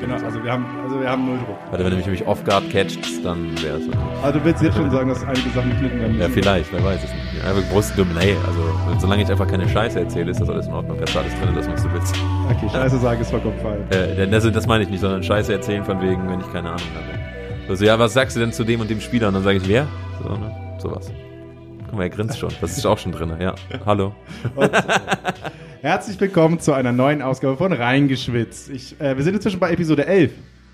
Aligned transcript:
Genau, 0.00 0.14
also 0.14 0.42
wir 0.44 0.52
haben, 0.52 0.64
also 0.84 1.00
wir 1.00 1.10
haben 1.10 1.26
null 1.26 1.38
Druck. 1.38 1.56
Warte, 1.70 1.84
wenn 1.84 1.90
du 1.90 1.96
mich 1.96 2.06
nämlich 2.06 2.26
off-guard 2.26 2.70
catchst, 2.70 3.24
dann 3.24 3.50
wäre 3.62 3.78
es 3.78 3.88
okay. 3.88 3.98
Also 4.22 4.38
du 4.38 4.44
willst 4.44 4.62
jetzt 4.62 4.76
schon 4.76 4.90
sagen, 4.90 5.08
dass 5.08 5.22
einige 5.24 5.50
Sachen 5.50 5.70
geschnitten 5.70 5.98
werden 6.00 6.12
Ja, 6.20 6.28
müssen. 6.28 6.32
vielleicht, 6.42 6.72
wer 6.72 6.84
weiß 6.84 7.02
es 7.04 7.10
nicht. 7.12 7.44
Einfach 7.44 7.62
brustdumm, 7.72 8.08
nee, 8.18 8.36
also 8.46 8.98
solange 9.00 9.22
ich 9.24 9.30
einfach 9.30 9.46
keine 9.48 9.68
Scheiße 9.68 9.98
erzähle, 10.00 10.30
ist 10.30 10.40
das 10.40 10.48
alles 10.48 10.66
in 10.68 10.72
Ordnung. 10.72 10.96
Kannst 10.98 11.14
du 11.14 11.18
alles 11.18 11.32
drin, 11.40 11.54
das 11.54 11.68
was 11.68 11.82
du 11.82 11.92
willst. 11.92 12.14
Okay, 12.50 12.68
Scheiße 12.72 12.98
sagen 12.98 13.20
ist 13.20 13.30
vollkommen 13.30 13.58
falsch. 13.60 13.96
Äh, 13.96 14.26
das, 14.28 14.50
das 14.52 14.66
meine 14.66 14.84
ich 14.84 14.90
nicht, 14.90 15.00
sondern 15.00 15.22
Scheiße 15.22 15.52
erzählen 15.52 15.84
von 15.84 16.00
wegen, 16.00 16.28
wenn 16.30 16.40
ich 16.40 16.52
keine 16.52 16.68
Ahnung 16.68 16.86
habe. 16.94 17.18
Also, 17.68 17.84
ja, 17.84 17.98
was 17.98 18.14
sagst 18.14 18.36
du 18.36 18.40
denn 18.40 18.52
zu 18.52 18.64
dem 18.64 18.80
und 18.80 18.88
dem 18.88 19.00
Spieler? 19.00 19.28
Und 19.28 19.34
dann 19.34 19.42
sage 19.42 19.58
ich, 19.58 19.68
wer? 19.68 19.86
So, 20.22 20.28
ne? 20.30 20.50
Sowas. 20.78 21.10
Guck 21.86 21.96
mal, 21.98 22.04
er 22.04 22.10
grinst 22.10 22.38
schon. 22.38 22.50
Das 22.60 22.78
ist 22.78 22.86
auch 22.86 22.98
schon 22.98 23.12
drin. 23.12 23.32
Ja, 23.40 23.54
hallo. 23.84 24.14
Herzlich 25.80 26.20
willkommen 26.20 26.58
zu 26.58 26.72
einer 26.72 26.90
neuen 26.90 27.22
Ausgabe 27.22 27.56
von 27.56 27.72
Reingeschwitzt. 27.72 28.68
Ich, 28.68 29.00
äh, 29.00 29.16
wir 29.16 29.22
sind 29.22 29.34
inzwischen 29.36 29.60
bei 29.60 29.70
Episode 29.70 30.06
11. 30.06 30.32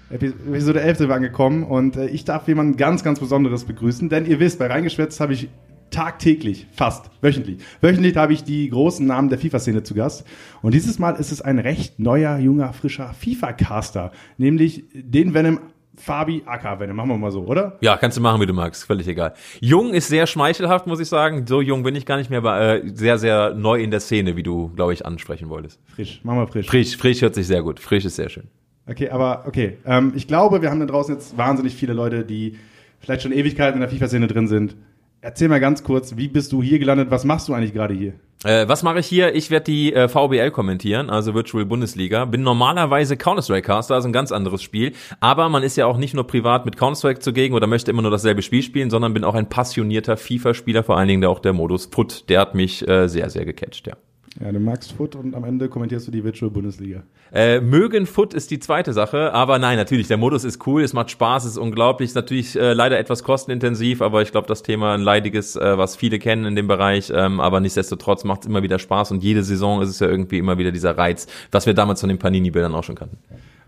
Epi 0.09 0.29
Episode 0.29 0.81
11 0.81 0.97
sind 0.97 1.09
wir 1.09 1.15
angekommen 1.15 1.63
und 1.63 1.97
äh, 1.97 2.07
ich 2.07 2.25
darf 2.25 2.49
jemanden 2.49 2.79
ganz, 2.79 3.05
ganz 3.05 3.21
Besonderes 3.21 3.67
begrüßen, 3.67 4.09
denn 4.09 4.25
ihr 4.25 4.41
wisst, 4.41 4.59
bei 4.59 4.67
Reingeschwitzt 4.67 5.21
habe 5.21 5.35
ich 5.35 5.51
tagtäglich, 5.91 6.69
fast 6.73 7.11
wöchentlich, 7.21 7.59
wöchentlich 7.83 8.17
habe 8.17 8.33
ich 8.33 8.45
die 8.45 8.71
großen 8.71 9.07
Namen 9.07 9.29
der 9.29 9.39
FIFA-Szene 9.39 9.83
zu 9.83 9.93
Gast 9.93 10.25
und 10.63 10.73
dieses 10.73 10.99
Mal 10.99 11.17
ist 11.17 11.33
es 11.33 11.43
ein 11.43 11.59
recht 11.59 11.99
neuer, 11.99 12.39
junger, 12.39 12.73
frischer 12.73 13.13
FIFA-Caster, 13.13 14.11
nämlich 14.39 14.85
den 14.95 15.35
Venom 15.35 15.61
Fabi 15.97 16.43
Venom, 16.79 16.97
machen 16.97 17.11
wir 17.11 17.19
mal 17.19 17.31
so, 17.31 17.43
oder? 17.45 17.77
Ja, 17.81 17.97
kannst 17.97 18.17
du 18.17 18.21
machen, 18.21 18.41
wie 18.41 18.47
du 18.47 18.53
magst. 18.53 18.85
Völlig 18.85 19.07
egal. 19.07 19.35
Jung 19.61 19.95
ist 19.95 20.09
sehr 20.09 20.27
schmeichelhaft, 20.27 20.87
muss 20.87 21.01
ich 21.01 21.09
sagen. 21.09 21.47
So 21.47 21.61
jung 21.61 21.83
bin 21.83 21.95
ich 21.95 22.07
gar 22.07 22.17
nicht 22.17 22.31
mehr, 22.31 22.39
aber 22.39 22.61
äh, 22.61 22.83
sehr, 22.95 23.19
sehr 23.19 23.55
neu 23.55 23.81
in 23.81 23.91
der 23.91 24.01
Szene, 24.01 24.37
wie 24.37 24.43
du, 24.43 24.69
glaube 24.75 24.93
ich, 24.93 25.07
ansprechen 25.07 25.49
wolltest. 25.49 25.81
Frisch, 25.87 26.21
machen 26.25 26.39
wir 26.39 26.47
frisch. 26.47 26.67
Frisch, 26.67 26.97
frisch 26.97 27.23
hört 27.23 27.35
sich 27.35 27.47
sehr 27.47 27.63
gut. 27.63 27.81
Frisch 27.81 28.05
ist 28.05 28.17
sehr 28.17 28.29
schön. 28.29 28.49
Okay, 28.87 29.09
aber 29.11 29.45
okay. 29.47 29.79
Ähm, 29.87 30.13
ich 30.15 30.27
glaube, 30.27 30.63
wir 30.63 30.71
haben 30.71 30.81
da 30.81 30.87
draußen 30.87 31.15
jetzt 31.15 31.39
wahnsinnig 31.39 31.75
viele 31.75 31.95
Leute, 31.95 32.25
die 32.25 32.59
vielleicht 33.01 33.23
schon 33.23 33.33
Ewigkeiten 33.33 33.75
in 33.75 33.81
der 33.81 33.89
FIFA-Szene 33.89 34.27
drin 34.27 34.49
sind. 34.49 34.77
Erzähl 35.25 35.49
mal 35.49 35.59
ganz 35.59 35.83
kurz, 35.83 36.19
wie 36.19 36.29
bist 36.29 36.53
du 36.53 36.63
hier 36.63 36.79
gelandet? 36.79 37.11
Was 37.11 37.25
machst 37.25 37.49
du 37.49 37.55
eigentlich 37.55 37.73
gerade 37.73 37.95
hier? 37.95 38.13
Äh, 38.45 38.69
was 38.69 38.83
mache 38.83 38.99
ich 38.99 39.07
hier? 39.07 39.35
Ich 39.35 39.51
werde 39.51 39.65
die 39.65 39.95
äh, 39.95 40.07
VBL 40.07 40.51
kommentieren, 40.51 41.09
also 41.09 41.33
Virtual 41.33 41.65
Bundesliga. 41.65 42.27
Bin 42.27 42.43
normalerweise 42.43 43.17
Counter-Strike-Caster, 43.17 43.95
also 43.95 44.07
ein 44.07 44.13
ganz 44.13 44.33
anderes 44.33 44.63
Spiel. 44.63 44.93
Aber 45.21 45.49
man 45.49 45.63
ist 45.63 45.77
ja 45.79 45.87
auch 45.87 45.97
nicht 45.97 46.13
nur 46.13 46.27
privat 46.27 46.67
mit 46.67 46.77
Counter-Strike 46.77 47.21
zugegen 47.21 47.55
oder 47.55 47.67
möchte 47.67 47.91
immer 47.91 48.03
nur 48.03 48.11
dasselbe 48.11 48.43
Spiel 48.43 48.63
spielen, 48.63 48.91
sondern 48.91 49.15
bin 49.15 49.25
auch 49.25 49.35
ein 49.35 49.49
passionierter 49.49 50.19
FIFA-Spieler, 50.19 50.83
vor 50.83 50.99
allen 50.99 51.09
Dingen 51.09 51.23
der 51.23 51.31
auch 51.31 51.41
der 51.41 51.55
Modus 51.55 51.89
Put. 51.89 52.29
Der 52.29 52.41
hat 52.41 52.55
mich 52.55 52.87
äh, 52.87 53.09
sehr, 53.09 53.31
sehr 53.31 53.47
gecatcht, 53.47 53.87
ja. 53.87 53.97
Ja, 54.41 54.51
du 54.51 54.59
magst 54.59 54.93
Foot 54.93 55.15
und 55.15 55.35
am 55.35 55.45
Ende 55.45 55.69
kommentierst 55.69 56.09
du 56.09 56.11
die 56.11 56.25
Virtual 56.25 56.51
Bundesliga. 56.51 57.05
Äh, 57.33 57.61
mögen 57.61 58.05
Foot 58.05 58.35
ist 58.35 58.51
die 58.51 58.59
zweite 58.59 58.93
Sache, 58.93 59.33
aber 59.33 59.61
nein, 59.61 59.77
natürlich, 59.77 60.09
der 60.09 60.17
Modus 60.17 60.43
ist 60.43 60.67
cool, 60.67 60.83
es 60.83 60.93
macht 60.93 61.13
Spaß, 61.13 61.45
es 61.45 61.53
ist 61.53 61.59
unglaublich, 61.59 62.11
ist 62.11 62.15
natürlich 62.17 62.57
äh, 62.57 62.73
leider 62.73 62.99
etwas 62.99 63.23
kostenintensiv, 63.23 64.03
aber 64.03 64.23
ich 64.23 64.33
glaube, 64.33 64.49
das 64.49 64.63
Thema 64.65 64.95
ein 64.95 65.03
leidiges, 65.03 65.55
äh, 65.55 65.79
was 65.79 65.95
viele 65.95 66.19
kennen 66.19 66.47
in 66.47 66.57
dem 66.57 66.67
Bereich, 66.67 67.13
ähm, 67.15 67.39
aber 67.39 67.61
nichtsdestotrotz 67.61 68.25
macht 68.25 68.41
es 68.41 68.47
immer 68.47 68.65
wieder 68.65 68.81
Spaß 68.81 69.13
und 69.13 69.23
jede 69.23 69.45
Saison 69.45 69.81
ist 69.83 69.89
es 69.89 70.01
ja 70.01 70.09
irgendwie 70.09 70.39
immer 70.39 70.59
wieder 70.59 70.73
dieser 70.73 70.99
Reiz, 70.99 71.29
was 71.53 71.67
wir 71.67 71.75
damals 71.75 72.01
von 72.01 72.09
den 72.09 72.19
Panini-Bildern 72.19 72.75
auch 72.75 72.85
schon 72.85 72.97
kannten. 72.97 73.19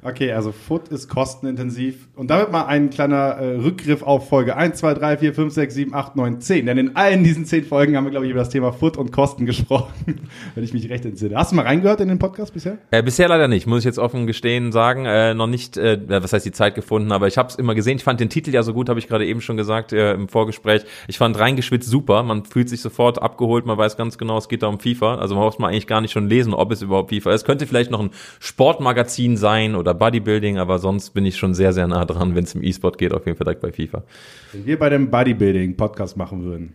Okay, 0.07 0.31
also 0.31 0.53
Foot 0.53 0.87
ist 0.87 1.09
kostenintensiv. 1.09 2.07
Und 2.15 2.31
damit 2.31 2.53
mal 2.53 2.67
ein 2.67 2.91
kleiner 2.91 3.39
äh, 3.39 3.57
Rückgriff 3.57 4.05
auf 4.05 4.29
Folge 4.29 4.57
1, 4.57 4.79
2, 4.79 4.95
3, 4.95 5.17
4, 5.17 5.35
5, 5.35 5.53
6, 5.53 5.75
7, 5.75 5.95
8, 5.95 6.15
9, 6.15 6.41
10. 6.41 6.67
Denn 6.67 6.79
in 6.79 6.95
allen 6.95 7.25
diesen 7.25 7.45
10 7.45 7.65
Folgen 7.65 7.97
haben 7.97 8.05
wir, 8.05 8.13
glaube 8.13 8.25
ich, 8.25 8.31
über 8.31 8.39
das 8.39 8.49
Thema 8.49 8.71
Foot 8.71 8.97
und 8.97 9.11
Kosten 9.11 9.47
gesprochen, 9.47 10.21
wenn 10.55 10.63
ich 10.63 10.73
mich 10.73 10.89
recht 10.91 11.05
entsinne. 11.05 11.35
Hast 11.35 11.51
du 11.51 11.57
mal 11.57 11.63
reingehört 11.63 12.01
in 12.01 12.07
den 12.07 12.21
Podcast 12.21 12.55
bisher? 12.55 12.79
Äh, 12.93 13.03
bisher 13.03 13.29
leider 13.29 13.49
nicht, 13.49 13.67
muss 13.67 13.81
ich 13.81 13.85
jetzt 13.85 13.99
offen 13.99 14.29
gestehen 14.29 14.71
sagen. 14.71 15.07
Äh, 15.07 15.35
noch 15.35 15.49
nicht, 15.49 15.77
äh, 15.77 15.99
was 16.07 16.33
heißt 16.33 16.47
die 16.47 16.53
Zeit 16.53 16.77
gefunden, 16.77 17.11
aber 17.11 17.27
ich 17.27 17.37
habe 17.37 17.49
es 17.49 17.57
immer 17.57 17.75
gesehen. 17.75 17.97
Ich 17.97 18.05
fand 18.05 18.21
den 18.21 18.31
Titel 18.31 18.55
ja 18.55 18.63
so 18.63 18.75
gut, 18.75 18.89
habe 18.89 19.01
ich 19.01 19.09
gerade 19.09 19.27
eben 19.27 19.41
schon 19.41 19.57
gesagt 19.57 19.93
äh, 19.93 20.15
im 20.15 20.29
Vorgespräch. 20.29 20.85
Ich 21.09 21.19
fand 21.19 21.37
reingeschwitzt 21.37 21.91
super. 21.91 22.23
Man 22.23 22.45
fühlt 22.45 22.69
sich 22.69 22.81
sofort 22.81 23.21
abgeholt, 23.21 23.67
man 23.67 23.77
weiß 23.77 23.97
ganz 23.97 24.19
genau, 24.19 24.39
es 24.39 24.49
geht 24.49 24.63
da 24.63 24.69
um 24.69 24.79
FIFA. 24.79 25.17
Also 25.17 25.35
man 25.35 25.43
muss 25.43 25.59
mal 25.59 25.71
eigentlich 25.71 25.89
gar 25.89 26.01
nicht 26.01 26.13
schon 26.13 26.29
lesen, 26.29 26.55
ob 26.55 26.71
es 26.71 26.81
überhaupt 26.81 27.11
FIFA 27.11 27.33
ist. 27.33 27.45
Könnte 27.45 27.67
vielleicht 27.67 27.91
noch 27.91 27.99
ein 27.99 28.11
Sportmagazin 28.39 29.37
sein 29.37 29.75
oder 29.75 29.96
Bodybuilding, 29.97 30.59
aber 30.59 30.79
sonst 30.79 31.11
bin 31.11 31.27
ich 31.27 31.37
schon 31.37 31.55
sehr, 31.55 31.73
sehr 31.73 31.87
nah 31.89 32.05
dran, 32.05 32.35
wenn 32.35 32.45
es 32.45 32.55
im 32.55 32.63
E-Sport 32.63 32.99
geht, 32.99 33.13
auf 33.13 33.27
jeden 33.27 33.37
Fall 33.37 33.45
direkt 33.45 33.63
bei 33.63 33.73
FIFA. 33.73 34.05
Wenn 34.53 34.67
wir 34.67 34.79
bei 34.79 34.89
dem 34.89 35.11
Bodybuilding-Podcast 35.11 36.17
machen 36.17 36.45
würden. 36.45 36.75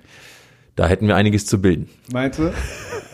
Da 0.75 0.87
hätten 0.87 1.07
wir 1.07 1.15
einiges 1.15 1.45
zu 1.45 1.61
bilden. 1.61 1.89
Meinst 2.11 2.39
du? 2.39 2.51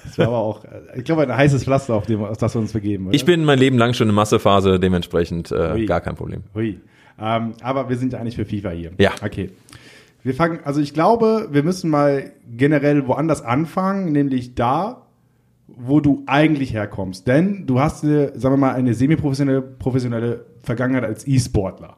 Das 0.04 0.18
wäre 0.18 0.30
aber 0.30 0.38
auch, 0.38 0.64
ich 0.96 1.04
glaube, 1.04 1.24
ein 1.24 1.36
heißes 1.36 1.64
Pflaster, 1.64 1.96
auf, 1.96 2.06
dem, 2.06 2.24
auf 2.24 2.38
das 2.38 2.56
wir 2.56 2.62
uns 2.62 2.72
begeben. 2.72 3.08
Oder? 3.08 3.16
Ich 3.16 3.26
bin 3.26 3.44
mein 3.44 3.60
Leben 3.60 3.78
lang 3.78 3.94
schon 3.94 4.08
in 4.08 4.16
Massephase, 4.16 4.80
dementsprechend 4.80 5.52
äh, 5.52 5.86
gar 5.86 6.02
kein 6.02 6.16
Problem. 6.16 6.44
Hui. 6.56 6.80
Ähm, 7.20 7.54
aber 7.62 7.90
wir 7.90 7.98
sind 7.98 8.14
ja 8.14 8.20
eigentlich 8.20 8.36
für 8.36 8.46
FIFA 8.46 8.70
hier. 8.70 8.92
Ja. 9.00 9.12
Okay. 9.22 9.50
Wir 10.24 10.34
fangen, 10.34 10.60
also 10.64 10.82
ich 10.82 10.94
glaube, 10.94 11.48
wir 11.52 11.64
müssen 11.64 11.90
mal 11.90 12.32
generell 12.56 13.08
woanders 13.08 13.42
anfangen, 13.42 14.12
nämlich 14.12 14.56
da, 14.56 15.07
wo 15.78 16.00
du 16.00 16.24
eigentlich 16.26 16.74
herkommst. 16.74 17.28
Denn 17.28 17.66
du 17.66 17.80
hast, 17.80 18.04
eine, 18.04 18.38
sagen 18.38 18.54
wir 18.54 18.58
mal, 18.58 18.74
eine 18.74 18.94
semi-professionelle 18.94 19.62
professionelle 19.62 20.46
Vergangenheit 20.62 21.04
als 21.04 21.28
E-Sportler. 21.28 21.98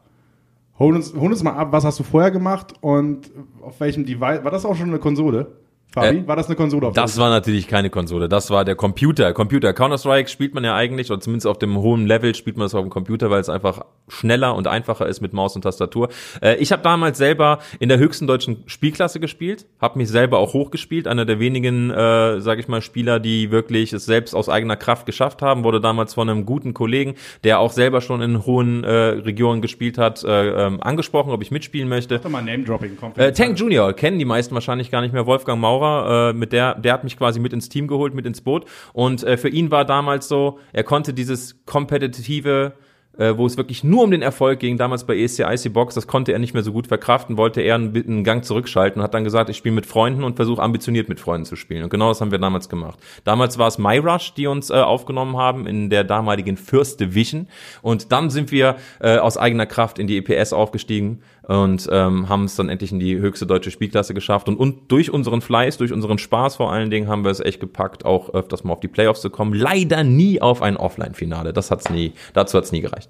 Hol 0.77 0.95
uns, 0.95 1.13
hol 1.13 1.31
uns 1.31 1.43
mal 1.43 1.53
ab, 1.53 1.71
was 1.71 1.83
hast 1.83 1.99
du 1.99 2.03
vorher 2.03 2.31
gemacht 2.31 2.73
und 2.81 3.31
auf 3.61 3.79
welchem 3.79 4.05
Device, 4.05 4.43
war 4.43 4.51
das 4.51 4.65
auch 4.65 4.75
schon 4.75 4.89
eine 4.89 4.99
Konsole? 4.99 5.58
Fabi, 5.91 6.19
Äh, 6.19 6.27
war 6.27 6.35
das 6.35 6.47
eine 6.47 6.55
Konsole? 6.55 6.87
Auf 6.87 6.93
Das 6.93 7.17
war 7.17 7.29
natürlich 7.29 7.67
keine 7.67 7.89
Konsole, 7.89 8.29
das 8.29 8.51
war 8.51 8.65
der 8.65 8.75
Computer. 8.75 9.33
Computer 9.33 9.73
Counter-Strike 9.73 10.29
spielt 10.29 10.53
man 10.53 10.63
ja 10.63 10.75
eigentlich, 10.75 11.09
oder 11.11 11.19
zumindest 11.19 11.47
auf 11.47 11.57
dem 11.57 11.77
hohen 11.77 12.05
Level 12.05 12.35
spielt 12.35 12.57
man 12.57 12.67
es 12.67 12.75
auf 12.75 12.81
dem 12.81 12.89
Computer, 12.89 13.29
weil 13.29 13.41
es 13.41 13.49
einfach 13.49 13.81
schneller 14.07 14.55
und 14.55 14.67
einfacher 14.67 15.07
ist 15.07 15.21
mit 15.21 15.33
Maus 15.33 15.55
und 15.55 15.63
Tastatur. 15.63 16.09
Äh, 16.41 16.55
ich 16.55 16.71
habe 16.71 16.83
damals 16.83 17.17
selber 17.17 17.59
in 17.79 17.89
der 17.89 17.97
höchsten 17.97 18.27
deutschen 18.27 18.63
Spielklasse 18.67 19.19
gespielt, 19.19 19.65
habe 19.79 19.97
mich 19.97 20.09
selber 20.09 20.39
auch 20.39 20.53
hochgespielt, 20.53 21.07
einer 21.07 21.25
der 21.25 21.39
wenigen, 21.39 21.89
äh, 21.91 22.39
sage 22.39 22.61
ich 22.61 22.67
mal, 22.67 22.81
Spieler, 22.81 23.19
die 23.19 23.51
wirklich 23.51 23.93
es 23.93 24.05
selbst 24.05 24.35
aus 24.35 24.49
eigener 24.49 24.75
Kraft 24.75 25.05
geschafft 25.05 25.41
haben, 25.41 25.63
wurde 25.63 25.81
damals 25.81 26.13
von 26.13 26.29
einem 26.29 26.45
guten 26.45 26.73
Kollegen, 26.73 27.15
der 27.43 27.59
auch 27.59 27.71
selber 27.71 28.01
schon 28.01 28.21
in 28.21 28.45
hohen 28.45 28.83
äh, 28.83 28.89
Regionen 28.89 29.61
gespielt 29.61 29.97
hat, 29.97 30.23
äh, 30.23 30.67
ähm, 30.67 30.81
angesprochen, 30.81 31.31
ob 31.31 31.41
ich 31.41 31.51
mitspielen 31.51 31.89
möchte. 31.89 32.19
Doch 32.19 32.29
mal 32.29 32.41
Name-Dropping. 32.43 32.97
Äh, 33.15 33.31
Tank 33.31 33.59
Junior 33.59 33.93
kennen 33.93 34.19
die 34.19 34.25
meisten 34.25 34.53
wahrscheinlich 34.53 34.91
gar 34.91 35.01
nicht 35.01 35.13
mehr. 35.13 35.25
Wolfgang 35.25 35.59
Maurer, 35.59 35.79
äh, 35.89 36.33
mit 36.33 36.53
der, 36.53 36.75
der 36.75 36.93
hat 36.93 37.03
mich 37.03 37.17
quasi 37.17 37.39
mit 37.39 37.53
ins 37.53 37.69
Team 37.69 37.87
geholt, 37.87 38.13
mit 38.13 38.25
ins 38.25 38.41
Boot. 38.41 38.65
Und 38.93 39.23
äh, 39.23 39.37
für 39.37 39.49
ihn 39.49 39.71
war 39.71 39.85
damals 39.85 40.27
so, 40.27 40.59
er 40.73 40.83
konnte 40.83 41.13
dieses 41.13 41.65
kompetitive, 41.65 42.73
äh, 43.17 43.37
wo 43.37 43.45
es 43.45 43.57
wirklich 43.57 43.83
nur 43.83 44.03
um 44.03 44.11
den 44.11 44.21
Erfolg 44.21 44.59
ging, 44.59 44.77
damals 44.77 45.05
bei 45.05 45.17
ESC 45.17 45.39
Icy 45.41 45.69
Box, 45.69 45.95
das 45.95 46.07
konnte 46.07 46.31
er 46.31 46.39
nicht 46.39 46.53
mehr 46.53 46.63
so 46.63 46.71
gut 46.71 46.87
verkraften, 46.87 47.37
wollte 47.37 47.61
er 47.61 47.75
einen, 47.75 47.95
einen 47.95 48.23
Gang 48.23 48.45
zurückschalten 48.45 49.01
und 49.01 49.03
hat 49.03 49.13
dann 49.13 49.23
gesagt, 49.23 49.49
ich 49.49 49.57
spiele 49.57 49.75
mit 49.75 49.85
Freunden 49.85 50.23
und 50.23 50.37
versuche 50.37 50.61
ambitioniert 50.61 51.09
mit 51.09 51.19
Freunden 51.19 51.45
zu 51.45 51.55
spielen. 51.55 51.83
Und 51.83 51.89
genau 51.89 52.09
das 52.09 52.21
haben 52.21 52.31
wir 52.31 52.39
damals 52.39 52.69
gemacht. 52.69 52.99
Damals 53.25 53.57
war 53.57 53.67
es 53.67 53.77
MyRush, 53.77 54.33
die 54.35 54.47
uns 54.47 54.69
äh, 54.69 54.75
aufgenommen 54.75 55.37
haben 55.37 55.67
in 55.67 55.89
der 55.89 56.05
damaligen 56.05 56.55
First 56.55 56.99
Division. 57.01 57.47
Und 57.81 58.11
dann 58.11 58.29
sind 58.29 58.51
wir 58.51 58.77
äh, 59.01 59.17
aus 59.17 59.37
eigener 59.37 59.65
Kraft 59.65 59.99
in 59.99 60.07
die 60.07 60.17
EPS 60.17 60.53
aufgestiegen 60.53 61.21
und 61.49 61.89
ähm, 61.91 62.29
haben 62.29 62.43
es 62.43 62.55
dann 62.55 62.69
endlich 62.69 62.91
in 62.91 62.99
die 62.99 63.17
höchste 63.17 63.47
deutsche 63.47 63.71
Spielklasse 63.71 64.13
geschafft. 64.13 64.47
Und, 64.47 64.57
und 64.57 64.91
durch 64.91 65.09
unseren 65.09 65.41
Fleiß, 65.41 65.77
durch 65.77 65.91
unseren 65.91 66.19
Spaß 66.19 66.57
vor 66.57 66.71
allen 66.71 66.91
Dingen, 66.91 67.07
haben 67.07 67.23
wir 67.23 67.31
es 67.31 67.39
echt 67.39 67.59
gepackt, 67.59 68.05
auch 68.05 68.29
öfters 68.35 68.63
mal 68.63 68.73
auf 68.73 68.81
die 68.81 68.87
Playoffs 68.87 69.21
zu 69.21 69.31
kommen. 69.31 69.55
Leider 69.55 70.03
nie 70.03 70.39
auf 70.41 70.61
ein 70.61 70.77
Offline-Finale. 70.77 71.51
Das 71.51 71.71
hat's 71.71 71.89
nie, 71.89 72.13
dazu 72.33 72.55
hat's 72.55 72.71
nie 72.71 72.81
gereicht. 72.81 73.09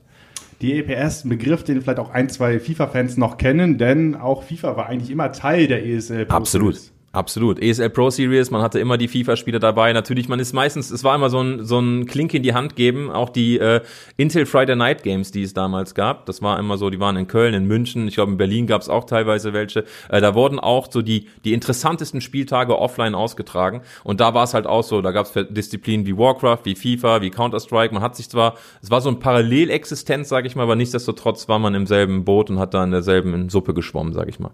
Die 0.61 0.79
EPS, 0.79 1.25
ein 1.25 1.29
Begriff, 1.29 1.66
den 1.66 1.81
vielleicht 1.81 2.00
auch 2.00 2.11
ein, 2.11 2.29
zwei 2.29 2.61
FIFA-Fans 2.61 3.17
noch 3.17 3.38
kennen, 3.38 3.77
denn 3.77 4.16
auch 4.16 4.44
FIFA 4.44 4.77
war 4.77 4.85
eigentlich 4.88 5.11
immer 5.11 5.33
Teil 5.33 5.67
der 5.67 5.85
ESL. 5.85 6.25
Pro 6.25 6.38
Absolut. 6.38 6.79
Absolut. 7.11 7.59
ESL 7.59 7.89
Pro 7.89 8.11
Series, 8.11 8.51
man 8.51 8.61
hatte 8.61 8.79
immer 8.79 8.95
die 8.99 9.07
FIFA-Spieler 9.07 9.57
dabei. 9.57 9.93
Natürlich, 9.93 10.29
man 10.29 10.39
ist 10.39 10.53
meistens, 10.53 10.91
es 10.91 11.03
war 11.03 11.15
immer 11.15 11.31
so 11.31 11.41
ein, 11.41 11.65
so 11.65 11.79
ein 11.79 12.05
Klink 12.05 12.35
in 12.35 12.43
die 12.43 12.53
Hand 12.53 12.75
geben. 12.75 13.09
Auch 13.09 13.29
die 13.29 13.57
äh, 13.57 13.81
Intel 14.15 14.45
Friday 14.45 14.75
Night 14.75 15.01
Games, 15.01 15.31
die 15.31 15.41
es 15.41 15.55
damals 15.55 15.95
gab, 15.95 16.27
das 16.27 16.44
war 16.44 16.59
immer 16.59 16.77
so, 16.77 16.91
die 16.91 17.00
waren 17.00 17.15
in 17.15 17.25
Köln, 17.25 17.56
in 17.56 17.65
München, 17.65 18.07
ich 18.07 18.13
glaube 18.13 18.31
in 18.31 18.38
Berlin 18.38 18.67
gab 18.67 18.81
es 18.81 18.89
auch 18.89 19.06
teilweise 19.06 19.53
welche. 19.53 19.85
Äh, 20.09 20.21
da 20.21 20.35
wurden 20.35 20.59
auch 20.59 20.91
so 20.91 21.01
die, 21.01 21.27
die 21.45 21.53
interessantesten 21.53 22.21
Spieltage 22.21 22.77
offline 22.77 23.15
ausgetragen. 23.15 23.81
Und 24.03 24.19
da 24.19 24.35
war 24.35 24.44
es 24.44 24.53
halt 24.53 24.67
auch 24.67 24.83
so, 24.83 25.01
da 25.01 25.12
gab 25.12 25.25
es 25.25 25.47
Disziplinen 25.50 26.05
wie 26.05 26.15
Warcraft, 26.15 26.59
wie 26.65 26.75
FIFA, 26.75 27.23
wie 27.23 27.31
Counter-Strike. 27.31 27.91
Man 27.91 28.03
hat 28.03 28.17
sich 28.17 28.29
zwar, 28.29 28.53
es 28.83 28.91
war 28.91 29.01
so 29.01 29.09
ein 29.09 29.17
Parallelexistenz, 29.17 30.29
sage 30.29 30.45
ich 30.45 30.55
mal, 30.55 30.63
aber 30.63 30.75
nichtsdestotrotz 30.75 31.50
war 31.50 31.57
man 31.57 31.73
im 31.73 31.88
selben 31.88 32.23
Boot 32.23 32.51
und 32.51 32.59
hat 32.59 32.75
da 32.75 32.83
in 32.83 32.91
derselben 32.91 33.50
Suppe 33.50 33.73
geschwommen, 33.73 34.13
sage 34.13 34.29
ich 34.29 34.39
mal. 34.39 34.51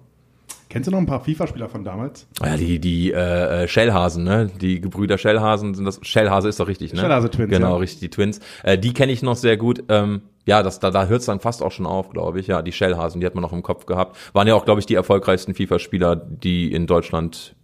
Kennst 0.75 0.87
du 0.87 0.91
noch 0.91 0.99
ein 0.99 1.05
paar 1.05 1.21
FIFA-Spieler 1.21 1.69
von 1.69 1.85
damals? 1.85 2.27
Ja, 2.43 2.57
die, 2.57 2.79
die 2.79 3.13
äh, 3.13 3.63
äh, 3.63 3.67
Shellhasen, 3.69 4.25
ne? 4.25 4.51
Die 4.59 4.81
Gebrüder 4.81 5.17
Shellhasen 5.17 5.73
sind 5.73 5.85
das. 5.85 6.01
Shellhase 6.01 6.49
ist 6.49 6.59
doch 6.59 6.67
richtig, 6.67 6.91
ne? 6.91 6.99
Shellhase 6.99 7.29
Twins, 7.29 7.49
Genau, 7.49 7.69
ja. 7.69 7.77
richtig, 7.77 8.01
die 8.01 8.09
Twins. 8.09 8.41
Äh, 8.61 8.77
die 8.77 8.91
kenne 8.91 9.13
ich 9.13 9.21
noch 9.23 9.37
sehr 9.37 9.55
gut. 9.55 9.85
Ähm, 9.87 10.23
ja, 10.45 10.63
das, 10.63 10.81
da, 10.81 10.91
da 10.91 11.05
hört 11.05 11.21
es 11.21 11.27
dann 11.27 11.39
fast 11.39 11.63
auch 11.63 11.71
schon 11.71 11.85
auf, 11.85 12.09
glaube 12.09 12.41
ich. 12.41 12.47
Ja, 12.47 12.61
die 12.61 12.73
Shellhasen, 12.73 13.21
die 13.21 13.25
hat 13.25 13.35
man 13.35 13.41
noch 13.41 13.53
im 13.53 13.63
Kopf 13.63 13.85
gehabt. 13.85 14.17
Waren 14.33 14.49
ja 14.49 14.55
auch, 14.55 14.65
glaube 14.65 14.81
ich, 14.81 14.85
die 14.85 14.95
erfolgreichsten 14.95 15.55
FIFA-Spieler, 15.55 16.17
die 16.17 16.73
in 16.73 16.87
Deutschland 16.87 17.55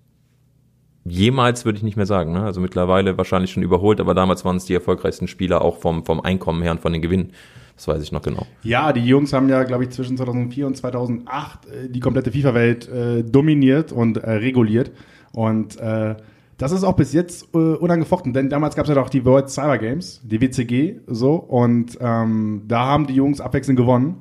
jemals, 1.04 1.66
würde 1.66 1.80
ich 1.80 1.84
nicht 1.84 1.98
mehr 1.98 2.06
sagen. 2.06 2.32
Ne? 2.32 2.44
Also 2.46 2.62
mittlerweile 2.62 3.18
wahrscheinlich 3.18 3.52
schon 3.52 3.64
überholt, 3.64 4.00
aber 4.00 4.14
damals 4.14 4.46
waren 4.46 4.56
es 4.56 4.64
die 4.64 4.74
erfolgreichsten 4.74 5.28
Spieler 5.28 5.64
auch 5.64 5.80
vom, 5.80 6.06
vom 6.06 6.22
Einkommen 6.22 6.62
her 6.62 6.72
und 6.72 6.80
von 6.80 6.94
den 6.94 7.02
Gewinnen. 7.02 7.34
Das 7.82 7.88
weiß 7.88 8.04
ich 8.04 8.12
noch 8.12 8.22
genau. 8.22 8.46
Ja, 8.62 8.94
die 8.94 9.04
Jungs 9.04 9.34
haben 9.34 9.50
ja, 9.50 9.64
glaube 9.64 9.86
ich, 9.86 9.90
zwischen 9.90 10.16
2004 10.16 10.68
und 10.68 10.78
2008 10.78 11.66
äh, 11.66 11.90
die 11.90 12.00
komplette 12.00 12.32
FIFA-Welt 12.32 12.88
äh, 12.88 13.24
dominiert 13.24 13.92
und 13.92 14.18
äh, 14.18 14.34
reguliert. 14.34 14.92
Und 15.32 15.80
äh, 15.80 16.16
das 16.60 16.74
ist 16.74 16.84
auch 16.84 16.96
bis 16.96 17.12
jetzt 17.12 17.48
äh, 17.56 17.58
unangefochten, 17.58 18.34
denn 18.34 18.52
damals 18.52 18.76
gab 18.76 18.86
es 18.86 18.90
ja 18.90 18.94
doch 18.94 19.10
die 19.10 19.26
World 19.26 19.50
Cyber 19.50 19.80
Games, 19.80 20.22
die 20.24 20.40
WCG, 20.40 20.98
so, 21.08 21.34
und 21.34 21.98
ähm, 22.00 22.62
da 22.68 22.86
haben 22.86 23.08
die 23.08 23.16
Jungs 23.16 23.42
abwechselnd 23.42 23.80
gewonnen. 23.80 24.18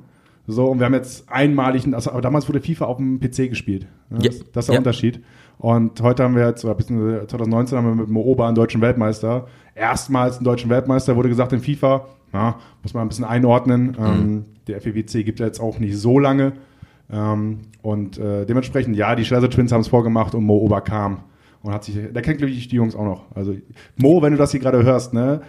So, 0.47 0.65
und 0.65 0.79
wir 0.79 0.87
haben 0.87 0.95
jetzt 0.95 1.31
einmalig, 1.31 1.85
also, 1.93 2.09
aber 2.09 2.21
damals 2.21 2.49
wurde 2.49 2.61
FIFA 2.61 2.85
auf 2.85 2.97
dem 2.97 3.19
PC 3.19 3.47
gespielt. 3.47 3.85
Ne? 4.09 4.21
Ja. 4.23 4.29
Das, 4.29 4.39
das 4.53 4.63
ist 4.63 4.67
der 4.69 4.73
Ja. 4.73 4.79
Unterschied. 4.79 5.21
Und 5.59 6.01
heute 6.01 6.23
haben 6.23 6.35
wir 6.35 6.47
jetzt, 6.47 6.65
oder 6.65 6.73
bis 6.73 6.87
2019 6.87 7.77
haben 7.77 7.85
wir 7.85 7.93
mit 7.93 8.09
Mooba 8.09 8.47
einen 8.47 8.55
deutschen 8.55 8.81
Weltmeister. 8.81 9.45
Erstmals 9.75 10.37
einen 10.37 10.45
deutschen 10.45 10.71
Weltmeister, 10.71 11.15
wurde 11.15 11.29
gesagt 11.29 11.53
in 11.53 11.61
FIFA, 11.61 12.07
ja, 12.33 12.59
muss 12.83 12.93
man 12.93 13.03
ein 13.03 13.09
bisschen 13.09 13.25
einordnen. 13.25 13.97
Ähm, 13.99 14.45
der 14.67 14.81
FEWC 14.81 15.23
gibt 15.25 15.39
ja 15.39 15.45
jetzt 15.45 15.59
auch 15.59 15.79
nicht 15.79 15.97
so 15.97 16.19
lange. 16.19 16.53
Ähm, 17.11 17.59
und 17.81 18.17
äh, 18.17 18.45
dementsprechend, 18.45 18.95
ja, 18.95 19.15
die 19.15 19.25
Schlesser 19.25 19.49
Twins 19.49 19.71
haben 19.71 19.81
es 19.81 19.87
vorgemacht 19.87 20.33
und 20.33 20.45
Mo 20.45 20.57
Ober 20.57 20.81
kam. 20.81 21.23
Und 21.61 21.73
hat 21.73 21.83
sich, 21.83 21.95
der 21.95 22.21
kennt, 22.21 22.39
glaube 22.39 22.51
ich, 22.51 22.67
die 22.69 22.75
Jungs 22.75 22.95
auch 22.95 23.05
noch. 23.05 23.35
Also, 23.35 23.55
Mo, 23.97 24.21
wenn 24.21 24.31
du 24.31 24.37
das 24.37 24.51
hier 24.51 24.59
gerade 24.59 24.83
hörst, 24.83 25.13
ne, 25.13 25.41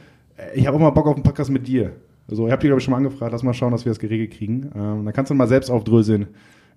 ich 0.55 0.67
habe 0.67 0.77
auch 0.77 0.81
mal 0.81 0.91
Bock 0.91 1.07
auf 1.07 1.15
einen 1.15 1.23
Podcast 1.23 1.51
mit 1.51 1.67
dir. 1.67 1.93
Also, 2.29 2.47
ich 2.47 2.53
habe 2.53 2.61
dich, 2.61 2.69
glaube 2.69 2.81
ich, 2.81 2.85
schon 2.85 2.93
mal 2.93 2.99
angefragt, 2.99 3.33
lass 3.33 3.43
mal 3.43 3.55
schauen, 3.55 3.73
dass 3.73 3.85
wir 3.85 3.91
das 3.91 3.99
geregelt 3.99 4.33
kriegen. 4.33 4.71
Ähm, 4.75 5.05
dann 5.05 5.13
kannst 5.15 5.31
du 5.31 5.35
mal 5.35 5.47
selbst 5.47 5.71
aufdröseln, 5.71 6.29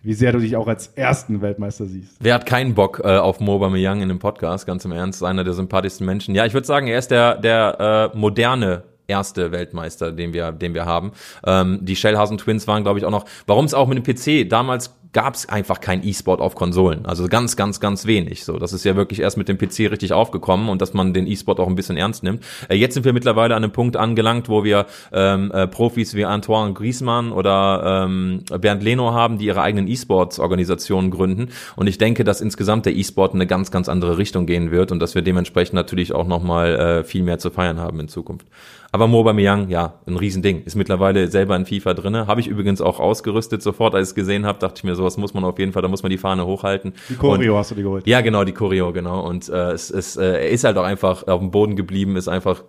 wie 0.04 0.13
sehr 0.13 0.31
du 0.31 0.40
dich 0.40 0.56
auch 0.56 0.68
als 0.68 0.88
ersten 0.88 1.42
Weltmeister 1.42 1.86
siehst. 1.86 2.18
Wer 2.22 2.36
hat 2.36 2.46
keinen 2.46 2.75
Bock 2.75 3.01
äh, 3.04 3.18
auf 3.18 3.40
Mo 3.40 3.56
Aubameyang 3.56 4.01
in 4.01 4.08
dem 4.08 4.19
Podcast, 4.19 4.68
ganz 4.68 4.86
im 4.86 4.92
Ernst, 4.92 5.24
einer 5.24 5.44
der 5.44 5.54
sympathischsten 5.54 6.06
Menschen. 6.06 6.36
Ja, 6.36 6.46
ich 6.46 6.54
würde 6.54 6.68
sagen, 6.68 6.88
er 6.88 7.00
ist 7.00 7.12
der, 7.12 7.38
der 7.38 8.12
äh, 8.13 8.18
moderne 8.18 8.84
erste 9.07 9.52
Weltmeister, 9.52 10.12
den 10.12 10.34
wir, 10.34 10.52
den 10.52 10.74
wir 10.74 10.86
haben. 10.86 11.12
Ähm, 11.46 11.80
die 11.81 11.96
Shellhausen 11.96 12.38
Twins 12.38 12.68
waren, 12.68 12.84
glaube 12.84 13.00
ich, 13.00 13.06
auch 13.06 13.12
noch, 13.12 13.25
warum 13.48 13.66
es 13.66 13.74
auch 13.74 13.88
mit 13.88 13.98
dem 13.98 14.04
PC, 14.04 14.50
damals 14.50 14.92
gab 15.16 15.34
es 15.34 15.48
einfach 15.48 15.80
kein 15.80 16.06
E-Sport 16.06 16.42
auf 16.42 16.56
Konsolen. 16.56 17.06
Also 17.06 17.30
ganz, 17.30 17.56
ganz, 17.56 17.80
ganz 17.80 18.06
wenig. 18.06 18.44
So, 18.44 18.60
das 18.60 18.74
ist 18.74 18.84
ja 18.84 18.98
wirklich 18.98 19.22
erst 19.22 19.38
mit 19.38 19.48
dem 19.48 19.57
PC 19.57 19.90
richtig 19.90 20.12
aufgekommen 20.12 20.68
und 20.68 20.81
dass 20.81 20.94
man 20.94 21.13
den 21.13 21.25
E-Sport 21.25 21.62
auch 21.62 21.68
ein 21.68 21.75
bisschen 21.75 21.96
ernst 21.96 22.22
nimmt. 22.22 22.44
Äh, 22.68 22.75
jetzt 22.75 22.96
sind 22.96 23.06
wir 23.06 23.13
mittlerweile 23.13 23.56
an 23.56 23.63
einem 23.63 23.72
Punkt 23.72 23.96
angelangt, 23.96 24.50
wo 24.50 24.66
wir 24.66 24.88
ähm, 25.13 25.51
äh, 25.54 25.68
Profis 25.68 26.16
wie 26.16 26.25
Antoine 26.25 26.74
Griezmann 26.74 27.31
oder 27.31 28.04
ähm, 28.04 28.44
Bernd 28.60 28.84
Leno 28.84 29.13
haben, 29.13 29.38
die 29.38 29.46
ihre 29.46 29.62
eigenen 29.62 29.88
E-Sports-Organisationen 29.88 31.12
gründen. 31.12 31.48
Und 31.78 31.88
ich 31.88 31.98
denke, 31.98 32.25
dass 32.25 32.42
insgesamt 32.42 32.86
der 32.86 32.98
E-Sport 32.98 33.36
in 33.36 33.38
eine 33.38 33.48
ganz, 33.48 33.72
ganz 33.72 33.88
andere 33.88 34.18
Richtung 34.18 34.46
gehen 34.46 34.72
wird 34.72 34.92
und 34.92 35.00
dass 35.00 35.16
wir 35.16 35.22
dementsprechend 35.22 35.75
natürlich 35.75 36.12
auch 36.12 36.28
nochmal 36.28 36.75
äh, 36.75 37.04
viel 37.06 37.24
mehr 37.24 37.40
zu 37.40 37.51
feiern 37.51 37.80
haben 37.80 38.01
in 38.01 38.10
Zukunft. 38.10 38.48
Aber 38.95 39.09
Mo 39.09 39.19
Aubameyang, 39.19 39.68
ja, 39.68 39.95
ein 40.07 40.15
Riesending. 40.15 40.63
Ist 40.63 40.75
mittlerweile 40.75 41.27
selber 41.27 41.53
in 41.57 41.65
FIFA 41.65 41.95
drinne. 41.95 42.27
Habe 42.27 42.39
ich 42.39 42.47
übrigens 42.47 42.80
auch 42.80 43.01
ausgerüstet 43.01 43.62
sofort, 43.62 43.94
als 43.94 44.07
ich 44.07 44.12
es 44.12 44.15
gesehen 44.15 44.45
habe, 44.45 44.57
dachte 44.57 44.75
ich 44.77 44.83
mir, 44.86 44.95
sowas 44.95 45.18
muss 45.18 45.33
man 45.33 45.44
auf 45.44 45.59
jeden 45.59 45.74
Fall, 45.74 45.81
da 45.81 45.89
muss 45.89 46.01
man 46.01 46.12
die 46.12 46.18
Fahne 46.18 46.45
hochhalten. 46.45 46.94
Die 47.09 47.15
Choreo 47.15 47.57
hast 47.57 47.71
du 47.71 47.75
dir 47.75 47.83
geholt. 47.83 48.07
Ja, 48.07 48.21
genau, 48.21 48.45
die 48.45 48.53
Choreo, 48.53 48.94
genau. 48.94 49.27
Und 49.27 49.50
äh, 49.50 49.71
es, 49.74 49.92
es, 49.92 50.15
äh, 50.15 50.24
er 50.24 50.50
ist 50.50 50.63
halt 50.63 50.77
auch 50.77 50.86
einfach 50.86 51.27
auf 51.27 51.42
dem 51.42 51.51
Boden 51.51 51.75
geblieben, 51.75 52.15
ist 52.15 52.30
einfach 52.30 52.63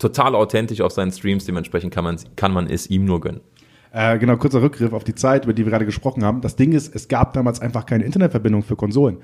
total 0.00 0.34
authentisch 0.34 0.80
auf 0.80 0.90
seinen 0.90 1.12
Streams. 1.12 1.44
Dementsprechend 1.44 1.94
kann 1.94 2.02
man, 2.02 2.18
kann 2.34 2.52
man 2.52 2.66
es 2.66 2.90
ihm 2.90 3.04
nur 3.04 3.20
gönnen. 3.20 3.40
Äh, 3.92 4.18
genau, 4.18 4.36
kurzer 4.36 4.60
Rückgriff 4.60 4.92
auf 4.92 5.04
die 5.04 5.14
Zeit, 5.14 5.44
über 5.44 5.52
die 5.54 5.64
wir 5.64 5.70
gerade 5.70 5.86
gesprochen 5.86 6.24
haben. 6.24 6.40
Das 6.40 6.56
Ding 6.56 6.72
ist, 6.72 6.92
es 6.92 7.06
gab 7.06 7.32
damals 7.32 7.60
einfach 7.60 7.86
keine 7.86 8.02
Internetverbindung 8.02 8.64
für 8.64 8.74
Konsolen. 8.74 9.18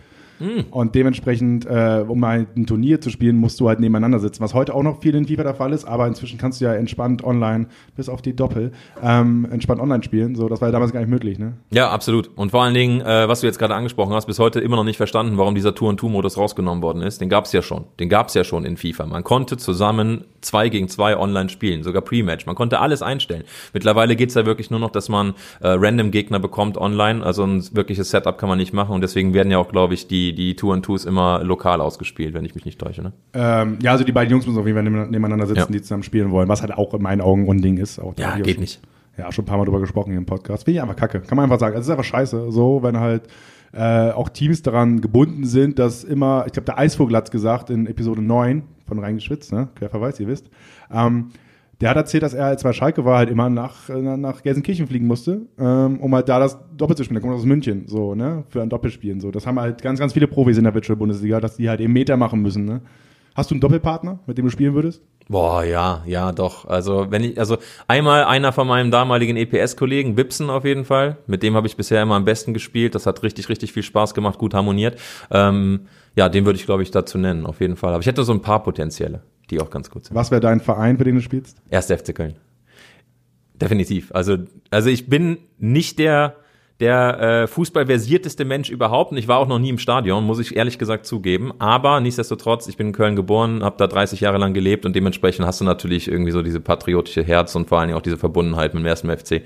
Und 0.71 0.95
dementsprechend, 0.95 1.67
äh, 1.67 2.05
um 2.07 2.21
mal 2.21 2.47
ein 2.57 2.67
Turnier 2.67 3.01
zu 3.01 3.11
spielen, 3.11 3.37
musst 3.37 3.61
du 3.61 3.69
halt 3.69 3.81
nebeneinander 3.81 4.19
sitzen, 4.19 4.43
was 4.43 4.55
heute 4.55 4.75
auch 4.75 4.83
noch 4.83 5.01
viel 5.01 5.15
in 5.15 5.27
FIFA 5.27 5.43
der 5.43 5.55
Fall 5.55 5.73
ist, 5.73 5.85
aber 5.85 6.07
inzwischen 6.07 6.39
kannst 6.39 6.61
du 6.61 6.65
ja 6.65 6.75
entspannt 6.75 7.23
online, 7.25 7.67
bis 7.97 8.09
auf 8.09 8.23
die 8.23 8.35
Doppel, 8.35 8.73
ähm, 9.03 9.47
entspannt 9.51 9.81
online 9.81 10.03
spielen. 10.03 10.35
So, 10.35 10.49
das 10.49 10.61
war 10.61 10.69
ja 10.69 10.73
damals 10.73 10.93
gar 10.93 11.01
nicht 11.01 11.11
möglich, 11.11 11.39
ne? 11.39 11.55
Ja, 11.71 11.91
absolut. 11.91 12.31
Und 12.37 12.51
vor 12.51 12.63
allen 12.63 12.75
Dingen, 12.75 13.01
äh, 13.01 13.29
was 13.29 13.41
du 13.41 13.47
jetzt 13.47 13.59
gerade 13.59 13.75
angesprochen 13.75 14.15
hast, 14.15 14.27
bis 14.27 14.39
heute 14.39 14.61
immer 14.61 14.77
noch 14.77 14.85
nicht 14.85 14.97
verstanden, 14.97 15.39
warum 15.39 15.55
dieser 15.55 15.75
Tour-and-Two-Modus 15.75 16.37
rausgenommen 16.37 16.83
worden 16.83 17.03
ist. 17.03 17.21
Den 17.21 17.29
gab's 17.29 17.53
ja 17.53 17.63
schon. 17.63 17.85
Den 17.99 18.09
gab's 18.09 18.35
ja 18.35 18.45
schon 18.45 18.65
in 18.65 18.77
FIFA. 18.77 19.07
Man 19.07 19.25
konnte 19.25 19.57
zusammen 19.57 20.25
zwei 20.41 20.69
gegen 20.69 20.89
zwei 20.89 21.17
online 21.17 21.49
spielen, 21.49 21.83
sogar 21.83 22.03
Pre-Match. 22.03 22.47
Man 22.47 22.55
konnte 22.55 22.81
alles 22.81 23.03
einstellen. 23.03 23.45
Mittlerweile 23.73 24.17
geht's 24.17 24.35
ja 24.35 24.47
wirklich 24.47 24.71
nur 24.71 24.81
noch, 24.81 24.91
dass 24.91 25.09
man 25.09 25.35
äh, 25.61 25.69
random 25.69 26.11
Gegner 26.11 26.39
bekommt 26.39 26.79
online. 26.79 27.25
Also 27.25 27.45
ein 27.45 27.65
wirkliches 27.75 28.11
Setup 28.11 28.39
kann 28.39 28.49
man 28.49 28.59
nicht 28.59 28.73
machen. 28.73 28.95
Und 28.95 29.03
deswegen 29.03 29.35
werden 29.35 29.51
ja 29.51 29.59
auch, 29.59 29.69
glaube 29.71 29.95
ich, 29.95 30.07
die, 30.07 30.30
die 30.35 30.57
Tour-and-Twos 30.57 31.05
immer 31.05 31.43
lokal 31.45 31.81
ausgespielt, 31.81 32.35
wenn 32.35 32.45
ich 32.45 32.55
mich 32.55 32.65
nicht 32.65 32.79
täusche. 32.81 33.03
Ne? 33.03 33.13
Ähm, 33.35 33.79
ja, 33.83 33.93
also 33.93 34.05
die 34.05 34.13
beiden 34.13 34.31
Jungs 34.31 34.47
müssen 34.47 34.59
auf 34.59 34.67
jeden 34.67 34.77
Fall 34.77 34.85
neben- 34.85 35.11
nebeneinander 35.11 35.47
sitzen, 35.47 35.61
Ja. 35.61 35.67
die 35.79 35.83
zusammen 35.83 36.03
spielen 36.03 36.31
wollen, 36.31 36.49
was 36.49 36.61
halt 36.63 36.73
auch 36.73 36.95
in 36.95 37.03
meinen 37.03 37.21
Augen 37.21 37.47
Unding 37.49 37.77
ist. 37.79 37.99
Auch 37.99 38.15
Ja, 38.19 38.37
geht 38.37 38.55
schon- 38.55 38.61
nicht. 38.61 38.81
Ja, 39.19 39.31
schon 39.33 39.45
ein 39.45 39.47
paar 39.47 39.59
Mal 39.59 39.65
drüber 39.67 39.81
gesprochen 39.81 40.11
hier 40.11 40.19
im 40.19 40.27
Podcast. 40.27 40.65
Finde 40.65 40.77
ich 40.79 40.83
einfach 40.83 40.97
kacke. 40.97 41.21
Kann 41.21 41.37
man 41.37 41.45
einfach 41.45 41.59
sagen. 41.61 41.77
Es 41.77 41.83
ist 41.85 41.91
einfach 41.91 42.05
scheiße. 42.05 42.51
So, 42.53 42.83
wenn 42.83 42.99
halt 42.99 43.25
äh, 43.73 44.11
auch 44.11 44.29
Teams 44.31 44.63
daran 44.63 45.01
gebunden 45.01 45.45
sind, 45.45 45.79
dass 45.79 46.03
immer, 46.03 46.45
ich 46.47 46.53
glaube, 46.53 46.65
der 46.67 46.79
Eisvogel 46.79 47.17
hat's 47.17 47.31
gesagt 47.31 47.71
in 47.71 47.87
Episode 47.87 48.21
9 48.21 48.63
von 48.89 48.99
Reingeschwitzt, 48.99 49.53
ne? 49.53 49.69
Querverweis, 49.77 50.19
ihr 50.19 50.27
wisst. 50.27 50.49
Ähm, 50.93 51.29
der 51.81 51.91
hat 51.91 51.97
erzählt, 51.97 52.23
dass 52.23 52.35
er, 52.35 52.47
als 52.47 52.63
er 52.63 52.71
bei 52.71 52.73
Schalke 52.73 53.05
war, 53.05 53.19
halt 53.19 53.31
immer 53.31 53.49
nach, 53.49 53.89
äh, 53.89 54.01
nach 54.01 54.43
Gelsenkirchen 54.43 54.87
fliegen 54.87 55.07
musste, 55.07 55.43
ähm, 55.59 55.99
um 56.01 56.15
halt 56.15 56.29
da 56.29 56.39
das 56.39 56.59
Doppel 56.77 56.97
zu 56.97 57.05
spielen. 57.05 57.17
Der 57.17 57.23
kommt 57.23 57.35
aus 57.35 57.47
München, 57.47 57.85
so, 57.87 58.15
ne? 58.15 58.45
Für 58.49 58.63
ein 58.63 58.69
Doppelspielen. 58.69 59.21
So. 59.21 59.31
Das 59.31 59.47
haben 59.47 59.59
halt 59.59 59.83
ganz, 59.83 59.99
ganz 59.99 60.13
viele 60.13 60.27
Profis 60.27 60.59
in 60.59 60.65
der 60.65 60.75
Virtual 60.75 60.97
Bundesliga, 60.97 61.41
dass 61.41 61.57
die 61.57 61.69
halt 61.69 61.81
eben 61.81 61.93
Meter 61.93 62.17
machen 62.17 62.43
müssen, 62.43 62.65
ne? 62.65 62.83
Hast 63.35 63.51
du 63.51 63.55
einen 63.55 63.61
Doppelpartner, 63.61 64.19
mit 64.27 64.37
dem 64.39 64.45
du 64.47 64.51
spielen 64.51 64.75
würdest? 64.75 65.03
Boah, 65.29 65.63
ja, 65.63 66.03
ja, 66.07 66.33
doch. 66.33 66.67
Also 66.67 67.07
wenn 67.11 67.23
ich, 67.23 67.39
also 67.39 67.59
einmal 67.87 68.25
einer 68.25 68.53
von 68.53 68.67
meinem 68.67 68.91
damaligen 68.91 69.37
EPS-Kollegen, 69.37 70.17
Wipsen 70.17 70.51
auf 70.51 70.65
jeden 70.65 70.85
Fall. 70.85 71.19
Mit 71.29 71.45
dem 71.45 71.55
habe 71.55 71.69
ich 71.69 71.77
bisher 71.77 72.03
immer 72.03 72.17
am 72.17 72.25
besten 72.25 72.53
gespielt. 72.53 72.97
Das 72.97 73.07
hat 73.07 73.23
richtig, 73.23 73.49
richtig 73.49 73.73
viel 73.73 73.85
Spaß 73.85 74.15
gemacht, 74.15 74.39
gut 74.39 74.55
harmoniert. 74.55 74.99
Ähm, 75.31 75.83
ja, 76.17 76.29
den 76.29 76.45
würde 76.45 76.59
ich, 76.59 76.67
glaube 76.67 76.83
ich, 76.83 76.91
dazu 76.91 77.17
nennen, 77.17 77.47
auf 77.47 77.61
jeden 77.61 77.77
Fall. 77.77 77.93
Aber 77.93 78.01
ich 78.01 78.09
hätte 78.09 78.25
so 78.25 78.33
ein 78.33 78.43
paar 78.43 78.65
potenzielle, 78.65 79.23
die 79.51 79.61
auch 79.61 79.71
ganz 79.71 79.91
gut 79.91 80.05
sind. 80.05 80.15
Was 80.15 80.31
wäre 80.31 80.41
dein 80.41 80.61
Verein, 80.61 80.99
für 80.99 81.05
den 81.05 81.17
du 81.17 81.21
spielst? 81.21 81.59
Erst 81.71 81.93
FC 81.93 82.15
Köln. 82.15 82.37
Definitiv. 83.55 84.11
Also, 84.15 84.39
also 84.71 84.89
ich 84.89 85.09
bin 85.09 85.39
nicht 85.59 85.99
der, 85.99 86.37
der 86.81 87.21
äh, 87.21 87.47
fußballversierteste 87.47 88.45
Mensch 88.45 88.71
überhaupt. 88.71 89.13
Und 89.13 89.19
ich 89.19 89.29
war 89.29 89.39
auch 89.39 89.47
noch 89.47 89.59
nie 89.59 89.69
im 89.69 89.79
Stadion, 89.79 90.25
muss 90.25 90.39
ich 90.39 90.57
ehrlich 90.57 90.79
gesagt 90.79 91.07
zugeben. 91.07 91.53
Aber 91.59 92.01
nichtsdestotrotz, 92.01 92.67
ich 92.69 92.77
bin 92.77 92.89
in 92.89 92.93
Köln 92.93 93.17
geboren, 93.17 93.63
habe 93.63 93.77
da 93.79 93.87
30 93.87 94.21
Jahre 94.21 94.39
lang 94.39 94.55
gelebt 94.55 94.87
und 94.87 94.97
dementsprechend 94.97 95.47
hast 95.47 95.61
du 95.61 95.65
natürlich 95.65 96.09
irgendwie 96.09 96.33
so 96.33 96.43
diese 96.43 96.61
patriotische 96.61 97.23
Herz 97.23 97.55
und 97.55 97.69
vor 97.69 97.79
allen 97.79 97.89
Dingen 97.89 97.99
auch 97.99 98.03
diese 98.03 98.17
Verbundenheit 98.17 98.73
mit 98.73 98.83
dem 98.83 98.87
ersten 98.87 99.11
FC. 99.11 99.43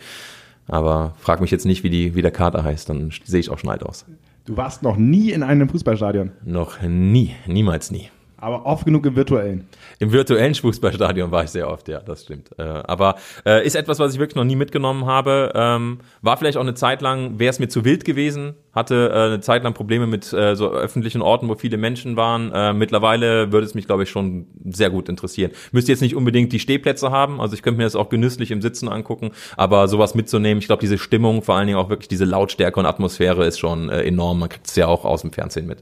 Aber 0.68 1.14
frag 1.18 1.40
mich 1.40 1.50
jetzt 1.50 1.66
nicht, 1.66 1.82
wie, 1.82 1.90
die, 1.90 2.14
wie 2.14 2.23
der 2.23 2.30
Kater 2.30 2.62
heißt, 2.62 2.88
dann 2.88 3.11
sehe 3.25 3.40
ich 3.40 3.50
auch 3.50 3.58
schon 3.58 3.70
alt 3.70 3.82
aus. 3.82 4.06
Du 4.46 4.56
warst 4.56 4.82
noch 4.82 4.96
nie 4.96 5.30
in 5.30 5.42
einem 5.42 5.68
Fußballstadion, 5.68 6.32
Noch 6.44 6.80
nie, 6.82 7.34
niemals 7.46 7.90
nie. 7.90 8.11
Aber 8.44 8.66
oft 8.66 8.84
genug 8.84 9.06
im 9.06 9.16
virtuellen. 9.16 9.66
Im 9.98 10.12
virtuellen 10.12 10.54
Fußballstadion 10.54 11.30
war 11.30 11.44
ich 11.44 11.50
sehr 11.50 11.68
oft, 11.68 11.88
ja, 11.88 12.00
das 12.00 12.24
stimmt. 12.24 12.50
Äh, 12.58 12.62
aber 12.62 13.16
äh, 13.46 13.66
ist 13.66 13.74
etwas, 13.74 13.98
was 13.98 14.12
ich 14.12 14.20
wirklich 14.20 14.36
noch 14.36 14.44
nie 14.44 14.54
mitgenommen 14.54 15.06
habe. 15.06 15.50
Ähm, 15.54 16.00
war 16.20 16.36
vielleicht 16.36 16.58
auch 16.58 16.62
eine 16.62 16.74
Zeit 16.74 17.00
lang, 17.00 17.38
wäre 17.38 17.50
es 17.50 17.58
mir 17.58 17.68
zu 17.68 17.86
wild 17.86 18.04
gewesen, 18.04 18.54
hatte 18.72 19.10
äh, 19.10 19.18
eine 19.18 19.40
Zeit 19.40 19.64
lang 19.64 19.72
Probleme 19.72 20.06
mit 20.06 20.30
äh, 20.34 20.56
so 20.56 20.70
öffentlichen 20.70 21.22
Orten, 21.22 21.48
wo 21.48 21.54
viele 21.54 21.78
Menschen 21.78 22.16
waren. 22.16 22.52
Äh, 22.52 22.74
mittlerweile 22.74 23.50
würde 23.50 23.66
es 23.66 23.74
mich, 23.74 23.86
glaube 23.86 24.02
ich, 24.02 24.10
schon 24.10 24.46
sehr 24.64 24.90
gut 24.90 25.08
interessieren. 25.08 25.52
Müsste 25.72 25.92
jetzt 25.92 26.02
nicht 26.02 26.14
unbedingt 26.14 26.52
die 26.52 26.60
Stehplätze 26.60 27.10
haben, 27.10 27.40
also 27.40 27.54
ich 27.54 27.62
könnte 27.62 27.78
mir 27.78 27.84
das 27.84 27.96
auch 27.96 28.10
genüsslich 28.10 28.50
im 28.50 28.60
Sitzen 28.60 28.90
angucken, 28.90 29.30
aber 29.56 29.88
sowas 29.88 30.14
mitzunehmen, 30.14 30.58
ich 30.58 30.66
glaube, 30.66 30.80
diese 30.80 30.98
Stimmung, 30.98 31.42
vor 31.42 31.56
allen 31.56 31.66
Dingen 31.66 31.78
auch 31.78 31.88
wirklich 31.88 32.08
diese 32.08 32.26
Lautstärke 32.26 32.78
und 32.78 32.84
Atmosphäre 32.84 33.46
ist 33.46 33.58
schon 33.58 33.88
äh, 33.88 34.02
enorm. 34.02 34.38
Man 34.38 34.50
kriegt 34.50 34.66
es 34.66 34.76
ja 34.76 34.86
auch 34.86 35.06
aus 35.06 35.22
dem 35.22 35.32
Fernsehen 35.32 35.66
mit. 35.66 35.78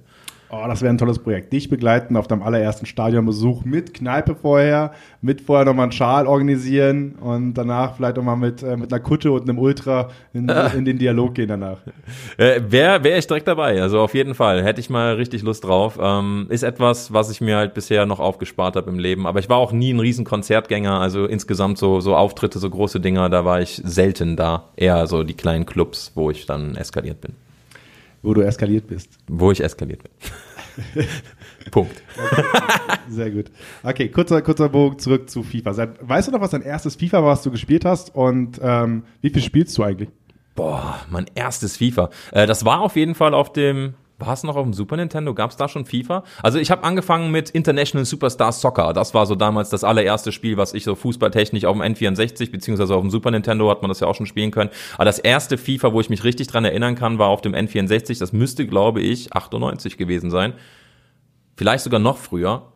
Oh, 0.54 0.66
das 0.68 0.82
wäre 0.82 0.92
ein 0.92 0.98
tolles 0.98 1.18
Projekt. 1.18 1.50
Dich 1.54 1.70
begleiten 1.70 2.14
auf 2.14 2.28
deinem 2.28 2.42
allerersten 2.42 2.84
Stadionbesuch 2.84 3.64
mit 3.64 3.94
Kneipe 3.94 4.34
vorher, 4.34 4.92
mit 5.22 5.40
vorher 5.40 5.64
nochmal 5.64 5.84
einen 5.84 5.92
Schal 5.92 6.26
organisieren 6.26 7.14
und 7.22 7.54
danach 7.54 7.96
vielleicht 7.96 8.18
nochmal 8.18 8.36
mit, 8.36 8.62
äh, 8.62 8.76
mit 8.76 8.92
einer 8.92 9.00
Kutte 9.00 9.32
und 9.32 9.48
einem 9.48 9.58
Ultra 9.58 10.10
in, 10.34 10.50
in 10.76 10.84
den 10.84 10.98
Dialog 10.98 11.36
gehen 11.36 11.48
danach. 11.48 11.78
Äh, 12.36 12.60
Wäre 12.68 13.02
wär 13.02 13.16
ich 13.16 13.26
direkt 13.26 13.48
dabei, 13.48 13.80
also 13.80 14.00
auf 14.00 14.12
jeden 14.12 14.34
Fall. 14.34 14.62
Hätte 14.62 14.80
ich 14.80 14.90
mal 14.90 15.14
richtig 15.14 15.42
Lust 15.42 15.64
drauf. 15.64 15.98
Ähm, 15.98 16.48
ist 16.50 16.64
etwas, 16.64 17.14
was 17.14 17.30
ich 17.30 17.40
mir 17.40 17.56
halt 17.56 17.72
bisher 17.72 18.04
noch 18.04 18.20
aufgespart 18.20 18.76
habe 18.76 18.90
im 18.90 18.98
Leben. 18.98 19.26
Aber 19.26 19.38
ich 19.38 19.48
war 19.48 19.56
auch 19.56 19.72
nie 19.72 19.94
ein 19.94 20.00
riesen 20.00 20.26
Konzertgänger, 20.26 21.00
also 21.00 21.24
insgesamt 21.24 21.78
so, 21.78 22.00
so 22.00 22.14
Auftritte, 22.14 22.58
so 22.58 22.68
große 22.68 23.00
Dinger, 23.00 23.30
da 23.30 23.46
war 23.46 23.62
ich 23.62 23.80
selten 23.82 24.36
da. 24.36 24.68
Eher 24.76 25.06
so 25.06 25.22
die 25.22 25.32
kleinen 25.32 25.64
Clubs, 25.64 26.12
wo 26.14 26.30
ich 26.30 26.44
dann 26.44 26.76
eskaliert 26.76 27.22
bin. 27.22 27.36
Wo 28.22 28.34
du 28.34 28.40
eskaliert 28.42 28.86
bist. 28.86 29.18
Wo 29.28 29.50
ich 29.50 29.60
eskaliert 29.62 30.02
bin. 30.04 30.12
Punkt. 31.70 32.02
Sehr 33.08 33.30
gut. 33.30 33.46
Okay, 33.82 34.08
kurzer, 34.08 34.42
kurzer 34.42 34.68
Bogen 34.68 34.98
zurück 34.98 35.28
zu 35.28 35.42
FIFA. 35.42 35.74
Seit- 35.74 36.08
Weißt 36.08 36.28
du 36.28 36.32
noch, 36.32 36.40
was 36.40 36.50
dein 36.50 36.62
erstes 36.62 36.96
FIFA 36.96 37.22
war, 37.22 37.30
was 37.32 37.42
du 37.42 37.50
gespielt 37.50 37.84
hast? 37.84 38.14
Und 38.14 38.60
ähm, 38.62 39.04
wie 39.20 39.30
viel 39.30 39.42
spielst 39.42 39.76
du 39.76 39.82
eigentlich? 39.82 40.08
Boah, 40.54 41.00
mein 41.10 41.26
erstes 41.34 41.76
FIFA. 41.76 42.10
Äh, 42.30 42.46
das 42.46 42.64
war 42.64 42.80
auf 42.80 42.96
jeden 42.96 43.14
Fall 43.14 43.34
auf 43.34 43.52
dem, 43.52 43.94
war 44.26 44.32
es 44.34 44.42
noch 44.42 44.56
auf 44.56 44.64
dem 44.64 44.72
Super 44.72 44.96
Nintendo? 44.96 45.34
Gab 45.34 45.50
es 45.50 45.56
da 45.56 45.68
schon 45.68 45.84
FIFA? 45.84 46.24
Also 46.42 46.58
ich 46.58 46.70
habe 46.70 46.84
angefangen 46.84 47.30
mit 47.30 47.50
International 47.50 48.04
Superstar 48.04 48.52
Soccer. 48.52 48.92
Das 48.92 49.14
war 49.14 49.26
so 49.26 49.34
damals 49.34 49.70
das 49.70 49.84
allererste 49.84 50.32
Spiel, 50.32 50.56
was 50.56 50.74
ich 50.74 50.84
so 50.84 50.94
fußballtechnisch 50.94 51.64
auf 51.64 51.76
dem 51.76 51.82
N64 51.82 52.50
beziehungsweise 52.50 52.94
auf 52.94 53.00
dem 53.00 53.10
Super 53.10 53.30
Nintendo 53.30 53.70
hat 53.70 53.82
man 53.82 53.88
das 53.88 54.00
ja 54.00 54.06
auch 54.06 54.14
schon 54.14 54.26
spielen 54.26 54.50
können. 54.50 54.70
Aber 54.94 55.04
das 55.04 55.18
erste 55.18 55.58
FIFA, 55.58 55.92
wo 55.92 56.00
ich 56.00 56.10
mich 56.10 56.24
richtig 56.24 56.46
dran 56.46 56.64
erinnern 56.64 56.94
kann, 56.94 57.18
war 57.18 57.28
auf 57.28 57.40
dem 57.40 57.54
N64. 57.54 58.18
Das 58.18 58.32
müsste, 58.32 58.66
glaube 58.66 59.00
ich, 59.00 59.32
98 59.32 59.96
gewesen 59.96 60.30
sein. 60.30 60.54
Vielleicht 61.56 61.84
sogar 61.84 62.00
noch 62.00 62.16
früher. 62.16 62.72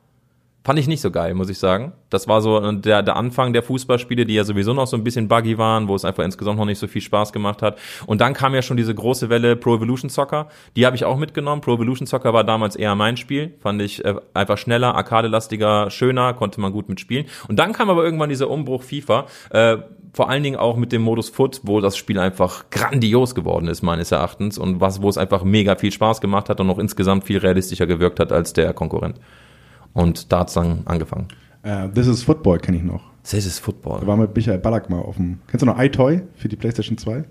Fand 0.66 0.80
ich 0.80 0.88
nicht 0.88 1.00
so 1.00 1.12
geil, 1.12 1.32
muss 1.35 1.49
ich 1.49 1.61
sagen. 1.61 1.92
Das 2.11 2.26
war 2.26 2.40
so 2.40 2.73
der, 2.73 3.04
der 3.04 3.14
Anfang 3.14 3.52
der 3.52 3.62
Fußballspiele, 3.62 4.26
die 4.26 4.35
ja 4.35 4.42
sowieso 4.42 4.75
noch 4.75 4.88
so 4.88 4.96
ein 4.96 5.04
bisschen 5.04 5.28
buggy 5.28 5.58
waren, 5.58 5.87
wo 5.87 5.94
es 5.94 6.04
einfach 6.04 6.25
insgesamt 6.25 6.58
noch 6.58 6.64
nicht 6.64 6.80
so 6.80 6.88
viel 6.88 7.02
Spaß 7.02 7.32
gemacht 7.32 7.62
hat. 7.62 7.78
Und 8.06 8.20
dann 8.20 8.35
kam 8.35 8.52
ja 8.52 8.62
schon 8.62 8.76
diese 8.76 8.92
große 8.92 9.28
Welle 9.28 9.54
Pro 9.54 9.76
Evolution 9.76 10.11
Soccer. 10.11 10.49
Die 10.75 10.85
habe 10.85 10.96
ich 10.96 11.04
auch 11.04 11.18
mitgenommen. 11.18 11.61
Pro 11.61 11.75
Evolution 11.75 12.08
Soccer 12.08 12.35
war 12.35 12.42
damals 12.42 12.75
eher 12.75 12.96
mein 12.96 13.16
Spiel. 13.16 13.54
Fand 13.61 13.80
ich 13.80 14.04
äh, 14.04 14.16
einfach 14.35 14.58
schneller, 14.58 14.96
arcadelastiger, 14.96 15.88
schöner, 15.90 16.35
konnte 16.35 16.61
man 16.61 16.73
gut 16.73 16.88
mitspielen. 16.88 17.26
Und 17.46 17.61
dann 17.61 17.73
kam 17.73 17.88
aber 17.88 18.02
irgendwann 18.02 18.30
dieser 18.30 18.50
Umbruch 18.50 18.82
FIFA. 18.82 19.26
Äh, 19.50 19.76
vor 20.14 20.28
allen 20.28 20.42
Dingen 20.42 20.56
auch 20.56 20.76
mit 20.76 20.90
dem 20.90 21.02
Modus 21.02 21.28
Foot, 21.28 21.61
wo 21.62 21.80
das 21.80 21.96
Spiel 21.96 22.18
einfach 22.18 22.70
grandios 22.70 23.37
geworden 23.37 23.68
ist, 23.68 23.82
meines 23.82 24.11
Erachtens. 24.11 24.58
Und 24.58 24.80
was, 24.80 25.00
wo 25.00 25.08
es 25.08 25.16
einfach 25.16 25.44
mega 25.44 25.76
viel 25.76 25.92
Spaß 25.92 26.20
gemacht 26.20 26.49
hat 26.49 26.58
und 26.58 26.68
auch 26.70 26.78
insgesamt 26.80 27.23
viel 27.23 27.38
realistischer 27.38 27.87
gewirkt 27.87 28.18
hat 28.18 28.32
als 28.32 28.52
der 28.52 28.73
Konkurrent. 28.73 29.20
Und 29.96 30.30
da 30.30 30.40
hat 30.40 30.48
es 30.48 30.54
dann 30.54 30.82
angefangen. 30.84 31.28
Uh, 31.64 31.88
This 31.88 32.06
is 32.06 32.22
Football 32.22 32.58
kenne 32.58 32.76
ich 32.76 32.84
noch. 32.84 33.02
This 33.28 33.46
is 33.46 33.58
Football. 33.58 34.00
Da 34.00 34.06
war 34.06 34.16
mit 34.18 34.36
Michael 34.36 34.58
Ballack 34.58 34.90
mal 34.90 35.00
auf 35.00 35.16
dem. 35.16 35.40
Kennst 35.48 35.62
du 35.62 35.66
noch 35.66 35.80
iToy 35.80 36.20
für 36.34 36.48
die 36.48 36.56
PlayStation 36.56 36.98
2? 36.98 37.24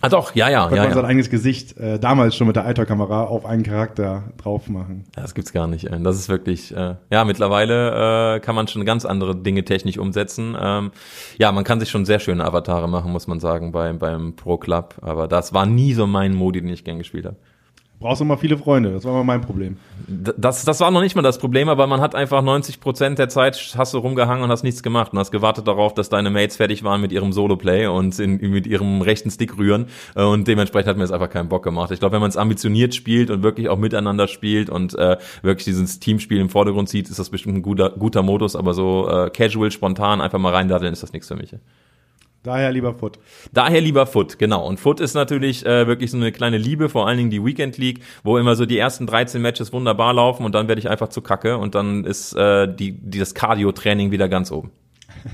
Ah 0.00 0.08
doch, 0.08 0.34
ja, 0.34 0.48
ja. 0.48 0.68
Ja, 0.68 0.76
man 0.76 0.88
ja. 0.88 0.94
sein 0.94 1.04
eigenes 1.04 1.30
Gesicht 1.30 1.76
äh, 1.76 1.98
damals 1.98 2.36
schon 2.36 2.48
mit 2.48 2.56
der 2.56 2.68
iToy-Kamera 2.68 3.24
auf 3.24 3.46
einen 3.46 3.62
Charakter 3.62 4.24
drauf 4.36 4.68
machen. 4.68 5.04
Das 5.14 5.34
gibt's 5.34 5.52
gar 5.52 5.66
nicht. 5.68 5.88
Das 5.90 6.16
ist 6.16 6.28
wirklich, 6.28 6.76
äh, 6.76 6.96
ja, 7.10 7.24
mittlerweile 7.24 8.36
äh, 8.36 8.40
kann 8.40 8.54
man 8.54 8.68
schon 8.68 8.84
ganz 8.84 9.04
andere 9.04 9.34
Dinge 9.36 9.64
technisch 9.64 9.98
umsetzen. 9.98 10.56
Ähm, 10.60 10.90
ja, 11.38 11.50
man 11.50 11.64
kann 11.64 11.80
sich 11.80 11.90
schon 11.90 12.04
sehr 12.04 12.18
schöne 12.18 12.44
Avatare 12.44 12.88
machen, 12.88 13.10
muss 13.12 13.26
man 13.26 13.40
sagen, 13.40 13.72
beim, 13.72 13.98
beim 13.98 14.34
Pro 14.34 14.56
Club. 14.56 14.96
Aber 15.02 15.28
das 15.28 15.52
war 15.54 15.66
nie 15.66 15.94
so 15.94 16.06
mein 16.06 16.34
Modi, 16.34 16.60
den 16.60 16.70
ich 16.70 16.84
gern 16.84 16.98
gespielt 16.98 17.26
habe. 17.26 17.36
Brauchst 18.00 18.20
du 18.20 18.24
immer 18.24 18.38
viele 18.38 18.56
Freunde, 18.56 18.92
das 18.92 19.04
war 19.04 19.12
immer 19.12 19.24
mein 19.24 19.40
Problem. 19.40 19.76
Das, 20.06 20.64
das 20.64 20.78
war 20.78 20.92
noch 20.92 21.00
nicht 21.00 21.16
mal 21.16 21.22
das 21.22 21.38
Problem, 21.38 21.68
aber 21.68 21.88
man 21.88 22.00
hat 22.00 22.14
einfach 22.14 22.42
90 22.42 22.78
Prozent 22.78 23.18
der 23.18 23.28
Zeit 23.28 23.74
hast 23.76 23.92
du 23.92 23.98
rumgehangen 23.98 24.44
und 24.44 24.50
hast 24.50 24.62
nichts 24.62 24.84
gemacht 24.84 25.12
und 25.12 25.18
hast 25.18 25.32
gewartet 25.32 25.66
darauf, 25.66 25.94
dass 25.94 26.08
deine 26.08 26.30
Mates 26.30 26.56
fertig 26.56 26.84
waren 26.84 27.00
mit 27.00 27.10
ihrem 27.10 27.32
Solo-Play 27.32 27.88
und 27.88 28.16
in, 28.20 28.36
mit 28.36 28.68
ihrem 28.68 29.02
rechten 29.02 29.32
Stick 29.32 29.58
rühren 29.58 29.86
äh, 30.14 30.22
und 30.22 30.46
dementsprechend 30.46 30.90
hat 30.90 30.96
mir 30.96 31.02
das 31.02 31.10
einfach 31.10 31.28
keinen 31.28 31.48
Bock 31.48 31.64
gemacht. 31.64 31.90
Ich 31.90 31.98
glaube, 31.98 32.12
wenn 32.12 32.20
man 32.20 32.30
es 32.30 32.36
ambitioniert 32.36 32.94
spielt 32.94 33.30
und 33.30 33.42
wirklich 33.42 33.68
auch 33.68 33.78
miteinander 33.78 34.28
spielt 34.28 34.70
und 34.70 34.96
äh, 34.96 35.16
wirklich 35.42 35.64
dieses 35.64 35.98
Teamspiel 35.98 36.38
im 36.38 36.50
Vordergrund 36.50 36.88
sieht, 36.88 37.08
ist 37.10 37.18
das 37.18 37.30
bestimmt 37.30 37.56
ein 37.56 37.62
guter, 37.62 37.90
guter 37.90 38.22
Modus, 38.22 38.54
aber 38.54 38.74
so 38.74 39.08
äh, 39.10 39.28
casual, 39.30 39.72
spontan 39.72 40.20
einfach 40.20 40.38
mal 40.38 40.54
reindaddeln 40.54 40.92
ist 40.92 41.02
das 41.02 41.12
nichts 41.12 41.26
für 41.26 41.36
mich. 41.36 41.52
Daher 42.48 42.72
lieber 42.72 42.94
Foot. 42.94 43.18
Daher 43.52 43.82
lieber 43.82 44.06
Foot, 44.06 44.38
genau. 44.38 44.66
Und 44.66 44.80
Foot 44.80 45.00
ist 45.00 45.12
natürlich 45.12 45.66
äh, 45.66 45.86
wirklich 45.86 46.10
so 46.10 46.16
eine 46.16 46.32
kleine 46.32 46.56
Liebe, 46.56 46.88
vor 46.88 47.06
allen 47.06 47.18
Dingen 47.18 47.28
die 47.28 47.44
Weekend 47.44 47.76
League, 47.76 48.00
wo 48.24 48.38
immer 48.38 48.56
so 48.56 48.64
die 48.64 48.78
ersten 48.78 49.06
13 49.06 49.42
Matches 49.42 49.70
wunderbar 49.70 50.14
laufen 50.14 50.46
und 50.46 50.54
dann 50.54 50.66
werde 50.66 50.78
ich 50.78 50.88
einfach 50.88 51.08
zu 51.08 51.20
Kacke 51.20 51.58
und 51.58 51.74
dann 51.74 52.04
ist 52.04 52.32
äh, 52.32 52.66
die, 52.66 52.92
die 52.92 53.18
das 53.18 53.34
Cardio-Training 53.34 54.12
wieder 54.12 54.30
ganz 54.30 54.50
oben. 54.50 54.70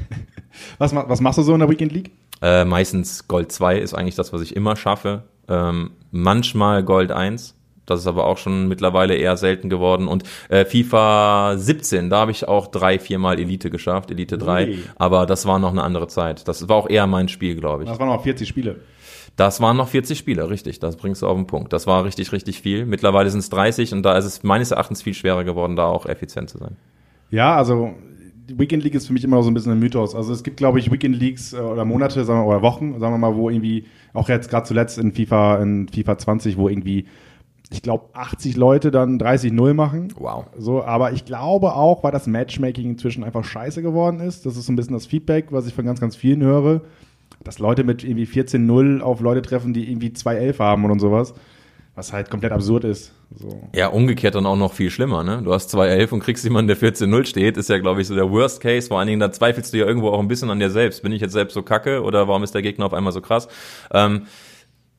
Was, 0.78 0.94
was 0.94 1.21
machst 1.21 1.38
du 1.38 1.42
so 1.42 1.52
in 1.52 1.61
der 1.61 1.68
Weekend 1.68 1.92
League? 1.92 2.12
Äh, 2.40 2.64
meistens 2.64 3.28
Gold 3.28 3.50
2 3.50 3.78
ist 3.78 3.92
eigentlich 3.92 4.14
das, 4.14 4.33
was 4.33 4.40
ich 4.40 4.54
immer 4.54 4.76
schaffe. 4.76 5.25
Ähm, 5.49 5.90
manchmal 6.12 6.85
Gold 6.85 7.11
1. 7.11 7.56
Das 7.86 8.00
ist 8.00 8.06
aber 8.06 8.26
auch 8.26 8.38
schon 8.38 8.68
mittlerweile 8.68 9.14
eher 9.14 9.36
selten 9.36 9.68
geworden. 9.68 10.08
Und 10.08 10.24
äh, 10.48 10.64
FIFA 10.64 11.56
17, 11.56 12.10
da 12.10 12.20
habe 12.20 12.30
ich 12.30 12.48
auch 12.48 12.66
drei, 12.68 12.98
viermal 12.98 13.38
Elite 13.38 13.70
geschafft, 13.70 14.10
Elite 14.10 14.38
3. 14.38 14.66
Ui. 14.66 14.78
Aber 14.96 15.26
das 15.26 15.46
war 15.46 15.58
noch 15.58 15.72
eine 15.72 15.82
andere 15.82 16.08
Zeit. 16.08 16.48
Das 16.48 16.68
war 16.68 16.76
auch 16.76 16.88
eher 16.88 17.06
mein 17.06 17.28
Spiel, 17.28 17.56
glaube 17.56 17.82
ich. 17.82 17.88
Das 17.88 17.98
waren 17.98 18.08
noch 18.08 18.22
40 18.22 18.48
Spiele. 18.48 18.76
Das 19.36 19.60
waren 19.60 19.76
noch 19.76 19.88
40 19.88 20.16
Spiele, 20.16 20.48
richtig. 20.48 20.78
Das 20.78 20.96
bringst 20.96 21.22
du 21.22 21.26
auf 21.26 21.36
den 21.36 21.46
Punkt. 21.46 21.72
Das 21.72 21.86
war 21.86 22.04
richtig, 22.04 22.32
richtig 22.32 22.60
viel. 22.60 22.86
Mittlerweile 22.86 23.30
sind 23.30 23.40
es 23.40 23.50
30 23.50 23.92
und 23.92 24.02
da 24.02 24.16
ist 24.16 24.24
es 24.24 24.42
meines 24.44 24.70
Erachtens 24.70 25.02
viel 25.02 25.14
schwerer 25.14 25.44
geworden, 25.44 25.76
da 25.76 25.86
auch 25.86 26.06
effizient 26.06 26.50
zu 26.50 26.58
sein. 26.58 26.76
Ja, 27.30 27.56
also 27.56 27.94
die 28.48 28.58
Weekend 28.58 28.84
League 28.84 28.94
ist 28.94 29.06
für 29.06 29.12
mich 29.12 29.24
immer 29.24 29.42
so 29.42 29.50
ein 29.50 29.54
bisschen 29.54 29.72
ein 29.72 29.78
Mythos. 29.78 30.14
Also 30.14 30.32
es 30.32 30.42
gibt, 30.42 30.56
glaube 30.56 30.78
ich, 30.78 30.90
Weekend 30.92 31.16
Leagues 31.16 31.52
äh, 31.52 31.58
oder 31.58 31.84
Monate 31.84 32.24
sagen 32.24 32.40
wir, 32.40 32.46
oder 32.46 32.62
Wochen, 32.62 32.98
sagen 33.00 33.14
wir 33.14 33.18
mal, 33.18 33.34
wo 33.34 33.50
irgendwie, 33.50 33.86
auch 34.12 34.28
jetzt 34.28 34.50
gerade 34.50 34.66
zuletzt 34.66 34.98
in 34.98 35.12
FIFA, 35.12 35.62
in 35.62 35.88
FIFA 35.88 36.18
20, 36.18 36.56
wo 36.56 36.68
irgendwie, 36.68 37.06
ich 37.71 37.83
glaube, 37.83 38.04
80 38.12 38.56
Leute 38.56 38.90
dann 38.90 39.18
30-0 39.18 39.75
machen. 39.75 40.12
Wow. 40.16 40.47
So, 40.56 40.85
aber 40.85 41.12
ich 41.12 41.25
glaube 41.25 41.75
auch, 41.75 42.04
weil 42.04 42.12
das 42.12 42.26
Matchmaking 42.26 42.90
inzwischen 42.90 43.25
einfach 43.25 43.44
scheiße 43.44 43.83
geworden 43.83 44.21
ist. 44.21 44.47
Das 44.47 44.56
ist 44.56 44.66
so 44.66 44.73
ein 44.73 44.76
bisschen 44.76 44.94
das 44.94 45.06
Feedback, 45.06 45.47
was 45.50 45.66
ich 45.66 45.75
von 45.75 45.85
ganz, 45.85 46.00
ganz 46.00 46.14
vielen 46.14 46.42
höre, 46.42 46.83
dass 47.42 47.59
Leute 47.59 47.85
mit 47.85 48.04
irgendwie 48.04 48.26
14-0 48.26 49.00
auf 49.00 49.21
Leute 49.21 49.42
treffen, 49.42 49.73
die 49.73 49.90
irgendwie 49.90 50.09
2-11 50.09 50.59
haben 50.59 50.85
und 50.85 50.99
sowas. 50.99 51.35
Was 51.97 52.12
halt 52.12 52.28
komplett 52.28 52.50
absurd 52.50 52.83
ist. 52.85 53.12
So. 53.37 53.68
Ja, 53.73 53.88
umgekehrt 53.88 54.35
dann 54.35 54.47
auch 54.47 54.56
noch 54.56 54.73
viel 54.73 54.90
schlimmer, 54.90 55.23
ne? 55.23 55.42
Du 55.44 55.52
hast 55.52 55.73
2-11 55.75 56.11
und 56.11 56.21
kriegst 56.21 56.42
jemanden, 56.42 56.66
der 56.66 56.76
14-0 56.76 57.25
steht, 57.25 57.56
ist 57.56 57.68
ja, 57.68 57.78
glaube 57.78 58.00
ich, 58.00 58.09
so 58.09 58.16
der 58.16 58.30
Worst 58.30 58.61
Case. 58.61 58.88
Vor 58.88 58.99
allen 58.99 59.06
Dingen, 59.06 59.21
da 59.21 59.30
zweifelst 59.30 59.73
du 59.73 59.78
ja 59.78 59.87
irgendwo 59.87 60.09
auch 60.11 60.18
ein 60.18 60.26
bisschen 60.26 60.50
an 60.50 60.59
dir 60.59 60.71
selbst. 60.71 61.02
Bin 61.02 61.12
ich 61.12 61.21
jetzt 61.21 61.33
selbst 61.33 61.54
so 61.54 61.62
kacke 61.62 62.02
oder 62.02 62.26
warum 62.26 62.42
ist 62.42 62.54
der 62.54 62.62
Gegner 62.62 62.87
auf 62.87 62.94
einmal 62.94 63.12
so 63.12 63.21
krass? 63.21 63.47
Ähm, 63.92 64.23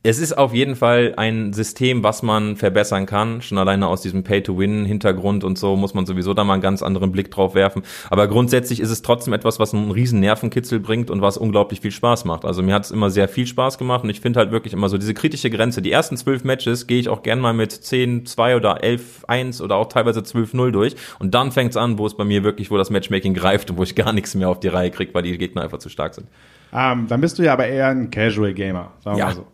es 0.07 0.19
ist 0.19 0.37
auf 0.37 0.53
jeden 0.53 0.75
Fall 0.75 1.13
ein 1.17 1.51
System, 1.51 2.03
was 2.03 2.21
man 2.21 2.57
verbessern 2.57 3.07
kann. 3.07 3.41
Schon 3.41 3.57
alleine 3.57 3.87
aus 3.87 4.01
diesem 4.01 4.23
Pay-to-Win-Hintergrund 4.23 5.43
und 5.43 5.57
so 5.57 5.75
muss 5.75 5.95
man 5.95 6.05
sowieso 6.05 6.35
da 6.35 6.43
mal 6.43 6.53
einen 6.53 6.61
ganz 6.61 6.83
anderen 6.83 7.11
Blick 7.11 7.31
drauf 7.31 7.55
werfen. 7.55 7.81
Aber 8.11 8.27
grundsätzlich 8.27 8.79
ist 8.79 8.91
es 8.91 9.01
trotzdem 9.01 9.33
etwas, 9.33 9.59
was 9.59 9.73
einen 9.73 9.89
riesen 9.89 10.19
Nervenkitzel 10.19 10.79
bringt 10.79 11.09
und 11.09 11.21
was 11.21 11.37
unglaublich 11.37 11.81
viel 11.81 11.89
Spaß 11.89 12.25
macht. 12.25 12.45
Also 12.45 12.61
mir 12.61 12.75
hat 12.75 12.85
es 12.85 12.91
immer 12.91 13.09
sehr 13.09 13.27
viel 13.27 13.47
Spaß 13.47 13.79
gemacht 13.79 14.03
und 14.03 14.11
ich 14.11 14.21
finde 14.21 14.39
halt 14.39 14.51
wirklich 14.51 14.73
immer 14.73 14.89
so 14.89 14.99
diese 14.99 15.15
kritische 15.15 15.49
Grenze. 15.49 15.81
Die 15.81 15.91
ersten 15.91 16.17
zwölf 16.17 16.43
Matches 16.43 16.85
gehe 16.85 16.99
ich 16.99 17.09
auch 17.09 17.23
gern 17.23 17.39
mal 17.39 17.53
mit 17.53 17.71
10, 17.71 18.27
2 18.27 18.57
oder 18.57 18.83
11, 18.83 19.25
1 19.27 19.61
oder 19.61 19.75
auch 19.75 19.89
teilweise 19.89 20.19
12-0 20.19 20.69
durch. 20.69 20.95
Und 21.17 21.33
dann 21.33 21.51
fängt 21.51 21.71
es 21.71 21.77
an, 21.77 21.97
wo 21.97 22.05
es 22.05 22.15
bei 22.15 22.25
mir 22.25 22.43
wirklich, 22.43 22.69
wo 22.69 22.77
das 22.77 22.91
Matchmaking 22.91 23.33
greift 23.33 23.71
und 23.71 23.77
wo 23.77 23.83
ich 23.83 23.95
gar 23.95 24.13
nichts 24.13 24.35
mehr 24.35 24.49
auf 24.49 24.59
die 24.59 24.67
Reihe 24.67 24.91
kriege, 24.91 25.15
weil 25.15 25.23
die 25.23 25.35
Gegner 25.37 25.63
einfach 25.63 25.79
zu 25.79 25.89
stark 25.89 26.13
sind. 26.13 26.27
Ähm, 26.71 27.07
dann 27.07 27.21
bist 27.21 27.39
du 27.39 27.43
ja 27.43 27.53
aber 27.53 27.65
eher 27.67 27.87
ein 27.87 28.11
Casual 28.11 28.53
Gamer, 28.53 28.91
sagen 29.03 29.15
wir 29.17 29.19
Ja. 29.21 29.25
mal 29.27 29.35
so. 29.35 29.47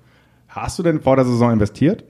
Hast 0.54 0.78
du 0.78 0.84
denn 0.84 1.00
vor 1.00 1.16
der 1.16 1.24
Saison 1.24 1.54
investiert? 1.54 2.04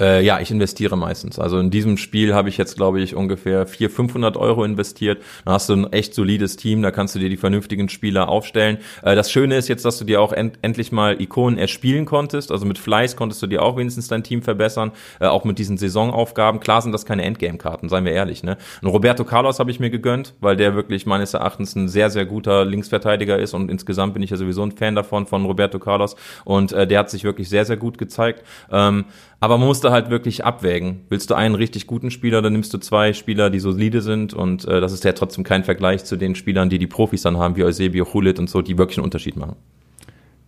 Äh, 0.00 0.24
ja, 0.24 0.40
ich 0.40 0.50
investiere 0.50 0.96
meistens. 0.96 1.38
Also 1.38 1.58
in 1.58 1.70
diesem 1.70 1.96
Spiel 1.96 2.34
habe 2.34 2.48
ich 2.48 2.56
jetzt, 2.56 2.76
glaube 2.76 3.00
ich, 3.00 3.14
ungefähr 3.14 3.66
400, 3.66 3.96
500 3.96 4.36
Euro 4.36 4.64
investiert. 4.64 5.22
Dann 5.44 5.54
hast 5.54 5.68
du 5.68 5.74
ein 5.74 5.92
echt 5.92 6.14
solides 6.14 6.56
Team, 6.56 6.82
da 6.82 6.90
kannst 6.90 7.14
du 7.14 7.18
dir 7.18 7.28
die 7.28 7.36
vernünftigen 7.36 7.88
Spieler 7.88 8.28
aufstellen. 8.28 8.78
Äh, 9.02 9.16
das 9.16 9.30
Schöne 9.30 9.56
ist 9.56 9.68
jetzt, 9.68 9.84
dass 9.84 9.98
du 9.98 10.04
dir 10.04 10.20
auch 10.20 10.32
end 10.32 10.58
endlich 10.62 10.92
mal 10.92 11.20
Ikonen 11.20 11.58
erspielen 11.58 12.04
konntest. 12.04 12.52
Also 12.52 12.66
mit 12.66 12.78
Fleiß 12.78 13.16
konntest 13.16 13.42
du 13.42 13.46
dir 13.46 13.62
auch 13.62 13.76
wenigstens 13.76 14.08
dein 14.08 14.22
Team 14.22 14.42
verbessern. 14.42 14.92
Äh, 15.20 15.26
auch 15.26 15.44
mit 15.44 15.58
diesen 15.58 15.76
Saisonaufgaben. 15.76 16.60
Klar 16.60 16.82
sind 16.82 16.92
das 16.92 17.04
keine 17.04 17.24
Endgame-Karten, 17.24 17.88
seien 17.88 18.04
wir 18.04 18.12
ehrlich. 18.12 18.42
Ne? 18.42 18.56
Und 18.82 18.88
Roberto 18.88 19.24
Carlos 19.24 19.58
habe 19.58 19.70
ich 19.70 19.80
mir 19.80 19.90
gegönnt, 19.90 20.34
weil 20.40 20.56
der 20.56 20.74
wirklich 20.74 21.06
meines 21.06 21.34
Erachtens 21.34 21.74
ein 21.74 21.88
sehr, 21.88 22.10
sehr 22.10 22.26
guter 22.26 22.64
Linksverteidiger 22.64 23.38
ist. 23.38 23.54
Und 23.54 23.70
insgesamt 23.70 24.14
bin 24.14 24.22
ich 24.22 24.30
ja 24.30 24.36
sowieso 24.36 24.62
ein 24.62 24.72
Fan 24.72 24.94
davon, 24.94 25.26
von 25.26 25.44
Roberto 25.44 25.78
Carlos. 25.78 26.16
Und 26.44 26.72
äh, 26.72 26.86
der 26.86 27.00
hat 27.00 27.10
sich 27.10 27.24
wirklich 27.24 27.48
sehr, 27.48 27.64
sehr 27.64 27.76
gut 27.76 27.98
gezeigt. 27.98 28.44
Ähm, 28.70 29.06
aber 29.40 29.56
man 29.56 29.68
musste 29.88 29.92
halt 29.92 30.10
wirklich 30.10 30.44
abwägen. 30.44 31.00
Willst 31.08 31.30
du 31.30 31.34
einen 31.34 31.54
richtig 31.54 31.86
guten 31.86 32.10
Spieler, 32.10 32.42
dann 32.42 32.52
nimmst 32.52 32.74
du 32.74 32.78
zwei 32.78 33.12
Spieler, 33.14 33.48
die 33.48 33.58
solide 33.58 34.02
sind. 34.02 34.34
Und 34.34 34.66
äh, 34.66 34.80
das 34.80 34.92
ist 34.92 35.04
ja 35.04 35.12
trotzdem 35.12 35.44
kein 35.44 35.64
Vergleich 35.64 36.04
zu 36.04 36.16
den 36.16 36.34
Spielern, 36.34 36.68
die 36.68 36.78
die 36.78 36.86
Profis 36.86 37.22
dann 37.22 37.38
haben, 37.38 37.56
wie 37.56 37.64
Eusebio, 37.64 38.06
Hulit 38.12 38.38
und 38.38 38.50
so, 38.50 38.60
die 38.60 38.76
wirklich 38.76 38.98
einen 38.98 39.04
Unterschied 39.04 39.36
machen. 39.36 39.56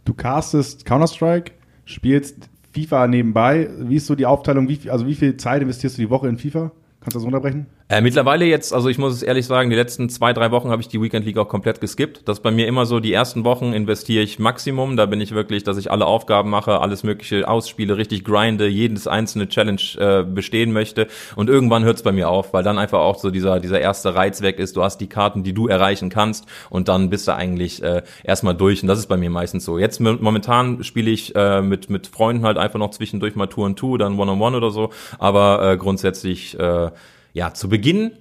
Du 0.04 0.12
castest 0.12 0.84
Counter-Strike, 0.84 1.52
spielst 1.86 2.50
FIFA 2.72 3.06
nebenbei. 3.06 3.70
Wie 3.78 3.96
ist 3.96 4.06
so 4.06 4.14
die 4.14 4.26
Aufteilung? 4.26 4.68
Wie, 4.68 4.90
also 4.90 5.06
wie 5.06 5.14
viel 5.14 5.36
Zeit 5.36 5.62
investierst 5.62 5.96
du 5.96 6.02
die 6.02 6.10
Woche 6.10 6.28
in 6.28 6.36
FIFA? 6.36 6.72
Kannst 7.00 7.14
du 7.14 7.20
das 7.20 7.24
unterbrechen? 7.24 7.66
Äh, 7.90 8.02
mittlerweile 8.02 8.44
jetzt, 8.44 8.72
also 8.72 8.88
ich 8.88 8.98
muss 8.98 9.14
es 9.14 9.24
ehrlich 9.24 9.46
sagen, 9.46 9.68
die 9.68 9.74
letzten 9.74 10.08
zwei, 10.10 10.32
drei 10.32 10.52
Wochen 10.52 10.70
habe 10.70 10.80
ich 10.80 10.86
die 10.86 11.02
Weekend 11.02 11.26
League 11.26 11.38
auch 11.38 11.48
komplett 11.48 11.80
geskippt. 11.80 12.28
Das 12.28 12.38
ist 12.38 12.42
bei 12.44 12.52
mir 12.52 12.68
immer 12.68 12.86
so, 12.86 13.00
die 13.00 13.12
ersten 13.12 13.42
Wochen 13.42 13.72
investiere 13.72 14.22
ich 14.22 14.38
Maximum. 14.38 14.96
Da 14.96 15.06
bin 15.06 15.20
ich 15.20 15.34
wirklich, 15.34 15.64
dass 15.64 15.76
ich 15.76 15.90
alle 15.90 16.06
Aufgaben 16.06 16.50
mache, 16.50 16.80
alles 16.80 17.02
mögliche 17.02 17.48
ausspiele, 17.48 17.96
richtig 17.96 18.22
grinde, 18.22 18.68
jedes 18.68 19.08
einzelne 19.08 19.48
Challenge 19.48 19.80
äh, 19.98 20.22
bestehen 20.22 20.72
möchte. 20.72 21.08
Und 21.34 21.50
irgendwann 21.50 21.82
hört 21.82 21.96
es 21.96 22.04
bei 22.04 22.12
mir 22.12 22.28
auf, 22.28 22.52
weil 22.52 22.62
dann 22.62 22.78
einfach 22.78 23.00
auch 23.00 23.18
so 23.18 23.32
dieser, 23.32 23.58
dieser 23.58 23.80
erste 23.80 24.14
Reiz 24.14 24.40
weg 24.40 24.60
ist. 24.60 24.76
Du 24.76 24.84
hast 24.84 24.98
die 24.98 25.08
Karten, 25.08 25.42
die 25.42 25.52
du 25.52 25.66
erreichen 25.66 26.10
kannst 26.10 26.46
und 26.68 26.86
dann 26.86 27.10
bist 27.10 27.26
du 27.26 27.34
eigentlich 27.34 27.82
äh, 27.82 28.02
erstmal 28.22 28.54
durch. 28.54 28.82
Und 28.82 28.86
das 28.86 29.00
ist 29.00 29.08
bei 29.08 29.16
mir 29.16 29.30
meistens 29.30 29.64
so. 29.64 29.80
Jetzt 29.80 29.98
mo- 29.98 30.16
momentan 30.20 30.84
spiele 30.84 31.10
ich 31.10 31.34
äh, 31.34 31.60
mit, 31.60 31.90
mit 31.90 32.06
Freunden 32.06 32.44
halt 32.44 32.56
einfach 32.56 32.78
noch 32.78 32.92
zwischendurch 32.92 33.34
mal 33.34 33.48
Tour 33.48 33.66
und 33.66 33.76
Two, 33.76 33.96
dann 33.96 34.16
One-on-One 34.16 34.56
oder 34.56 34.70
so. 34.70 34.90
Aber 35.18 35.72
äh, 35.72 35.76
grundsätzlich, 35.76 36.56
äh, 36.56 36.90
ja, 37.32 37.54
zu 37.54 37.68
Beginn 37.68 38.12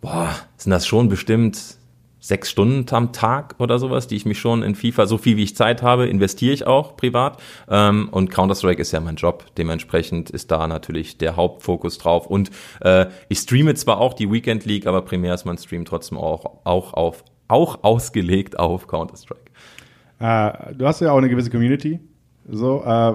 boah, 0.00 0.34
sind 0.56 0.70
das 0.70 0.86
schon 0.86 1.08
bestimmt 1.08 1.76
sechs 2.22 2.50
Stunden 2.50 2.94
am 2.94 3.12
Tag 3.14 3.54
oder 3.58 3.78
sowas, 3.78 4.06
die 4.06 4.16
ich 4.16 4.26
mich 4.26 4.38
schon 4.38 4.62
in 4.62 4.74
FIFA, 4.74 5.06
so 5.06 5.16
viel 5.16 5.38
wie 5.38 5.42
ich 5.42 5.56
Zeit 5.56 5.82
habe, 5.82 6.06
investiere 6.06 6.52
ich 6.52 6.66
auch 6.66 6.96
privat. 6.96 7.40
Ähm, 7.68 8.10
und 8.10 8.30
Counter-Strike 8.30 8.80
ist 8.80 8.92
ja 8.92 9.00
mein 9.00 9.16
Job. 9.16 9.46
Dementsprechend 9.56 10.28
ist 10.28 10.50
da 10.50 10.66
natürlich 10.66 11.16
der 11.16 11.36
Hauptfokus 11.36 11.96
drauf. 11.96 12.26
Und 12.26 12.50
äh, 12.82 13.06
ich 13.30 13.38
streame 13.38 13.74
zwar 13.74 13.98
auch 14.00 14.12
die 14.12 14.30
Weekend 14.30 14.66
League, 14.66 14.86
aber 14.86 15.00
primär 15.00 15.32
ist 15.32 15.46
mein 15.46 15.56
Stream 15.56 15.86
trotzdem 15.86 16.18
auch, 16.18 16.60
auch 16.64 16.92
auf, 16.92 17.24
auch 17.48 17.84
ausgelegt 17.84 18.58
auf 18.58 18.86
Counter-Strike. 18.86 19.50
Äh, 20.18 20.74
du 20.74 20.86
hast 20.86 21.00
ja 21.00 21.12
auch 21.12 21.18
eine 21.18 21.30
gewisse 21.30 21.48
Community. 21.48 22.00
So, 22.52 22.82
äh, 22.84 23.14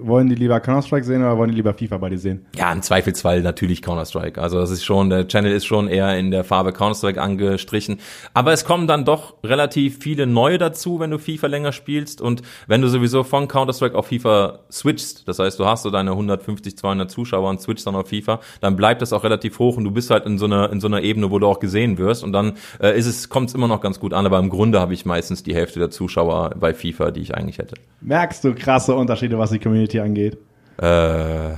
wollen 0.00 0.28
die 0.28 0.34
lieber 0.34 0.58
Counter-Strike 0.58 1.04
sehen 1.04 1.22
oder 1.22 1.38
wollen 1.38 1.50
die 1.50 1.56
lieber 1.56 1.74
FIFA 1.74 1.98
bei 1.98 2.08
dir 2.10 2.18
sehen? 2.18 2.44
Ja, 2.56 2.72
im 2.72 2.82
Zweifelsfall 2.82 3.40
natürlich 3.42 3.82
Counter-Strike. 3.82 4.40
Also 4.40 4.58
das 4.58 4.70
ist 4.70 4.84
schon, 4.84 5.10
der 5.10 5.28
Channel 5.28 5.52
ist 5.52 5.64
schon 5.64 5.88
eher 5.88 6.18
in 6.18 6.30
der 6.30 6.42
Farbe 6.44 6.72
Counter-Strike 6.72 7.20
angestrichen. 7.20 8.00
Aber 8.32 8.52
es 8.52 8.64
kommen 8.64 8.86
dann 8.86 9.04
doch 9.04 9.34
relativ 9.44 9.98
viele 9.98 10.26
neue 10.26 10.58
dazu, 10.58 10.98
wenn 10.98 11.10
du 11.10 11.18
FIFA 11.18 11.46
länger 11.46 11.72
spielst 11.72 12.20
und 12.20 12.42
wenn 12.66 12.80
du 12.80 12.88
sowieso 12.88 13.22
von 13.22 13.46
Counter-Strike 13.46 13.96
auf 13.96 14.08
FIFA 14.08 14.60
switchst, 14.70 15.28
das 15.28 15.38
heißt, 15.38 15.58
du 15.58 15.66
hast 15.66 15.84
so 15.84 15.90
deine 15.90 16.10
150, 16.10 16.76
200 16.76 17.10
Zuschauer 17.10 17.48
und 17.50 17.60
switchst 17.60 17.86
dann 17.86 17.94
auf 17.94 18.08
FIFA, 18.08 18.40
dann 18.60 18.74
bleibt 18.74 19.02
das 19.02 19.12
auch 19.12 19.22
relativ 19.22 19.58
hoch 19.60 19.76
und 19.76 19.84
du 19.84 19.92
bist 19.92 20.10
halt 20.10 20.26
in 20.26 20.38
so 20.38 20.46
einer, 20.46 20.70
in 20.72 20.80
so 20.80 20.88
einer 20.88 21.02
Ebene, 21.02 21.30
wo 21.30 21.38
du 21.38 21.46
auch 21.46 21.60
gesehen 21.60 21.98
wirst 21.98 22.24
und 22.24 22.32
dann 22.32 22.54
äh, 22.80 22.98
ist 22.98 23.06
es, 23.06 23.28
kommt 23.28 23.50
es 23.50 23.54
immer 23.54 23.68
noch 23.68 23.80
ganz 23.80 24.00
gut 24.00 24.12
an, 24.12 24.26
aber 24.26 24.38
im 24.40 24.50
Grunde 24.50 24.80
habe 24.80 24.94
ich 24.94 25.04
meistens 25.04 25.42
die 25.44 25.54
Hälfte 25.54 25.78
der 25.78 25.90
Zuschauer 25.90 26.50
bei 26.58 26.74
FIFA, 26.74 27.12
die 27.12 27.20
ich 27.20 27.34
eigentlich 27.34 27.58
hätte. 27.58 27.76
Merkst 28.00 28.44
du 28.44 28.54
krasse 28.64 28.94
Unterschiede, 28.94 29.38
was 29.38 29.50
die 29.50 29.58
Community 29.58 30.00
angeht? 30.00 30.38
Äh, 30.78 31.54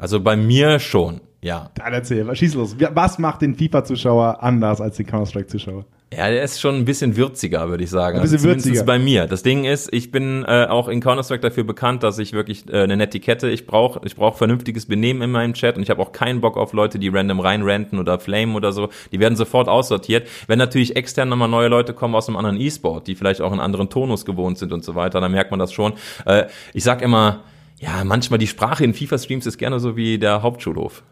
also 0.00 0.20
bei 0.20 0.36
mir 0.36 0.78
schon, 0.78 1.20
ja. 1.42 1.70
Dann 1.74 1.92
erzähl, 1.92 2.34
schieß 2.34 2.54
los. 2.54 2.76
Was 2.94 3.18
macht 3.18 3.42
den 3.42 3.54
FIFA-Zuschauer 3.54 4.42
anders 4.42 4.80
als 4.80 4.96
den 4.96 5.06
Counter-Strike-Zuschauer? 5.06 5.84
Ja, 6.16 6.30
der 6.30 6.42
ist 6.42 6.60
schon 6.60 6.76
ein 6.76 6.84
bisschen 6.86 7.16
würziger, 7.16 7.68
würde 7.68 7.84
ich 7.84 7.90
sagen. 7.90 8.16
Ein 8.16 8.22
bisschen 8.22 8.38
also 8.38 8.48
würziger. 8.48 8.84
bei 8.84 8.98
mir. 8.98 9.26
Das 9.26 9.42
Ding 9.42 9.64
ist, 9.64 9.92
ich 9.92 10.10
bin 10.10 10.44
äh, 10.48 10.66
auch 10.66 10.88
in 10.88 11.00
Counter-Strike 11.00 11.42
dafür 11.42 11.64
bekannt, 11.64 12.02
dass 12.02 12.18
ich 12.18 12.32
wirklich 12.32 12.64
äh, 12.72 12.84
eine 12.84 12.96
Netiquette, 12.96 13.50
ich 13.50 13.66
brauche 13.66 14.00
ich 14.04 14.16
brauch 14.16 14.36
vernünftiges 14.36 14.86
Benehmen 14.86 15.20
in 15.20 15.30
meinem 15.30 15.52
Chat 15.52 15.76
und 15.76 15.82
ich 15.82 15.90
habe 15.90 16.00
auch 16.00 16.12
keinen 16.12 16.40
Bock 16.40 16.56
auf 16.56 16.72
Leute, 16.72 16.98
die 16.98 17.08
random 17.08 17.40
reinranten 17.40 17.98
oder 17.98 18.18
flamen 18.18 18.54
oder 18.54 18.72
so. 18.72 18.88
Die 19.12 19.20
werden 19.20 19.36
sofort 19.36 19.68
aussortiert. 19.68 20.26
Wenn 20.46 20.58
natürlich 20.58 20.96
extern 20.96 21.28
nochmal 21.28 21.48
neue 21.48 21.68
Leute 21.68 21.92
kommen 21.92 22.14
aus 22.14 22.28
einem 22.28 22.38
anderen 22.38 22.58
E-Sport, 22.58 23.08
die 23.08 23.14
vielleicht 23.14 23.42
auch 23.42 23.52
einen 23.52 23.60
anderen 23.60 23.90
Tonus 23.90 24.24
gewohnt 24.24 24.56
sind 24.56 24.72
und 24.72 24.84
so 24.84 24.94
weiter, 24.94 25.20
dann 25.20 25.32
merkt 25.32 25.50
man 25.50 25.60
das 25.60 25.72
schon. 25.72 25.92
Äh, 26.24 26.44
ich 26.72 26.82
sag 26.82 27.02
immer, 27.02 27.44
ja, 27.78 28.04
manchmal 28.04 28.38
die 28.38 28.46
Sprache 28.46 28.84
in 28.84 28.94
FIFA-Streams 28.94 29.44
ist 29.44 29.58
gerne 29.58 29.80
so 29.80 29.96
wie 29.98 30.18
der 30.18 30.40
Hauptschulhof. 30.40 31.02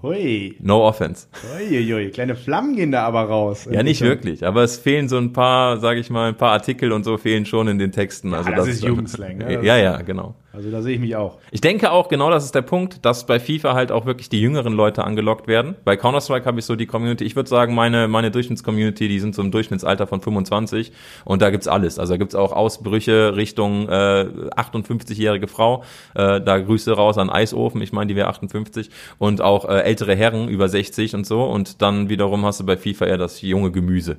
Hui. 0.00 0.56
No 0.60 0.86
offense. 0.86 1.26
Uiuiui, 1.56 2.10
kleine 2.10 2.36
Flammen 2.36 2.76
gehen 2.76 2.92
da 2.92 3.02
aber 3.02 3.22
raus. 3.22 3.68
Ja, 3.70 3.82
nicht 3.82 4.00
wirklich, 4.00 4.46
aber 4.46 4.62
es 4.62 4.78
fehlen 4.78 5.08
so 5.08 5.18
ein 5.18 5.32
paar, 5.32 5.78
sage 5.78 5.98
ich 5.98 6.08
mal, 6.08 6.28
ein 6.28 6.36
paar 6.36 6.52
Artikel 6.52 6.92
und 6.92 7.04
so 7.04 7.16
fehlen 7.16 7.46
schon 7.46 7.66
in 7.66 7.78
den 7.78 7.90
Texten. 7.90 8.32
Also 8.32 8.50
das 8.52 8.68
ist 8.68 8.84
Jugendslang, 8.84 9.38
ne? 9.38 9.64
Ja, 9.64 9.76
ja, 9.76 10.00
genau. 10.02 10.36
Also 10.50 10.70
da 10.70 10.80
sehe 10.80 10.94
ich 10.94 11.00
mich 11.00 11.14
auch. 11.14 11.38
Ich 11.50 11.60
denke 11.60 11.92
auch, 11.92 12.08
genau 12.08 12.30
das 12.30 12.44
ist 12.44 12.54
der 12.54 12.62
Punkt, 12.62 13.04
dass 13.04 13.26
bei 13.26 13.38
FIFA 13.38 13.74
halt 13.74 13.92
auch 13.92 14.06
wirklich 14.06 14.30
die 14.30 14.40
jüngeren 14.40 14.72
Leute 14.72 15.04
angelockt 15.04 15.46
werden. 15.46 15.76
Bei 15.84 15.96
Counter-Strike 15.96 16.46
habe 16.46 16.58
ich 16.58 16.64
so 16.64 16.74
die 16.74 16.86
Community, 16.86 17.24
ich 17.24 17.36
würde 17.36 17.50
sagen, 17.50 17.74
meine, 17.74 18.08
meine 18.08 18.30
Durchschnittscommunity, 18.30 19.08
die 19.08 19.20
sind 19.20 19.34
so 19.34 19.42
im 19.42 19.50
Durchschnittsalter 19.50 20.06
von 20.06 20.22
25 20.22 20.92
und 21.26 21.42
da 21.42 21.50
gibt's 21.50 21.68
alles. 21.68 21.98
Also 21.98 22.14
da 22.14 22.16
gibt's 22.16 22.34
auch 22.34 22.52
Ausbrüche 22.52 23.36
Richtung 23.36 23.88
äh, 23.88 24.26
58-jährige 24.56 25.48
Frau, 25.48 25.84
äh, 26.14 26.40
da 26.40 26.58
Grüße 26.58 26.92
raus 26.92 27.18
an 27.18 27.28
Eisofen, 27.28 27.82
ich 27.82 27.92
meine, 27.92 28.08
die 28.08 28.16
wäre 28.16 28.28
58 28.28 28.88
und 29.18 29.42
auch 29.42 29.68
äh, 29.68 29.82
ältere 29.82 30.16
Herren 30.16 30.48
über 30.48 30.68
60 30.68 31.14
und 31.14 31.26
so 31.26 31.44
und 31.44 31.82
dann 31.82 32.08
wiederum 32.08 32.46
hast 32.46 32.60
du 32.60 32.66
bei 32.66 32.78
FIFA 32.78 33.04
eher 33.04 33.18
das 33.18 33.42
junge 33.42 33.70
Gemüse. 33.70 34.16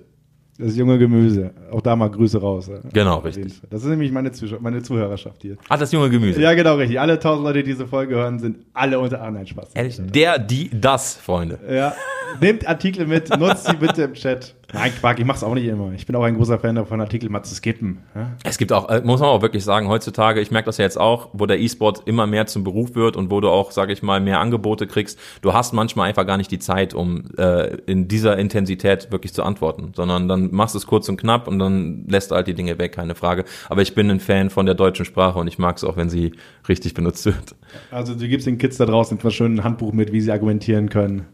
Das 0.60 0.76
junge 0.76 0.98
Gemüse. 0.98 1.52
Auch 1.72 1.80
da 1.80 1.96
mal 1.96 2.10
Grüße 2.10 2.40
raus. 2.42 2.68
ja. 2.68 2.80
Genau, 2.92 3.20
richtig. 3.20 3.62
Das 3.70 3.82
ist 3.82 3.90
nämlich 3.90 4.12
meine, 4.12 4.34
Zuschau 4.34 4.58
meine 4.60 4.82
Zuhörerschaft 4.84 5.42
hier. 5.42 5.56
Ah, 5.70 5.78
das 5.78 5.90
junge 5.94 6.10
Gemüse. 6.10 6.42
Ja, 6.42 6.54
genau, 6.54 6.76
richtig. 6.76 7.00
Alle 7.00 7.18
tausend 7.18 7.46
Leute, 7.46 7.60
die 7.60 7.70
diese 7.72 7.88
Folge 7.88 8.16
hören, 8.16 8.40
sind 8.40 8.66
alle 8.74 9.00
unter 9.00 9.22
anderem 9.22 9.48
Spaß. 9.48 9.70
Ehrlich, 9.74 10.02
der, 10.02 10.38
die, 10.38 10.70
das, 10.70 11.16
Freunde. 11.16 11.60
Ja. 11.72 11.94
Nehmt 12.42 12.68
Artikel 12.68 13.06
mit, 13.06 13.30
nutzt 13.38 13.68
sie 13.68 13.76
bitte 13.76 14.04
im 14.04 14.14
Chat. 14.14 14.56
Nein, 14.74 14.92
Quark, 15.00 15.20
ich 15.20 15.26
mach's 15.26 15.44
auch 15.44 15.54
nicht 15.56 15.66
immer. 15.66 15.92
Ich 15.94 16.06
bin 16.06 16.16
auch 16.16 16.24
ein 16.24 16.36
großer 16.36 16.60
Fan 16.60 16.76
davon, 16.76 17.02
Artikel 17.02 17.30
mal 17.30 17.42
zu 17.42 17.56
skippen. 17.56 18.00
Ja? 18.14 18.32
Es 18.44 18.58
gibt 18.58 18.72
auch, 18.72 18.90
äh, 18.90 19.02
muss 19.04 19.20
man 19.20 19.30
auch 19.30 19.42
wirklich 19.42 19.64
sagen, 19.64 19.88
heutzutage, 19.88 20.42
ich 20.42 20.52
merke 20.52 20.68
das 20.68 20.78
ja 20.78 20.86
jetzt 20.86 21.00
auch, 21.00 21.30
wo 21.34 21.46
der 21.48 21.60
E-Sport 21.60 22.04
immer 22.06 22.28
mehr 22.28 22.46
zum 22.46 22.64
Beruf 22.64 22.94
wird 22.94 23.18
und 23.18 23.32
wo 23.32 23.42
du 23.42 23.50
auch, 23.50 23.72
sage 23.72 23.94
ich 23.94 24.04
mal, 24.04 24.20
mehr 24.20 24.40
Angebote 24.40 24.86
kriegst, 24.86 25.20
du 25.42 25.54
hast 25.54 25.74
manchmal 25.74 26.10
einfach 26.10 26.26
gar 26.26 26.38
nicht 26.38 26.52
die 26.52 26.60
Zeit, 26.60 26.94
um 26.94 27.26
äh, 27.38 27.78
in 27.88 28.08
dieser 28.08 28.38
Intensität 28.38 29.12
wirklich 29.12 29.34
zu 29.34 29.44
antworten, 29.44 29.92
sondern 29.96 30.28
dann 30.28 30.52
machst 30.52 30.76
du 30.76 30.78
es 30.78 30.86
kurz 30.86 31.10
und 31.10 31.18
knapp 31.18 31.48
und 31.48 31.58
dann 31.58 32.06
lässt 32.08 32.32
du 32.32 32.36
halt 32.36 32.48
die 32.48 32.54
Dinge 32.54 32.78
weg, 32.78 32.92
keine 32.92 33.16
Frage. 33.16 33.46
Aber 33.70 33.82
ich 33.82 33.96
bin 33.96 34.12
ein 34.12 34.20
Fan 34.20 34.50
von 34.50 34.66
der 34.68 34.76
deutschen 34.76 35.06
Sprache 35.06 35.40
und 35.40 35.48
ich 35.48 35.58
mag 35.58 35.78
es 35.78 35.84
auch, 35.84 35.98
wenn 35.98 36.10
sie 36.10 36.34
richtig 36.68 36.94
benutzt 36.94 37.26
wird. 37.26 37.56
Also 37.90 38.14
du 38.14 38.28
gibst 38.28 38.46
den 38.46 38.60
Kids 38.60 38.78
da 38.78 38.86
draußen 38.86 39.18
etwas 39.18 39.34
schön 39.34 39.56
ein 39.56 39.64
Handbuch 39.64 39.94
mit, 39.94 40.12
wie 40.12 40.22
sie 40.22 40.32
argumentieren 40.32 40.90
können. 40.90 41.26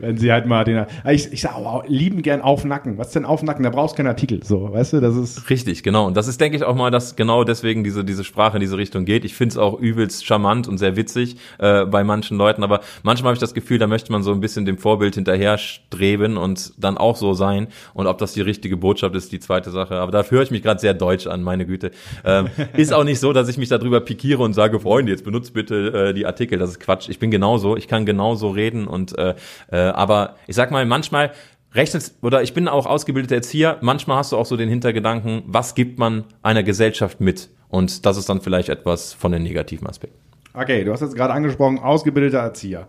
Wenn 0.00 0.16
sie 0.16 0.32
halt 0.32 0.46
mal 0.46 0.64
den. 0.64 0.86
Ich, 1.08 1.32
ich 1.32 1.40
sag, 1.40 1.56
oh, 1.58 1.82
lieben 1.86 2.22
gern 2.22 2.40
Aufnacken. 2.40 2.98
Was 2.98 3.08
ist 3.08 3.16
denn 3.16 3.24
Aufnacken? 3.24 3.62
Da 3.62 3.70
brauchst 3.70 3.94
du 3.94 3.96
keinen 3.98 4.08
Artikel. 4.08 4.42
So, 4.42 4.72
weißt 4.72 4.94
du, 4.94 5.00
das 5.00 5.16
ist. 5.16 5.50
Richtig, 5.50 5.82
genau. 5.82 6.06
Und 6.06 6.16
das 6.16 6.28
ist, 6.28 6.40
denke 6.40 6.56
ich, 6.56 6.64
auch 6.64 6.74
mal, 6.74 6.90
dass 6.90 7.16
genau 7.16 7.44
deswegen 7.44 7.84
diese, 7.84 8.04
diese 8.04 8.24
Sprache 8.24 8.56
in 8.56 8.60
diese 8.60 8.76
Richtung 8.76 9.04
geht. 9.04 9.24
Ich 9.24 9.34
finde 9.34 9.52
es 9.52 9.58
auch 9.58 9.78
übelst 9.78 10.24
charmant 10.24 10.68
und 10.68 10.78
sehr 10.78 10.96
witzig 10.96 11.36
äh, 11.58 11.84
bei 11.84 12.04
manchen 12.04 12.36
Leuten, 12.36 12.62
aber 12.62 12.80
manchmal 13.02 13.30
habe 13.30 13.34
ich 13.34 13.40
das 13.40 13.54
Gefühl, 13.54 13.78
da 13.78 13.86
möchte 13.86 14.12
man 14.12 14.22
so 14.22 14.32
ein 14.32 14.40
bisschen 14.40 14.64
dem 14.64 14.78
Vorbild 14.78 15.14
hinterher 15.14 15.58
streben 15.58 16.36
und 16.36 16.72
dann 16.78 16.98
auch 16.98 17.16
so 17.16 17.34
sein. 17.34 17.68
Und 17.94 18.06
ob 18.06 18.18
das 18.18 18.32
die 18.32 18.40
richtige 18.40 18.76
Botschaft 18.76 19.14
ist, 19.14 19.32
die 19.32 19.40
zweite 19.40 19.70
Sache. 19.70 19.96
Aber 19.96 20.12
da 20.12 20.22
höre 20.22 20.42
ich 20.42 20.50
mich 20.50 20.62
gerade 20.62 20.80
sehr 20.80 20.94
deutsch 20.94 21.26
an, 21.26 21.42
meine 21.42 21.66
Güte. 21.66 21.90
Ähm, 22.24 22.48
ist 22.76 22.92
auch 22.92 23.04
nicht 23.04 23.20
so, 23.20 23.32
dass 23.32 23.48
ich 23.48 23.58
mich 23.58 23.68
darüber 23.68 24.00
pikiere 24.00 24.42
und 24.42 24.54
sage, 24.54 24.80
Freunde, 24.80 25.12
jetzt 25.12 25.24
benutzt 25.24 25.52
bitte 25.54 26.08
äh, 26.10 26.14
die 26.14 26.26
Artikel. 26.26 26.58
Das 26.58 26.70
ist 26.70 26.80
Quatsch. 26.80 27.08
Ich 27.08 27.18
bin 27.18 27.30
genauso. 27.30 27.76
Ich 27.76 27.88
kann 27.88 28.06
genauso 28.06 28.50
reden 28.50 28.86
und 28.86 29.16
äh, 29.18 29.34
äh, 29.70 29.76
aber 29.90 30.36
ich 30.46 30.56
sag 30.56 30.70
mal, 30.70 30.84
manchmal 30.86 31.32
rechnet 31.74 32.12
oder 32.22 32.42
ich 32.42 32.54
bin 32.54 32.68
auch 32.68 32.86
ausgebildeter 32.86 33.36
Erzieher, 33.36 33.78
manchmal 33.80 34.18
hast 34.18 34.32
du 34.32 34.36
auch 34.36 34.46
so 34.46 34.56
den 34.56 34.68
Hintergedanken, 34.68 35.42
was 35.46 35.74
gibt 35.74 35.98
man 35.98 36.24
einer 36.42 36.62
Gesellschaft 36.62 37.20
mit? 37.20 37.48
Und 37.68 38.04
das 38.04 38.16
ist 38.16 38.28
dann 38.28 38.40
vielleicht 38.40 38.68
etwas 38.68 39.12
von 39.12 39.30
den 39.32 39.42
negativen 39.42 39.86
Aspekten. 39.86 40.18
Okay, 40.52 40.84
du 40.84 40.92
hast 40.92 41.00
jetzt 41.00 41.14
gerade 41.14 41.32
angesprochen, 41.32 41.78
ausgebildeter 41.78 42.38
Erzieher. 42.38 42.88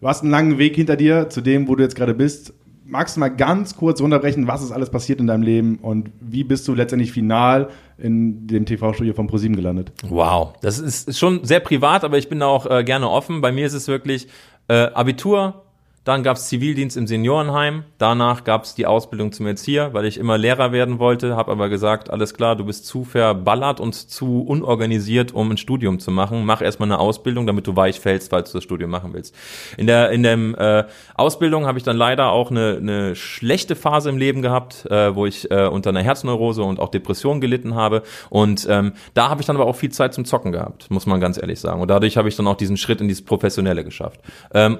Du 0.00 0.08
hast 0.08 0.22
einen 0.22 0.30
langen 0.30 0.58
Weg 0.58 0.74
hinter 0.74 0.96
dir 0.96 1.28
zu 1.28 1.42
dem, 1.42 1.68
wo 1.68 1.76
du 1.76 1.82
jetzt 1.82 1.94
gerade 1.94 2.14
bist. 2.14 2.54
Magst 2.84 3.16
du 3.16 3.20
mal 3.20 3.28
ganz 3.28 3.76
kurz 3.76 4.00
runterbrechen, 4.00 4.48
was 4.48 4.62
ist 4.62 4.72
alles 4.72 4.90
passiert 4.90 5.20
in 5.20 5.26
deinem 5.26 5.42
Leben 5.42 5.78
und 5.80 6.10
wie 6.20 6.42
bist 6.42 6.66
du 6.66 6.74
letztendlich 6.74 7.12
final 7.12 7.68
in 7.98 8.46
dem 8.46 8.66
TV-Studio 8.66 9.14
von 9.14 9.26
ProSieben 9.28 9.54
gelandet? 9.54 9.92
Wow, 10.08 10.54
das 10.62 10.78
ist 10.78 11.08
ist 11.08 11.18
schon 11.18 11.44
sehr 11.44 11.60
privat, 11.60 12.02
aber 12.02 12.18
ich 12.18 12.28
bin 12.28 12.40
da 12.40 12.46
auch 12.46 12.66
äh, 12.66 12.82
gerne 12.82 13.08
offen. 13.08 13.40
Bei 13.40 13.52
mir 13.52 13.66
ist 13.66 13.74
es 13.74 13.86
wirklich 13.86 14.26
äh, 14.68 14.88
Abitur, 14.92 15.62
dann 16.04 16.24
gab's 16.24 16.48
Zivildienst 16.48 16.96
im 16.96 17.06
Seniorenheim, 17.06 17.84
danach 17.98 18.42
gab's 18.42 18.74
die 18.74 18.86
Ausbildung 18.86 19.30
zum 19.30 19.46
Erzieher, 19.46 19.94
weil 19.94 20.04
ich 20.04 20.18
immer 20.18 20.36
Lehrer 20.36 20.72
werden 20.72 20.98
wollte, 20.98 21.36
habe 21.36 21.52
aber 21.52 21.68
gesagt, 21.68 22.10
alles 22.10 22.34
klar, 22.34 22.56
du 22.56 22.64
bist 22.64 22.86
zu 22.86 23.04
verballert 23.04 23.78
und 23.78 23.94
zu 23.94 24.42
unorganisiert, 24.42 25.32
um 25.32 25.52
ein 25.52 25.56
Studium 25.56 26.00
zu 26.00 26.10
machen. 26.10 26.44
Mach 26.44 26.60
erstmal 26.60 26.88
eine 26.88 26.98
Ausbildung, 26.98 27.46
damit 27.46 27.68
du 27.68 27.76
weich 27.76 28.00
fällst, 28.00 28.30
falls 28.30 28.50
du 28.50 28.58
das 28.58 28.64
Studium 28.64 28.90
machen 28.90 29.12
willst. 29.12 29.34
In 29.76 29.86
der 29.86 30.10
in 30.10 30.24
dem 30.24 30.56
äh, 30.56 30.84
Ausbildung 31.14 31.66
habe 31.66 31.78
ich 31.78 31.84
dann 31.84 31.96
leider 31.96 32.32
auch 32.32 32.50
eine, 32.50 32.78
eine 32.80 33.14
schlechte 33.14 33.76
Phase 33.76 34.08
im 34.08 34.18
Leben 34.18 34.42
gehabt, 34.42 34.86
äh, 34.90 35.14
wo 35.14 35.26
ich 35.26 35.50
äh, 35.52 35.68
unter 35.68 35.90
einer 35.90 36.02
Herzneurose 36.02 36.64
und 36.64 36.80
auch 36.80 36.88
Depression 36.88 37.40
gelitten 37.40 37.76
habe. 37.76 38.02
Und 38.28 38.66
ähm, 38.68 38.94
da 39.14 39.28
habe 39.28 39.40
ich 39.40 39.46
dann 39.46 39.54
aber 39.54 39.66
auch 39.66 39.76
viel 39.76 39.92
Zeit 39.92 40.14
zum 40.14 40.24
Zocken 40.24 40.50
gehabt, 40.50 40.90
muss 40.90 41.06
man 41.06 41.20
ganz 41.20 41.40
ehrlich 41.40 41.60
sagen. 41.60 41.80
Und 41.80 41.88
dadurch 41.88 42.16
habe 42.16 42.28
ich 42.28 42.34
dann 42.34 42.48
auch 42.48 42.56
diesen 42.56 42.76
Schritt 42.76 43.00
in 43.00 43.06
dieses 43.06 43.24
Professionelle 43.24 43.84
geschafft. 43.84 44.20
Ähm, 44.52 44.78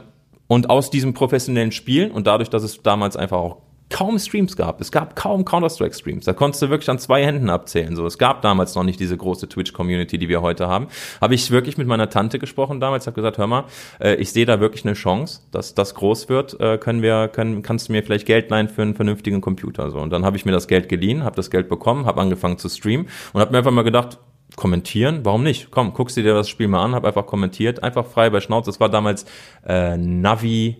und 0.52 0.68
aus 0.68 0.90
diesem 0.90 1.14
professionellen 1.14 1.72
Spielen 1.72 2.10
und 2.10 2.26
dadurch, 2.26 2.50
dass 2.50 2.62
es 2.62 2.82
damals 2.82 3.16
einfach 3.16 3.38
auch 3.38 3.62
kaum 3.88 4.18
Streams 4.18 4.54
gab. 4.54 4.82
Es 4.82 4.92
gab 4.92 5.16
kaum 5.16 5.46
Counter-Strike-Streams. 5.46 6.26
Da 6.26 6.34
konntest 6.34 6.60
du 6.60 6.68
wirklich 6.68 6.90
an 6.90 6.98
zwei 6.98 7.24
Händen 7.24 7.48
abzählen. 7.48 7.96
So, 7.96 8.04
es 8.04 8.18
gab 8.18 8.42
damals 8.42 8.74
noch 8.74 8.82
nicht 8.82 9.00
diese 9.00 9.16
große 9.16 9.48
Twitch-Community, 9.48 10.18
die 10.18 10.28
wir 10.28 10.42
heute 10.42 10.68
haben. 10.68 10.88
Habe 11.22 11.34
ich 11.34 11.50
wirklich 11.50 11.78
mit 11.78 11.86
meiner 11.86 12.10
Tante 12.10 12.38
gesprochen 12.38 12.80
damals, 12.80 13.06
habe 13.06 13.14
gesagt, 13.14 13.38
hör 13.38 13.46
mal, 13.46 13.64
äh, 13.98 14.16
ich 14.16 14.30
sehe 14.32 14.44
da 14.44 14.60
wirklich 14.60 14.84
eine 14.84 14.92
Chance, 14.92 15.40
dass 15.52 15.74
das 15.74 15.94
groß 15.94 16.28
wird. 16.28 16.60
Äh, 16.60 16.76
können 16.76 17.00
wir, 17.00 17.28
können, 17.28 17.62
kannst 17.62 17.88
du 17.88 17.92
mir 17.92 18.02
vielleicht 18.02 18.26
Geld 18.26 18.50
leihen 18.50 18.68
für 18.68 18.82
einen 18.82 18.94
vernünftigen 18.94 19.40
Computer? 19.40 19.90
So, 19.90 20.00
und 20.00 20.10
dann 20.10 20.26
habe 20.26 20.36
ich 20.36 20.44
mir 20.44 20.52
das 20.52 20.68
Geld 20.68 20.90
geliehen, 20.90 21.24
habe 21.24 21.36
das 21.36 21.50
Geld 21.50 21.70
bekommen, 21.70 22.04
habe 22.04 22.20
angefangen 22.20 22.58
zu 22.58 22.68
streamen 22.68 23.08
und 23.32 23.40
habe 23.40 23.52
mir 23.52 23.58
einfach 23.58 23.70
mal 23.70 23.84
gedacht, 23.84 24.18
kommentieren, 24.56 25.20
warum 25.24 25.42
nicht? 25.42 25.70
Komm, 25.70 25.92
guckst 25.94 26.16
du 26.16 26.22
dir 26.22 26.34
das 26.34 26.48
Spiel 26.48 26.68
mal 26.68 26.84
an, 26.84 26.94
hab 26.94 27.04
einfach 27.04 27.26
kommentiert, 27.26 27.82
einfach 27.82 28.06
frei 28.06 28.30
bei 28.30 28.40
Schnauze. 28.40 28.70
Das 28.70 28.80
war 28.80 28.88
damals 28.88 29.24
äh, 29.66 29.96
Navi 29.96 30.76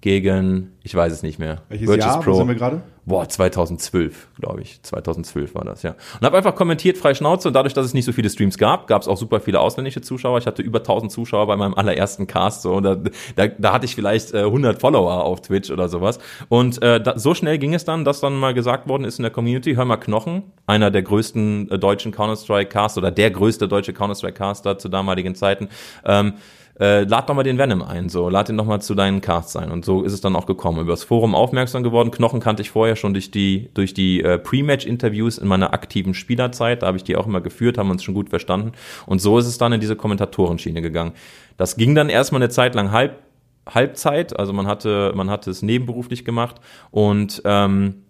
gegen, 0.00 0.72
ich 0.82 0.94
weiß 0.94 1.12
es 1.12 1.22
nicht 1.22 1.38
mehr. 1.38 1.62
Welches 1.68 1.88
Jahr? 1.96 2.26
Wo 2.26 2.34
sind 2.34 2.48
wir 2.48 2.54
gerade? 2.54 2.82
Boah, 3.04 3.28
2012, 3.28 4.28
glaube 4.38 4.62
ich. 4.62 4.80
2012 4.82 5.54
war 5.54 5.64
das, 5.64 5.82
ja. 5.82 5.96
Und 6.20 6.26
habe 6.26 6.36
einfach 6.36 6.54
kommentiert, 6.54 6.96
frei 6.96 7.14
Schnauze. 7.14 7.48
Und 7.48 7.54
dadurch, 7.54 7.74
dass 7.74 7.84
es 7.84 7.94
nicht 7.94 8.04
so 8.04 8.12
viele 8.12 8.30
Streams 8.30 8.58
gab, 8.58 8.86
gab 8.86 9.02
es 9.02 9.08
auch 9.08 9.16
super 9.16 9.40
viele 9.40 9.60
ausländische 9.60 10.00
Zuschauer. 10.02 10.38
Ich 10.38 10.46
hatte 10.46 10.62
über 10.62 10.78
1000 10.78 11.10
Zuschauer 11.10 11.46
bei 11.46 11.56
meinem 11.56 11.74
allerersten 11.74 12.26
Cast. 12.26 12.62
So, 12.62 12.80
da, 12.80 12.96
da, 13.36 13.48
da 13.48 13.72
hatte 13.72 13.86
ich 13.86 13.94
vielleicht 13.94 14.32
äh, 14.34 14.44
100 14.44 14.80
Follower 14.80 15.24
auf 15.24 15.40
Twitch 15.42 15.70
oder 15.70 15.88
sowas. 15.88 16.18
Und 16.48 16.80
äh, 16.82 17.00
da, 17.00 17.18
so 17.18 17.34
schnell 17.34 17.58
ging 17.58 17.74
es 17.74 17.84
dann, 17.84 18.04
dass 18.04 18.20
dann 18.20 18.38
mal 18.38 18.54
gesagt 18.54 18.88
worden 18.88 19.04
ist 19.04 19.18
in 19.18 19.24
der 19.24 19.32
Community, 19.32 19.74
hör 19.74 19.84
mal 19.84 19.96
Knochen, 19.96 20.44
einer 20.66 20.90
der 20.90 21.02
größten 21.02 21.70
äh, 21.70 21.78
deutschen 21.78 22.12
Counter-Strike-Caster 22.12 22.98
oder 22.98 23.10
der 23.10 23.30
größte 23.30 23.66
deutsche 23.66 23.92
Counter-Strike-Caster 23.92 24.78
zu 24.78 24.88
damaligen 24.88 25.34
Zeiten, 25.34 25.68
ähm, 26.04 26.34
äh, 26.82 27.04
lad 27.04 27.28
doch 27.28 27.34
mal 27.36 27.44
den 27.44 27.58
Venom 27.58 27.80
ein, 27.82 28.08
so, 28.08 28.28
lad 28.28 28.48
ihn 28.48 28.56
doch 28.56 28.64
mal 28.64 28.80
zu 28.80 28.96
deinen 28.96 29.20
Casts 29.20 29.54
ein. 29.54 29.70
Und 29.70 29.84
so 29.84 30.02
ist 30.02 30.12
es 30.12 30.20
dann 30.20 30.34
auch 30.34 30.46
gekommen. 30.46 30.80
Über 30.80 30.92
das 30.92 31.04
Forum 31.04 31.36
aufmerksam 31.36 31.84
geworden. 31.84 32.10
Knochen 32.10 32.40
kannte 32.40 32.62
ich 32.62 32.72
vorher 32.72 32.96
schon 32.96 33.12
durch 33.12 33.30
die, 33.30 33.70
durch 33.74 33.94
die 33.94 34.20
äh, 34.20 34.36
Pre-Match-Interviews 34.36 35.38
in 35.38 35.46
meiner 35.46 35.72
aktiven 35.72 36.12
Spielerzeit. 36.12 36.82
Da 36.82 36.88
habe 36.88 36.96
ich 36.96 37.04
die 37.04 37.14
auch 37.14 37.26
immer 37.28 37.40
geführt, 37.40 37.78
haben 37.78 37.90
uns 37.90 38.02
schon 38.02 38.14
gut 38.14 38.30
verstanden. 38.30 38.72
Und 39.06 39.20
so 39.20 39.38
ist 39.38 39.46
es 39.46 39.58
dann 39.58 39.72
in 39.72 39.80
diese 39.80 39.94
Kommentatorenschiene 39.94 40.82
gegangen. 40.82 41.12
Das 41.56 41.76
ging 41.76 41.94
dann 41.94 42.08
erstmal 42.08 42.42
eine 42.42 42.48
Zeit 42.48 42.74
lang 42.74 42.90
halb, 42.90 43.18
Halbzeit, 43.64 44.36
also 44.36 44.52
man 44.52 44.66
hatte, 44.66 45.12
man 45.14 45.30
hatte 45.30 45.48
es 45.48 45.62
nebenberuflich 45.62 46.24
gemacht 46.24 46.56
und 46.90 47.42
ähm, 47.44 48.02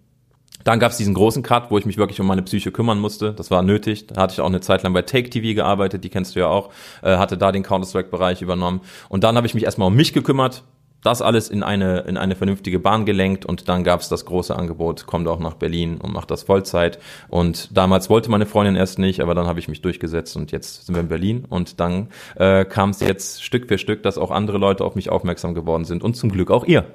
dann 0.63 0.79
gab 0.79 0.91
es 0.91 0.97
diesen 0.97 1.13
großen 1.13 1.43
Cut, 1.43 1.71
wo 1.71 1.77
ich 1.77 1.85
mich 1.85 1.97
wirklich 1.97 2.19
um 2.19 2.27
meine 2.27 2.41
Psyche 2.41 2.71
kümmern 2.71 2.99
musste. 2.99 3.33
Das 3.33 3.51
war 3.51 3.61
nötig. 3.61 4.07
Da 4.07 4.21
hatte 4.21 4.33
ich 4.33 4.41
auch 4.41 4.47
eine 4.47 4.61
Zeit 4.61 4.83
lang 4.83 4.93
bei 4.93 5.01
Take 5.01 5.29
TV 5.29 5.55
gearbeitet, 5.55 6.03
die 6.03 6.09
kennst 6.09 6.35
du 6.35 6.39
ja 6.39 6.47
auch, 6.47 6.69
äh, 7.01 7.17
hatte 7.17 7.37
da 7.37 7.51
den 7.51 7.63
Counter-Strike-Bereich 7.63 8.41
übernommen. 8.41 8.81
Und 9.09 9.23
dann 9.23 9.35
habe 9.35 9.47
ich 9.47 9.53
mich 9.53 9.63
erstmal 9.63 9.87
um 9.87 9.95
mich 9.95 10.13
gekümmert, 10.13 10.63
das 11.03 11.21
alles 11.21 11.49
in 11.49 11.63
eine, 11.63 11.99
in 12.01 12.17
eine 12.17 12.35
vernünftige 12.35 12.79
Bahn 12.79 13.05
gelenkt 13.05 13.45
und 13.45 13.67
dann 13.69 13.83
gab 13.83 13.99
es 13.99 14.09
das 14.09 14.25
große 14.25 14.55
Angebot, 14.55 15.05
kommt 15.05 15.27
auch 15.27 15.39
nach 15.39 15.55
Berlin 15.55 15.97
und 15.97 16.13
macht 16.13 16.31
das 16.31 16.43
Vollzeit. 16.43 16.97
Und 17.27 17.77
damals 17.77 18.09
wollte 18.09 18.31
meine 18.31 18.45
Freundin 18.45 18.75
erst 18.75 18.99
nicht, 18.99 19.19
aber 19.19 19.35
dann 19.35 19.45
habe 19.45 19.59
ich 19.59 19.67
mich 19.67 19.81
durchgesetzt 19.81 20.35
und 20.37 20.51
jetzt 20.51 20.85
sind 20.85 20.95
wir 20.95 21.01
in 21.01 21.09
Berlin 21.09 21.45
und 21.47 21.79
dann 21.79 22.07
äh, 22.35 22.65
kam 22.65 22.91
es 22.91 23.01
jetzt 23.01 23.43
Stück 23.43 23.67
für 23.67 23.77
Stück, 23.77 24.03
dass 24.03 24.17
auch 24.17 24.31
andere 24.31 24.57
Leute 24.57 24.85
auf 24.85 24.95
mich 24.95 25.09
aufmerksam 25.09 25.53
geworden 25.53 25.85
sind 25.85 26.03
und 26.03 26.15
zum 26.15 26.31
Glück 26.31 26.49
auch 26.49 26.63
ihr. 26.63 26.85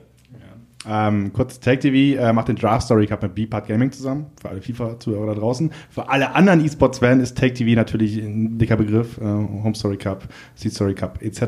Ähm, 0.86 1.32
kurz, 1.32 1.58
Take 1.58 1.80
TV 1.80 2.20
äh, 2.20 2.32
macht 2.32 2.48
den 2.48 2.56
Draft 2.56 2.86
Story 2.86 3.06
Cup 3.06 3.22
mit 3.22 3.34
B-Part 3.34 3.66
Gaming 3.66 3.90
zusammen, 3.90 4.26
für 4.40 4.48
alle 4.48 4.62
FIFA-Zuhörer 4.62 5.34
da 5.34 5.40
draußen. 5.40 5.72
Für 5.90 6.08
alle 6.08 6.34
anderen 6.34 6.64
E-Sports-Fans 6.64 7.22
ist 7.22 7.36
Take 7.36 7.54
TV 7.54 7.74
natürlich 7.74 8.16
ein 8.18 8.58
dicker 8.58 8.76
Begriff, 8.76 9.18
äh, 9.18 9.24
Home 9.24 9.74
Story 9.74 9.96
Cup, 9.96 10.28
Seed 10.54 10.72
Story 10.72 10.94
Cup 10.94 11.20
etc. 11.20 11.42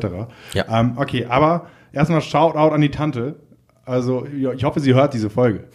Ja. 0.53 0.65
Ähm, 0.69 0.93
okay, 0.97 1.25
aber 1.25 1.67
erstmal 1.93 2.21
Shoutout 2.21 2.73
an 2.73 2.81
die 2.81 2.91
Tante. 2.91 3.35
Also 3.85 4.25
ich 4.25 4.63
hoffe, 4.63 4.79
sie 4.79 4.93
hört 4.93 5.13
diese 5.13 5.29
Folge. 5.29 5.65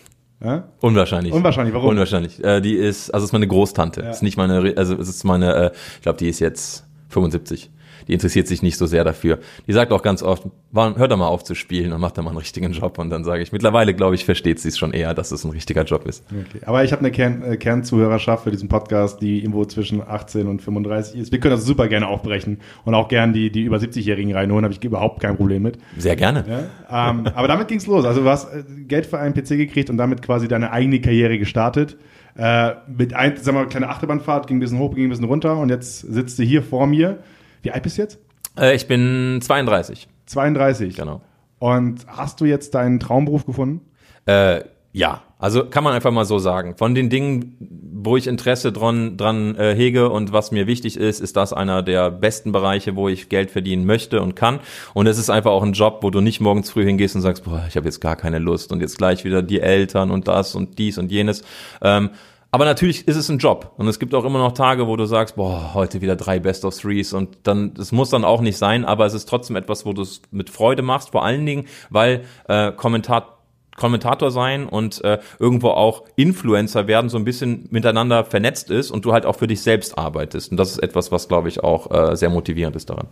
Ja? 0.43 0.69
Unwahrscheinlich. 0.81 1.33
Unwahrscheinlich, 1.33 1.75
warum? 1.75 1.91
Unwahrscheinlich. 1.91 2.43
Äh, 2.45 2.61
die 2.61 2.75
ist, 2.75 3.11
also 3.11 3.25
es 3.25 3.31
ist 3.31 3.33
meine 3.33 3.49
Großtante. 3.49 4.03
Ja. 4.03 4.11
Ist 4.11 4.23
nicht 4.23 4.37
meine, 4.37 4.75
also 4.77 4.97
ist 4.97 5.25
meine, 5.25 5.55
äh, 5.55 5.71
ich 5.97 6.03
glaube, 6.03 6.19
die 6.19 6.29
ist 6.29 6.41
jetzt 6.41 6.87
75. 7.09 7.71
Die 8.09 8.13
interessiert 8.13 8.47
sich 8.49 8.63
nicht 8.63 8.77
so 8.77 8.87
sehr 8.87 9.05
dafür. 9.05 9.39
Die 9.67 9.73
sagt 9.73 9.93
auch 9.93 10.03
ganz 10.03 10.23
oft, 10.23 10.45
"Wann- 10.71 10.97
hör 10.97 11.09
doch 11.09 11.17
mal 11.17 11.27
auf 11.27 11.45
zu 11.45 11.55
spielen 11.55 11.93
und 11.93 12.01
mach 12.01 12.13
da 12.13 12.23
mal 12.23 12.31
einen 12.31 12.39
richtigen 12.39 12.73
Job. 12.73 12.99
Und 12.99 13.11
dann 13.11 13.25
sage 13.25 13.43
ich, 13.43 13.53
mittlerweile 13.53 13.95
glaube 13.95 14.15
ich, 14.15 14.25
versteht 14.25 14.61
sie 14.61 14.69
es 14.69 14.79
schon 14.79 14.93
eher, 14.93 15.15
dass 15.15 15.33
es 15.33 15.45
ein 15.45 15.51
richtiger 15.51 15.85
Job 15.85 16.07
ist. 16.07 16.25
Okay. 16.31 16.61
Aber 16.67 16.85
ich 16.85 16.93
habe 16.93 17.01
eine 17.01 17.11
Kern, 17.11 17.43
äh, 17.43 17.57
Kernzuhörerschaft 17.57 18.45
für 18.45 18.51
diesen 18.51 18.69
Podcast, 18.69 19.21
die 19.21 19.39
irgendwo 19.41 19.65
zwischen 19.65 20.01
18 20.07 20.47
und 20.47 20.63
35 20.63 21.21
ist. 21.21 21.33
Wir 21.33 21.41
können 21.41 21.55
das 21.57 21.65
super 21.65 21.89
gerne 21.89 22.09
aufbrechen 22.09 22.59
und 22.85 22.95
auch 22.95 23.09
gerne 23.09 23.33
die, 23.33 23.51
die 23.51 23.63
über 23.63 23.79
70-Jährigen 23.79 24.33
reinholen, 24.35 24.65
habe 24.65 24.75
ich 24.75 24.83
überhaupt 24.85 25.21
kein 25.21 25.37
Problem 25.37 25.63
mit. 25.63 25.79
Sehr 25.99 26.17
gerne. 26.17 26.45
Ja? 26.89 27.11
Ähm, 27.11 27.27
aber 27.35 27.49
damit 27.49 27.69
ging's 27.69 27.87
los. 27.87 28.05
Also 28.05 28.23
du 28.23 28.29
hast 28.29 28.53
äh, 28.53 28.63
Geld 28.87 29.07
für 29.07 29.19
einen 29.19 29.35
PC 29.35 29.57
gekriegt 29.57 29.91
und 29.91 29.97
damit 29.97 30.23
quasi 30.23 30.49
deine 30.49 30.71
eigene 30.73 31.01
Karriere 31.01 31.39
gestartet. 31.39 31.97
Äh, 32.39 32.73
mit 32.87 33.15
ein, 33.15 33.37
sagen 33.37 33.57
wir 33.57 33.63
mal, 33.65 33.69
kleine 33.69 33.89
Achterbahnfahrt, 33.89 34.47
ging 34.47 34.59
ein 34.59 34.61
bisschen 34.61 34.79
hoch, 34.79 34.95
ging 34.95 35.05
ein 35.07 35.11
bisschen 35.11 35.25
runter 35.25 35.57
und 35.57 35.71
jetzt 35.71 36.01
sitzt 36.01 36.39
du 36.39 36.43
hier 36.43 36.63
vor 36.63 36.87
mir. 36.87 37.19
Wie 37.67 37.73
alt 37.73 37.83
bist 37.83 37.99
du 37.99 38.03
jetzt? 38.03 38.21
Äh, 38.57 38.77
ich 38.77 38.87
bin 38.87 39.41
32. 39.43 40.07
32. 40.27 40.95
Genau. 40.95 41.21
Und 41.59 42.07
hast 42.07 42.41
du 42.41 42.45
jetzt 42.45 42.77
deinen 42.77 43.01
Traumberuf 43.01 43.45
gefunden? 43.45 43.81
Äh, 44.25 44.61
ja, 44.93 45.25
also 45.41 45.65
kann 45.65 45.83
man 45.83 45.93
einfach 45.93 46.13
mal 46.13 46.25
so 46.25 46.39
sagen. 46.39 46.77
Von 46.77 46.95
den 46.95 47.11
Dingen, 47.11 47.57
wo 47.93 48.17
ich 48.17 48.29
Interesse 48.29 48.71
dran, 48.71 49.17
dran 49.17 49.57
äh, 49.57 49.75
hege 49.75 50.11
und 50.11 50.33
was 50.33 50.53
mir 50.53 50.69
wichtig 50.69 50.97
ist, 50.97 51.19
ist 51.19 51.37
das 51.37 51.53
einer 51.53 51.83
der 51.83 52.13
besten 52.13 52.53
Bereiche, 52.53 52.95
wo 52.95 53.09
ich 53.09 53.31
Geld 53.31 53.51
verdienen 53.51 53.85
möchte 53.85 54.23
und 54.23 54.37
kann. 54.37 54.61
Und 54.95 55.09
es 55.09 55.19
ist 55.19 55.29
einfach 55.29 55.51
auch 55.51 55.65
ein 55.65 55.73
Job, 55.73 55.99
wo 56.03 56.11
du 56.11 56.21
nicht 56.21 56.41
morgens 56.41 56.71
früh 56.71 56.85
hingehst 56.85 57.17
und 57.17 57.23
sagst, 57.23 57.43
boah, 57.43 57.65
ich 57.69 57.77
habe 57.77 57.87
jetzt 57.87 58.01
gar 58.01 58.15
keine 58.15 58.39
Lust 58.39 58.71
und 58.71 58.81
jetzt 58.81 58.97
gleich 58.97 59.25
wieder 59.25 59.43
die 59.43 59.61
Eltern 59.61 60.13
und 60.13 60.29
das 60.29 60.55
und 60.55 60.79
dies 60.79 60.99
und 60.99 61.11
jenes. 61.11 61.43
Ähm, 61.83 62.11
aber 62.57 62.65
natürlich 62.65 63.07
ist 63.07 63.17
es 63.17 63.29
ein 63.29 63.37
Job 63.37 63.75
und 63.77 63.87
es 63.87 63.99
gibt 63.99 64.15
auch 64.15 64.25
immer 64.25 64.39
noch 64.39 64.53
Tage, 64.53 64.87
wo 64.87 64.97
du 64.97 65.05
sagst, 65.05 65.37
boah, 65.37 65.75
heute 65.75 66.01
wieder 66.01 66.17
drei 66.17 66.39
Best 66.39 66.65
of 66.65 66.75
Threes 66.75 67.13
und 67.13 67.37
dann, 67.43 67.75
das 67.75 67.93
muss 67.93 68.09
dann 68.09 68.25
auch 68.25 68.41
nicht 68.41 68.57
sein, 68.57 68.87
aber 68.87 69.05
es 69.05 69.13
ist 69.13 69.29
trotzdem 69.29 69.57
etwas, 69.57 69.85
wo 69.85 69.93
du 69.93 70.01
es 70.01 70.23
mit 70.31 70.49
Freude 70.49 70.81
machst, 70.81 71.11
vor 71.11 71.23
allen 71.23 71.45
Dingen, 71.45 71.67
weil 71.91 72.25
äh, 72.49 72.73
Kommentar 72.73 73.41
Kommentator 73.77 74.31
sein 74.31 74.65
und 74.67 75.05
äh, 75.05 75.19
irgendwo 75.39 75.69
auch 75.69 76.05
Influencer 76.17 76.87
werden 76.87 77.11
so 77.11 77.19
ein 77.19 77.27
bisschen 77.27 77.69
miteinander 77.73 78.25
vernetzt 78.25 78.71
ist 78.71 78.91
und 78.91 79.05
du 79.05 79.13
halt 79.13 79.27
auch 79.27 79.37
für 79.37 79.49
dich 79.49 79.61
selbst 79.61 79.99
arbeitest. 79.99 80.51
Und 80.51 80.57
das 80.57 80.71
ist 80.71 80.79
etwas, 80.79 81.13
was, 81.13 81.29
glaube 81.29 81.51
ich, 81.51 81.63
auch 81.63 81.91
äh, 81.91 82.17
sehr 82.17 82.31
motivierend 82.31 82.75
ist 82.75 82.89
daran. 82.89 83.09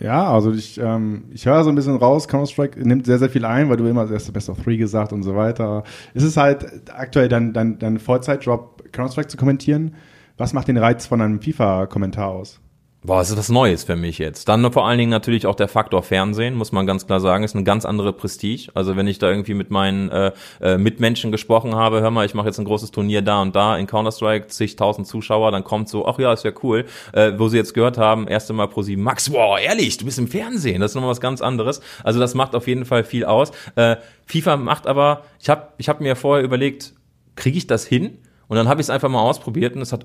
Ja, 0.00 0.32
also 0.32 0.52
ich, 0.52 0.78
ähm, 0.78 1.24
ich 1.32 1.46
höre 1.46 1.64
so 1.64 1.70
ein 1.70 1.74
bisschen 1.74 1.96
raus, 1.96 2.28
Counter-Strike 2.28 2.80
nimmt 2.86 3.06
sehr, 3.06 3.18
sehr 3.18 3.30
viel 3.30 3.44
ein, 3.44 3.68
weil 3.68 3.76
du 3.76 3.86
immer 3.86 4.08
erst 4.10 4.32
Best 4.32 4.48
of 4.48 4.62
Three 4.62 4.76
gesagt 4.76 5.12
und 5.12 5.24
so 5.24 5.34
weiter. 5.34 5.82
Es 6.14 6.22
ist 6.22 6.36
halt 6.36 6.90
aktuell 6.92 7.28
dein, 7.28 7.52
dein, 7.52 7.78
dein 7.78 7.98
Vollzeitjob, 7.98 8.92
Counter-Strike 8.92 9.28
zu 9.28 9.36
kommentieren. 9.36 9.94
Was 10.36 10.52
macht 10.52 10.68
den 10.68 10.76
Reiz 10.76 11.06
von 11.06 11.20
einem 11.20 11.40
FIFA-Kommentar 11.40 12.28
aus? 12.28 12.60
Boah, 13.08 13.22
es 13.22 13.30
ist 13.30 13.38
was 13.38 13.48
Neues 13.48 13.84
für 13.84 13.96
mich 13.96 14.18
jetzt. 14.18 14.50
Dann 14.50 14.70
vor 14.70 14.86
allen 14.86 14.98
Dingen 14.98 15.10
natürlich 15.10 15.46
auch 15.46 15.54
der 15.54 15.68
Faktor 15.68 16.02
Fernsehen, 16.02 16.54
muss 16.54 16.72
man 16.72 16.86
ganz 16.86 17.06
klar 17.06 17.20
sagen, 17.20 17.42
ist 17.42 17.54
eine 17.54 17.64
ganz 17.64 17.86
andere 17.86 18.12
Prestige. 18.12 18.70
Also 18.74 18.96
wenn 18.96 19.06
ich 19.06 19.18
da 19.18 19.30
irgendwie 19.30 19.54
mit 19.54 19.70
meinen 19.70 20.10
äh, 20.10 20.32
äh, 20.60 20.76
Mitmenschen 20.76 21.32
gesprochen 21.32 21.74
habe, 21.74 22.02
hör 22.02 22.10
mal, 22.10 22.26
ich 22.26 22.34
mache 22.34 22.48
jetzt 22.48 22.58
ein 22.58 22.66
großes 22.66 22.90
Turnier 22.90 23.22
da 23.22 23.40
und 23.40 23.56
da 23.56 23.78
in 23.78 23.86
Counter-Strike, 23.86 24.48
zigtausend 24.48 25.06
Zuschauer, 25.06 25.52
dann 25.52 25.64
kommt 25.64 25.88
so, 25.88 26.06
ach 26.06 26.18
ja, 26.18 26.34
ist 26.34 26.44
ja 26.44 26.52
cool, 26.62 26.84
äh, 27.14 27.32
wo 27.38 27.48
sie 27.48 27.56
jetzt 27.56 27.72
gehört 27.72 27.96
haben, 27.96 28.28
erste 28.28 28.52
Mal 28.52 28.68
pro 28.68 28.82
sieben, 28.82 29.04
Max, 29.04 29.32
wow, 29.32 29.58
ehrlich, 29.58 29.96
du 29.96 30.04
bist 30.04 30.18
im 30.18 30.28
Fernsehen, 30.28 30.82
das 30.82 30.90
ist 30.90 30.94
nochmal 30.94 31.12
was 31.12 31.22
ganz 31.22 31.40
anderes. 31.40 31.80
Also 32.04 32.20
das 32.20 32.34
macht 32.34 32.54
auf 32.54 32.66
jeden 32.68 32.84
Fall 32.84 33.04
viel 33.04 33.24
aus. 33.24 33.52
Äh, 33.74 33.96
FIFA 34.26 34.58
macht 34.58 34.86
aber, 34.86 35.22
ich 35.40 35.48
habe 35.48 35.68
ich 35.78 35.88
hab 35.88 36.02
mir 36.02 36.14
vorher 36.14 36.44
überlegt, 36.44 36.92
kriege 37.36 37.56
ich 37.56 37.66
das 37.66 37.86
hin? 37.86 38.18
Und 38.48 38.58
dann 38.58 38.68
habe 38.68 38.82
ich 38.82 38.86
es 38.86 38.90
einfach 38.90 39.08
mal 39.08 39.22
ausprobiert 39.22 39.76
und 39.76 39.80
es 39.80 39.94
hat 39.94 40.04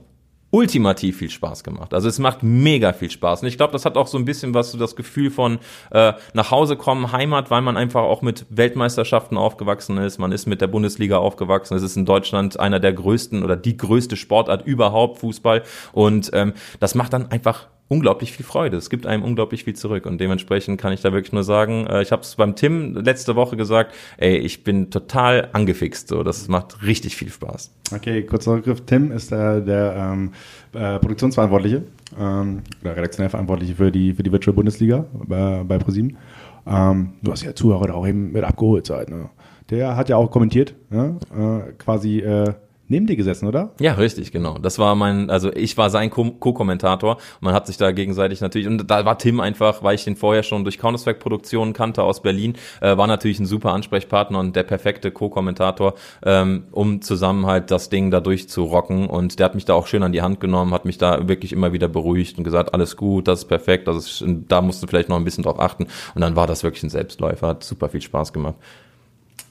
ultimativ 0.54 1.18
viel 1.18 1.32
Spaß 1.32 1.64
gemacht. 1.64 1.96
Also 1.96 2.08
es 2.08 2.20
macht 2.20 2.44
mega 2.44 2.94
viel 2.94 3.10
Spaß. 3.10 3.42
Und 3.42 3.48
ich 3.48 3.58
glaube, 3.58 3.74
das 3.74 3.86
hat 3.86 3.98
auch 3.98 4.06
so 4.06 4.20
ein 4.20 4.26
bisschen 4.26 4.54
was 4.54 4.72
so 4.72 4.78
das 4.78 4.96
Gefühl 4.96 5.32
von 5.32 5.58
äh, 5.90 6.14
nach 6.34 6.52
Hause 6.52 6.78
kommen, 6.78 7.12
Heimat, 7.12 7.50
weil 7.50 7.64
man 7.64 7.76
einfach 7.76 8.04
auch 8.04 8.22
mit 8.22 8.46
Weltmeisterschaften 8.52 9.36
aufgewachsen 9.36 9.98
ist. 9.98 10.20
Man 10.20 10.32
ist 10.32 10.46
mit 10.46 10.62
der 10.62 10.68
Bundesliga 10.68 11.18
aufgewachsen. 11.18 11.76
Es 11.76 11.82
ist 11.82 11.98
in 11.98 12.06
Deutschland 12.06 12.60
einer 12.60 12.80
der 12.80 12.94
größten 12.94 13.44
oder 13.44 13.56
die 13.56 13.76
größte 13.76 14.16
Sportart 14.16 14.64
überhaupt, 14.64 15.18
Fußball. 15.18 15.64
Und 15.92 16.30
ähm, 16.34 16.54
das 16.80 16.94
macht 16.94 17.14
dann 17.14 17.32
einfach 17.32 17.68
unglaublich 17.94 18.32
viel 18.32 18.46
Freude. 18.46 18.76
Es 18.78 18.90
gibt 18.90 19.06
einem 19.06 19.22
unglaublich 19.22 19.64
viel 19.64 19.76
zurück 19.76 20.08
und 20.08 20.20
dementsprechend 20.20 20.82
kann 20.82 20.92
ich 20.94 21.02
da 21.02 21.14
wirklich 21.14 21.32
nur 21.32 21.44
sagen, 21.44 21.86
äh, 21.86 22.02
ich 22.02 22.12
habe 22.12 22.24
es 22.24 22.36
beim 22.36 22.56
Tim 22.56 22.96
letzte 22.96 23.36
Woche 23.36 23.56
gesagt, 23.56 23.94
ey, 24.18 24.36
ich 24.38 24.64
bin 24.64 24.90
total 24.90 25.50
angefixt. 25.54 26.08
So, 26.08 26.24
das 26.24 26.48
macht 26.48 26.84
richtig 26.84 27.16
viel 27.16 27.30
Spaß. 27.30 27.72
Okay, 27.94 28.24
kurzer 28.24 28.54
Rückgriff. 28.54 28.82
Tim 28.86 29.12
ist 29.12 29.32
der, 29.32 29.62
der 29.62 29.96
ähm, 29.96 30.32
äh, 30.74 30.98
Produktionsverantwortliche 30.98 31.84
ähm, 32.20 32.64
oder 32.82 32.98
redaktionell 32.98 33.30
Verantwortliche 33.30 33.76
für 33.76 33.92
die, 33.92 34.14
für 34.14 34.24
die 34.24 34.32
Virtual 34.32 34.56
Bundesliga 34.56 35.06
bei, 35.14 35.64
bei 35.64 35.78
ProSieben. 35.78 36.18
Ähm, 36.66 37.14
du 37.22 37.32
hast 37.32 37.44
ja 37.44 37.54
Zuhörer 37.54 37.88
da 37.88 37.94
auch 37.94 38.08
eben 38.08 38.32
mit 38.32 38.44
abgeholt 38.44 38.88
seid. 38.88 39.12
Ne? 39.12 39.30
Der 39.70 39.96
hat 39.96 40.10
ja 40.10 40.18
auch 40.18 40.32
kommentiert, 40.32 40.74
ne? 40.90 41.18
äh, 41.32 41.74
quasi 41.74 42.20
äh, 42.20 42.54
neben 42.88 43.08
dir 43.08 43.16
gesessen, 43.16 43.48
oder? 43.48 43.72
Ja, 43.80 43.94
richtig, 43.94 44.32
genau. 44.32 44.58
Das 44.58 44.78
war 44.78 44.96
mein, 44.96 45.30
also 45.30 45.52
ich 45.54 45.78
war 45.78 45.90
sein 45.90 46.10
Co- 46.10 46.32
Co-Kommentator. 46.32 47.18
Man 47.40 47.54
hat 47.54 47.68
sich 47.68 47.78
da 47.78 47.92
gegenseitig 47.92 48.42
natürlich, 48.42 48.68
und 48.68 48.90
da 48.90 49.06
war 49.06 49.18
Tim 49.18 49.40
einfach, 49.40 49.84
weil 49.84 49.96
ich 49.96 50.04
den 50.04 50.16
vorher 50.16 50.44
schon 50.44 50.64
durch 50.64 50.78
Counter-Strike-Produktionen 50.78 51.74
kannte 51.74 52.04
aus 52.04 52.22
Berlin, 52.22 52.56
äh, 52.82 52.98
war 52.98 53.08
natürlich 53.08 53.40
ein 53.40 53.46
super 53.46 53.72
Ansprechpartner 53.72 54.40
und 54.40 54.56
der 54.56 54.64
perfekte 54.64 55.12
Co-Kommentator, 55.12 55.96
ähm, 56.26 56.66
um 56.72 57.02
zusammen 57.02 57.46
halt 57.46 57.72
das 57.72 57.90
Ding 57.90 58.12
da 58.12 58.20
durchzurocken. 58.20 59.08
Und 59.08 59.40
der 59.40 59.46
hat 59.46 59.56
mich 59.56 59.66
da 59.66 59.74
auch 59.74 59.88
schön 59.88 60.04
an 60.04 60.12
die 60.12 60.22
Hand 60.22 60.40
genommen, 60.40 60.74
hat 60.74 60.86
mich 60.86 60.98
da 60.98 61.28
wirklich 61.28 61.54
immer 61.54 61.74
wieder 61.74 61.88
beruhigt 61.88 62.38
und 62.38 62.44
gesagt, 62.44 62.74
alles 62.74 62.98
gut, 62.98 63.28
das 63.28 63.40
ist 63.40 63.46
perfekt, 63.46 63.88
das 63.88 63.98
ist, 63.98 64.26
da 64.48 64.62
musst 64.62 64.84
du 64.84 64.88
vielleicht 64.88 65.10
noch 65.10 65.18
ein 65.18 65.26
bisschen 65.26 65.44
drauf 65.44 65.60
achten. 65.60 65.88
Und 66.16 66.22
dann 66.22 66.36
war 66.36 66.48
das 66.48 66.64
wirklich 66.64 66.84
ein 66.84 66.90
Selbstläufer, 66.90 67.48
hat 67.48 67.64
super 67.64 67.90
viel 67.90 68.02
Spaß 68.02 68.34
gemacht. 68.34 68.56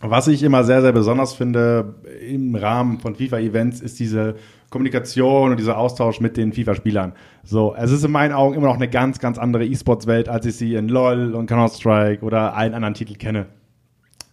Was 0.05 0.27
ich 0.27 0.43
immer 0.43 0.65
sehr, 0.65 0.83
sehr 0.83 0.91
besonders 0.91 1.33
finde 1.33 1.95
im 2.29 2.57
Rahmen 2.57 2.99
von 2.99 3.15
FIFA-Events, 3.15 3.81
ist 3.81 4.01
diese 4.01 4.35
Kommunikation 4.69 5.53
und 5.53 5.61
dieser 5.61 5.79
Austausch 5.79 6.19
mit 6.19 6.37
den 6.37 6.53
FIFA-Spielern. 6.53 7.13
So, 7.45 7.73
es 7.79 7.93
ist 7.93 8.05
in 8.05 8.11
meinen 8.11 8.33
Augen 8.33 8.57
immer 8.57 8.67
noch 8.67 8.75
eine 8.75 8.89
ganz, 8.89 9.21
ganz 9.21 9.39
andere 9.39 9.65
E-Sports-Welt, 9.65 10.29
als 10.29 10.45
ich 10.45 10.57
sie 10.57 10.75
in 10.75 10.89
LoL 10.89 11.35
und 11.35 11.47
Counter-Strike 11.47 12.25
oder 12.25 12.57
allen 12.57 12.75
anderen 12.75 12.95
Titeln 12.95 13.19
kenne. 13.19 13.47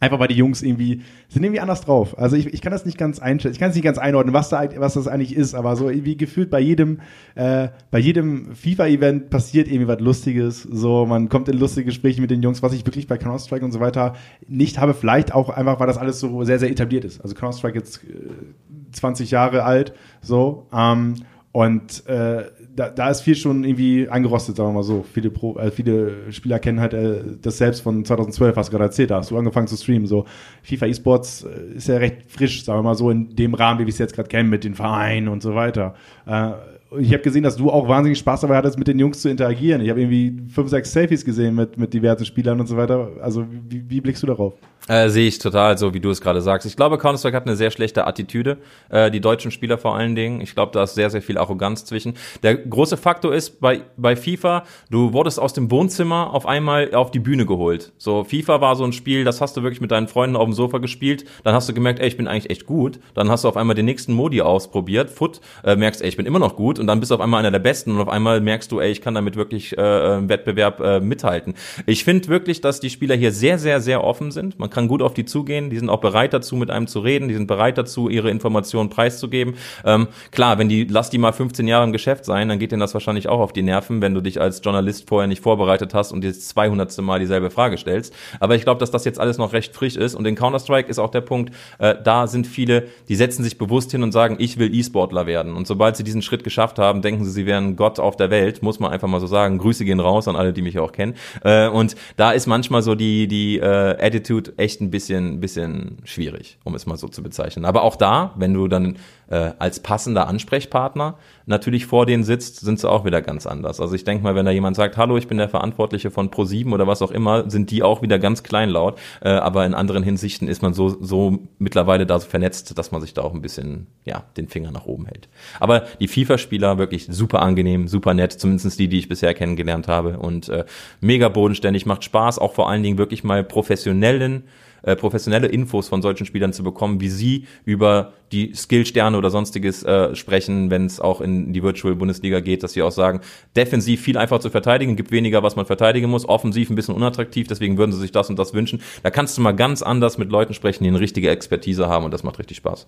Einfach 0.02 0.20
weil 0.20 0.30
die 0.30 0.36
Jungs 0.36 0.62
irgendwie 0.62 1.02
sind 1.28 1.44
irgendwie 1.44 1.60
anders 1.60 1.82
drauf. 1.82 2.18
Also 2.18 2.38
ich, 2.38 2.48
ich 2.54 2.62
kann 2.62 2.72
das 2.72 2.86
nicht 2.86 2.98
ganz 2.98 3.20
einschätzen, 3.20 3.54
ich 3.54 3.60
kann 3.60 3.72
es 3.72 3.76
nicht 3.76 3.84
ganz 3.84 3.98
einordnen, 3.98 4.34
was 4.34 4.48
da 4.48 4.64
was 4.78 4.94
das 4.94 5.10
eigentlich 5.10 5.36
ist, 5.36 5.56
aber 5.56 5.76
so 5.76 5.90
irgendwie 5.90 6.16
gefühlt 6.16 6.50
bei 6.50 6.62
jedem 6.62 7.02
äh, 7.36 7.68
bei 7.92 8.00
jedem 8.00 8.56
FIFA-Event 8.56 9.30
passiert 9.30 9.68
irgendwie 9.68 9.88
was 9.90 10.00
Lustiges. 10.00 10.64
So 10.64 11.06
man 11.06 11.28
kommt 11.28 11.50
in 11.50 11.58
lustige 11.58 11.86
Gespräche 11.86 12.22
mit 12.22 12.32
den 12.32 12.42
Jungs, 12.42 12.64
was 12.64 12.72
ich 12.72 12.86
wirklich 12.86 13.08
bei 13.08 13.18
Counter 13.18 13.40
Strike 13.40 13.66
und 13.66 13.74
so 13.74 13.82
weiter 13.82 14.16
nicht 14.48 14.80
habe. 14.80 14.94
Vielleicht 14.94 15.34
auch 15.34 15.50
einfach, 15.50 15.82
weil 15.82 15.88
das 15.88 15.98
alles 15.98 16.22
so 16.22 16.46
sehr 16.46 16.60
sehr 16.60 16.72
etabliert 16.72 17.04
ist. 17.04 17.20
Also 17.20 17.36
Counter 17.36 17.58
Strike 17.58 17.78
jetzt 17.78 18.04
äh, 18.06 18.94
20 18.94 19.32
Jahre 19.32 19.64
alt, 19.64 19.94
so 20.22 20.68
ähm, 20.74 21.16
und 21.52 22.06
äh, 22.08 22.46
da, 22.80 22.88
da 22.90 23.10
ist 23.10 23.22
viel 23.22 23.36
schon 23.36 23.66
irgendwie 23.66 24.08
angerostet, 24.08 24.56
sagen 24.56 24.70
wir 24.70 24.74
mal 24.74 24.84
so. 24.84 25.04
Viele, 25.14 25.30
Pro, 25.30 25.58
äh, 25.58 25.70
viele 25.70 26.32
Spieler 26.32 26.60
kennen 26.60 26.80
halt 26.80 26.94
äh, 26.94 27.22
das 27.42 27.58
selbst 27.58 27.82
von 27.82 28.06
2012, 28.06 28.56
was 28.56 28.68
du 28.68 28.72
gerade 28.72 28.86
erzählt 28.86 29.12
hast. 29.12 29.32
Du 29.32 29.38
angefangen 29.38 29.68
zu 29.68 29.76
streamen. 29.76 30.08
So 30.08 30.26
FIFA 30.64 30.86
eSports 30.88 31.44
äh, 31.44 31.76
ist 31.76 31.90
ja 31.90 31.98
recht 31.98 32.24
frisch, 32.30 32.64
sagen 32.64 32.80
wir 32.80 32.84
mal 32.84 32.96
so, 32.96 33.12
in 33.12 33.36
dem 33.36 33.54
Rahmen, 33.54 33.80
wie 33.80 33.86
wir 33.86 33.92
es 33.92 33.98
jetzt 33.98 34.16
gerade 34.16 34.30
kennen, 34.30 34.50
mit 34.50 34.64
den 34.64 34.76
Vereinen 34.76 35.28
und 35.28 35.44
so 35.44 35.56
weiter. 35.56 35.94
Äh, 36.26 36.52
ich 36.98 37.14
habe 37.14 37.22
gesehen, 37.22 37.44
dass 37.44 37.56
du 37.56 37.70
auch 37.70 37.88
wahnsinnig 37.88 38.18
Spaß 38.18 38.42
dabei 38.42 38.58
hattest, 38.58 38.80
mit 38.80 38.88
den 38.88 38.98
Jungs 38.98 39.22
zu 39.22 39.30
interagieren. 39.30 39.82
Ich 39.82 39.90
habe 39.90 40.02
irgendwie 40.02 40.42
fünf, 40.52 40.70
sechs 40.70 40.92
Selfies 40.92 41.24
gesehen 41.24 41.56
mit, 41.56 41.78
mit 41.78 41.94
diversen 41.94 42.26
Spielern 42.26 42.60
und 42.60 42.68
so 42.68 42.78
weiter. 42.78 43.12
Also 43.22 43.46
wie, 43.70 43.84
wie 43.88 44.02
blickst 44.02 44.24
du 44.24 44.28
darauf? 44.28 44.54
Äh, 44.88 45.10
Sehe 45.10 45.28
ich 45.28 45.38
total, 45.38 45.78
so 45.78 45.94
wie 45.94 46.00
du 46.00 46.10
es 46.10 46.20
gerade 46.20 46.42
sagst. 46.42 46.66
Ich 46.66 46.76
glaube, 46.76 46.98
Counter-Strike 46.98 47.38
hat 47.38 47.46
eine 47.46 47.56
sehr 47.56 47.70
schlechte 47.70 48.08
Attitüde. 48.08 48.58
Äh, 48.90 49.12
die 49.12 49.22
deutschen 49.22 49.52
Spieler 49.52 49.78
vor 49.78 49.96
allen 49.96 50.16
Dingen. 50.16 50.42
Ich 50.42 50.56
glaube, 50.56 50.72
da 50.72 50.82
ist 50.82 50.96
sehr, 50.96 51.12
sehr 51.12 51.22
viel 51.22 51.38
Arroganz 51.38 51.86
zwischen. 51.86 52.16
Der 52.42 52.56
große 52.56 52.98
Faktor 52.98 53.36
ist 53.36 53.60
bei, 53.62 53.82
bei 53.98 54.16
FIFA, 54.16 54.64
du 54.90 55.14
wurdest 55.14 55.40
aus 55.40 55.54
dem 55.54 55.70
Wohnzimmer 55.70 56.34
auf 56.34 56.48
einmal 56.48 56.96
auf 56.96 57.12
die 57.12 57.20
Bühne 57.20 57.46
geholt. 57.46 57.92
So, 58.00 58.24
FIFA 58.24 58.62
war 58.62 58.76
so 58.76 58.84
ein 58.84 58.94
Spiel, 58.94 59.26
das 59.26 59.42
hast 59.42 59.56
du 59.56 59.62
wirklich 59.62 59.82
mit 59.82 59.92
deinen 59.92 60.08
Freunden 60.08 60.36
auf 60.36 60.46
dem 60.46 60.54
Sofa 60.54 60.80
gespielt. 60.80 61.26
Dann 61.44 61.54
hast 61.54 61.70
du 61.70 61.74
gemerkt, 61.74 62.00
ey, 62.00 62.08
ich 62.08 62.18
bin 62.18 62.28
eigentlich 62.28 62.50
echt 62.50 62.66
gut. 62.66 63.00
Dann 63.14 63.30
hast 63.30 63.44
du 63.44 63.48
auf 63.48 63.58
einmal 63.58 63.76
den 63.76 63.86
nächsten 63.86 64.14
Modi 64.14 64.42
ausprobiert, 64.42 65.12
Foot, 65.12 65.40
äh, 65.64 65.76
merkst, 65.76 66.02
ey, 66.02 66.10
ich 66.10 66.18
bin 66.18 66.26
immer 66.26 66.40
noch 66.40 66.56
gut. 66.56 66.79
Und 66.80 66.88
dann 66.88 67.00
bist 67.00 67.12
du 67.12 67.16
auf 67.16 67.22
einmal 67.22 67.40
einer 67.40 67.52
der 67.52 67.60
Besten. 67.60 67.92
Und 67.92 68.02
auf 68.02 68.10
einmal 68.10 68.42
merkst 68.42 68.72
du, 68.72 68.80
ey, 68.80 68.92
ich 68.92 69.02
kann 69.02 69.16
damit 69.16 69.36
wirklich 69.36 69.78
äh, 69.78 70.18
im 70.18 70.30
Wettbewerb 70.30 70.80
äh, 70.82 71.00
mithalten. 71.00 71.54
Ich 71.86 72.04
finde 72.04 72.28
wirklich, 72.28 72.62
dass 72.62 72.80
die 72.80 72.90
Spieler 72.90 73.16
hier 73.16 73.32
sehr, 73.32 73.58
sehr, 73.58 73.82
sehr 73.82 74.04
offen 74.04 74.32
sind. 74.32 74.60
Man 74.60 74.70
kann 74.70 74.88
gut 74.88 75.02
auf 75.02 75.14
die 75.14 75.26
zugehen 75.26 75.70
die 75.70 75.78
sind 75.78 75.90
auch 75.90 76.02
bereit 76.02 76.34
dazu, 76.34 76.56
mit 76.56 76.70
einem 76.70 76.88
zu 76.88 77.00
reden, 77.00 77.28
die 77.28 77.34
sind 77.34 77.48
bereit 77.48 77.78
dazu, 77.78 78.10
ihre 78.10 78.30
Informationen 78.30 78.90
preiszugeben. 78.90 79.56
Ähm, 79.86 80.08
klar, 80.32 80.58
wenn 80.58 80.70
die, 80.70 80.86
lass 80.86 81.10
die 81.10 81.18
mal 81.18 81.32
15 81.32 81.68
Jahre 81.68 81.84
im 81.86 81.92
Geschäft 81.92 82.26
sein, 82.26 82.50
dann 82.50 82.60
geht 82.60 82.72
denen 82.72 82.80
das 82.80 82.94
wahrscheinlich 82.94 83.28
auch 83.28 83.40
auf 83.40 83.54
die 83.54 83.62
Nerven, 83.62 84.02
wenn 84.02 84.14
du 84.14 84.22
dich 84.22 84.40
als 84.40 84.62
Journalist 84.64 85.08
vorher 85.08 85.28
nicht 85.28 85.42
vorbereitet 85.42 85.94
hast 85.94 86.12
und 86.12 86.22
dir 86.22 86.30
das 86.30 86.48
200. 86.50 87.00
Mal 87.00 87.20
dieselbe 87.20 87.50
Frage 87.50 87.78
stellst. 87.78 88.14
Aber 88.40 88.56
ich 88.56 88.64
glaube, 88.64 88.80
dass 88.80 88.92
das 88.92 89.06
jetzt 89.06 89.20
alles 89.20 89.38
noch 89.38 89.54
recht 89.54 89.74
frisch 89.74 89.96
ist 89.96 90.16
und 90.16 90.26
in 90.26 90.36
Counter-Strike 90.36 90.90
ist 90.90 91.00
auch 91.00 91.12
der 91.12 91.22
Punkt, 91.22 91.54
äh, 91.78 91.96
da 92.04 92.28
sind 92.28 92.46
viele, 92.46 92.88
die 93.08 93.16
setzen 93.16 93.44
sich 93.44 93.58
bewusst 93.58 93.92
hin 93.92 94.04
und 94.04 94.12
sagen, 94.12 94.36
ich 94.40 94.58
will 94.58 94.74
E-Sportler 94.74 95.26
werden. 95.26 95.56
Und 95.56 95.66
sobald 95.66 95.96
sie 95.96 96.04
diesen 96.04 96.22
Schritt 96.22 96.44
geschafft 96.44 96.69
haben, 96.78 97.02
denken 97.02 97.26
sie, 97.26 97.32
sie 97.32 97.46
wären 97.46 97.76
Gott 97.76 98.00
auf 98.00 98.16
der 98.16 98.30
Welt, 98.30 98.62
muss 98.62 98.80
man 98.80 98.92
einfach 98.92 99.08
mal 99.08 99.20
so 99.20 99.28
sagen. 99.28 99.58
Grüße 99.58 99.86
gehen 99.86 100.00
raus 100.00 100.28
an 100.28 100.36
alle, 100.36 100.54
die 100.54 100.62
mich 100.62 100.78
auch 100.78 100.92
kennen. 100.92 101.16
Äh, 101.44 101.68
und 101.70 101.96
da 102.18 102.32
ist 102.32 102.46
manchmal 102.46 102.82
so 102.82 102.94
die, 102.94 103.28
die 103.28 103.58
äh, 103.58 103.98
Attitude 104.00 104.54
echt 104.58 104.82
ein 104.82 104.92
bisschen, 104.92 105.40
bisschen 105.40 105.98
schwierig, 106.04 106.60
um 106.64 106.76
es 106.76 106.86
mal 106.86 106.98
so 106.98 107.08
zu 107.08 107.24
bezeichnen. 107.24 107.66
Aber 107.66 107.84
auch 107.84 107.96
da, 107.96 108.34
wenn 108.36 108.54
du 108.54 108.68
dann 108.68 108.98
äh, 109.30 109.52
als 109.60 109.80
passender 109.80 110.28
Ansprechpartner 110.28 111.18
natürlich 111.46 111.86
vor 111.86 112.06
denen 112.06 112.24
sitzt, 112.24 112.60
sind 112.60 112.80
sie 112.80 112.90
auch 112.90 113.06
wieder 113.06 113.22
ganz 113.22 113.48
anders. 113.48 113.80
Also 113.80 113.96
ich 113.96 114.04
denke 114.04 114.24
mal, 114.24 114.36
wenn 114.36 114.46
da 114.46 114.52
jemand 114.52 114.76
sagt, 114.76 114.98
hallo, 114.98 115.18
ich 115.18 115.28
bin 115.28 115.38
der 115.38 115.50
Verantwortliche 115.50 116.12
von 116.12 116.30
Pro7 116.30 116.72
oder 116.74 116.88
was 116.88 117.02
auch 117.02 117.12
immer, 117.12 117.50
sind 117.50 117.72
die 117.72 117.84
auch 117.84 118.02
wieder 118.02 118.20
ganz 118.20 118.44
kleinlaut. 118.44 119.00
Äh, 119.22 119.30
aber 119.30 119.66
in 119.66 119.74
anderen 119.74 120.04
Hinsichten 120.04 120.48
ist 120.48 120.62
man 120.62 120.74
so, 120.74 120.90
so 120.90 121.40
mittlerweile 121.58 122.06
da 122.06 122.20
so 122.20 122.28
vernetzt, 122.28 122.78
dass 122.78 122.92
man 122.92 123.02
sich 123.02 123.14
da 123.14 123.22
auch 123.22 123.34
ein 123.34 123.42
bisschen, 123.42 123.88
ja, 124.06 124.24
den 124.38 124.48
Finger 124.48 124.72
nach 124.72 124.86
oben 124.86 125.06
hält. 125.06 125.28
Aber 125.60 125.86
die 126.00 126.08
FIFA-Spieler 126.08 126.78
wirklich 126.78 127.08
super 127.10 127.42
angenehm, 127.42 127.88
super 127.88 128.14
nett, 128.14 128.34
zumindest 128.34 128.80
die, 128.80 128.88
die 128.88 129.00
ich 129.00 129.10
bisher 129.10 129.34
kennengelernt 129.34 129.88
habe 129.88 130.20
und 130.20 130.50
äh, 130.50 130.66
mega 131.02 131.30
bodenständig, 131.30 131.86
macht 131.86 132.04
Spaß, 132.04 132.40
auch 132.40 132.54
vor 132.54 132.70
allen 132.70 132.84
Dingen 132.84 132.98
wirklich 132.98 133.24
mal 133.24 133.44
professionellen 133.44 134.44
äh, 134.84 134.96
professionelle 134.96 135.48
Infos 135.48 135.90
von 135.90 136.02
solchen 136.02 136.26
Spielern 136.26 136.54
zu 136.54 136.64
bekommen, 136.64 137.02
wie 137.02 137.10
sie 137.10 137.46
über 137.66 138.14
die 138.32 138.54
Skillsterne 138.54 139.18
oder 139.18 139.30
sonstiges 139.30 139.84
äh, 139.84 140.16
sprechen, 140.16 140.70
wenn 140.70 140.86
es 140.86 141.00
auch 141.00 141.22
in 141.22 141.54
die 141.54 141.64
Virtual 141.64 141.96
Bundesliga 141.96 142.40
geht, 142.40 142.64
dass 142.64 142.74
sie 142.74 142.82
auch 142.82 142.92
sagen, 142.92 143.22
defensiv 143.56 144.02
viel 144.02 144.18
einfacher 144.18 144.42
zu 144.42 144.50
verteidigen, 144.50 144.96
gibt 144.96 145.12
weniger, 145.12 145.44
was 145.44 145.56
man 145.56 145.66
verteidigen 145.66 146.10
muss, 146.10 146.28
offensiv 146.28 146.70
ein 146.70 146.76
bisschen 146.76 146.96
unattraktiv, 146.96 147.48
deswegen 147.48 147.78
würden 147.78 147.92
sie 147.92 148.00
sich 148.00 148.12
das 148.12 148.30
und 148.30 148.38
das 148.38 148.54
wünschen. 148.54 148.82
Da 149.04 149.10
kannst 149.10 149.38
du 149.38 149.42
mal 149.42 149.54
ganz 149.54 149.82
anders 149.82 150.18
mit 150.18 150.30
Leuten 150.30 150.54
sprechen, 150.54 150.84
die 150.84 150.90
eine 150.90 151.00
richtige 151.00 151.30
Expertise 151.30 151.88
haben 151.88 152.06
und 152.06 152.14
das 152.14 152.24
macht 152.24 152.40
richtig 152.40 152.58
Spaß. 152.58 152.88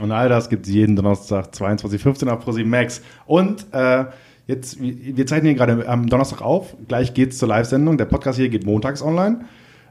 Und 0.00 0.12
all 0.12 0.28
das 0.28 0.48
gibt 0.48 0.66
es 0.66 0.72
jeden 0.72 0.96
Donnerstag 0.96 1.50
22.15 1.52 2.28
auf 2.28 2.40
ProSieben 2.40 2.70
Max. 2.70 3.02
Und 3.26 3.66
äh, 3.72 4.04
jetzt, 4.46 4.80
wir 4.80 5.26
zeichnen 5.26 5.46
hier 5.46 5.54
gerade 5.54 5.88
am 5.88 6.08
Donnerstag 6.08 6.42
auf. 6.42 6.76
Gleich 6.86 7.14
geht's 7.14 7.38
zur 7.38 7.48
Live-Sendung. 7.48 7.98
Der 7.98 8.04
Podcast 8.04 8.38
hier 8.38 8.48
geht 8.48 8.64
montags 8.64 9.02
online. 9.02 9.44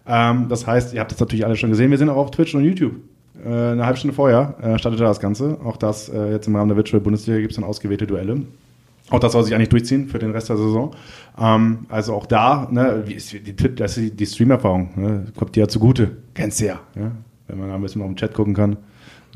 Ähm, 0.06 0.48
das 0.50 0.68
heißt, 0.68 0.94
ihr 0.94 1.00
habt 1.00 1.12
das 1.12 1.20
natürlich 1.20 1.46
alle 1.46 1.56
schon 1.56 1.70
gesehen. 1.70 1.92
Wir 1.92 1.98
sind 1.98 2.10
auch 2.10 2.18
auf 2.18 2.32
Twitch 2.32 2.56
und 2.56 2.64
YouTube. 2.64 2.96
Äh, 3.44 3.48
eine 3.48 3.86
halbe 3.86 3.98
Stunde 3.98 4.16
vorher 4.16 4.56
äh, 4.62 4.78
startete 4.78 5.04
das 5.04 5.20
Ganze. 5.20 5.58
Auch 5.64 5.78
das 5.78 6.10
äh, 6.10 6.32
jetzt 6.32 6.48
im 6.48 6.56
Rahmen 6.56 6.70
der 6.70 6.78
Virtual 6.78 7.02
Bundesliga 7.02 7.40
gibt 7.40 7.52
es 7.52 7.56
dann 7.56 7.66
ausgewählte 7.66 8.08
Duelle. 8.08 8.42
Auch 9.10 9.20
das 9.20 9.34
soll 9.34 9.44
sich 9.44 9.54
eigentlich 9.54 9.70
durchziehen 9.70 10.08
für 10.08 10.20
den 10.20 10.32
Rest 10.32 10.50
der 10.50 10.58
Saison. 10.58 10.96
Ähm, 11.40 11.86
also 11.90 12.14
auch 12.14 12.26
da, 12.26 12.68
ne, 12.72 13.04
wie 13.06 13.14
ist 13.14 13.34
die, 13.34 13.56
das 13.76 13.98
ist 13.98 14.04
die, 14.04 14.12
die 14.12 14.26
Streamerfahrung, 14.26 14.90
ne, 14.96 15.26
kommt 15.36 15.56
dir 15.56 15.62
ja 15.62 15.68
zugute. 15.68 16.18
Kennst 16.34 16.62
du 16.62 16.66
ja, 16.66 16.80
ja. 16.96 17.12
Wenn 17.48 17.60
man 17.60 17.70
da 17.70 17.76
ein 17.76 17.82
bisschen 17.82 18.02
auf 18.02 18.08
den 18.08 18.16
Chat 18.16 18.34
gucken 18.34 18.54
kann 18.54 18.78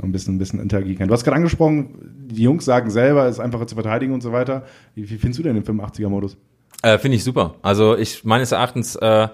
ein 0.03 0.11
bisschen, 0.11 0.35
ein 0.35 0.37
bisschen 0.37 0.59
interagieren 0.59 0.97
kann. 0.97 1.07
Du 1.07 1.13
hast 1.13 1.23
gerade 1.23 1.37
angesprochen, 1.37 1.89
die 2.29 2.43
Jungs 2.43 2.65
sagen 2.65 2.89
selber, 2.89 3.25
es 3.25 3.35
ist 3.35 3.39
einfacher 3.39 3.67
zu 3.67 3.75
verteidigen 3.75 4.13
und 4.13 4.21
so 4.21 4.31
weiter. 4.31 4.63
Wie, 4.95 5.09
wie 5.09 5.17
findest 5.17 5.39
du 5.39 5.43
denn 5.43 5.55
den 5.55 5.63
85er-Modus? 5.63 6.37
Äh, 6.83 6.97
Finde 6.99 7.17
ich 7.17 7.23
super. 7.23 7.55
Also 7.61 7.97
ich 7.97 8.23
meines 8.23 8.51
Erachtens 8.51 8.95
äh, 8.95 9.27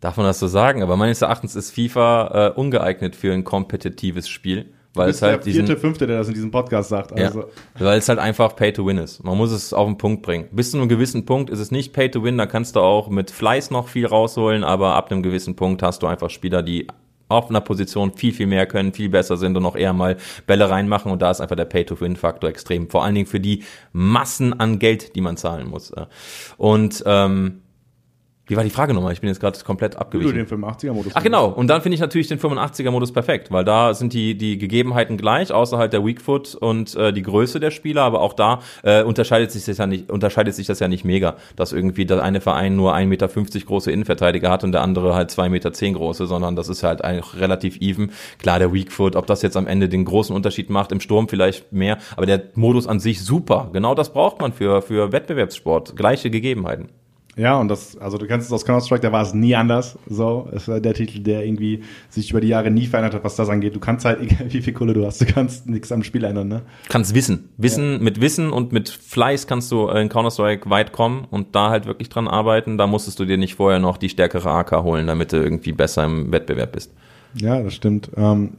Darf 0.00 0.16
man 0.16 0.26
das 0.26 0.38
so 0.38 0.46
sagen? 0.46 0.82
Aber 0.82 0.96
meines 0.96 1.22
Erachtens 1.22 1.56
ist 1.56 1.72
FIFA 1.72 2.48
äh, 2.48 2.58
ungeeignet 2.58 3.16
für 3.16 3.32
ein 3.32 3.44
kompetitives 3.44 4.28
Spiel. 4.28 4.72
Weil 4.94 5.10
es 5.10 5.22
halt 5.22 5.32
der 5.32 5.42
vierte, 5.42 5.60
diesen, 5.60 5.76
fünfte, 5.78 6.06
der 6.06 6.18
das 6.18 6.28
in 6.28 6.34
diesem 6.34 6.50
Podcast 6.50 6.88
sagt. 6.88 7.12
Also. 7.12 7.40
Ja, 7.40 7.46
weil 7.78 7.98
es 7.98 8.08
halt 8.08 8.18
einfach 8.18 8.56
Pay 8.56 8.72
to 8.72 8.86
Win 8.86 8.98
ist. 8.98 9.22
Man 9.22 9.36
muss 9.36 9.52
es 9.52 9.72
auf 9.72 9.86
den 9.86 9.98
Punkt 9.98 10.22
bringen. 10.22 10.48
Bis 10.50 10.72
zu 10.72 10.78
einem 10.78 10.88
gewissen 10.88 11.24
Punkt 11.24 11.50
ist 11.50 11.60
es 11.60 11.70
nicht 11.70 11.92
Pay 11.92 12.10
to 12.10 12.24
Win, 12.24 12.38
da 12.38 12.46
kannst 12.46 12.74
du 12.74 12.80
auch 12.80 13.08
mit 13.08 13.30
Fleiß 13.30 13.70
noch 13.70 13.88
viel 13.88 14.06
rausholen, 14.06 14.64
aber 14.64 14.94
ab 14.94 15.12
einem 15.12 15.22
gewissen 15.22 15.56
Punkt 15.56 15.82
hast 15.82 16.02
du 16.02 16.06
einfach 16.06 16.30
Spieler, 16.30 16.62
die 16.62 16.88
auf 17.28 17.50
einer 17.50 17.60
Position 17.60 18.14
viel, 18.14 18.32
viel 18.32 18.46
mehr 18.46 18.66
können, 18.66 18.92
viel 18.92 19.10
besser 19.10 19.36
sind 19.36 19.56
und 19.56 19.66
auch 19.66 19.76
eher 19.76 19.92
mal 19.92 20.16
Bälle 20.46 20.70
reinmachen 20.70 21.12
und 21.12 21.20
da 21.20 21.30
ist 21.30 21.40
einfach 21.40 21.56
der 21.56 21.66
Pay-to-Win-Faktor 21.66 22.48
extrem. 22.48 22.88
Vor 22.88 23.04
allen 23.04 23.14
Dingen 23.14 23.26
für 23.26 23.40
die 23.40 23.64
Massen 23.92 24.58
an 24.58 24.78
Geld, 24.78 25.14
die 25.14 25.20
man 25.20 25.36
zahlen 25.36 25.68
muss. 25.68 25.92
Und 26.56 27.02
ähm, 27.06 27.60
wie 28.48 28.56
war 28.56 28.64
die 28.64 28.70
Frage 28.70 28.94
nochmal? 28.94 29.12
Ich 29.12 29.20
bin 29.20 29.28
jetzt 29.28 29.40
gerade 29.40 29.58
komplett 29.60 29.96
abgewichen. 29.96 30.32
Du 30.32 30.44
den 30.44 30.46
85er-Modus. 30.46 31.12
Ach 31.14 31.22
genau, 31.22 31.48
und 31.48 31.68
dann 31.68 31.82
finde 31.82 31.94
ich 31.94 32.00
natürlich 32.00 32.28
den 32.28 32.38
85er-Modus 32.38 33.12
perfekt, 33.12 33.52
weil 33.52 33.64
da 33.64 33.92
sind 33.92 34.14
die, 34.14 34.36
die 34.36 34.56
Gegebenheiten 34.56 35.18
gleich, 35.18 35.52
außer 35.52 35.76
halt 35.76 35.92
der 35.92 36.04
Weakfoot 36.04 36.54
und 36.54 36.94
äh, 36.96 37.12
die 37.12 37.22
Größe 37.22 37.60
der 37.60 37.70
Spieler, 37.70 38.02
aber 38.02 38.22
auch 38.22 38.32
da 38.32 38.60
äh, 38.82 39.02
unterscheidet 39.02 39.52
sich 39.52 39.66
das 39.66 39.76
ja 39.76 39.86
nicht, 39.86 40.10
unterscheidet 40.10 40.54
sich 40.54 40.66
das 40.66 40.80
ja 40.80 40.88
nicht 40.88 41.04
mega, 41.04 41.36
dass 41.56 41.72
irgendwie 41.72 42.06
der 42.06 42.22
eine 42.22 42.40
Verein 42.40 42.74
nur 42.74 42.94
1,50 42.94 43.06
Meter 43.06 43.28
große 43.28 43.92
Innenverteidiger 43.92 44.50
hat 44.50 44.64
und 44.64 44.72
der 44.72 44.80
andere 44.80 45.14
halt 45.14 45.30
2,10 45.30 45.48
Meter 45.50 45.70
große, 45.70 46.26
sondern 46.26 46.56
das 46.56 46.70
ist 46.70 46.82
halt 46.82 47.04
eigentlich 47.04 47.38
relativ 47.38 47.76
even. 47.82 48.12
Klar, 48.38 48.58
der 48.58 48.72
Weakfoot, 48.72 49.14
ob 49.14 49.26
das 49.26 49.42
jetzt 49.42 49.58
am 49.58 49.66
Ende 49.66 49.90
den 49.90 50.06
großen 50.06 50.34
Unterschied 50.34 50.70
macht, 50.70 50.90
im 50.90 51.00
Sturm 51.00 51.28
vielleicht 51.28 51.70
mehr, 51.72 51.98
aber 52.16 52.24
der 52.24 52.44
Modus 52.54 52.86
an 52.86 52.98
sich 52.98 53.22
super. 53.22 53.68
Genau 53.74 53.94
das 53.94 54.12
braucht 54.12 54.40
man 54.40 54.54
für, 54.54 54.80
für 54.80 55.12
Wettbewerbssport. 55.12 55.96
Gleiche 55.96 56.30
Gegebenheiten. 56.30 56.88
Ja, 57.38 57.56
und 57.56 57.68
das, 57.68 57.96
also 57.96 58.18
du 58.18 58.26
kennst 58.26 58.48
es 58.48 58.52
aus 58.52 58.64
Counter-Strike, 58.64 59.00
da 59.00 59.12
war 59.12 59.22
es 59.22 59.32
nie 59.32 59.54
anders. 59.54 59.96
So, 60.08 60.48
es 60.52 60.66
war 60.66 60.80
der 60.80 60.92
Titel, 60.92 61.20
der 61.20 61.44
irgendwie 61.44 61.84
sich 62.10 62.30
über 62.32 62.40
die 62.40 62.48
Jahre 62.48 62.70
nie 62.70 62.86
verändert 62.86 63.14
hat, 63.14 63.22
was 63.22 63.36
das 63.36 63.48
angeht. 63.48 63.76
Du 63.76 63.80
kannst 63.80 64.04
halt, 64.04 64.20
egal 64.22 64.52
wie 64.52 64.60
viel 64.60 64.72
Kohle 64.72 64.92
du 64.92 65.06
hast, 65.06 65.20
du 65.20 65.26
kannst 65.26 65.68
nichts 65.68 65.92
am 65.92 66.02
Spiel 66.02 66.24
ändern, 66.24 66.48
ne? 66.48 66.62
Kannst 66.88 67.14
Wissen. 67.14 67.48
Wissen, 67.56 67.92
ja. 67.92 67.98
mit 68.00 68.20
Wissen 68.20 68.50
und 68.50 68.72
mit 68.72 68.88
Fleiß 68.88 69.46
kannst 69.46 69.70
du 69.70 69.88
in 69.88 70.08
Counter-Strike 70.08 70.68
weit 70.68 70.92
kommen 70.92 71.26
und 71.30 71.54
da 71.54 71.70
halt 71.70 71.86
wirklich 71.86 72.08
dran 72.08 72.26
arbeiten. 72.26 72.76
Da 72.76 72.88
musstest 72.88 73.20
du 73.20 73.24
dir 73.24 73.38
nicht 73.38 73.54
vorher 73.54 73.78
noch 73.78 73.98
die 73.98 74.08
stärkere 74.08 74.50
AK 74.50 74.82
holen, 74.82 75.06
damit 75.06 75.32
du 75.32 75.36
irgendwie 75.36 75.72
besser 75.72 76.04
im 76.04 76.32
Wettbewerb 76.32 76.72
bist. 76.72 76.92
Ja, 77.40 77.62
das 77.62 77.74
stimmt. 77.74 78.10
Ähm, 78.16 78.54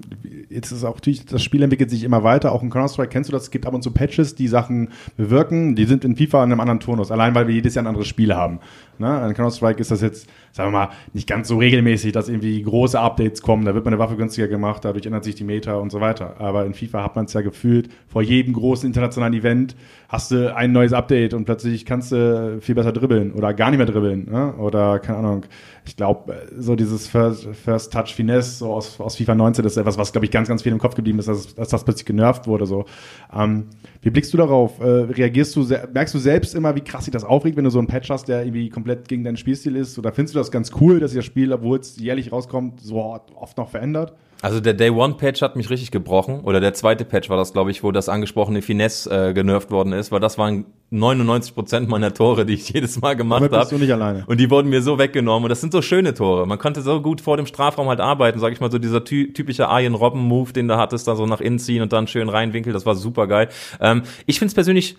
jetzt 0.50 0.72
ist 0.72 0.84
auch 0.84 0.96
natürlich, 0.96 1.26
das 1.26 1.44
Spiel 1.44 1.62
entwickelt 1.62 1.90
sich 1.90 2.04
immer 2.04 2.24
weiter. 2.24 2.52
Auch 2.52 2.64
in 2.64 2.70
Counter-Strike 2.70 3.10
kennst 3.10 3.30
du 3.30 3.32
das, 3.32 3.44
es 3.44 3.52
gibt 3.52 3.66
ab 3.66 3.74
und 3.74 3.84
zu 3.84 3.92
Patches, 3.92 4.36
die 4.36 4.48
Sachen 4.48 4.90
bewirken. 5.18 5.76
Die 5.76 5.86
sind 5.86 6.06
in 6.06 6.16
FIFA 6.16 6.44
in 6.44 6.52
einem 6.52 6.62
anderen 6.62 6.80
Turnus, 6.80 7.12
allein 7.12 7.36
weil 7.36 7.48
wir 7.48 7.56
jedes 7.56 7.76
Jahr 7.76 7.84
ein 7.84 7.88
anderes 7.88 8.08
Spiel 8.08 8.34
haben. 8.34 8.60
Ne? 8.98 9.28
In 9.28 9.34
Counter-Strike 9.34 9.80
ist 9.80 9.92
das 9.92 10.02
jetzt, 10.02 10.30
sagen 10.52 10.72
wir 10.72 10.80
mal, 10.80 10.90
nicht 11.14 11.28
ganz 11.28 11.48
so 11.48 11.58
regelmäßig, 11.58 12.12
dass 12.12 12.30
irgendwie 12.30 12.62
große 12.62 13.00
Updates 13.00 13.42
kommen. 13.42 13.66
Da 13.66 13.74
wird 13.74 13.86
meine 13.86 14.00
Waffe 14.00 14.16
günstiger 14.16 14.48
gemacht, 14.48 14.86
dadurch 14.86 15.06
ändert 15.06 15.24
sich 15.24 15.36
die 15.36 15.44
Meta 15.44 15.76
und 15.76 15.92
so 15.92 16.02
weiter. 16.02 16.36
Aber 16.40 16.66
in 16.66 16.74
FIFA 16.74 17.04
hat 17.04 17.16
man 17.16 17.26
es 17.26 17.34
ja 17.34 17.42
gefühlt, 17.42 17.90
vor 18.08 18.22
jedem 18.22 18.54
großen 18.54 18.88
internationalen 18.88 19.34
Event 19.34 19.76
hast 20.08 20.32
du 20.32 20.56
ein 20.56 20.72
neues 20.72 20.92
Update 20.92 21.34
und 21.34 21.46
plötzlich 21.46 21.86
kannst 21.86 22.12
du 22.12 22.60
viel 22.62 22.76
besser 22.76 22.92
dribbeln 22.92 23.32
oder 23.34 23.54
gar 23.54 23.70
nicht 23.70 23.78
mehr 23.78 23.86
dribbeln. 23.86 24.30
Ne? 24.30 24.54
Oder, 24.56 25.00
keine 25.00 25.20
Ahnung, 25.20 25.46
ich 25.86 25.96
glaube, 25.96 26.48
so 26.58 26.76
dieses 26.76 27.08
First, 27.08 27.48
First 27.64 27.94
Touch 27.94 28.14
Finesse 28.14 28.58
so 28.58 28.74
aus, 28.74 29.00
aus 29.00 29.16
FIFA 29.16 29.36
19, 29.36 29.64
das 29.64 29.74
ist 29.74 29.78
etwas, 29.78 29.98
was, 29.98 30.12
glaube 30.12 30.26
ich, 30.26 30.32
ganz, 30.32 30.48
ganz 30.48 30.64
viel 30.64 30.72
im 30.72 30.78
Kopf 30.78 30.96
geblieben 30.96 31.20
ist, 31.20 31.28
dass, 31.28 31.56
dass 31.56 31.70
das 31.70 31.84
plötzlich 31.84 32.06
genervt 32.06 32.48
wurde. 32.48 32.66
So. 32.66 32.86
Ähm, 33.34 33.66
wie 34.02 34.10
blickst 34.10 34.34
du 34.34 34.38
darauf? 34.38 34.80
Äh, 34.80 34.84
reagierst 34.84 35.56
du, 35.56 35.68
merkst 35.94 36.14
du 36.14 36.20
selbst 36.20 36.56
immer, 36.56 36.76
wie 36.76 36.82
krass 36.82 37.06
sich 37.06 37.12
das 37.12 37.24
aufregt, 37.24 37.58
wenn 37.58 37.64
du 37.64 37.70
so 37.70 37.80
einen 37.80 37.88
Patch 37.88 38.10
hast, 38.10 38.28
der 38.28 38.44
irgendwie 38.44 38.70
komplett 38.70 39.08
gegen 39.08 39.24
deinen 39.24 39.38
Spielstil 39.38 39.76
ist? 39.76 39.98
Oder 40.00 40.12
findest 40.12 40.36
du 40.36 40.39
das 40.40 40.52
ganz 40.52 40.72
cool, 40.80 41.00
dass 41.00 41.12
sich 41.12 41.20
das 41.20 41.26
Spiel, 41.26 41.54
obwohl 41.54 41.80
es 41.80 41.98
jährlich 41.98 42.32
rauskommt, 42.32 42.82
so 42.82 43.04
oft 43.36 43.58
noch 43.58 43.70
verändert? 43.70 44.14
Also 44.42 44.62
der 44.62 44.74
Day 44.74 44.90
One 44.90 45.16
Patch 45.16 45.42
hat 45.42 45.58
mich 45.58 45.70
richtig 45.70 45.92
gebrochen. 45.92 46.40
Oder 46.42 46.62
der 46.62 46.74
zweite 46.74 47.04
Patch 47.04 47.30
war 47.30 47.36
das, 47.36 47.52
glaube 47.52 47.72
ich, 47.72 47.84
wo 47.84 47.92
das 47.92 48.08
angesprochene 48.08 48.62
Finesse 48.62 49.30
äh, 49.30 49.34
genervt 49.34 49.70
worden 49.70 49.92
ist, 49.92 50.12
weil 50.14 50.22
das 50.22 50.38
waren 50.38 50.66
99 50.92 51.54
Prozent 51.54 51.90
meiner 51.90 52.14
Tore, 52.14 52.46
die 52.46 52.54
ich 52.54 52.70
jedes 52.74 53.02
Mal 53.02 53.16
gemacht 53.16 53.44
habe. 53.44 53.60
bist 53.60 53.72
du 53.74 53.78
nicht 53.78 53.92
alleine. 53.92 54.24
Und 54.28 54.40
die 54.40 54.50
wurden 54.50 54.70
mir 54.70 54.82
so 54.82 54.98
weggenommen. 54.98 55.44
Und 55.44 55.50
das 55.50 55.60
sind 55.60 55.74
so 55.74 55.82
schöne 55.82 56.14
Tore. 56.14 56.48
Man 56.48 56.58
konnte 56.58 56.82
so 56.82 57.02
gut 57.02 57.20
vor 57.20 57.36
dem 57.36 57.48
Strafraum 57.48 57.90
halt 57.90 58.00
arbeiten, 58.00 58.40
sag 58.40 58.54
ich 58.54 58.62
mal, 58.62 58.72
so 58.72 58.80
dieser 58.80 59.04
ty 59.04 59.34
typische 59.34 59.68
Arjen 59.68 59.94
Robben 59.94 60.22
Move, 60.22 60.54
den 60.54 60.70
du 60.70 60.78
hattest, 60.78 61.08
da 61.08 61.16
so 61.16 61.26
nach 61.26 61.42
innen 61.42 61.60
ziehen 61.60 61.82
und 61.82 61.92
dann 61.92 62.08
schön 62.08 62.30
reinwinkeln. 62.30 62.74
Das 62.74 62.86
war 62.86 62.96
super 62.96 63.28
geil. 63.28 63.50
Ähm, 63.82 64.04
ich 64.26 64.40
find's 64.40 64.54
persönlich 64.54 64.96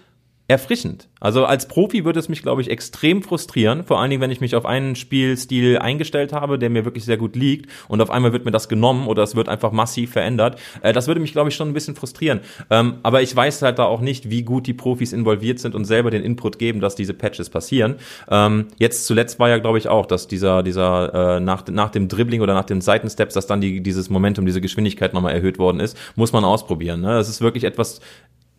erfrischend. 0.50 1.08
Also 1.20 1.44
als 1.44 1.68
Profi 1.68 2.04
würde 2.04 2.18
es 2.18 2.28
mich, 2.28 2.42
glaube 2.42 2.60
ich, 2.60 2.70
extrem 2.70 3.22
frustrieren, 3.22 3.84
vor 3.84 4.00
allen 4.00 4.10
Dingen, 4.10 4.20
wenn 4.20 4.32
ich 4.32 4.40
mich 4.40 4.56
auf 4.56 4.66
einen 4.66 4.96
Spielstil 4.96 5.78
eingestellt 5.78 6.32
habe, 6.32 6.58
der 6.58 6.70
mir 6.70 6.84
wirklich 6.84 7.04
sehr 7.04 7.18
gut 7.18 7.36
liegt 7.36 7.70
und 7.86 8.00
auf 8.00 8.10
einmal 8.10 8.32
wird 8.32 8.44
mir 8.44 8.50
das 8.50 8.68
genommen 8.68 9.06
oder 9.06 9.22
es 9.22 9.36
wird 9.36 9.48
einfach 9.48 9.70
massiv 9.70 10.10
verändert. 10.10 10.58
Äh, 10.82 10.92
das 10.92 11.06
würde 11.06 11.20
mich, 11.20 11.30
glaube 11.32 11.50
ich, 11.50 11.54
schon 11.54 11.68
ein 11.68 11.72
bisschen 11.72 11.94
frustrieren. 11.94 12.40
Ähm, 12.68 12.94
aber 13.04 13.22
ich 13.22 13.34
weiß 13.34 13.62
halt 13.62 13.78
da 13.78 13.84
auch 13.84 14.00
nicht, 14.00 14.28
wie 14.28 14.42
gut 14.42 14.66
die 14.66 14.74
Profis 14.74 15.12
involviert 15.12 15.60
sind 15.60 15.76
und 15.76 15.84
selber 15.84 16.10
den 16.10 16.24
Input 16.24 16.58
geben, 16.58 16.80
dass 16.80 16.96
diese 16.96 17.14
Patches 17.14 17.48
passieren. 17.48 17.94
Ähm, 18.28 18.66
jetzt 18.78 19.06
zuletzt 19.06 19.38
war 19.38 19.48
ja, 19.48 19.58
glaube 19.58 19.78
ich, 19.78 19.86
auch, 19.86 20.06
dass 20.06 20.26
dieser, 20.26 20.64
dieser 20.64 21.36
äh, 21.36 21.40
nach, 21.40 21.64
nach 21.68 21.90
dem 21.90 22.08
Dribbling 22.08 22.40
oder 22.40 22.54
nach 22.54 22.64
den 22.64 22.80
Seitensteps, 22.80 23.34
dass 23.34 23.46
dann 23.46 23.60
die, 23.60 23.82
dieses 23.82 24.10
Momentum, 24.10 24.46
diese 24.46 24.60
Geschwindigkeit 24.60 25.14
nochmal 25.14 25.34
erhöht 25.34 25.60
worden 25.60 25.78
ist, 25.78 25.96
muss 26.16 26.32
man 26.32 26.44
ausprobieren. 26.44 27.02
Ne? 27.02 27.08
Das 27.08 27.28
ist 27.28 27.40
wirklich 27.40 27.62
etwas, 27.62 28.00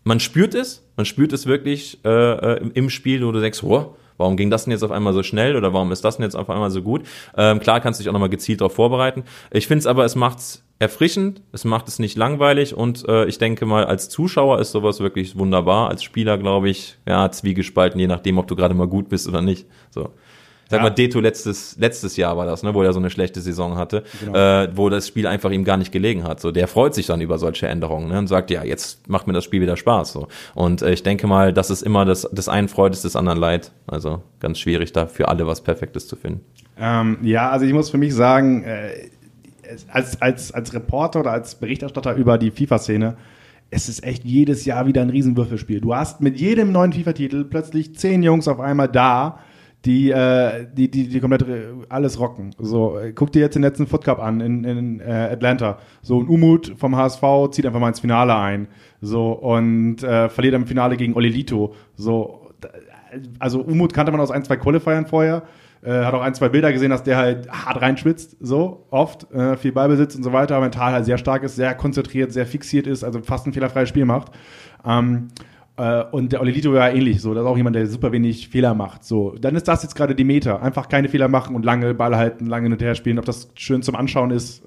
man 0.04 0.20
spürt 0.20 0.56
es, 0.56 0.88
man 0.96 1.06
spürt 1.06 1.34
es 1.34 1.46
wirklich 1.46 2.00
äh, 2.06 2.10
äh 2.10 2.70
im 2.74 2.90
Spiel, 2.90 3.26
wo 3.26 3.32
du 3.32 3.40
denkst, 3.40 3.64
oh, 3.64 3.96
warum 4.18 4.38
ging 4.38 4.50
das 4.50 4.66
denn 4.66 4.72
jetzt 4.72 4.84
auf 4.84 4.92
einmal 4.92 5.14
so 5.14 5.24
schnell 5.24 5.56
oder 5.56 5.74
warum 5.74 5.92
ist 5.92 6.06
das 6.06 6.18
denn 6.18 6.24
jetzt 6.24 6.36
auf 6.36 6.50
einmal 6.50 6.72
so 6.72 6.82
gut? 6.82 7.04
Ähm, 7.36 7.60
klar 7.60 7.82
kannst 7.82 8.00
du 8.00 8.04
dich 8.04 8.10
auch 8.10 8.14
nochmal 8.14 8.30
gezielt 8.30 8.62
darauf 8.62 8.76
vorbereiten. 8.76 9.24
Ich 9.52 9.68
finde 9.68 9.80
es 9.80 9.88
aber, 9.88 10.06
es 10.06 10.16
macht's 10.16 10.64
erfrischend, 10.80 11.44
es 11.52 11.64
macht 11.64 11.88
es 11.88 12.00
nicht 12.00 12.18
langweilig 12.18 12.76
und 12.76 13.08
äh, 13.08 13.26
ich 13.26 13.38
denke 13.38 13.66
mal, 13.68 13.86
als 13.86 14.10
Zuschauer 14.10 14.60
ist 14.60 14.72
sowas 14.72 15.00
wirklich 15.00 15.38
wunderbar. 15.38 15.90
Als 15.90 16.04
Spieler, 16.04 16.38
glaube 16.38 16.70
ich, 16.70 16.98
ja, 17.08 17.30
zwiegespalten, 17.30 18.00
je 18.00 18.08
nachdem, 18.08 18.38
ob 18.38 18.48
du 18.48 18.56
gerade 18.56 18.74
mal 18.74 18.88
gut 18.88 19.10
bist 19.10 19.28
oder 19.28 19.42
nicht. 19.42 19.68
So. 19.92 20.10
Sag 20.72 20.78
ja. 20.78 20.84
mal, 20.84 20.90
Deto 20.92 21.20
letztes, 21.20 21.76
letztes 21.78 22.16
Jahr 22.16 22.38
war 22.38 22.46
das, 22.46 22.64
ne, 22.64 22.74
wo 22.74 22.82
er 22.82 22.94
so 22.94 23.00
eine 23.00 23.10
schlechte 23.10 23.42
Saison 23.42 23.76
hatte, 23.76 24.06
genau. 24.24 24.38
äh, 24.38 24.70
wo 24.74 24.88
das 24.88 25.06
Spiel 25.06 25.28
einfach 25.28 25.52
ihm 25.52 25.66
gar 25.66 25.76
nicht 25.76 25.92
gelegen 25.92 26.24
hat. 26.24 26.40
So, 26.40 26.52
der 26.52 26.70
freut 26.70 26.96
sich 26.96 27.08
dann 27.08 27.20
über 27.20 27.38
solche 27.38 27.68
Änderungen 27.68 28.08
ne, 28.08 28.18
und 28.18 28.28
sagt, 28.28 28.50
ja, 28.52 28.64
jetzt 28.64 29.10
macht 29.10 29.28
mir 29.28 29.34
das 29.34 29.44
Spiel 29.44 29.60
wieder 29.60 29.76
Spaß. 29.76 30.14
So. 30.14 30.30
Und 30.56 30.82
äh, 30.82 30.94
ich 30.94 31.04
denke 31.04 31.28
mal, 31.28 31.52
das 31.52 31.72
ist 31.72 31.82
immer 31.82 32.06
das, 32.06 32.26
das 32.32 32.48
einen 32.48 32.70
Freude 32.70 32.94
ist 32.94 33.04
des 33.04 33.18
anderen 33.18 33.38
Leid. 33.38 33.74
Also 33.86 34.24
ganz 34.40 34.60
schwierig 34.60 34.94
da 34.94 35.08
für 35.08 35.28
alle 35.28 35.46
was 35.46 35.60
Perfektes 35.60 36.08
zu 36.08 36.16
finden. 36.16 36.40
Ähm, 36.80 37.18
ja, 37.22 37.50
also 37.50 37.66
ich 37.66 37.74
muss 37.74 37.90
für 37.90 37.98
mich 37.98 38.16
sagen, 38.16 38.64
äh, 38.64 39.10
als, 39.90 40.22
als, 40.22 40.54
als 40.54 40.74
Reporter 40.74 41.20
oder 41.20 41.34
als 41.34 41.56
Berichterstatter 41.56 42.16
über 42.16 42.38
die 42.38 42.52
FIFA-Szene, 42.52 43.18
es 43.72 43.90
ist 43.90 44.06
echt 44.06 44.24
jedes 44.24 44.64
Jahr 44.64 44.88
wieder 44.88 45.02
ein 45.02 45.10
Riesenwürfelspiel. 45.10 45.82
Du 45.82 45.94
hast 45.94 46.22
mit 46.22 46.40
jedem 46.40 46.72
neuen 46.72 46.94
FIFA-Titel 46.94 47.44
plötzlich 47.44 47.94
zehn 47.98 48.24
Jungs 48.24 48.48
auf 48.48 48.62
einmal 48.62 48.88
da, 48.88 49.40
die, 49.86 50.12
äh, 50.12 50.68
die, 50.72 50.92
die, 50.92 51.08
die 51.08 51.20
komplett 51.20 51.46
alles 51.90 52.20
rocken. 52.20 52.52
So, 52.60 53.00
äh, 53.00 53.14
guck 53.14 53.32
dir 53.32 53.40
jetzt 53.40 53.56
den 53.56 53.64
letzten 53.64 53.88
Foot 53.88 54.04
Cup 54.04 54.20
an 54.20 54.40
in, 54.40 54.64
in 54.64 55.00
äh, 55.00 55.30
Atlanta. 55.32 55.80
So, 56.02 56.20
ein 56.20 56.28
Umut 56.28 56.74
vom 56.78 56.96
HSV 56.96 57.24
zieht 57.52 57.66
einfach 57.66 57.80
mal 57.80 57.90
ins 57.90 58.00
Finale 58.00 58.36
ein. 58.36 58.68
So, 59.02 59.32
und 59.32 60.04
äh, 60.04 60.30
verliert 60.30 60.54
im 60.54 60.68
Finale 60.68 60.98
gegen 60.98 61.16
Olelito. 61.16 61.74
So, 61.96 62.52
also 63.40 63.62
Umut 63.62 63.94
kannte 63.94 64.12
man 64.12 64.22
aus 64.22 64.32
ein, 64.32 64.44
zwei 64.44 64.58
Qualifiern 64.58 65.08
vorher. 65.08 65.44
Äh, 65.84 66.06
hat 66.06 66.14
auch 66.14 66.22
ein, 66.22 66.36
zwei 66.36 66.50
Bilder 66.50 66.72
gesehen, 66.72 66.92
dass 66.92 67.02
der 67.02 67.18
halt 67.18 67.52
hart 67.52 67.82
reinschwitzt, 67.82 68.38
so 68.40 68.86
oft, 68.92 69.32
äh, 69.34 69.58
viel 69.58 69.72
Ballbesitz 69.72 70.14
und 70.14 70.22
so 70.22 70.32
weiter, 70.32 70.60
mental 70.60 70.94
halt 70.94 71.06
sehr 71.06 71.18
stark 71.18 71.42
ist, 71.42 71.56
sehr 71.56 71.74
konzentriert, 71.74 72.32
sehr 72.32 72.46
fixiert 72.46 72.86
ist, 72.86 73.04
also 73.04 73.20
fast 73.24 73.48
ein 73.48 73.54
fehlerfreies 73.54 73.90
Spiel 73.90 74.06
macht. 74.06 74.32
Ähm, 74.86 75.30
äh, 75.40 75.51
und 75.78 76.32
der 76.32 76.42
Olelito 76.42 76.74
war 76.74 76.94
ähnlich 76.94 77.22
so. 77.22 77.34
Das 77.34 77.44
ist 77.44 77.50
auch 77.50 77.58
jemand, 77.58 77.76
der 77.76 77.88
super 77.88 78.12
wenig 78.12 78.50
Fehler 78.50 78.74
macht. 78.74 79.04
So, 79.04 79.36
dann 79.40 79.56
ist 79.56 79.68
das 79.68 79.84
jetzt 79.84 79.96
gerade 79.96 80.14
die 80.14 80.24
Meta. 80.24 80.58
Einfach 80.58 80.90
keine 80.90 81.10
Fehler 81.10 81.28
machen 81.28 81.56
und 81.56 81.66
lange 81.66 81.94
Ball 81.94 82.16
halten, 82.16 82.46
lange 82.46 82.66
hin 82.66 82.74
und 82.74 82.82
her 82.82 82.94
spielen. 82.94 83.18
Ob 83.18 83.26
das 83.26 83.50
schön 83.56 83.82
zum 83.82 83.96
Anschauen 83.96 84.32
ist, 84.32 84.64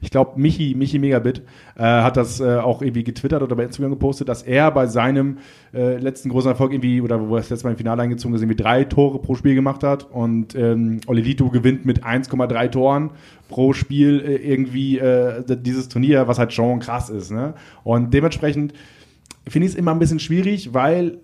ich 0.00 0.10
glaube, 0.10 0.40
Michi, 0.40 0.74
Michi 0.74 0.98
Megabit 0.98 1.42
äh, 1.76 1.82
hat 1.82 2.16
das 2.16 2.40
äh, 2.40 2.56
auch 2.56 2.82
irgendwie 2.82 3.04
getwittert 3.04 3.42
oder 3.42 3.54
bei 3.54 3.64
Instagram 3.64 3.90
gepostet, 3.92 4.28
dass 4.28 4.42
er 4.42 4.70
bei 4.70 4.86
seinem 4.86 5.38
äh, 5.74 5.96
letzten 5.98 6.30
großen 6.30 6.50
Erfolg 6.50 6.72
irgendwie, 6.72 7.00
oder 7.00 7.28
wo 7.28 7.34
er 7.36 7.40
das 7.40 7.50
letzte 7.50 7.66
Mal 7.66 7.72
im 7.72 7.76
Finale 7.76 8.02
eingezogen 8.02 8.34
ist, 8.34 8.42
irgendwie 8.42 8.62
drei 8.62 8.84
Tore 8.84 9.20
pro 9.20 9.34
Spiel 9.34 9.54
gemacht 9.54 9.82
hat. 9.82 10.10
Und 10.10 10.54
ähm, 10.54 11.00
Olelito 11.06 11.50
gewinnt 11.50 11.84
mit 11.84 12.04
1,3 12.04 12.70
Toren 12.70 13.10
pro 13.48 13.72
Spiel 13.72 14.20
äh, 14.20 14.36
irgendwie 14.36 14.98
äh, 14.98 15.44
dieses 15.46 15.88
Turnier, 15.88 16.28
was 16.28 16.38
halt 16.38 16.52
schon 16.52 16.80
krass 16.80 17.10
ist. 17.10 17.30
Ne? 17.30 17.54
Und 17.84 18.14
dementsprechend 18.14 18.72
finde 19.48 19.66
ich 19.66 19.72
es 19.72 19.78
immer 19.78 19.92
ein 19.92 19.98
bisschen 19.98 20.20
schwierig, 20.20 20.74
weil 20.74 21.18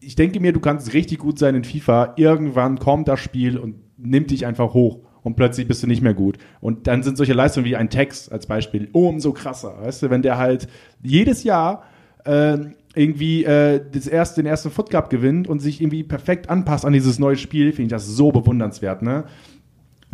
ich 0.00 0.16
denke 0.16 0.40
mir, 0.40 0.52
du 0.52 0.60
kannst 0.60 0.92
richtig 0.92 1.18
gut 1.18 1.38
sein 1.38 1.54
in 1.54 1.64
FIFA. 1.64 2.14
Irgendwann 2.16 2.78
kommt 2.78 3.08
das 3.08 3.20
Spiel 3.20 3.58
und 3.58 3.76
nimmt 3.96 4.30
dich 4.30 4.46
einfach 4.46 4.74
hoch 4.74 5.00
und 5.22 5.36
plötzlich 5.36 5.66
bist 5.66 5.82
du 5.82 5.86
nicht 5.86 6.02
mehr 6.02 6.14
gut. 6.14 6.38
Und 6.60 6.86
dann 6.86 7.02
sind 7.02 7.16
solche 7.16 7.32
Leistungen 7.32 7.66
wie 7.66 7.76
ein 7.76 7.90
Text 7.90 8.30
als 8.30 8.46
Beispiel 8.46 8.88
umso 8.92 9.32
krasser. 9.32 9.80
Weißt 9.80 10.02
du, 10.02 10.10
wenn 10.10 10.22
der 10.22 10.38
halt 10.38 10.68
jedes 11.02 11.44
Jahr 11.44 11.84
äh, 12.24 12.58
irgendwie 12.94 13.44
äh, 13.44 13.80
das 13.90 14.06
erste, 14.06 14.42
den 14.42 14.46
ersten 14.46 14.70
Foot 14.70 14.90
Cup 14.90 15.10
gewinnt 15.10 15.48
und 15.48 15.60
sich 15.60 15.80
irgendwie 15.80 16.04
perfekt 16.04 16.50
anpasst 16.50 16.84
an 16.84 16.92
dieses 16.92 17.18
neue 17.18 17.36
Spiel, 17.36 17.72
finde 17.72 17.82
ich 17.82 17.90
das 17.90 18.06
so 18.06 18.30
bewundernswert. 18.30 19.02
Ne? 19.02 19.24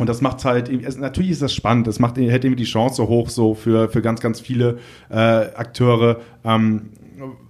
Und 0.01 0.07
das 0.07 0.19
macht 0.19 0.43
halt, 0.45 0.67
es, 0.67 0.97
natürlich 0.97 1.29
ist 1.29 1.43
das 1.43 1.53
spannend, 1.53 1.87
es 1.87 1.99
macht, 1.99 2.17
hätte 2.17 2.47
irgendwie 2.47 2.63
die 2.63 2.69
Chance 2.69 3.07
hoch, 3.07 3.29
so 3.29 3.53
für, 3.53 3.87
für 3.87 4.01
ganz, 4.01 4.19
ganz 4.19 4.39
viele 4.39 4.79
äh, 5.11 5.15
Akteure, 5.15 6.21
ähm, 6.43 6.89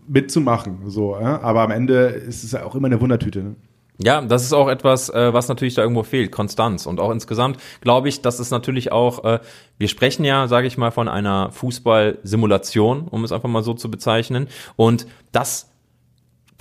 mitzumachen. 0.05 0.79
So, 0.87 1.17
ja? 1.17 1.41
Aber 1.41 1.61
am 1.61 1.71
Ende 1.71 2.07
ist 2.07 2.43
es 2.43 2.51
ja 2.51 2.65
auch 2.65 2.75
immer 2.75 2.87
eine 2.87 2.99
Wundertüte. 2.99 3.41
Ne? 3.41 3.55
Ja, 3.99 4.19
das 4.19 4.43
ist 4.43 4.51
auch 4.51 4.67
etwas, 4.67 5.07
äh, 5.07 5.31
was 5.33 5.47
natürlich 5.47 5.75
da 5.75 5.81
irgendwo 5.81 6.03
fehlt, 6.03 6.33
Konstanz. 6.33 6.87
Und 6.87 6.99
auch 6.99 7.11
insgesamt 7.11 7.57
glaube 7.79 8.09
ich, 8.09 8.21
dass 8.21 8.39
es 8.39 8.51
natürlich 8.51 8.91
auch, 8.91 9.23
äh, 9.23 9.39
wir 9.77 9.87
sprechen 9.87 10.25
ja, 10.25 10.49
sage 10.49 10.67
ich 10.67 10.77
mal, 10.77 10.91
von 10.91 11.07
einer 11.07 11.53
Fußball-Simulation, 11.53 13.07
um 13.07 13.23
es 13.23 13.31
einfach 13.31 13.47
mal 13.47 13.63
so 13.63 13.73
zu 13.75 13.89
bezeichnen. 13.89 14.49
Und 14.75 15.07
das 15.31 15.70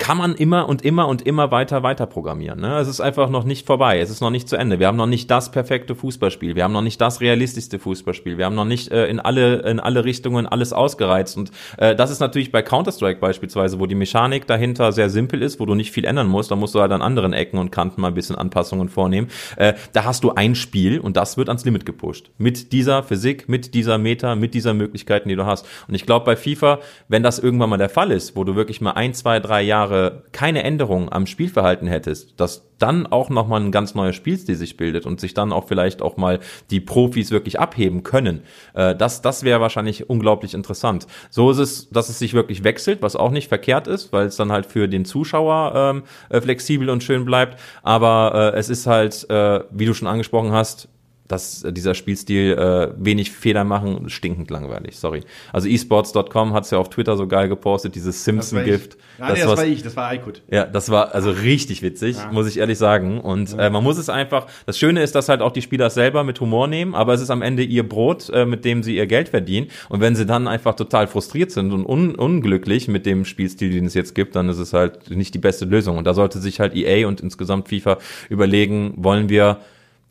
kann 0.01 0.17
man 0.17 0.33
immer 0.33 0.67
und 0.67 0.83
immer 0.83 1.07
und 1.07 1.21
immer 1.27 1.51
weiter 1.51 1.83
weiter 1.83 2.07
programmieren. 2.07 2.59
Ne? 2.59 2.79
Es 2.79 2.87
ist 2.87 3.01
einfach 3.01 3.29
noch 3.29 3.43
nicht 3.43 3.67
vorbei, 3.67 3.99
es 3.99 4.09
ist 4.09 4.19
noch 4.19 4.31
nicht 4.31 4.49
zu 4.49 4.55
Ende. 4.55 4.79
Wir 4.79 4.87
haben 4.87 4.97
noch 4.97 5.05
nicht 5.05 5.29
das 5.29 5.51
perfekte 5.51 5.93
Fußballspiel, 5.93 6.55
wir 6.55 6.63
haben 6.63 6.73
noch 6.73 6.81
nicht 6.81 6.99
das 6.99 7.21
realistischste 7.21 7.77
Fußballspiel, 7.77 8.39
wir 8.39 8.45
haben 8.45 8.55
noch 8.55 8.65
nicht 8.65 8.91
äh, 8.91 9.05
in 9.05 9.19
alle 9.19 9.57
in 9.57 9.79
alle 9.79 10.03
Richtungen 10.03 10.47
alles 10.47 10.73
ausgereizt. 10.73 11.37
Und 11.37 11.51
äh, 11.77 11.95
das 11.95 12.09
ist 12.09 12.19
natürlich 12.19 12.51
bei 12.51 12.63
Counter 12.63 12.91
Strike 12.91 13.19
beispielsweise, 13.19 13.79
wo 13.79 13.85
die 13.85 13.93
Mechanik 13.93 14.47
dahinter 14.47 14.91
sehr 14.91 15.11
simpel 15.11 15.43
ist, 15.43 15.59
wo 15.59 15.67
du 15.67 15.75
nicht 15.75 15.91
viel 15.91 16.05
ändern 16.05 16.27
musst. 16.27 16.49
Da 16.49 16.55
musst 16.55 16.73
du 16.73 16.81
halt 16.81 16.91
an 16.93 17.03
anderen 17.03 17.33
Ecken 17.33 17.59
und 17.59 17.71
Kanten 17.71 18.01
mal 18.01 18.07
ein 18.07 18.15
bisschen 18.15 18.35
Anpassungen 18.35 18.89
vornehmen. 18.89 19.27
Äh, 19.55 19.75
da 19.93 20.03
hast 20.03 20.23
du 20.23 20.31
ein 20.31 20.55
Spiel 20.55 20.99
und 20.99 21.15
das 21.15 21.37
wird 21.37 21.47
ans 21.47 21.63
Limit 21.63 21.85
gepusht 21.85 22.31
mit 22.39 22.71
dieser 22.71 23.03
Physik, 23.03 23.47
mit 23.47 23.75
dieser 23.75 23.99
Meta, 23.99 24.33
mit 24.33 24.55
dieser 24.55 24.73
Möglichkeiten, 24.73 25.29
die 25.29 25.35
du 25.35 25.45
hast. 25.45 25.67
Und 25.87 25.93
ich 25.93 26.07
glaube 26.07 26.25
bei 26.25 26.35
FIFA, 26.35 26.79
wenn 27.07 27.21
das 27.21 27.37
irgendwann 27.37 27.69
mal 27.69 27.77
der 27.77 27.89
Fall 27.89 28.09
ist, 28.09 28.35
wo 28.35 28.43
du 28.43 28.55
wirklich 28.55 28.81
mal 28.81 28.93
ein, 28.93 29.13
zwei, 29.13 29.39
drei 29.39 29.61
Jahre 29.61 29.90
Jahre 29.91 30.23
keine 30.31 30.63
Änderung 30.63 31.11
am 31.11 31.25
Spielverhalten 31.25 31.87
hättest, 31.87 32.39
dass 32.39 32.69
dann 32.77 33.05
auch 33.05 33.29
nochmal 33.29 33.61
ein 33.61 33.71
ganz 33.71 33.93
neuer 33.93 34.13
Spielstil 34.13 34.55
sich 34.55 34.75
bildet 34.75 35.05
und 35.05 35.19
sich 35.19 35.33
dann 35.33 35.51
auch 35.51 35.67
vielleicht 35.67 36.01
auch 36.01 36.17
mal 36.17 36.39
die 36.71 36.79
Profis 36.79 37.29
wirklich 37.29 37.59
abheben 37.59 38.01
können. 38.03 38.41
Äh, 38.73 38.95
das 38.95 39.21
das 39.21 39.43
wäre 39.43 39.61
wahrscheinlich 39.61 40.09
unglaublich 40.09 40.53
interessant. 40.53 41.05
So 41.29 41.51
ist 41.51 41.59
es, 41.59 41.89
dass 41.89 42.09
es 42.09 42.17
sich 42.17 42.33
wirklich 42.33 42.63
wechselt, 42.63 43.01
was 43.01 43.15
auch 43.15 43.31
nicht 43.31 43.49
verkehrt 43.49 43.87
ist, 43.87 44.11
weil 44.13 44.27
es 44.27 44.35
dann 44.35 44.51
halt 44.51 44.65
für 44.65 44.87
den 44.87 45.05
Zuschauer 45.05 45.73
ähm, 45.75 46.03
äh, 46.29 46.41
flexibel 46.41 46.89
und 46.89 47.03
schön 47.03 47.25
bleibt. 47.25 47.59
Aber 47.83 48.53
äh, 48.53 48.57
es 48.57 48.69
ist 48.69 48.87
halt, 48.87 49.29
äh, 49.29 49.61
wie 49.71 49.85
du 49.85 49.93
schon 49.93 50.07
angesprochen 50.07 50.51
hast, 50.51 50.87
dass 51.31 51.65
dieser 51.69 51.93
Spielstil 51.93 52.53
äh, 52.53 52.93
wenig 52.97 53.31
Fehler 53.31 53.63
machen, 53.63 54.09
stinkend 54.09 54.49
langweilig, 54.51 54.97
sorry. 54.97 55.21
Also 55.53 55.67
esports.com 55.67 56.53
hat's 56.53 56.71
ja 56.71 56.77
auf 56.77 56.89
Twitter 56.89 57.15
so 57.15 57.27
geil 57.27 57.47
gepostet, 57.47 57.95
dieses 57.95 58.23
Simpson-Gift. 58.23 58.97
Nein, 59.17 59.29
das, 59.29 59.39
nee, 59.39 59.45
das 59.45 59.57
war 59.57 59.65
ich, 59.65 59.83
das 59.83 59.95
war 59.95 60.09
Aykut. 60.09 60.41
Ja, 60.49 60.65
das 60.65 60.89
war 60.89 61.13
also 61.15 61.31
richtig 61.31 61.81
witzig, 61.81 62.17
ja. 62.17 62.31
muss 62.31 62.47
ich 62.47 62.57
ehrlich 62.57 62.77
sagen. 62.77 63.21
Und 63.21 63.57
äh, 63.57 63.69
man 63.69 63.83
muss 63.83 63.97
es 63.97 64.09
einfach, 64.09 64.47
das 64.65 64.77
Schöne 64.77 65.01
ist, 65.01 65.15
dass 65.15 65.29
halt 65.29 65.41
auch 65.41 65.51
die 65.51 65.61
Spieler 65.61 65.89
selber 65.89 66.23
mit 66.23 66.39
Humor 66.41 66.67
nehmen, 66.67 66.95
aber 66.95 67.13
es 67.13 67.21
ist 67.21 67.29
am 67.29 67.41
Ende 67.41 67.63
ihr 67.63 67.87
Brot, 67.87 68.29
äh, 68.29 68.45
mit 68.45 68.65
dem 68.65 68.83
sie 68.83 68.95
ihr 68.95 69.07
Geld 69.07 69.29
verdienen. 69.29 69.67
Und 69.89 70.01
wenn 70.01 70.15
sie 70.15 70.25
dann 70.25 70.47
einfach 70.47 70.75
total 70.75 71.07
frustriert 71.07 71.51
sind 71.51 71.71
und 71.71 71.85
un 71.85 72.15
unglücklich 72.15 72.87
mit 72.87 73.05
dem 73.05 73.25
Spielstil, 73.25 73.71
den 73.71 73.85
es 73.85 73.93
jetzt 73.93 74.15
gibt, 74.15 74.35
dann 74.35 74.49
ist 74.49 74.59
es 74.59 74.73
halt 74.73 75.09
nicht 75.09 75.33
die 75.33 75.39
beste 75.39 75.65
Lösung. 75.65 75.97
Und 75.97 76.05
da 76.05 76.13
sollte 76.13 76.39
sich 76.39 76.59
halt 76.59 76.75
EA 76.75 77.07
und 77.07 77.21
insgesamt 77.21 77.69
FIFA 77.69 77.97
überlegen, 78.29 78.93
wollen 78.97 79.29
wir 79.29 79.59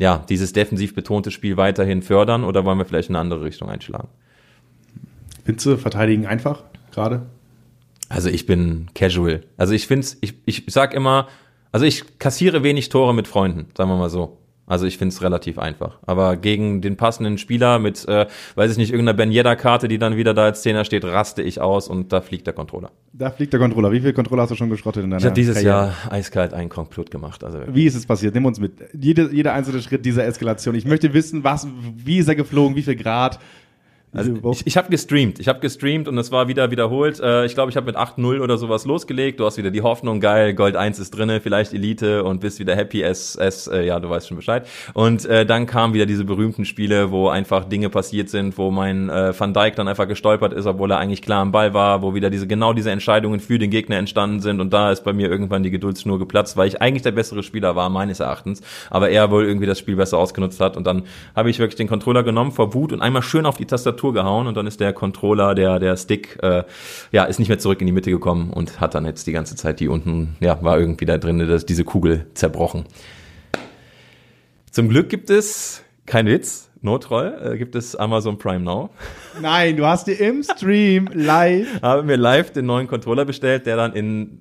ja, 0.01 0.25
dieses 0.31 0.55
defensiv 0.55 0.95
betonte 0.95 1.31
Spiel 1.31 1.59
weiterhin 1.59 2.01
fördern 2.01 2.43
oder 2.43 2.65
wollen 2.65 2.79
wir 2.79 2.87
vielleicht 2.87 3.11
in 3.11 3.17
eine 3.17 3.21
andere 3.21 3.45
Richtung 3.45 3.69
einschlagen? 3.69 4.09
Findest 5.45 5.67
du 5.67 5.77
Verteidigen 5.77 6.27
einfach 6.27 6.65
gerade? 6.91 7.27
Also 8.09 8.31
ich 8.31 8.47
bin 8.47 8.89
casual. 8.95 9.43
Also 9.59 9.75
ich 9.75 9.87
finde 9.87 10.07
ich, 10.23 10.35
ich 10.47 10.65
sag 10.69 10.95
immer, 10.95 11.29
also 11.71 11.85
ich 11.85 12.19
kassiere 12.19 12.63
wenig 12.63 12.89
Tore 12.89 13.15
mit 13.15 13.29
Freunden, 13.29 13.67
sagen 13.77 13.91
wir 13.91 13.97
mal 13.97 14.09
so. 14.09 14.39
Also 14.71 14.87
ich 14.87 14.99
finde 14.99 15.13
es 15.13 15.21
relativ 15.21 15.59
einfach. 15.59 15.99
Aber 16.07 16.37
gegen 16.37 16.81
den 16.81 16.97
passenden 16.97 17.39
Spieler 17.39 17.81
mit, 17.81 18.07
äh, 18.07 18.27
weiß 18.55 18.71
ich 18.71 18.79
nicht, 18.79 18.93
irgendeiner 18.93 19.17
Ben 19.17 19.33
Yedda-Karte, 19.33 19.89
die 19.89 19.99
dann 19.99 20.17
wieder 20.17 20.33
da 20.33 20.45
als 20.45 20.63
Zehner 20.63 20.85
steht, 20.85 21.05
raste 21.05 21.43
ich 21.43 21.61
aus 21.61 21.89
und 21.89 22.13
da 22.13 22.21
fliegt 22.21 22.47
der 22.47 22.55
Controller. 22.55 22.93
Da 23.13 23.31
fliegt 23.31 23.53
der 23.53 23.59
Controller. 23.59 23.91
Wie 23.91 23.99
viele 23.99 24.13
Controller 24.13 24.43
hast 24.43 24.51
du 24.51 24.55
schon 24.55 24.71
geschrottet 24.71 25.03
in 25.03 25.11
deiner 25.11 25.19
Ich 25.19 25.25
habe 25.27 25.35
dieses 25.35 25.57
Karriere? 25.57 25.77
Jahr 25.77 25.95
eiskalt 26.13 26.55
einen 26.55 26.69
Complot 26.69 27.11
gemacht. 27.11 27.43
Also 27.43 27.59
wie 27.67 27.85
ist 27.85 27.97
es 27.97 28.07
passiert? 28.07 28.33
Nimm 28.37 28.45
uns 28.47 28.61
mit. 28.61 28.75
Jede, 28.93 29.31
jeder 29.33 29.55
einzelne 29.55 29.83
Schritt 29.83 30.07
dieser 30.07 30.25
Eskalation. 30.25 30.77
Ich 30.77 30.85
möchte 30.85 31.13
wissen, 31.15 31.43
was, 31.43 31.67
wie 31.97 32.19
ist 32.19 32.29
er 32.29 32.37
geflogen, 32.37 32.77
wie 32.77 32.83
viel 32.83 32.95
Grad, 32.95 33.41
also 34.13 34.35
ich, 34.51 34.67
ich 34.67 34.77
habe 34.77 34.91
gestreamt, 34.91 35.39
ich 35.39 35.47
habe 35.47 35.61
gestreamt 35.61 36.09
und 36.09 36.19
es 36.19 36.33
war 36.33 36.49
wieder 36.49 36.71
wiederholt. 36.73 37.21
Äh, 37.21 37.47
ich 37.47 37.55
glaube, 37.55 37.71
ich 37.71 37.77
habe 37.77 37.87
mit 37.87 37.97
8-0 37.97 38.41
oder 38.41 38.59
sowas 38.59 38.85
losgelegt. 38.85 39.39
Du 39.39 39.47
hast 39.47 39.57
wieder 39.57 39.71
die 39.71 39.83
Hoffnung, 39.83 40.19
geil, 40.19 40.55
Gold 40.55 40.75
1 40.75 40.99
ist 40.99 41.13
drinne, 41.13 41.41
vielleicht 41.41 41.73
Elite 41.73 42.25
und 42.25 42.41
bist 42.41 42.59
wieder 42.59 42.75
happy 42.75 43.05
as, 43.05 43.39
as 43.39 43.69
äh, 43.69 43.87
ja, 43.87 44.01
du 44.01 44.11
weißt 44.11 44.27
schon 44.27 44.37
Bescheid. 44.37 44.67
Und 44.95 45.27
äh, 45.27 45.47
dann 45.47 45.67
kamen 45.67 45.95
wieder 45.95 46.07
diese 46.07 46.25
berühmten 46.25 46.65
Spiele, 46.65 47.13
wo 47.13 47.29
einfach 47.29 47.65
Dinge 47.65 47.89
passiert 47.89 48.31
sind, 48.31 48.59
wo 48.59 48.73
mein 48.73 49.11
äh, 49.11 49.33
Van 49.39 49.55
Dijk 49.55 49.77
dann 49.77 49.87
einfach 49.87 50.09
gestolpert 50.09 50.53
ist, 50.55 50.67
obwohl 50.67 50.91
er 50.91 50.99
eigentlich 50.99 51.23
klar 51.23 51.43
am 51.43 51.53
Ball 51.53 51.73
war, 51.73 52.03
wo 52.03 52.13
wieder 52.13 52.31
diese 52.31 52.49
genau 52.49 52.73
diese 52.73 52.91
Entscheidungen 52.91 53.39
für 53.39 53.61
den 53.61 53.71
Gegner 53.71 53.97
entstanden 53.97 54.41
sind 54.41 54.61
und 54.61 54.73
da 54.73 54.91
ist 54.91 55.05
bei 55.05 55.13
mir 55.13 55.31
irgendwann 55.31 55.63
die 55.63 55.71
Geduldsschnur 55.71 56.19
geplatzt, 56.19 56.57
weil 56.57 56.67
ich 56.67 56.83
eigentlich 56.83 57.03
der 57.03 57.13
bessere 57.13 57.45
Spieler 57.45 57.77
war, 57.77 57.89
meines 57.91 58.19
Erachtens, 58.19 58.61
aber 58.91 59.11
er 59.11 59.31
wohl 59.31 59.45
irgendwie 59.45 59.67
das 59.67 59.79
Spiel 59.79 59.95
besser 59.95 60.19
ausgenutzt 60.19 60.61
hat 60.61 60.77
und 60.77 60.85
dann 60.85 61.05
habe 61.37 61.49
ich 61.49 61.61
wirklich 61.61 61.77
den 61.77 61.89
Controller 61.89 62.25
genommen 62.25 62.51
vor 62.51 62.75
Wut 62.75 62.93
und 62.93 63.03
einmal 63.03 63.23
schön 63.23 63.47
auf 63.47 63.57
die 63.57 63.67
Tastatur 63.67 64.00
gehauen 64.09 64.47
und 64.47 64.57
dann 64.57 64.67
ist 64.67 64.81
der 64.81 64.93
Controller, 64.93 65.55
der, 65.55 65.79
der 65.79 65.97
Stick, 65.97 66.39
äh, 66.43 66.65
ja, 67.13 67.25
ist 67.25 67.39
nicht 67.39 67.49
mehr 67.49 67.59
zurück 67.59 67.81
in 67.81 67.87
die 67.87 67.93
Mitte 67.93 68.11
gekommen 68.11 68.51
und 68.51 68.81
hat 68.81 68.95
dann 68.95 69.05
jetzt 69.05 69.27
die 69.27 69.33
ganze 69.33 69.57
Zeit 69.57 69.81
die 69.81 69.89
unten, 69.89 70.37
ja, 70.41 70.63
war 70.63 70.79
irgendwie 70.79 71.07
da 71.07 71.19
drin, 71.19 71.39
dass 71.39 71.67
diese 71.67 71.85
Kugel 71.85 72.27
zerbrochen. 72.35 72.85
Zum 74.71 74.89
Glück 74.89 75.09
gibt 75.09 75.31
es, 75.31 75.83
kein 76.07 76.27
Witz, 76.27 76.71
Notroll, 76.83 77.39
äh, 77.43 77.59
gibt 77.59 77.75
es 77.75 77.95
Amazon 77.95 78.39
Prime 78.39 78.61
Now. 78.61 78.91
Nein, 79.41 79.77
du 79.77 79.87
hast 79.87 80.07
dir 80.07 80.19
im 80.19 80.43
Stream 80.43 81.09
live. 81.13 81.67
Habe 81.83 82.03
mir 82.03 82.17
live 82.17 82.53
den 82.53 82.67
neuen 82.67 82.87
Controller 82.87 83.25
bestellt, 83.25 83.67
der 83.67 83.77
dann 83.77 83.93
in 83.93 84.41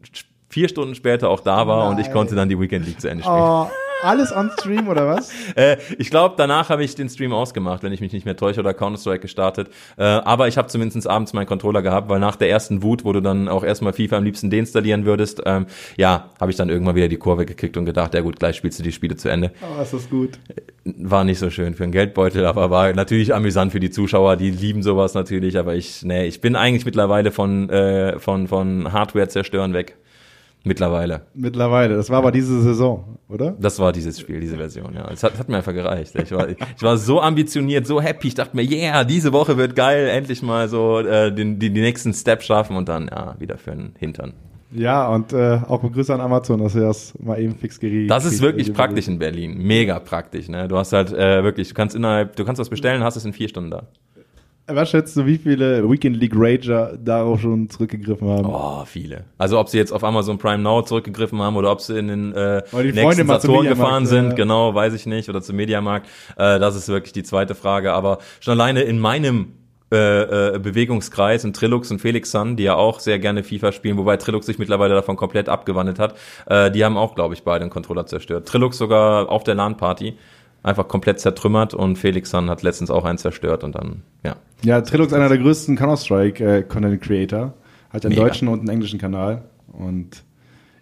vier 0.49 0.69
Stunden 0.69 0.95
später 0.95 1.29
auch 1.29 1.41
da 1.41 1.67
war 1.67 1.85
Nein. 1.85 1.95
und 1.95 1.99
ich 1.99 2.11
konnte 2.11 2.35
dann 2.35 2.49
die 2.49 2.59
Weekend 2.59 2.85
League 2.85 2.99
zu 2.99 3.09
Ende 3.09 3.23
spielen. 3.23 3.37
Oh. 3.37 3.67
Alles 4.01 4.31
on 4.35 4.49
Stream 4.59 4.87
oder 4.87 5.07
was? 5.07 5.31
äh, 5.55 5.77
ich 5.97 6.09
glaube, 6.09 6.35
danach 6.37 6.69
habe 6.69 6.83
ich 6.83 6.95
den 6.95 7.09
Stream 7.09 7.33
ausgemacht, 7.33 7.83
wenn 7.83 7.91
ich 7.91 8.01
mich 8.01 8.13
nicht 8.13 8.25
mehr 8.25 8.37
täusche 8.37 8.61
oder 8.61 8.73
Counter-Strike 8.73 9.19
gestartet. 9.19 9.69
Äh, 9.97 10.03
aber 10.03 10.47
ich 10.47 10.57
habe 10.57 10.67
zumindest 10.67 11.07
abends 11.07 11.33
meinen 11.33 11.47
Controller 11.47 11.81
gehabt, 11.81 12.09
weil 12.09 12.19
nach 12.19 12.35
der 12.35 12.49
ersten 12.49 12.81
Wut, 12.81 13.03
wo 13.03 13.13
du 13.13 13.21
dann 13.21 13.47
auch 13.47 13.63
erstmal 13.63 13.93
FIFA 13.93 14.17
am 14.17 14.23
liebsten 14.23 14.49
deinstallieren 14.49 15.05
würdest, 15.05 15.41
ähm, 15.45 15.65
ja, 15.97 16.29
habe 16.39 16.51
ich 16.51 16.57
dann 16.57 16.69
irgendwann 16.69 16.95
wieder 16.95 17.09
die 17.09 17.17
Kurve 17.17 17.45
gekickt 17.45 17.77
und 17.77 17.85
gedacht, 17.85 18.13
ja 18.13 18.21
gut, 18.21 18.39
gleich 18.39 18.55
spielst 18.55 18.79
du 18.79 18.83
die 18.83 18.91
Spiele 18.91 19.15
zu 19.15 19.29
Ende. 19.29 19.51
Oh, 19.61 19.81
ist 19.81 19.93
das 19.93 20.09
gut. 20.09 20.39
War 20.85 21.23
nicht 21.23 21.39
so 21.39 21.49
schön 21.49 21.75
für 21.75 21.83
einen 21.83 21.91
Geldbeutel, 21.91 22.45
aber 22.45 22.69
war 22.69 22.93
natürlich 22.93 23.33
amüsant 23.33 23.71
für 23.71 23.79
die 23.79 23.91
Zuschauer, 23.91 24.37
die 24.37 24.51
lieben 24.51 24.81
sowas 24.81 25.13
natürlich, 25.13 25.57
aber 25.57 25.75
ich, 25.75 26.03
nee, 26.03 26.25
ich 26.25 26.41
bin 26.41 26.55
eigentlich 26.55 26.85
mittlerweile 26.85 27.31
von, 27.31 27.69
äh, 27.69 28.19
von, 28.19 28.47
von 28.47 28.91
Hardware 28.93 29.27
zerstören 29.27 29.73
weg. 29.73 29.97
Mittlerweile. 30.69 31.21
Mittlerweile. 31.33 31.95
Das 31.95 32.11
war 32.11 32.19
aber 32.19 32.31
diese 32.31 32.61
Saison, 32.61 33.17
oder? 33.27 33.55
Das 33.59 33.79
war 33.79 33.91
dieses 33.91 34.19
Spiel, 34.19 34.39
diese 34.39 34.55
Version, 34.55 34.93
ja. 34.93 35.09
Es 35.11 35.23
hat, 35.23 35.39
hat 35.39 35.49
mir 35.49 35.57
einfach 35.57 35.73
gereicht. 35.73 36.13
Ich 36.13 36.31
war, 36.31 36.47
ich 36.47 36.83
war 36.83 36.95
so 36.95 37.19
ambitioniert, 37.19 37.87
so 37.87 37.99
happy. 37.99 38.27
Ich 38.27 38.35
dachte 38.35 38.55
mir, 38.55 38.61
yeah, 38.61 39.03
diese 39.03 39.33
Woche 39.33 39.57
wird 39.57 39.75
geil, 39.75 40.07
endlich 40.07 40.43
mal 40.43 40.69
so 40.69 40.99
äh, 40.99 41.33
den, 41.33 41.57
die, 41.57 41.71
die 41.71 41.81
nächsten 41.81 42.13
Steps 42.13 42.45
schaffen 42.45 42.77
und 42.77 42.87
dann, 42.87 43.07
ja, 43.07 43.35
wieder 43.39 43.57
für 43.57 43.71
den 43.71 43.93
Hintern. 43.97 44.33
Ja, 44.71 45.07
und 45.07 45.33
äh, 45.33 45.59
auch 45.67 45.81
Begrüße 45.81 46.13
an 46.13 46.21
Amazon, 46.21 46.59
dass 46.59 46.75
er 46.75 46.81
das 46.81 47.17
mal 47.17 47.41
eben 47.41 47.55
fix 47.55 47.79
geregelt 47.79 48.11
Das 48.11 48.25
ist 48.25 48.43
wirklich 48.43 48.71
praktisch 48.71 49.07
in 49.07 49.17
Berlin. 49.17 49.57
Mega 49.57 49.97
praktisch, 49.99 50.49
ne? 50.49 50.67
Du 50.67 50.77
hast 50.77 50.93
halt 50.93 51.11
äh, 51.11 51.43
wirklich, 51.43 51.69
du 51.69 51.73
kannst 51.73 51.95
innerhalb, 51.95 52.35
du 52.35 52.45
kannst 52.45 52.59
was 52.59 52.69
bestellen, 52.69 53.03
hast 53.03 53.15
es 53.15 53.25
in 53.25 53.33
vier 53.33 53.49
Stunden 53.49 53.71
da. 53.71 53.87
Was 54.71 54.91
schätzt 54.91 55.17
du, 55.17 55.25
wie 55.25 55.37
viele 55.37 55.89
Weekend 55.89 56.17
League 56.17 56.33
Rager 56.35 56.97
darauf 56.97 57.41
schon 57.41 57.69
zurückgegriffen 57.69 58.27
haben? 58.27 58.45
Oh, 58.45 58.85
viele. 58.85 59.25
Also 59.37 59.59
ob 59.59 59.69
sie 59.69 59.77
jetzt 59.77 59.91
auf 59.91 60.03
Amazon 60.03 60.37
Prime 60.37 60.59
Now 60.61 60.83
zurückgegriffen 60.83 61.41
haben 61.41 61.55
oder 61.55 61.71
ob 61.71 61.81
sie 61.81 61.97
in 61.97 62.07
den 62.07 62.33
äh, 62.33 62.61
nächsten 62.73 63.27
Saturn 63.27 63.67
gefahren 63.67 64.05
sind, 64.05 64.29
ja. 64.29 64.35
genau, 64.35 64.75
weiß 64.75 64.93
ich 64.93 65.05
nicht, 65.05 65.29
oder 65.29 65.41
zum 65.41 65.55
Mediamarkt. 65.55 66.07
Äh, 66.37 66.59
das 66.59 66.75
ist 66.75 66.87
wirklich 66.87 67.13
die 67.13 67.23
zweite 67.23 67.55
Frage. 67.55 67.93
Aber 67.93 68.19
schon 68.39 68.53
alleine 68.53 68.81
in 68.81 68.99
meinem 68.99 69.53
äh, 69.91 70.55
äh, 70.55 70.59
Bewegungskreis 70.59 71.45
und 71.45 71.55
Trilux 71.55 71.89
und 71.89 71.99
Felix 71.99 72.29
Sun, 72.29 72.55
die 72.55 72.63
ja 72.63 72.75
auch 72.75 72.99
sehr 72.99 73.17
gerne 73.17 73.43
FIFA 73.43 73.71
spielen, 73.71 73.97
wobei 73.97 74.17
Trilux 74.17 74.45
sich 74.45 74.59
mittlerweile 74.59 74.93
davon 74.93 75.15
komplett 75.15 75.49
abgewandelt 75.49 75.97
hat, 75.97 76.15
äh, 76.45 76.69
die 76.69 76.85
haben 76.85 76.95
auch, 76.95 77.15
glaube 77.15 77.33
ich, 77.33 77.41
beide 77.41 77.63
einen 77.63 77.71
Controller 77.71 78.05
zerstört. 78.05 78.47
Trilux 78.47 78.77
sogar 78.77 79.29
auf 79.29 79.43
der 79.43 79.55
LAN-Party 79.55 80.15
einfach 80.63 80.87
komplett 80.87 81.19
zertrümmert 81.19 81.73
und 81.73 81.97
Felix 81.97 82.31
Sun 82.31 82.49
hat 82.49 82.63
letztens 82.63 82.91
auch 82.91 83.05
einen 83.05 83.17
zerstört 83.17 83.63
und 83.63 83.75
dann, 83.75 84.03
ja. 84.23 84.35
Ja, 84.63 84.81
Trilux 84.81 85.13
einer 85.13 85.29
der 85.29 85.37
größten 85.37 85.75
Counter-Strike 85.77 86.43
äh, 86.43 86.63
Content 86.63 87.01
Creator. 87.01 87.53
Hat 87.91 88.05
einen 88.05 88.13
Mega. 88.13 88.27
deutschen 88.27 88.47
und 88.47 88.59
einen 88.59 88.69
englischen 88.69 88.99
Kanal 88.99 89.43
und 89.71 90.23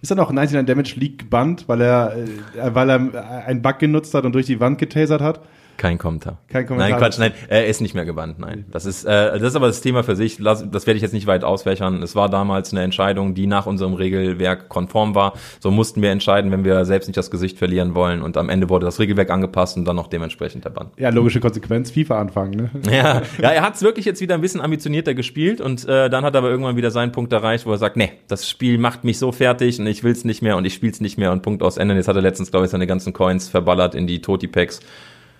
ist 0.02 0.12
dann 0.12 0.20
auch 0.20 0.32
99 0.32 0.66
Damage 0.66 1.00
League 1.00 1.20
gebannt, 1.20 1.66
weil 1.68 1.82
er, 1.82 2.16
äh, 2.16 2.74
weil 2.76 2.90
er 2.90 3.46
einen 3.46 3.62
Bug 3.62 3.80
genutzt 3.80 4.14
hat 4.14 4.26
und 4.26 4.34
durch 4.34 4.46
die 4.46 4.60
Wand 4.60 4.78
getasert 4.78 5.22
hat. 5.22 5.42
Kein 5.78 5.98
Kommentar. 5.98 6.40
Kein 6.50 6.66
Kommentar. 6.66 6.90
Nein, 6.90 7.00
Quatsch, 7.00 7.20
nein, 7.20 7.32
er 7.48 7.68
ist 7.68 7.82
nicht 7.82 7.94
mehr 7.94 8.06
gebannt, 8.06 8.40
nein. 8.40 8.66
Das 8.72 8.86
ist, 8.86 9.06
äh, 9.06 9.40
das 9.40 9.42
ist 9.42 9.56
aber 9.56 9.68
das 9.68 9.82
Thema 9.82 10.04
für 10.04 10.16
sich, 10.16 10.38
das 10.38 10.64
werde 10.64 10.96
ich 10.96 11.02
jetzt 11.02 11.14
nicht 11.14 11.28
weit 11.28 11.44
ausfächern. 11.44 12.02
Es 12.02 12.16
war 12.16 12.30
damals 12.30 12.72
eine 12.72 12.82
Entscheidung, 12.82 13.36
die 13.36 13.48
nach 13.48 13.68
unserem 13.68 13.94
Regelwerk 13.94 14.70
konform 14.70 15.14
war. 15.14 15.34
So 15.60 15.70
mussten 15.70 16.02
wir 16.02 16.10
entscheiden, 16.10 16.52
wenn 16.52 16.66
wir 16.66 16.84
selbst 16.86 17.08
nicht 17.08 17.18
das 17.18 17.30
Gesicht 17.30 17.58
verlieren 17.58 17.96
wollen 17.96 18.22
und 18.22 18.38
am 18.38 18.50
Ende 18.50 18.70
wurde 18.70 18.86
das 18.86 19.00
Regelwerk 19.00 19.30
angepasst 19.30 19.78
und 19.78 19.86
dann 19.86 19.96
noch 19.96 20.08
dementsprechend 20.08 20.66
der 20.66 20.72
Bann. 20.72 20.90
Ja, 20.98 21.10
logische 21.10 21.40
Konsequenz, 21.40 21.92
FIFA 21.92 22.20
anfangen, 22.20 22.56
ne? 22.56 22.70
Ja, 22.92 23.22
ja 23.40 23.50
er 23.50 23.62
hat 23.62 23.76
es 23.76 23.84
wirklich 23.84 24.06
jetzt 24.06 24.22
wieder 24.22 24.36
ein 24.36 24.42
bisschen 24.42 24.62
ambitionierter 24.62 25.14
gespielt 25.14 25.62
und 25.62 25.88
äh, 25.88 26.10
dann 26.10 26.24
hat 26.24 26.34
er 26.36 26.40
aber 26.40 26.50
irgendwann 26.50 26.76
wieder 26.76 26.90
seinen 26.92 27.12
Punkt 27.12 27.32
erreicht, 27.34 27.66
wo 27.66 27.72
er 27.72 27.78
sagt, 27.78 27.98
nee, 27.98 28.12
das 28.28 28.50
Spiel 28.50 28.78
macht 28.78 29.04
mich 29.04 29.20
so 29.20 29.32
fertig 29.32 29.80
und 29.80 29.88
ich 29.88 30.04
will's 30.04 30.26
nicht 30.26 30.42
mehr 30.42 30.58
und 30.58 30.66
ich 30.66 30.74
spiel's 30.74 31.02
nicht 31.02 31.18
mehr 31.18 31.32
und 31.32 31.44
Punkt 31.44 31.62
aus 31.62 31.78
Ende. 31.78 31.96
Jetzt 31.96 32.08
hat 32.08 32.16
er 32.16 32.22
letztens, 32.22 32.52
glaube 32.52 32.66
ich, 32.66 32.72
seine 32.72 32.88
ganzen 32.88 33.14
Coins 33.14 33.50
verballert 33.50 33.94
in 33.94 34.08
die 34.08 34.22
Toti-Packs 34.22 34.80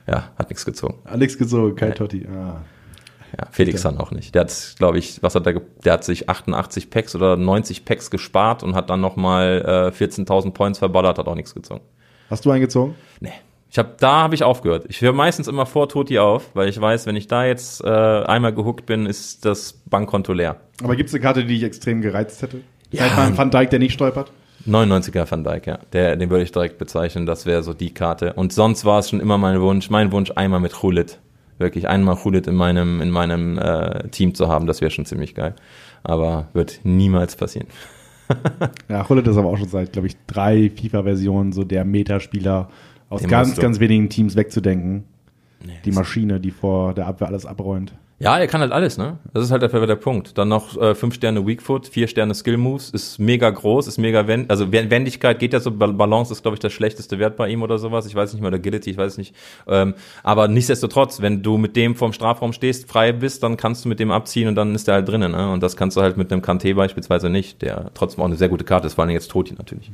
ja, 0.08 0.32
hat 0.38 0.50
nichts 0.50 0.66
gezogen. 0.66 0.96
Hat 1.06 1.20
nichts 1.20 1.38
gezogen, 1.38 1.76
kein 1.76 1.94
Totti. 1.94 2.26
Ah. 2.28 2.62
Ja, 3.38 3.48
Felix 3.52 3.82
dann 3.82 3.98
auch 3.98 4.12
nicht. 4.12 4.34
Der 4.36 4.42
hat, 4.44 4.76
glaube 4.78 4.98
ich, 4.98 5.22
was 5.22 5.36
hat 5.36 5.46
der, 5.46 5.62
der 5.84 5.94
hat 5.94 6.04
sich 6.04 6.30
88 6.30 6.90
Packs 6.90 7.14
oder 7.14 7.36
90 7.36 7.84
Packs 7.84 8.10
gespart 8.10 8.64
und 8.64 8.74
hat 8.74 8.90
dann 8.90 9.02
nochmal 9.02 9.92
äh, 9.94 10.04
14.000 10.04 10.52
Points 10.52 10.80
verballert, 10.80 11.18
hat 11.18 11.28
auch 11.28 11.36
nichts 11.36 11.54
gezogen. 11.54 11.82
Hast 12.30 12.46
du 12.46 12.52
eingezogen? 12.52 12.96
Nee. 13.20 13.34
Ich 13.70 13.78
hab, 13.78 13.98
da 13.98 14.22
habe 14.22 14.34
ich 14.34 14.44
aufgehört. 14.44 14.86
Ich 14.88 15.02
höre 15.02 15.12
meistens 15.12 15.48
immer 15.48 15.66
vor 15.66 15.90
Toti 15.90 16.20
auf, 16.20 16.56
weil 16.56 16.70
ich 16.70 16.80
weiß, 16.80 17.06
wenn 17.06 17.18
ich 17.18 17.28
da 17.28 17.46
jetzt 17.46 17.84
äh, 17.84 17.90
einmal 17.90 18.54
gehuckt 18.54 18.86
bin, 18.86 19.06
ist 19.06 19.44
das 19.44 19.74
Bankkonto 19.86 20.32
leer. 20.32 20.62
Aber 20.82 20.96
gibt 20.96 21.10
es 21.10 21.14
eine 21.14 21.22
Karte, 21.22 21.42
die 21.42 21.56
dich 21.56 21.64
extrem 21.64 22.02
gereizt 22.02 22.42
hätte? 22.42 22.62
Ja. 22.92 23.08
Mal 23.08 23.28
ein 23.28 23.38
Van 23.38 23.52
Dijk, 23.52 23.70
der 23.70 23.80
nicht 23.80 23.94
stolpert? 23.94 24.32
99er 24.68 25.30
Van 25.30 25.44
Dijk, 25.44 25.68
ja. 25.68 25.80
Der, 25.94 26.16
den 26.16 26.30
würde 26.30 26.44
ich 26.44 26.52
direkt 26.52 26.78
bezeichnen, 26.78 27.26
das 27.26 27.46
wäre 27.46 27.64
so 27.64 27.74
die 27.74 27.94
Karte. 27.94 28.34
Und 28.34 28.54
sonst 28.54 28.86
war 28.86 29.00
es 29.00 29.10
schon 29.10 29.20
immer 29.20 29.38
mein 29.38 29.62
Wunsch, 29.62 29.90
mein 29.90 30.12
Wunsch 30.12 30.32
einmal 30.36 30.60
mit 30.60 30.82
Hulit. 30.82 31.20
Wirklich 31.58 31.88
einmal 31.88 32.24
Hulit 32.24 32.48
in 32.48 32.56
meinem, 32.56 33.02
in 33.02 33.10
meinem 33.10 33.58
äh, 33.58 34.10
Team 34.10 34.36
zu 34.36 34.48
haben, 34.48 34.68
das 34.68 34.82
wäre 34.82 34.92
schon 34.92 35.06
ziemlich 35.06 35.34
geil. 35.34 35.56
Aber 36.04 36.48
wird 36.54 36.82
niemals 36.84 37.36
passieren. 37.36 37.68
ja, 38.90 39.08
Hulit 39.08 39.28
ist 39.28 39.38
aber 39.38 39.50
auch 39.50 39.58
schon 39.58 39.70
seit, 39.70 39.94
glaube 39.94 40.08
ich, 40.08 40.16
drei 40.28 40.70
FIFA-Versionen 40.70 41.54
so 41.54 41.64
der 41.64 41.86
Metaspieler 41.86 42.70
aus 43.10 43.22
den 43.22 43.30
ganz, 43.30 43.56
ganz 43.58 43.80
wenigen 43.80 44.10
Teams 44.10 44.36
wegzudenken. 44.36 45.06
Nee, 45.66 45.74
die 45.86 45.92
Maschine, 45.92 46.40
die 46.40 46.52
vor 46.52 46.94
der 46.94 47.08
Abwehr 47.08 47.28
alles 47.28 47.46
abräumt. 47.46 47.94
Ja, 48.20 48.40
er 48.40 48.48
kann 48.48 48.62
halt 48.62 48.72
alles, 48.72 48.98
ne? 48.98 49.20
Das 49.32 49.44
ist 49.44 49.52
halt 49.52 49.64
einfach 49.64 49.86
der 49.86 49.96
Punkt. 49.96 50.40
Dann 50.40 50.50
noch 50.50 50.76
äh, 50.82 50.96
fünf 50.96 51.14
Sterne 51.14 51.46
Weak 51.46 51.62
Foot, 51.62 51.88
vier 51.88 52.08
Sterne 52.08 52.34
Skill 52.34 52.58
Moves, 52.58 52.90
ist 52.90 53.20
mega 53.20 53.48
groß, 53.48 53.88
ist 53.88 54.00
mega 54.00 54.26
wend 54.26 54.50
also 54.50 54.72
Wendigkeit 54.72 55.38
geht 55.38 55.54
ja 55.54 55.60
so, 55.60 55.70
Balance 55.70 56.34
ist 56.34 56.42
glaube 56.42 56.56
ich 56.56 56.60
der 56.60 56.72
schlechteste 56.72 57.20
Wert 57.20 57.38
bei 57.38 57.48
ihm 57.48 57.62
oder 57.62 57.78
sowas. 57.78 58.08
Ich 58.08 58.16
weiß 58.16 58.34
nicht 58.34 58.42
mehr, 58.42 58.48
oder 58.48 58.58
Agility, 58.58 58.90
ich 58.90 58.98
weiß 58.98 59.20
nicht. 59.20 59.36
Ähm, 59.68 59.94
aber 60.24 60.48
nichtsdestotrotz, 60.48 61.22
wenn 61.22 61.44
du 61.44 61.60
mit 61.60 61.76
dem 61.76 61.94
vorm 61.94 62.12
Strafraum 62.12 62.54
stehst, 62.54 62.90
frei 62.90 63.12
bist, 63.12 63.44
dann 63.44 63.56
kannst 63.56 63.86
du 63.86 63.90
mit 63.90 64.00
dem 64.00 64.10
abziehen 64.10 64.48
und 64.48 64.56
dann 64.56 64.74
ist 64.74 64.88
der 64.88 64.96
halt 64.96 65.08
drinnen, 65.08 65.34
ne? 65.34 65.52
Und 65.52 65.62
das 65.62 65.78
kannst 65.78 65.96
du 65.96 66.02
halt 66.02 66.18
mit 66.18 66.32
einem 66.32 66.42
Kanté 66.42 66.74
beispielsweise 66.74 67.30
nicht, 67.30 67.62
der 67.62 67.92
trotzdem 67.94 68.24
auch 68.24 68.28
eine 68.28 68.36
sehr 68.36 68.50
gute 68.50 68.64
Karte 68.64 68.88
ist, 68.88 68.96
vor 68.96 69.04
allem 69.04 69.14
jetzt 69.14 69.30
Toti 69.30 69.54
natürlich. 69.54 69.92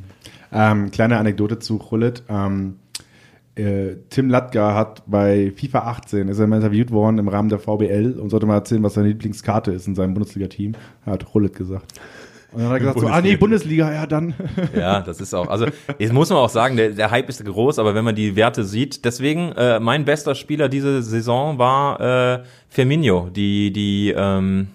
Ähm, 0.54 0.92
kleine 0.92 1.18
Anekdote 1.18 1.60
zu 1.60 1.76
Rullet. 1.76 2.24
Ähm, 2.30 2.78
äh, 3.56 3.98
Tim 4.10 4.30
Latka 4.30 4.74
hat 4.74 5.04
bei 5.06 5.52
FIFA 5.56 5.80
18, 5.80 6.28
ist 6.28 6.40
er 6.40 6.48
mal 6.48 6.58
interviewt 6.58 6.92
worden 6.92 7.20
im 7.20 7.28
Rahmen 7.28 7.50
der 7.50 7.60
VBL 7.60 8.18
und 8.20 8.30
sollte 8.30 8.46
mal 8.46 8.56
erzählen, 8.56 8.84
was 8.84 8.96
seine 8.96 9.10
Lieblingskarte 9.10 9.72
ist 9.72 9.88
in 9.88 9.96
seinem 9.96 10.14
Bundesliga-Team. 10.14 10.74
Er 11.06 11.14
hat 11.14 11.34
Rullet 11.34 11.56
gesagt. 11.56 11.94
Und 12.52 12.62
dann 12.62 12.68
hat 12.70 12.76
er 12.76 12.80
gesagt, 12.80 13.00
so, 13.00 13.08
ah 13.08 13.22
nee, 13.22 13.36
Bundesliga, 13.36 13.92
ja 13.92 14.06
dann. 14.06 14.36
Ja, 14.76 15.02
das 15.02 15.20
ist 15.20 15.34
auch, 15.34 15.48
also 15.48 15.66
jetzt 15.98 16.14
muss 16.14 16.30
man 16.30 16.40
auch 16.40 16.50
sagen, 16.50 16.78
der, 16.78 16.92
der 16.92 17.10
Hype 17.10 17.30
ist 17.30 17.44
groß, 17.44 17.80
aber 17.80 17.96
wenn 17.96 18.06
man 18.06 18.16
die 18.16 18.36
Werte 18.36 18.64
sieht, 18.64 19.06
deswegen, 19.06 19.52
äh, 19.54 19.80
mein 19.80 20.06
bester 20.06 20.36
Spieler 20.36 20.70
diese 20.70 21.02
Saison 21.02 21.58
war 21.58 22.00
äh, 22.00 22.44
Firmino, 22.70 23.30
die, 23.30 23.74
die, 23.74 24.14
ähm, 24.16 24.68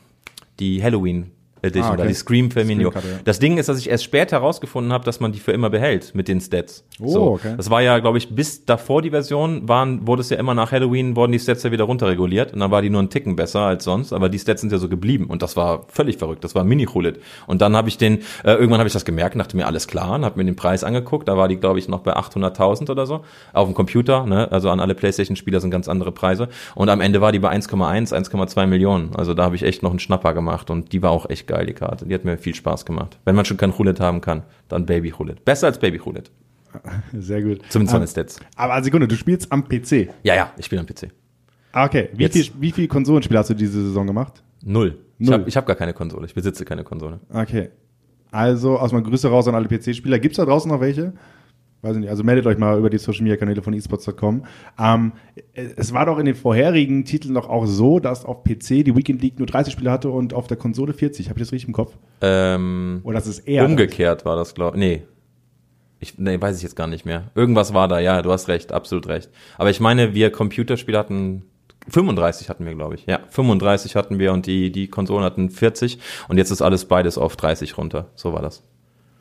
die 0.58 0.82
Halloween 0.82 1.30
Edition, 1.62 1.84
ah, 1.84 1.88
okay. 1.92 2.00
oder 2.02 2.08
die 2.08 2.14
Scream 2.14 2.50
Firmino. 2.50 2.90
Scream 2.90 3.04
ja. 3.04 3.18
Das 3.24 3.38
Ding 3.38 3.58
ist, 3.58 3.68
dass 3.68 3.78
ich 3.78 3.90
erst 3.90 4.04
später 4.04 4.36
herausgefunden 4.36 4.92
habe, 4.92 5.04
dass 5.04 5.20
man 5.20 5.32
die 5.32 5.40
für 5.40 5.52
immer 5.52 5.70
behält 5.70 6.14
mit 6.14 6.28
den 6.28 6.40
Stats. 6.40 6.84
Oh, 7.00 7.08
so. 7.08 7.22
okay. 7.32 7.54
Das 7.56 7.70
war 7.70 7.82
ja, 7.82 7.98
glaube 7.98 8.18
ich, 8.18 8.34
bis 8.34 8.64
davor 8.64 9.02
die 9.02 9.10
Version 9.10 9.68
waren, 9.68 10.06
wurde 10.06 10.20
es 10.20 10.30
ja 10.30 10.36
immer 10.36 10.54
nach 10.54 10.70
Halloween, 10.72 11.16
wurden 11.16 11.32
die 11.32 11.38
Stats 11.38 11.62
ja 11.64 11.72
wieder 11.72 11.84
runterreguliert 11.84 12.52
und 12.52 12.60
dann 12.60 12.70
war 12.70 12.82
die 12.82 12.90
nur 12.90 13.02
ein 13.02 13.10
Ticken 13.10 13.34
besser 13.34 13.60
als 13.60 13.84
sonst, 13.84 14.12
aber 14.12 14.28
die 14.28 14.38
Stats 14.38 14.60
sind 14.60 14.72
ja 14.72 14.78
so 14.78 14.88
geblieben 14.88 15.26
und 15.26 15.42
das 15.42 15.56
war 15.56 15.86
völlig 15.88 16.18
verrückt. 16.18 16.44
Das 16.44 16.54
war 16.54 16.64
mini 16.64 16.86
-Chulit. 16.86 17.16
Und 17.46 17.60
dann 17.60 17.76
habe 17.76 17.88
ich 17.88 17.98
den, 17.98 18.18
äh, 18.44 18.52
irgendwann 18.52 18.78
habe 18.78 18.86
ich 18.86 18.92
das 18.92 19.04
gemerkt 19.04 19.36
dachte 19.48 19.56
mir, 19.56 19.66
alles 19.66 19.88
klar, 19.88 20.14
und 20.14 20.24
habe 20.24 20.38
mir 20.38 20.44
den 20.44 20.56
Preis 20.56 20.84
angeguckt, 20.84 21.26
da 21.26 21.36
war 21.36 21.48
die, 21.48 21.56
glaube 21.56 21.78
ich, 21.78 21.88
noch 21.88 22.00
bei 22.00 22.14
800.000 22.16 22.90
oder 22.90 23.06
so 23.06 23.24
auf 23.52 23.66
dem 23.66 23.74
Computer, 23.74 24.26
ne? 24.26 24.50
also 24.52 24.68
an 24.68 24.78
alle 24.80 24.94
Playstation-Spieler 24.94 25.60
sind 25.60 25.70
ganz 25.70 25.88
andere 25.88 26.12
Preise 26.12 26.48
und 26.74 26.90
am 26.90 27.00
Ende 27.00 27.20
war 27.20 27.32
die 27.32 27.38
bei 27.38 27.50
1,1, 27.50 28.12
1,2 28.12 28.66
Millionen. 28.66 29.16
Also 29.16 29.32
da 29.32 29.44
habe 29.44 29.56
ich 29.56 29.62
echt 29.62 29.82
noch 29.82 29.90
einen 29.90 29.98
Schnapper 29.98 30.34
gemacht 30.34 30.70
und 30.70 30.92
die 30.92 31.02
war 31.02 31.10
auch 31.10 31.30
echt 31.30 31.47
geil, 31.48 31.66
die 31.66 31.72
Karte. 31.72 32.06
Die 32.06 32.14
hat 32.14 32.24
mir 32.24 32.38
viel 32.38 32.54
Spaß 32.54 32.86
gemacht. 32.86 33.18
Wenn 33.24 33.34
man 33.34 33.44
schon 33.44 33.56
kein 33.56 33.70
Roulette 33.70 34.04
haben 34.04 34.20
kann, 34.20 34.44
dann 34.68 34.86
Baby 34.86 35.10
Roulette. 35.10 35.42
Besser 35.44 35.66
als 35.66 35.78
Baby 35.78 35.98
Roulette. 35.98 36.30
Sehr 37.18 37.42
gut. 37.42 37.62
Zumindest 37.68 37.92
von 37.92 38.02
den 38.02 38.08
Stats. 38.08 38.40
Aber 38.54 38.82
Sekunde, 38.82 39.08
du 39.08 39.16
spielst 39.16 39.50
am 39.50 39.68
PC. 39.68 40.10
Ja, 40.22 40.34
ja, 40.34 40.52
ich 40.56 40.66
spiele 40.66 40.80
am 40.80 40.86
PC. 40.86 41.08
Ah, 41.72 41.86
okay. 41.86 42.10
Wie 42.12 42.28
viel, 42.28 42.46
wie 42.60 42.72
viel 42.72 42.88
Konsolenspiele 42.88 43.38
hast 43.38 43.50
du 43.50 43.54
diese 43.54 43.82
Saison 43.82 44.06
gemacht? 44.06 44.42
Null. 44.62 44.98
Ich 45.18 45.30
habe 45.30 45.50
hab 45.50 45.66
gar 45.66 45.76
keine 45.76 45.94
Konsole. 45.94 46.26
Ich 46.26 46.34
besitze 46.34 46.64
keine 46.64 46.84
Konsole. 46.84 47.20
Okay. 47.30 47.70
Also 48.30 48.78
aus 48.78 48.92
meiner 48.92 49.04
Grüße 49.04 49.28
raus 49.28 49.48
an 49.48 49.54
alle 49.54 49.66
PC-Spieler. 49.68 50.18
Gibt 50.18 50.32
es 50.32 50.36
da 50.36 50.44
draußen 50.44 50.70
noch 50.70 50.80
welche? 50.80 51.14
Weiß 51.82 51.96
ich 51.96 52.00
nicht, 52.00 52.10
also 52.10 52.24
meldet 52.24 52.46
euch 52.46 52.58
mal 52.58 52.78
über 52.78 52.90
die 52.90 52.98
Social 52.98 53.22
Media 53.22 53.36
Kanäle 53.36 53.62
von 53.62 53.72
esports.com. 53.72 54.44
Ähm, 54.78 55.12
es 55.54 55.92
war 55.92 56.06
doch 56.06 56.18
in 56.18 56.26
den 56.26 56.34
vorherigen 56.34 57.04
Titeln 57.04 57.34
doch 57.34 57.48
auch 57.48 57.66
so, 57.66 58.00
dass 58.00 58.24
auf 58.24 58.42
PC 58.44 58.84
die 58.84 58.96
Weekend 58.96 59.22
League 59.22 59.38
nur 59.38 59.46
30 59.46 59.72
Spiele 59.72 59.90
hatte 59.90 60.10
und 60.10 60.34
auf 60.34 60.46
der 60.46 60.56
Konsole 60.56 60.92
40. 60.92 61.28
Habe 61.28 61.38
ich 61.38 61.46
das 61.46 61.52
richtig 61.52 61.68
im 61.68 61.74
Kopf? 61.74 61.96
Ähm, 62.20 63.00
Oder 63.04 63.18
das 63.18 63.26
ist 63.26 63.40
eher. 63.40 63.64
Umgekehrt 63.64 64.20
das? 64.20 64.26
war 64.26 64.36
das, 64.36 64.54
glaube 64.54 64.76
ich. 64.76 64.80
Nee. 64.80 65.02
Ich, 66.00 66.16
nee, 66.18 66.40
weiß 66.40 66.56
ich 66.56 66.62
jetzt 66.62 66.76
gar 66.76 66.86
nicht 66.86 67.04
mehr. 67.04 67.30
Irgendwas 67.34 67.74
war 67.74 67.88
da, 67.88 67.98
ja, 67.98 68.22
du 68.22 68.30
hast 68.30 68.48
recht, 68.48 68.72
absolut 68.72 69.08
recht. 69.08 69.30
Aber 69.56 69.70
ich 69.70 69.80
meine, 69.80 70.14
wir 70.14 70.30
Computerspiele 70.30 70.96
hatten 70.96 71.42
35 71.88 72.48
hatten 72.48 72.64
wir, 72.66 72.74
glaube 72.74 72.94
ich. 72.94 73.06
Ja, 73.06 73.20
35 73.30 73.96
hatten 73.96 74.18
wir 74.18 74.32
und 74.32 74.46
die, 74.46 74.70
die 74.70 74.88
Konsolen 74.88 75.24
hatten 75.24 75.50
40 75.50 75.98
und 76.28 76.38
jetzt 76.38 76.50
ist 76.50 76.62
alles 76.62 76.84
beides 76.84 77.18
auf 77.18 77.36
30 77.36 77.78
runter. 77.78 78.08
So 78.14 78.32
war 78.32 78.42
das. 78.42 78.62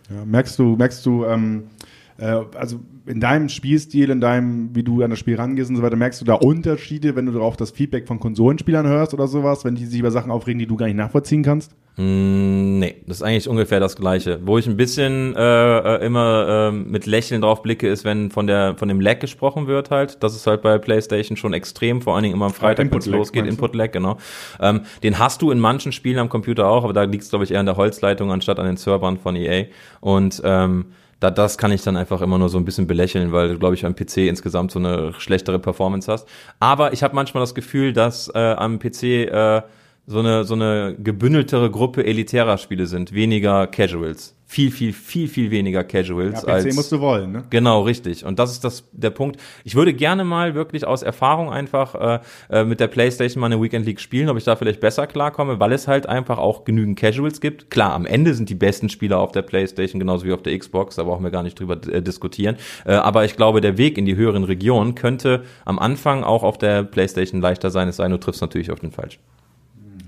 Ja, 0.10 0.24
merkst 0.24 0.60
du, 0.60 0.76
merkst 0.76 1.06
du, 1.06 1.26
ähm, 1.26 1.64
äh, 1.82 1.87
also 2.26 2.80
in 3.06 3.20
deinem 3.20 3.48
Spielstil, 3.50 4.10
in 4.10 4.20
deinem, 4.20 4.76
wie 4.76 4.84
du 4.84 5.02
an 5.04 5.10
das 5.10 5.20
Spiel 5.20 5.36
rangehst 5.36 5.70
und 5.70 5.76
so 5.76 5.84
weiter, 5.84 5.96
merkst 5.96 6.20
du 6.20 6.26
da 6.26 6.34
Unterschiede, 6.34 7.16
wenn 7.16 7.26
du 7.26 7.42
auch 7.42 7.56
das 7.56 7.72
Feedback 7.72 8.08
von 8.08 8.20
Konsolenspielern 8.20 8.88
hörst 8.88 9.14
oder 9.14 9.28
sowas, 9.28 9.64
wenn 9.66 9.76
die 9.76 9.86
sich 9.86 10.00
über 10.00 10.12
Sachen 10.12 10.32
aufregen, 10.32 10.60
die 10.60 10.68
du 10.68 10.76
gar 10.76 10.88
nicht 10.88 10.98
nachvollziehen 10.98 11.44
kannst? 11.44 11.74
Mm, 11.98 12.78
nee, 12.78 12.96
das 13.08 13.18
ist 13.18 13.24
eigentlich 13.24 13.50
ungefähr 13.50 13.80
das 13.80 13.96
Gleiche. 13.96 14.40
Wo 14.44 14.58
ich 14.58 14.68
ein 14.68 14.78
bisschen 14.78 15.36
äh, 15.36 15.78
äh 15.96 16.06
immer 16.06 16.70
äh, 16.70 16.72
mit 16.72 17.08
Lächeln 17.08 17.42
drauf 17.42 17.64
blicke, 17.64 17.88
ist, 17.88 18.06
wenn 18.06 18.30
von 18.30 18.46
der 18.46 18.76
von 18.78 18.88
dem 18.88 19.02
Lag 19.02 19.20
gesprochen 19.20 19.66
wird 19.66 19.90
halt. 19.90 20.22
Das 20.22 20.36
ist 20.36 20.46
halt 20.46 20.62
bei 20.62 20.78
PlayStation 20.78 21.38
schon 21.38 21.54
extrem, 21.54 22.02
vor 22.02 22.14
allen 22.14 22.24
Dingen 22.24 22.36
immer 22.36 22.46
am 22.46 22.54
Freitag, 22.54 22.92
wenn 22.92 23.00
es 23.00 23.08
losgeht, 23.08 23.48
Input-Lag, 23.48 23.92
genau. 23.92 24.18
Ähm, 24.60 24.82
den 25.02 25.18
hast 25.18 25.42
du 25.42 25.50
in 25.50 25.60
manchen 25.60 25.92
Spielen 25.92 26.20
am 26.20 26.30
Computer 26.30 26.68
auch, 26.68 26.84
aber 26.84 26.94
da 26.94 27.04
liegt 27.04 27.24
es, 27.24 27.30
glaube 27.30 27.46
ich, 27.46 27.52
eher 27.52 27.62
an 27.62 27.66
der 27.66 27.78
Holzleitung 27.78 28.32
anstatt 28.32 28.60
an 28.60 28.68
den 28.68 28.78
Servern 28.78 29.18
von 29.18 29.36
EA. 29.36 29.66
Und 30.00 30.42
ähm, 30.46 30.86
da, 31.20 31.32
das 31.32 31.58
kann 31.58 31.72
ich 31.72 31.82
dann 31.82 31.98
einfach 31.98 32.22
immer 32.22 32.38
nur 32.38 32.50
so 32.50 32.58
ein 32.58 32.66
bisschen 32.66 32.88
belächeln, 32.88 33.32
weil 33.32 33.50
du, 33.50 33.60
glaube 33.60 33.76
ich, 33.76 33.86
am 33.86 33.96
PC 33.96 34.18
insgesamt 34.18 34.72
so 34.72 34.80
eine 34.80 35.14
schlechtere 35.18 35.60
Performance 35.60 36.12
hast. 36.12 36.28
Aber 36.60 36.94
ich 36.94 37.04
habe 37.04 37.16
manchmal 37.16 37.42
das 37.42 37.56
Gefühl, 37.56 37.94
dass 37.94 38.30
äh, 38.34 38.38
am 38.38 38.80
PC 38.80 39.04
äh, 39.04 39.62
so 40.08 40.20
eine, 40.20 40.44
so 40.46 40.56
eine 40.56 40.96
gebündeltere 40.98 41.70
Gruppe 41.70 42.06
elitärer 42.06 42.58
Spiele 42.58 42.88
sind, 42.88 43.14
weniger 43.14 43.68
Casuals 43.68 44.38
viel, 44.50 44.72
viel, 44.72 44.94
viel, 44.94 45.28
viel 45.28 45.52
weniger 45.52 45.84
Casuals. 45.84 46.42
Ja, 46.42 46.48
PC 46.48 46.50
als, 46.50 46.76
musst 46.76 46.92
du 46.94 47.02
wollen, 47.02 47.34
ne? 47.34 47.44
Genau, 47.50 47.82
richtig. 47.82 48.24
Und 48.24 48.40
das 48.40 48.52
ist 48.52 48.64
das 48.64 48.86
der 48.94 49.10
Punkt. 49.10 49.40
Ich 49.66 49.76
würde 49.76 49.94
gerne 49.94 50.24
mal 50.24 50.56
wirklich 50.56 50.88
aus 50.88 51.04
Erfahrung 51.04 51.52
einfach 51.52 51.96
äh, 51.96 52.20
äh, 52.50 52.64
mit 52.64 52.80
der 52.80 52.88
PlayStation 52.88 53.42
mal 53.42 53.48
eine 53.48 53.62
Weekend 53.62 53.86
League 53.86 54.00
spielen, 54.00 54.30
ob 54.30 54.38
ich 54.38 54.46
da 54.46 54.56
vielleicht 54.56 54.80
besser 54.80 55.06
klarkomme, 55.06 55.60
weil 55.60 55.74
es 55.74 55.90
halt 55.90 56.08
einfach 56.08 56.38
auch 56.38 56.64
genügend 56.64 56.98
Casuals 56.98 57.42
gibt. 57.42 57.70
Klar, 57.70 57.92
am 57.94 58.06
Ende 58.06 58.34
sind 58.34 58.50
die 58.50 58.56
besten 58.56 58.88
Spieler 58.88 59.20
auf 59.20 59.34
der 59.34 59.42
PlayStation 59.42 60.00
genauso 60.00 60.26
wie 60.26 60.32
auf 60.32 60.44
der 60.44 60.58
Xbox, 60.58 60.96
da 60.96 61.04
brauchen 61.04 61.24
wir 61.24 61.32
gar 61.32 61.44
nicht 61.44 61.60
drüber 61.60 61.78
äh, 61.92 62.02
diskutieren. 62.02 62.56
Äh, 62.86 62.94
aber 62.94 63.26
ich 63.26 63.36
glaube, 63.36 63.60
der 63.60 63.78
Weg 63.78 63.98
in 63.98 64.06
die 64.06 64.16
höheren 64.16 64.46
Regionen 64.46 64.96
könnte 64.96 65.44
am 65.66 65.78
Anfang 65.78 66.24
auch 66.24 66.44
auf 66.44 66.58
der 66.58 66.84
PlayStation 66.84 67.42
leichter 67.42 67.70
sein, 67.70 67.90
es 67.90 67.98
sei, 67.98 68.08
du 68.08 68.18
triffst 68.18 68.42
natürlich 68.42 68.72
auf 68.72 68.80
den 68.80 68.92
falsch. 68.92 69.20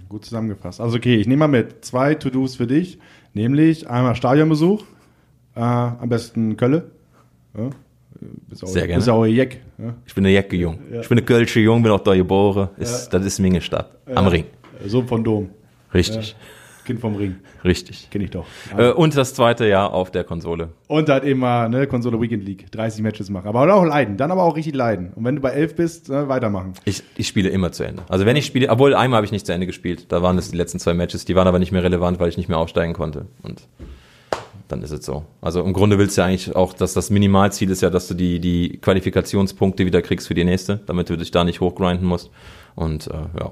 Gut 0.10 0.26
zusammengefasst. 0.26 0.82
Also 0.82 0.98
okay, 0.98 1.16
ich 1.18 1.28
nehme 1.28 1.42
mal 1.42 1.48
mit 1.48 1.86
zwei 1.86 2.16
To-Dos 2.16 2.56
für 2.56 2.68
dich. 2.68 2.98
Nämlich 3.36 3.88
einmal 3.88 4.16
Stadionbesuch, 4.16 4.84
äh, 5.56 5.60
am 5.60 6.10
besten 6.10 6.58
Kölle. 6.58 6.90
Ja. 7.56 7.70
Bist 8.48 8.64
auch, 8.64 8.68
Sehr 8.68 8.88
gerne. 8.88 8.98
Bist 8.98 9.10
auch 9.10 9.26
Jeck. 9.26 9.62
Ja. 9.78 9.94
Ich 10.06 10.16
bin 10.16 10.26
ein 10.26 10.34
Jecke 10.34 10.56
Jung. 10.56 10.80
Ja. 10.92 11.02
Ich 11.02 11.08
bin 11.08 11.20
ein 11.20 11.26
Kölsche 11.26 11.60
Jung, 11.60 11.84
bin 11.84 11.92
auch 11.92 12.00
da 12.00 12.16
geboren. 12.16 12.70
Ist, 12.78 13.10
Das 13.10 13.24
ist 13.26 13.40
Mingelstadt, 13.40 13.92
am 14.14 14.28
Ring. 14.28 14.46
Sohn 14.86 15.08
von 15.08 15.24
Dom. 15.24 15.50
Richtig. 15.94 16.36
Kind 16.90 17.02
vom 17.02 17.16
Ring. 17.16 17.36
Richtig. 17.64 18.10
Kenne 18.10 18.24
ich 18.24 18.32
doch. 18.32 18.48
Äh, 18.76 18.90
und 18.90 19.16
das 19.16 19.36
zweite 19.36 19.68
Jahr 19.68 19.94
auf 19.94 20.10
der 20.10 20.24
Konsole. 20.24 20.70
Und 20.88 21.08
halt 21.08 21.24
immer, 21.24 21.70
ne, 21.70 21.86
Konsole 21.86 22.20
Weekend 22.20 22.44
League. 22.44 22.72
30 22.72 23.04
Matches 23.04 23.30
machen. 23.30 23.48
Aber 23.48 23.72
auch 23.72 23.86
leiden. 23.86 24.18
Dann 24.18 24.32
aber 24.32 24.42
auch 24.42 24.56
richtig 24.56 24.74
leiden. 24.74 25.14
Und 25.14 25.24
wenn 25.24 25.36
du 25.36 25.42
bei 25.42 25.52
11 25.52 25.76
bist, 25.76 26.10
ne, 26.10 26.28
weitermachen. 26.28 26.74
Ich, 26.86 27.04
ich 27.16 27.28
spiele 27.28 27.50
immer 27.50 27.72
zu 27.72 27.84
Ende. 27.84 28.02
Also 28.10 28.26
wenn 28.26 28.36
ich 28.36 28.48
spiele, 28.48 28.70
obwohl 28.70 28.96
einmal 28.96 29.18
habe 29.18 29.26
ich 29.26 29.32
nicht 29.32 29.46
zu 29.46 29.54
Ende 29.54 29.68
gespielt. 29.68 30.08
Da 30.12 30.24
waren 30.24 30.36
es 30.40 30.50
die 30.50 30.58
letzten 30.58 30.80
zwei 30.80 30.96
Matches. 30.96 31.26
Die 31.26 31.36
waren 31.36 31.48
aber 31.48 31.60
nicht 31.60 31.72
mehr 31.72 31.84
relevant, 31.84 32.20
weil 32.20 32.30
ich 32.30 32.38
nicht 32.38 32.50
mehr 32.50 32.58
aufsteigen 32.58 32.94
konnte. 32.94 33.28
Und 33.44 33.68
dann 34.68 34.82
ist 34.82 34.90
es 34.90 35.06
so. 35.06 35.26
Also 35.42 35.62
im 35.62 35.74
Grunde 35.74 36.00
willst 36.00 36.18
du 36.18 36.22
ja 36.22 36.28
eigentlich 36.28 36.56
auch, 36.56 36.74
dass 36.74 36.96
das 36.96 37.12
Minimalziel 37.12 37.70
ist 37.70 37.82
ja, 37.82 37.92
dass 37.92 38.08
du 38.08 38.16
die, 38.16 38.40
die 38.40 38.80
Qualifikationspunkte 38.82 39.86
wieder 39.86 40.02
kriegst 40.02 40.28
für 40.28 40.34
die 40.34 40.44
nächste, 40.44 40.80
damit 40.88 41.12
du 41.12 41.18
dich 41.18 41.30
da 41.30 41.44
nicht 41.44 41.62
hochgrinden 41.62 42.08
musst. 42.08 42.32
Und 42.74 43.06
äh, 43.06 43.40
ja, 43.40 43.52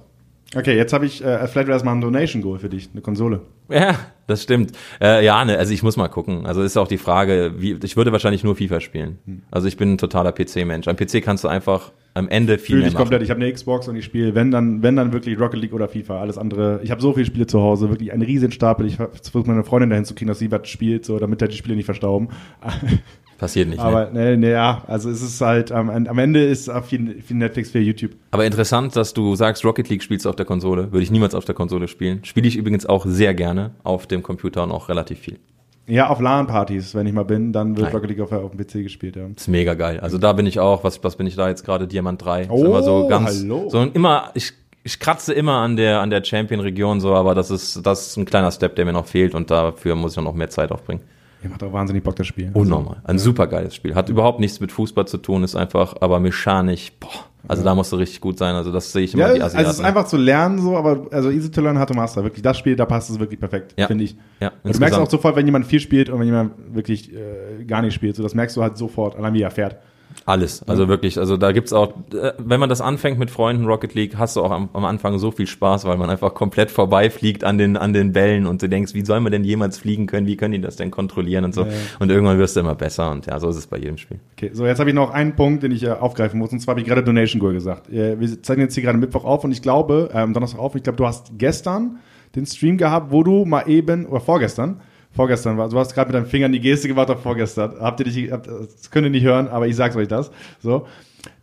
Okay, 0.56 0.78
jetzt 0.78 0.94
habe 0.94 1.06
ich 1.06 1.24
äh, 1.24 1.46
vielleicht 1.48 1.68
erstmal 1.68 1.96
ein 1.96 2.02
Donation 2.02 2.42
Goal 2.42 2.60
für 2.60 2.70
dich, 2.70 2.90
eine 2.94 3.02
Konsole. 3.02 3.42
Ja, 3.70 3.96
das 4.28 4.44
stimmt. 4.44 4.72
Äh, 5.02 5.26
ja, 5.26 5.44
ne, 5.44 5.58
also 5.58 5.74
ich 5.74 5.84
muss 5.84 5.98
mal 5.98 6.08
gucken. 6.08 6.46
Also 6.46 6.62
ist 6.62 6.78
auch 6.78 6.88
die 6.88 6.98
Frage, 6.98 7.56
wie 7.58 7.78
ich 7.84 7.98
würde 7.98 8.14
wahrscheinlich 8.14 8.46
nur 8.46 8.56
FIFA 8.56 8.80
spielen. 8.80 9.20
Hm. 9.26 9.42
Also 9.52 9.68
ich 9.68 9.76
bin 9.76 9.94
ein 9.94 9.98
totaler 9.98 10.32
PC-Mensch. 10.32 10.88
Am 10.88 10.96
PC 10.96 11.22
kannst 11.22 11.44
du 11.44 11.50
einfach 11.50 11.92
am 12.14 12.30
Ende 12.30 12.58
viel 12.58 12.76
Fühl 12.76 12.80
mehr 12.80 12.88
ich 12.88 12.96
komplett. 12.96 13.22
Ich 13.24 13.30
habe 13.30 13.42
eine 13.42 13.52
Xbox 13.52 13.90
und 13.90 13.98
ich 13.98 14.06
spiele, 14.06 14.36
wenn 14.36 14.50
dann, 14.52 14.82
wenn 14.84 14.96
dann 14.96 15.12
wirklich 15.12 15.38
Rocket 15.38 15.60
League 15.60 15.74
oder 15.74 15.90
FIFA. 15.90 16.22
Alles 16.22 16.38
andere. 16.38 16.80
Ich 16.82 16.92
habe 16.92 17.02
so 17.02 17.12
viele 17.14 17.26
Spiele 17.26 17.46
zu 17.46 17.62
Hause, 17.62 17.90
wirklich 17.90 18.14
einen 18.14 18.24
riesen 18.24 18.52
Stapel. 18.54 18.86
Ich 18.86 18.96
versuche 18.96 19.48
meine 19.48 19.66
Freundin 19.66 19.90
dahin 19.90 20.06
zu 20.06 20.16
kriegen, 20.16 20.30
dass 20.30 20.40
sie 20.40 20.50
was 20.50 20.68
spielt, 20.70 21.04
so 21.04 21.20
damit 21.20 21.42
halt 21.42 21.52
die 21.52 21.58
Spiele 21.58 21.76
nicht 21.76 21.86
verstauben. 21.86 22.30
Passiert 23.38 23.70
nicht. 23.70 23.80
Aber 23.80 24.10
ne, 24.10 24.36
ne, 24.36 24.52
ja, 24.52 24.84
also 24.88 25.12
es 25.12 25.22
ist 25.22 25.40
halt, 25.42 25.72
am, 25.72 25.90
am 25.90 26.18
Ende 26.18 26.44
ist 26.44 26.72
viel, 26.88 27.22
viel 27.22 27.38
Netflix 27.38 27.70
für 27.70 27.80
YouTube. 27.80 28.12
Aber 28.32 28.46
interessant, 28.46 28.96
dass 28.96 29.14
du 29.14 29.36
sagst, 29.36 29.64
Rocket 29.64 29.90
League 29.90 30.02
spielst 30.02 30.26
du 30.26 30.30
auf 30.30 30.36
der 30.36 30.46
Konsole. 30.46 30.92
Würde 30.92 31.04
ich 31.04 31.12
niemals 31.12 31.36
auf 31.36 31.46
der 31.46 31.54
Konsole 31.54 31.88
spielen. 31.88 32.24
Spiele 32.24 32.48
ich 32.48 32.56
übrigens 32.56 32.88
auch 32.88 33.06
sehr 33.06 33.36
gerne 33.36 33.72
auf 33.84 34.08
dem 34.08 34.24
Computer 34.24 34.64
und 34.64 34.72
auch 34.72 34.90
relativ 34.90 35.20
viel. 35.20 35.38
Ja, 35.88 36.10
auf 36.10 36.20
LAN-Partys, 36.20 36.96
wenn 36.96 37.08
ich 37.08 37.14
mal 37.14 37.24
bin, 37.24 37.54
dann 37.54 37.78
wird 37.78 37.86
Nein. 37.86 37.94
Rocket 37.96 38.10
League 38.10 38.20
auf, 38.20 38.32
auf 38.32 38.52
dem 38.52 38.60
PC 38.60 38.84
gespielt, 38.84 39.16
ja. 39.16 39.28
Das 39.34 39.44
ist 39.44 39.48
mega 39.48 39.74
geil. 39.76 40.00
Also 40.02 40.18
da 40.18 40.34
bin 40.34 40.46
ich 40.46 40.60
auch, 40.60 40.84
was, 40.84 41.04
was 41.04 41.16
bin 41.16 41.28
ich 41.28 41.36
da 41.36 41.48
jetzt 41.48 41.64
gerade? 41.64 41.88
Diamant 41.88 42.24
3. 42.24 42.48
Oh, 42.50 42.66
immer 42.66 42.84
so 42.84 43.08
ganz, 43.08 43.42
hallo. 43.42 43.70
So 43.70 43.84
immer, 43.84 44.32
ich, 44.34 44.52
ich 44.84 45.00
kratze 45.00 45.34
immer 45.34 45.54
an 45.54 45.78
der, 45.78 46.02
an 46.02 46.10
der 46.10 46.24
Champion-Region 46.24 47.00
so, 47.00 47.14
aber 47.14 47.36
das 47.36 47.52
ist, 47.52 47.86
das 47.86 48.08
ist 48.08 48.18
ein 48.18 48.26
kleiner 48.26 48.52
Step, 48.52 48.76
der 48.76 48.84
mir 48.84 48.94
noch 48.94 49.06
fehlt 49.06 49.34
und 49.34 49.50
dafür 49.50 49.96
muss 49.96 50.18
ich 50.18 50.24
noch 50.24 50.34
mehr 50.34 50.50
Zeit 50.50 50.72
aufbringen. 50.72 51.04
Ihr 51.44 51.50
macht 51.50 51.62
auch 51.64 51.72
wahnsinnig 51.74 52.04
Bock, 52.04 52.16
das 52.16 52.28
Spiel. 52.28 52.50
Unnormal. 52.54 52.98
Ein 53.04 53.18
ja. 53.18 53.22
super 53.22 53.48
geiles 53.48 53.76
Spiel. 53.76 53.94
Hat 53.96 54.10
überhaupt 54.10 54.40
nichts 54.40 54.60
mit 54.60 54.72
Fußball 54.72 55.08
zu 55.08 55.18
tun, 55.20 55.44
ist 55.44 55.56
einfach 55.56 55.96
aber 56.02 56.20
mechanisch, 56.20 56.92
boah. 57.00 57.10
Also 57.50 57.64
da 57.64 57.74
musst 57.76 57.94
du 57.94 57.96
richtig 57.96 58.20
gut 58.20 58.38
sein. 58.38 58.56
Also 58.56 58.74
das 58.74 58.92
sehe 58.92 59.04
ich 59.04 59.14
immer 59.14 59.28
Ja, 59.30 59.34
die 59.36 59.42
also 59.42 59.56
Asiaten. 59.56 59.70
es 59.72 59.80
ist 59.80 59.86
einfach 59.86 60.06
zu 60.06 60.18
lernen 60.18 60.60
so, 60.60 60.76
aber 60.76 61.08
also 61.12 61.30
easy 61.30 61.50
to 61.50 61.62
learn, 61.62 61.78
hard 61.80 61.90
to 61.90 61.96
master. 61.96 62.24
Wirklich, 62.24 62.42
das 62.42 62.58
Spiel, 62.58 62.76
da 62.76 62.86
passt 62.86 63.10
es 63.10 63.20
wirklich 63.20 63.40
perfekt, 63.40 63.74
Ja. 63.78 63.88
finde 63.88 64.04
ich. 64.04 64.18
ja, 64.42 64.52
Und 64.64 64.76
du 64.76 64.80
merkst 64.80 65.00
auch 65.00 65.10
sofort, 65.10 65.36
wenn 65.38 65.46
jemand 65.46 65.66
viel 65.66 65.80
spielt 65.80 66.10
und 66.10 66.20
wenn 66.20 66.26
jemand 66.26 66.54
wirklich 66.76 67.14
äh, 67.14 67.64
gar 67.66 67.82
nicht 67.82 67.94
spielt. 67.94 68.16
So, 68.18 68.24
das 68.24 68.36
merkst 68.36 68.58
du 68.58 68.64
halt 68.64 68.78
sofort, 68.78 69.16
allein 69.16 69.34
wie 69.34 69.42
er 69.44 69.52
fährt. 69.52 69.78
Alles, 70.26 70.62
also 70.68 70.90
wirklich, 70.90 71.20
also 71.20 71.38
da 71.38 71.54
gibt's 71.54 71.72
auch, 71.72 71.94
äh, 72.14 72.34
wenn 72.38 72.60
man 72.60 72.68
das 72.68 72.82
anfängt 72.82 73.18
mit 73.18 73.32
Freunden 73.32 73.66
Rocket 73.66 73.94
League, 73.94 74.18
hast 74.18 74.36
du 74.36 74.42
auch 74.42 74.52
am, 74.52 74.70
am 74.74 74.84
Anfang 74.84 75.20
so 75.20 75.32
viel 75.32 75.48
Spaß, 75.48 75.86
weil 75.86 75.98
man 75.98 76.10
einfach 76.10 76.34
komplett 76.34 76.70
vorbeifliegt 76.70 77.44
an 77.46 77.58
den 77.58 77.78
an 77.78 77.94
den 77.94 78.12
Bällen 78.12 78.46
und 78.46 78.62
du 78.62 78.68
denkst, 78.68 78.94
wie 78.94 79.06
soll 79.06 79.22
man 79.22 79.32
denn 79.32 79.44
jemals 79.44 79.78
fliegen 79.78 80.06
können, 80.06 80.28
wie 80.28 80.36
können 80.36 80.54
die 80.54 80.62
das 80.62 80.76
denn 80.76 80.92
kontrollieren 80.92 81.46
und 81.46 81.54
so. 81.54 81.62
Ja, 81.62 81.68
ja. 81.68 81.74
Und 82.00 82.12
irgendwann 82.12 82.38
wirst 82.40 82.56
du 82.56 82.60
immer 82.60 82.76
besser 82.76 83.12
und 83.12 83.26
ja, 83.26 83.40
so 83.40 83.50
ist 83.50 83.56
es 83.56 83.68
bei 83.68 83.78
jedem 83.78 83.98
Spiel. 83.98 84.20
Okay, 84.36 84.52
so 84.54 84.66
jetzt 84.66 84.80
habe 84.80 84.90
ich 84.90 84.96
noch 84.96 85.12
einen 85.12 85.36
Punkt, 85.36 85.64
den 85.64 85.72
ich 85.72 85.84
äh, 85.84 85.92
aufgreifen 85.92 86.40
muss. 86.40 86.52
Und 86.52 86.60
zwar 86.60 86.74
habe 86.74 86.82
ich 86.82 86.88
gerade 86.88 87.04
Donation 87.04 87.40
Goal 87.40 87.54
gesagt. 87.54 87.90
Äh, 87.90 88.20
wir 88.20 88.44
zeigen 88.44 88.62
jetzt 88.62 88.74
hier 88.74 88.84
gerade 88.84 88.98
Mittwoch 88.98 89.24
auf 89.24 89.44
und 89.44 89.52
ich 89.52 89.62
glaube, 89.62 90.10
ähm, 90.14 90.34
Donnerstag 90.34 90.60
auf, 90.60 90.76
ich 90.76 90.84
glaube, 90.84 90.98
du 90.98 91.06
hast 91.06 91.32
gestern 91.38 92.00
den 92.36 92.46
Stream 92.46 92.78
gehabt, 92.78 93.12
wo 93.12 93.24
du 93.24 93.46
mal 93.46 93.64
eben, 93.68 94.06
oder 94.06 94.20
vorgestern, 94.20 94.82
vorgestern 95.18 95.58
war, 95.58 95.68
du 95.68 95.78
hast 95.78 95.94
gerade 95.94 96.08
mit 96.08 96.16
deinem 96.16 96.28
Finger 96.28 96.46
in 96.46 96.54
die 96.54 96.62
Geste 96.62 96.88
gemacht, 96.88 97.10
oder 97.10 97.20
vorgestern. 97.20 97.76
Habt 97.82 98.00
ihr 98.00 98.06
nicht, 98.06 98.32
habt, 98.32 98.48
das 98.48 98.90
könnt 98.90 99.06
ihr 99.06 99.10
nicht 99.10 99.26
hören, 99.26 99.50
aber 99.50 99.68
ich 99.68 99.76
sag's 99.76 99.98
euch 99.98 100.08
das. 100.08 100.32
So. 100.62 100.88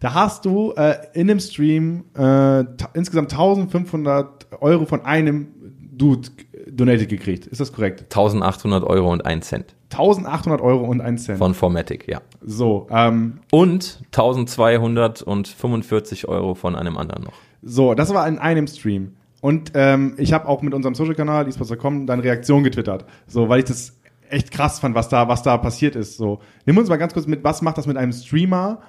Da 0.01 0.15
hast 0.15 0.47
du 0.47 0.73
äh, 0.77 0.95
in 1.13 1.27
dem 1.27 1.41
Stream 1.41 2.05
äh, 2.17 2.61
insgesamt 2.95 3.33
1500 3.33 4.63
Euro 4.63 4.87
von 4.87 5.05
einem 5.05 5.49
Dude 5.93 6.31
donated 6.71 7.11
gekriegt. 7.11 7.47
Ist 7.47 7.61
das 7.61 7.71
korrekt? 7.73 8.05
1800 8.05 8.83
Euro 8.85 9.13
und 9.13 9.27
ein 9.27 9.43
Cent 9.43 9.75
1800 9.95 10.61
Euro 10.61 10.85
und 10.85 11.01
1 11.01 11.25
Cent. 11.25 11.39
von 11.39 11.55
Formatic, 11.55 12.07
ja. 12.09 12.21
so, 12.43 12.87
ähm, 12.91 13.39
Und 13.51 14.01
1245 14.13 16.29
Euro 16.29 16.55
von 16.55 16.77
einem 16.77 16.99
anderen 16.99 17.25
noch. 17.25 17.33
So, 17.63 17.95
das 17.95 18.13
war 18.13 18.29
in 18.29 18.39
einem 18.39 18.67
Stream. 18.67 19.15
Und 19.45 19.73
ähm, 19.75 20.15
ich 20.17 20.33
habe 20.33 20.49
auch 20.49 20.63
mit 20.63 20.73
unserem 20.73 20.95
Social-Kanal, 20.95 21.47
esports.com, 21.47 22.07
dann 22.07 22.21
Reaktion 22.21 22.65
getwittert. 22.65 23.05
So, 23.27 23.51
weil 23.51 23.59
ich 23.59 23.67
das 23.67 24.01
echt 24.31 24.51
krass 24.51 24.79
fand, 24.79 24.95
was 24.95 25.11
da, 25.11 25.29
was 25.29 25.43
da 25.43 25.59
passiert 25.59 25.97
ist. 25.97 26.17
So, 26.17 26.41
nimm 26.65 26.79
uns 26.79 26.89
mal 26.89 26.97
ganz 26.97 27.13
kurz 27.13 27.27
mit, 27.27 27.45
was 27.45 27.61
macht 27.61 27.77
das 27.77 27.87
mit 27.87 27.99
einem 27.99 28.13
Streamer, 28.13 28.81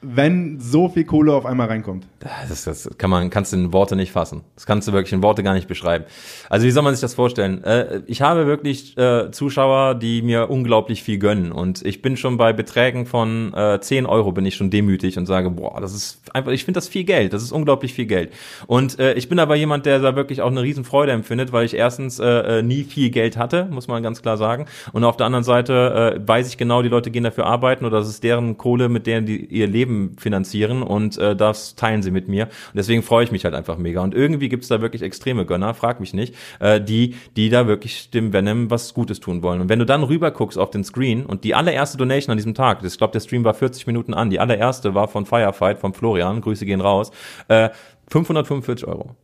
wenn 0.00 0.60
so 0.60 0.88
viel 0.88 1.04
Kohle 1.04 1.34
auf 1.34 1.44
einmal 1.44 1.66
reinkommt? 1.68 2.06
Das, 2.20 2.64
das 2.64 2.88
kann 2.98 3.10
man, 3.10 3.30
kannst 3.30 3.52
du 3.52 3.56
in 3.56 3.72
Worte 3.72 3.96
nicht 3.96 4.12
fassen. 4.12 4.42
Das 4.54 4.66
kannst 4.66 4.86
du 4.86 4.92
wirklich 4.92 5.12
in 5.12 5.22
Worte 5.22 5.42
gar 5.42 5.54
nicht 5.54 5.68
beschreiben. 5.68 6.04
Also 6.48 6.66
wie 6.66 6.70
soll 6.70 6.82
man 6.82 6.94
sich 6.94 7.00
das 7.00 7.14
vorstellen? 7.14 7.62
Äh, 7.64 8.02
ich 8.06 8.22
habe 8.22 8.46
wirklich 8.46 8.96
äh, 8.96 9.30
Zuschauer, 9.30 9.94
die 9.94 10.22
mir 10.22 10.50
unglaublich 10.50 11.02
viel 11.02 11.18
gönnen 11.18 11.52
und 11.52 11.84
ich 11.84 12.02
bin 12.02 12.16
schon 12.16 12.36
bei 12.36 12.52
Beträgen 12.52 13.06
von 13.06 13.52
äh, 13.54 13.80
10 13.80 14.06
Euro 14.06 14.32
bin 14.32 14.46
ich 14.46 14.54
schon 14.54 14.70
demütig 14.70 15.18
und 15.18 15.26
sage, 15.26 15.50
boah, 15.50 15.80
das 15.80 15.94
ist 15.94 16.20
einfach, 16.34 16.52
ich 16.52 16.64
finde 16.64 16.78
das 16.78 16.88
viel 16.88 17.04
Geld, 17.04 17.32
das 17.32 17.42
ist 17.42 17.52
unglaublich 17.52 17.94
viel 17.94 18.06
Geld. 18.06 18.32
Und 18.66 18.98
äh, 18.98 19.14
ich 19.14 19.28
bin 19.28 19.38
aber 19.38 19.56
jemand, 19.56 19.86
der 19.86 19.98
da 19.98 20.16
wirklich 20.16 20.42
auch 20.42 20.50
eine 20.50 20.62
Riesenfreude 20.62 21.12
empfindet, 21.12 21.52
weil 21.52 21.64
ich 21.64 21.74
erstens 21.74 22.18
äh, 22.18 22.58
äh, 22.58 22.62
nie 22.62 22.84
viel 22.84 23.10
Geld 23.10 23.36
hatte, 23.36 23.66
muss 23.70 23.88
man 23.88 24.02
ganz 24.02 24.22
klar 24.22 24.36
sagen. 24.36 24.66
Und 24.92 25.04
auf 25.04 25.16
der 25.16 25.26
anderen 25.26 25.44
Seite 25.44 26.14
äh, 26.16 26.28
weiß 26.28 26.48
ich 26.48 26.56
genau, 26.56 26.82
die 26.82 26.88
Leute 26.88 27.10
gehen 27.10 27.24
dafür 27.24 27.46
arbeiten 27.46 27.84
oder 27.84 27.98
das 27.98 28.08
ist 28.08 28.22
deren 28.22 28.56
Kohle, 28.58 28.88
mit 28.88 29.06
der 29.06 29.20
die 29.20 29.44
ihr 29.46 29.66
Leben 29.66 29.87
finanzieren 30.18 30.82
und 30.82 31.18
äh, 31.18 31.34
das 31.36 31.74
teilen 31.76 32.02
sie 32.02 32.10
mit 32.10 32.28
mir. 32.28 32.44
Und 32.44 32.76
deswegen 32.76 33.02
freue 33.02 33.24
ich 33.24 33.32
mich 33.32 33.44
halt 33.44 33.54
einfach 33.54 33.78
mega. 33.78 34.02
Und 34.02 34.14
irgendwie 34.14 34.48
gibt's 34.48 34.68
da 34.68 34.80
wirklich 34.80 35.02
extreme 35.02 35.46
Gönner, 35.46 35.74
frag 35.74 36.00
mich 36.00 36.14
nicht, 36.14 36.34
äh, 36.60 36.80
die, 36.80 37.16
die 37.36 37.48
da 37.48 37.66
wirklich 37.66 38.10
dem 38.10 38.32
Venom 38.32 38.70
was 38.70 38.94
Gutes 38.94 39.20
tun 39.20 39.42
wollen. 39.42 39.60
Und 39.60 39.68
wenn 39.68 39.78
du 39.78 39.86
dann 39.86 40.02
rüber 40.02 40.30
guckst 40.30 40.58
auf 40.58 40.70
den 40.70 40.84
Screen 40.84 41.24
und 41.26 41.44
die 41.44 41.54
allererste 41.54 41.98
Donation 41.98 42.32
an 42.32 42.38
diesem 42.38 42.54
Tag, 42.54 42.82
ich 42.84 42.98
glaube, 42.98 43.12
der 43.12 43.20
Stream 43.20 43.44
war 43.44 43.54
40 43.54 43.86
Minuten 43.86 44.14
an, 44.14 44.30
die 44.30 44.40
allererste 44.40 44.94
war 44.94 45.08
von 45.08 45.26
Firefight, 45.26 45.78
von 45.78 45.92
Florian, 45.92 46.40
Grüße 46.40 46.66
gehen 46.66 46.80
raus, 46.80 47.10
äh, 47.48 47.70
545 48.08 48.86
Euro. 48.86 49.16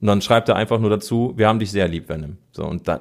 Und 0.00 0.08
dann 0.08 0.20
schreibt 0.20 0.48
er 0.48 0.56
einfach 0.56 0.78
nur 0.78 0.90
dazu, 0.90 1.32
wir 1.36 1.48
haben 1.48 1.58
dich 1.58 1.70
sehr 1.70 1.88
lieb, 1.88 2.08
Venom. 2.08 2.36
So, 2.52 2.64
und 2.64 2.86
da, 2.86 3.00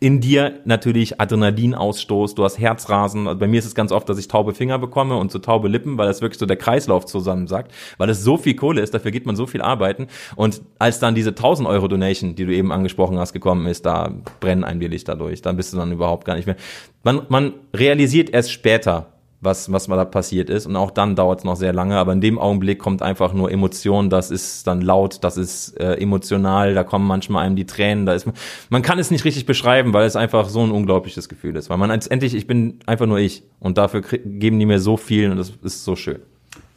in 0.00 0.20
dir 0.20 0.60
natürlich 0.64 1.20
Adrenalinausstoß, 1.20 2.34
du 2.34 2.42
hast 2.42 2.58
Herzrasen. 2.58 3.28
Also 3.28 3.38
bei 3.38 3.46
mir 3.46 3.58
ist 3.58 3.66
es 3.66 3.74
ganz 3.74 3.92
oft, 3.92 4.08
dass 4.08 4.18
ich 4.18 4.28
taube 4.28 4.54
Finger 4.54 4.78
bekomme 4.78 5.16
und 5.16 5.30
so 5.30 5.38
taube 5.38 5.68
Lippen, 5.68 5.98
weil 5.98 6.06
das 6.06 6.22
wirklich 6.22 6.38
so 6.38 6.46
der 6.46 6.56
Kreislauf 6.56 7.04
zusammensackt, 7.04 7.72
weil 7.98 8.08
es 8.08 8.24
so 8.24 8.38
viel 8.38 8.54
Kohle 8.54 8.80
ist, 8.80 8.94
dafür 8.94 9.10
geht 9.10 9.26
man 9.26 9.36
so 9.36 9.46
viel 9.46 9.60
arbeiten. 9.60 10.06
Und 10.36 10.62
als 10.78 11.00
dann 11.00 11.14
diese 11.14 11.30
1000 11.30 11.68
Euro 11.68 11.86
Donation, 11.86 12.34
die 12.34 12.46
du 12.46 12.54
eben 12.54 12.72
angesprochen 12.72 13.18
hast, 13.18 13.34
gekommen 13.34 13.66
ist, 13.66 13.84
da 13.84 14.10
brennen 14.40 14.64
ein 14.64 14.80
die 14.80 14.88
Lichter 14.88 15.16
durch. 15.16 15.42
Da 15.42 15.52
bist 15.52 15.74
du 15.74 15.76
dann 15.76 15.92
überhaupt 15.92 16.24
gar 16.24 16.34
nicht 16.34 16.46
mehr. 16.46 16.56
Man, 17.02 17.22
man 17.28 17.52
realisiert 17.74 18.30
erst 18.30 18.52
später, 18.52 19.12
was, 19.40 19.72
was 19.72 19.88
mal 19.88 19.96
da 19.96 20.04
passiert 20.04 20.50
ist. 20.50 20.66
Und 20.66 20.76
auch 20.76 20.90
dann 20.90 21.16
dauert 21.16 21.40
es 21.40 21.44
noch 21.44 21.56
sehr 21.56 21.72
lange, 21.72 21.96
aber 21.96 22.12
in 22.12 22.20
dem 22.20 22.38
Augenblick 22.38 22.78
kommt 22.78 23.02
einfach 23.02 23.32
nur 23.32 23.50
Emotion, 23.50 24.10
das 24.10 24.30
ist 24.30 24.66
dann 24.66 24.80
laut, 24.80 25.24
das 25.24 25.36
ist 25.36 25.78
äh, 25.80 25.94
emotional, 25.94 26.74
da 26.74 26.84
kommen 26.84 27.06
manchmal 27.06 27.46
einem 27.46 27.56
die 27.56 27.66
Tränen, 27.66 28.06
da 28.06 28.14
ist 28.14 28.26
man, 28.26 28.34
man 28.68 28.82
kann 28.82 28.98
es 28.98 29.10
nicht 29.10 29.24
richtig 29.24 29.46
beschreiben, 29.46 29.92
weil 29.92 30.04
es 30.04 30.16
einfach 30.16 30.48
so 30.48 30.60
ein 30.60 30.70
unglaubliches 30.70 31.28
Gefühl 31.28 31.56
ist. 31.56 31.70
Weil 31.70 31.78
man 31.78 31.90
letztendlich, 31.90 32.34
ich 32.34 32.46
bin 32.46 32.80
einfach 32.86 33.06
nur 33.06 33.18
ich 33.18 33.42
und 33.58 33.78
dafür 33.78 34.02
geben 34.02 34.58
die 34.58 34.66
mir 34.66 34.78
so 34.78 34.96
viel 34.96 35.30
und 35.30 35.38
das 35.38 35.52
ist 35.62 35.84
so 35.84 35.96
schön. 35.96 36.20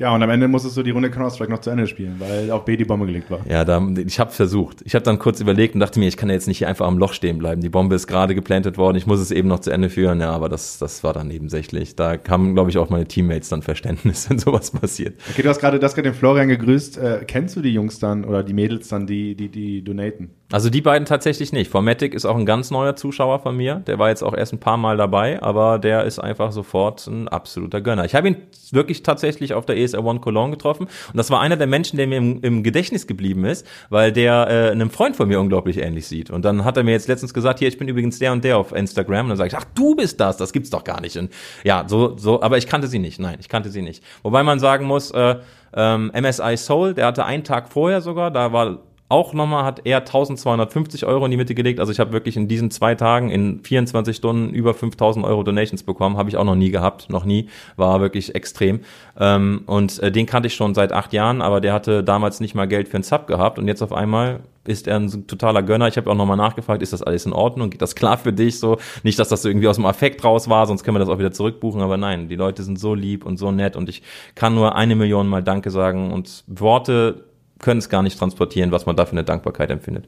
Ja, 0.03 0.13
und 0.13 0.21
am 0.21 0.29
Ende 0.29 0.49
musstest 0.49 0.75
du 0.75 0.83
die 0.83 0.91
Runde 0.91 1.09
Counter-Strike 1.09 1.49
noch 1.49 1.61
zu 1.61 1.69
Ende 1.69 1.87
spielen, 1.87 2.15
weil 2.19 2.51
auf 2.51 2.65
B 2.65 2.75
die 2.75 2.83
Bombe 2.83 3.05
gelegt 3.05 3.31
war. 3.31 3.39
Ja, 3.47 3.63
da, 3.63 3.81
ich 4.05 4.19
habe 4.19 4.31
versucht. 4.31 4.81
Ich 4.83 4.95
habe 4.95 5.05
dann 5.05 5.17
kurz 5.17 5.39
überlegt 5.39 5.75
und 5.75 5.79
dachte 5.79 5.97
mir, 5.97 6.09
ich 6.09 6.17
kann 6.17 6.27
ja 6.27 6.35
jetzt 6.35 6.45
nicht 6.49 6.57
hier 6.57 6.67
einfach 6.67 6.85
am 6.85 6.97
Loch 6.97 7.13
stehen 7.13 7.37
bleiben. 7.37 7.61
Die 7.61 7.69
Bombe 7.69 7.95
ist 7.95 8.05
gerade 8.05 8.35
geplantet 8.35 8.77
worden, 8.77 8.97
ich 8.97 9.07
muss 9.07 9.21
es 9.21 9.31
eben 9.31 9.47
noch 9.47 9.59
zu 9.59 9.71
Ende 9.71 9.89
führen. 9.89 10.19
Ja, 10.19 10.31
aber 10.31 10.49
das, 10.49 10.77
das 10.77 11.05
war 11.05 11.13
dann 11.13 11.29
nebensächlich. 11.29 11.95
Da 11.95 12.17
haben, 12.27 12.53
glaube 12.53 12.69
ich, 12.69 12.77
auch 12.77 12.89
meine 12.89 13.05
Teammates 13.05 13.47
dann 13.47 13.61
Verständnis, 13.61 14.29
wenn 14.29 14.39
sowas 14.39 14.71
passiert. 14.71 15.21
Okay, 15.31 15.41
du 15.41 15.47
hast 15.47 15.61
gerade 15.61 15.79
das 15.79 15.95
gerade 15.95 16.09
den 16.09 16.15
Florian 16.15 16.49
gegrüßt. 16.49 16.97
Äh, 16.97 17.23
kennst 17.25 17.55
du 17.55 17.61
die 17.61 17.73
Jungs 17.73 17.99
dann 17.99 18.25
oder 18.25 18.43
die 18.43 18.53
Mädels 18.53 18.89
dann, 18.89 19.07
die, 19.07 19.35
die, 19.35 19.47
die 19.47 19.85
donaten? 19.85 20.31
Also 20.53 20.69
die 20.69 20.81
beiden 20.81 21.07
tatsächlich 21.07 21.51
nicht. 21.51 21.71
Formatic 21.71 22.13
ist 22.13 22.25
auch 22.25 22.37
ein 22.37 22.45
ganz 22.45 22.69
neuer 22.69 22.95
Zuschauer 22.95 23.39
von 23.39 23.57
mir. 23.57 23.81
Der 23.87 23.97
war 23.97 24.09
jetzt 24.09 24.21
auch 24.21 24.35
erst 24.35 24.53
ein 24.53 24.59
paar 24.59 24.77
Mal 24.77 24.97
dabei, 24.97 25.41
aber 25.41 25.79
der 25.79 26.03
ist 26.03 26.19
einfach 26.19 26.51
sofort 26.51 27.07
ein 27.07 27.27
absoluter 27.27 27.81
Gönner. 27.81 28.05
Ich 28.05 28.13
habe 28.13 28.27
ihn 28.27 28.37
wirklich 28.69 29.01
tatsächlich 29.01 29.55
auf 29.55 29.65
der 29.65 29.79
ESL 29.79 30.01
One 30.01 30.19
Cologne 30.19 30.51
getroffen 30.51 30.83
und 30.83 31.17
das 31.17 31.31
war 31.31 31.41
einer 31.41 31.57
der 31.57 31.65
Menschen, 31.65 31.97
der 31.97 32.05
mir 32.05 32.17
im, 32.17 32.39
im 32.43 32.61
Gedächtnis 32.61 33.07
geblieben 33.07 33.45
ist, 33.45 33.65
weil 33.89 34.11
der 34.11 34.47
äh, 34.47 34.69
einem 34.69 34.91
Freund 34.91 35.15
von 35.15 35.27
mir 35.27 35.39
unglaublich 35.39 35.79
ähnlich 35.79 36.05
sieht. 36.05 36.29
Und 36.29 36.45
dann 36.45 36.63
hat 36.63 36.77
er 36.77 36.83
mir 36.83 36.91
jetzt 36.91 37.07
letztens 37.07 37.33
gesagt, 37.33 37.57
hier, 37.57 37.67
ich 37.67 37.79
bin 37.79 37.87
übrigens 37.87 38.19
der 38.19 38.31
und 38.31 38.43
der 38.43 38.59
auf 38.59 38.73
Instagram. 38.73 39.25
Und 39.25 39.29
dann 39.29 39.37
sage 39.37 39.47
ich, 39.47 39.57
ach, 39.57 39.65
du 39.73 39.95
bist 39.95 40.19
das, 40.19 40.37
das 40.37 40.53
gibt's 40.53 40.69
doch 40.69 40.83
gar 40.83 41.01
nicht. 41.01 41.17
Und 41.17 41.33
ja, 41.63 41.85
so, 41.87 42.15
so, 42.15 42.43
aber 42.43 42.59
ich 42.59 42.67
kannte 42.67 42.87
sie 42.87 42.99
nicht. 42.99 43.19
Nein, 43.19 43.37
ich 43.39 43.49
kannte 43.49 43.71
sie 43.71 43.81
nicht. 43.81 44.03
Wobei 44.21 44.43
man 44.43 44.59
sagen 44.59 44.85
muss, 44.85 45.09
äh, 45.09 45.37
ähm, 45.75 46.11
MSI 46.13 46.57
Soul, 46.57 46.93
der 46.93 47.07
hatte 47.07 47.25
einen 47.25 47.43
Tag 47.43 47.69
vorher 47.69 48.01
sogar, 48.01 48.29
da 48.29 48.53
war 48.53 48.77
auch 49.09 49.33
nochmal 49.33 49.63
hat 49.63 49.81
er 49.85 49.99
1250 49.99 51.05
Euro 51.05 51.25
in 51.25 51.31
die 51.31 51.37
Mitte 51.37 51.53
gelegt. 51.53 51.79
Also 51.79 51.91
ich 51.91 51.99
habe 51.99 52.13
wirklich 52.13 52.35
in 52.35 52.47
diesen 52.47 52.71
zwei 52.71 52.95
Tagen 52.95 53.29
in 53.29 53.63
24 53.63 54.15
Stunden 54.15 54.53
über 54.53 54.73
5000 54.73 55.25
Euro 55.25 55.43
Donations 55.43 55.83
bekommen. 55.83 56.17
Habe 56.17 56.29
ich 56.29 56.37
auch 56.37 56.43
noch 56.43 56.55
nie 56.55 56.71
gehabt, 56.71 57.09
noch 57.09 57.25
nie. 57.25 57.49
War 57.75 58.01
wirklich 58.01 58.33
extrem. 58.33 58.79
Ähm, 59.19 59.63
und 59.67 59.99
äh, 59.99 60.11
den 60.11 60.25
kannte 60.25 60.47
ich 60.47 60.55
schon 60.55 60.73
seit 60.73 60.91
acht 60.91 61.13
Jahren, 61.13 61.41
aber 61.41 61.61
der 61.61 61.73
hatte 61.73 62.03
damals 62.03 62.39
nicht 62.39 62.55
mal 62.55 62.67
Geld 62.67 62.87
für 62.87 62.95
einen 62.95 63.03
Sub 63.03 63.27
gehabt. 63.27 63.59
Und 63.59 63.67
jetzt 63.67 63.83
auf 63.83 63.93
einmal 63.93 64.39
ist 64.65 64.87
er 64.87 64.97
ein 64.97 65.27
totaler 65.27 65.61
Gönner. 65.61 65.87
Ich 65.87 65.97
habe 65.97 66.09
auch 66.09 66.15
nochmal 66.15 66.37
nachgefragt, 66.37 66.81
ist 66.81 66.93
das 66.93 67.03
alles 67.03 67.25
in 67.25 67.33
Ordnung? 67.33 67.69
Geht 67.69 67.81
das 67.81 67.95
klar 67.95 68.17
für 68.17 68.33
dich 68.33 68.59
so? 68.59 68.77
Nicht, 69.03 69.19
dass 69.19 69.27
das 69.27 69.45
irgendwie 69.45 69.67
aus 69.67 69.75
dem 69.75 69.85
Affekt 69.85 70.23
raus 70.23 70.49
war, 70.49 70.65
sonst 70.65 70.83
können 70.83 70.95
wir 70.95 70.99
das 70.99 71.09
auch 71.09 71.19
wieder 71.19 71.31
zurückbuchen. 71.31 71.81
Aber 71.81 71.97
nein, 71.97 72.29
die 72.29 72.35
Leute 72.35 72.63
sind 72.63 72.79
so 72.79 72.95
lieb 72.95 73.25
und 73.25 73.37
so 73.37 73.51
nett 73.51 73.75
und 73.75 73.89
ich 73.89 74.01
kann 74.35 74.55
nur 74.55 74.75
eine 74.75 74.95
Million 74.95 75.27
Mal 75.27 75.43
Danke 75.43 75.69
sagen 75.69 76.11
und 76.11 76.43
Worte 76.47 77.25
können 77.63 77.79
es 77.79 77.89
gar 77.89 78.03
nicht 78.03 78.19
transportieren, 78.19 78.71
was 78.71 78.85
man 78.85 78.95
da 78.95 79.05
für 79.05 79.13
eine 79.13 79.23
Dankbarkeit 79.23 79.71
empfindet. 79.71 80.07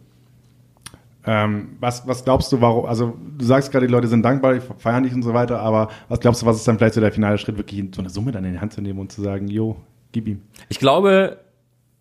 Ähm, 1.26 1.78
was, 1.80 2.08
was 2.08 2.24
glaubst 2.24 2.52
du, 2.52 2.62
warum, 2.62 2.86
also 2.86 3.18
du 3.38 3.46
sagst 3.46 3.72
gerade, 3.72 3.88
die 3.88 3.92
Leute 3.92 4.08
sind 4.08 4.22
dankbar, 4.24 4.54
die 4.54 4.62
feiern 4.78 5.04
dich 5.04 5.14
und 5.14 5.24
so 5.24 5.34
weiter, 5.34 5.60
aber 5.60 5.90
was 6.08 6.20
glaubst 6.20 6.42
du, 6.42 6.46
was 6.46 6.58
ist 6.58 6.68
dann 6.68 6.78
vielleicht 6.78 6.94
so 6.94 7.02
der 7.02 7.12
finale 7.12 7.40
Schritt, 7.40 7.58
wirklich 7.58 7.84
so 7.96 8.02
eine 8.02 8.10
Summe 8.12 8.32
dann 8.32 8.46
in 8.46 8.54
die 8.54 8.60
Hand 8.60 8.74
zu 8.74 8.82
nehmen 8.82 9.00
und 9.00 9.12
zu 9.12 9.24
sagen, 9.24 9.48
jo, 9.48 9.78
gib 10.12 10.28
ihm. 10.28 10.44
Ich 10.70 10.78
glaube, 10.78 11.40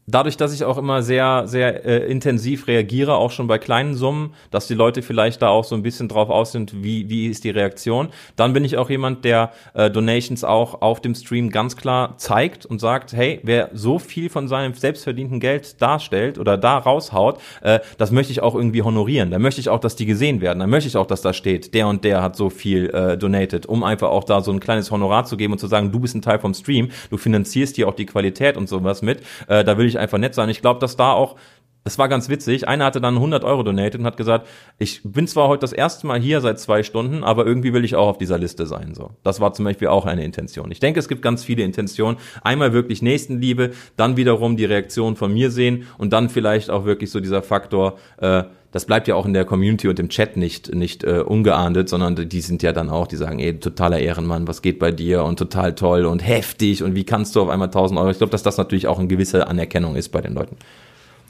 dadurch, 0.06 0.36
dass 0.36 0.52
ich 0.52 0.64
auch 0.64 0.78
immer 0.78 1.02
sehr, 1.02 1.46
sehr 1.46 1.84
äh, 1.84 2.10
intensiv 2.10 2.66
reagiere, 2.66 3.14
auch 3.14 3.30
schon 3.30 3.46
bei 3.46 3.58
kleinen 3.58 3.94
Summen, 3.94 4.34
dass 4.50 4.66
die 4.66 4.74
Leute 4.74 5.02
vielleicht 5.02 5.42
da 5.42 5.48
auch 5.48 5.64
so 5.64 5.74
ein 5.74 5.82
bisschen 5.82 6.08
drauf 6.08 6.30
aus 6.30 6.52
sind, 6.52 6.82
wie, 6.82 7.08
wie 7.08 7.26
ist 7.26 7.44
die 7.44 7.50
Reaktion. 7.50 8.08
Dann 8.36 8.52
bin 8.52 8.64
ich 8.64 8.76
auch 8.76 8.90
jemand, 8.90 9.24
der 9.24 9.52
äh, 9.74 9.90
Donations 9.90 10.44
auch 10.44 10.82
auf 10.82 11.00
dem 11.00 11.14
Stream 11.14 11.50
ganz 11.50 11.76
klar 11.76 12.16
zeigt 12.18 12.66
und 12.66 12.80
sagt, 12.80 13.12
hey, 13.12 13.40
wer 13.42 13.70
so 13.72 13.98
viel 13.98 14.28
von 14.28 14.48
seinem 14.48 14.74
selbstverdienten 14.74 15.40
Geld 15.40 15.80
darstellt 15.80 16.38
oder 16.38 16.58
da 16.58 16.78
raushaut, 16.78 17.40
äh, 17.62 17.80
das 17.98 18.10
möchte 18.10 18.32
ich 18.32 18.42
auch 18.42 18.54
irgendwie 18.54 18.82
honorieren. 18.82 19.30
Da 19.30 19.38
möchte 19.38 19.60
ich 19.60 19.68
auch, 19.68 19.80
dass 19.80 19.96
die 19.96 20.06
gesehen 20.06 20.40
werden. 20.40 20.58
Da 20.58 20.66
möchte 20.66 20.88
ich 20.88 20.96
auch, 20.96 21.06
dass 21.06 21.22
da 21.22 21.32
steht, 21.32 21.74
der 21.74 21.88
und 21.88 22.04
der 22.04 22.22
hat 22.22 22.36
so 22.36 22.50
viel 22.50 22.90
äh, 22.90 23.16
donated, 23.16 23.66
um 23.66 23.82
einfach 23.82 24.10
auch 24.10 24.24
da 24.24 24.40
so 24.40 24.52
ein 24.52 24.60
kleines 24.60 24.90
Honorar 24.90 25.24
zu 25.24 25.36
geben 25.36 25.52
und 25.54 25.58
zu 25.58 25.66
sagen, 25.66 25.92
du 25.92 26.00
bist 26.00 26.14
ein 26.14 26.22
Teil 26.22 26.38
vom 26.38 26.54
Stream, 26.54 26.90
du 27.10 27.16
finanzierst 27.16 27.76
dir 27.76 27.88
auch 27.88 27.94
die 27.94 28.06
Qualität 28.06 28.56
und 28.56 28.68
sowas 28.68 29.02
mit. 29.02 29.22
Äh, 29.48 29.64
da 29.64 29.78
will 29.78 29.86
ich 29.86 29.93
einfach 29.98 30.18
nett 30.18 30.34
sein. 30.34 30.48
Ich 30.48 30.60
glaube, 30.60 30.80
dass 30.80 30.96
da 30.96 31.12
auch 31.12 31.36
das 31.84 31.98
war 31.98 32.08
ganz 32.08 32.30
witzig. 32.30 32.66
Einer 32.66 32.86
hatte 32.86 33.00
dann 33.02 33.16
100 33.16 33.44
Euro 33.44 33.62
donated 33.62 34.00
und 34.00 34.06
hat 34.06 34.16
gesagt, 34.16 34.48
ich 34.78 35.02
bin 35.04 35.26
zwar 35.26 35.48
heute 35.48 35.60
das 35.60 35.74
erste 35.74 36.06
Mal 36.06 36.18
hier 36.18 36.40
seit 36.40 36.58
zwei 36.58 36.82
Stunden, 36.82 37.22
aber 37.22 37.46
irgendwie 37.46 37.74
will 37.74 37.84
ich 37.84 37.94
auch 37.94 38.08
auf 38.08 38.18
dieser 38.18 38.38
Liste 38.38 38.64
sein. 38.64 38.94
So, 38.94 39.10
das 39.22 39.38
war 39.38 39.52
zum 39.52 39.66
Beispiel 39.66 39.88
auch 39.88 40.06
eine 40.06 40.24
Intention. 40.24 40.70
Ich 40.70 40.80
denke, 40.80 40.98
es 40.98 41.08
gibt 41.08 41.20
ganz 41.20 41.44
viele 41.44 41.62
Intentionen. 41.62 42.16
Einmal 42.42 42.72
wirklich 42.72 43.02
Nächstenliebe, 43.02 43.72
dann 43.98 44.16
wiederum 44.16 44.56
die 44.56 44.64
Reaktion 44.64 45.14
von 45.14 45.32
mir 45.32 45.50
sehen 45.50 45.86
und 45.98 46.14
dann 46.14 46.30
vielleicht 46.30 46.70
auch 46.70 46.86
wirklich 46.86 47.10
so 47.10 47.20
dieser 47.20 47.42
Faktor. 47.42 47.98
Äh, 48.16 48.44
das 48.74 48.86
bleibt 48.86 49.06
ja 49.06 49.14
auch 49.14 49.24
in 49.24 49.34
der 49.34 49.44
Community 49.44 49.86
und 49.86 50.00
im 50.00 50.08
Chat 50.08 50.36
nicht 50.36 50.74
nicht 50.74 51.04
äh, 51.04 51.20
ungeahndet, 51.20 51.88
sondern 51.88 52.28
die 52.28 52.40
sind 52.40 52.60
ja 52.64 52.72
dann 52.72 52.90
auch, 52.90 53.06
die 53.06 53.14
sagen, 53.14 53.38
ey, 53.38 53.60
totaler 53.60 54.00
Ehrenmann, 54.00 54.48
was 54.48 54.62
geht 54.62 54.80
bei 54.80 54.90
dir 54.90 55.22
und 55.22 55.38
total 55.38 55.76
toll 55.76 56.06
und 56.06 56.26
heftig 56.26 56.82
und 56.82 56.96
wie 56.96 57.04
kannst 57.04 57.36
du 57.36 57.42
auf 57.42 57.50
einmal 57.50 57.68
1000 57.68 58.00
Euro? 58.00 58.10
Ich 58.10 58.18
glaube, 58.18 58.32
dass 58.32 58.42
das 58.42 58.56
natürlich 58.56 58.88
auch 58.88 58.98
eine 58.98 59.06
gewisse 59.06 59.46
Anerkennung 59.46 59.94
ist 59.94 60.08
bei 60.08 60.20
den 60.20 60.34
Leuten. 60.34 60.56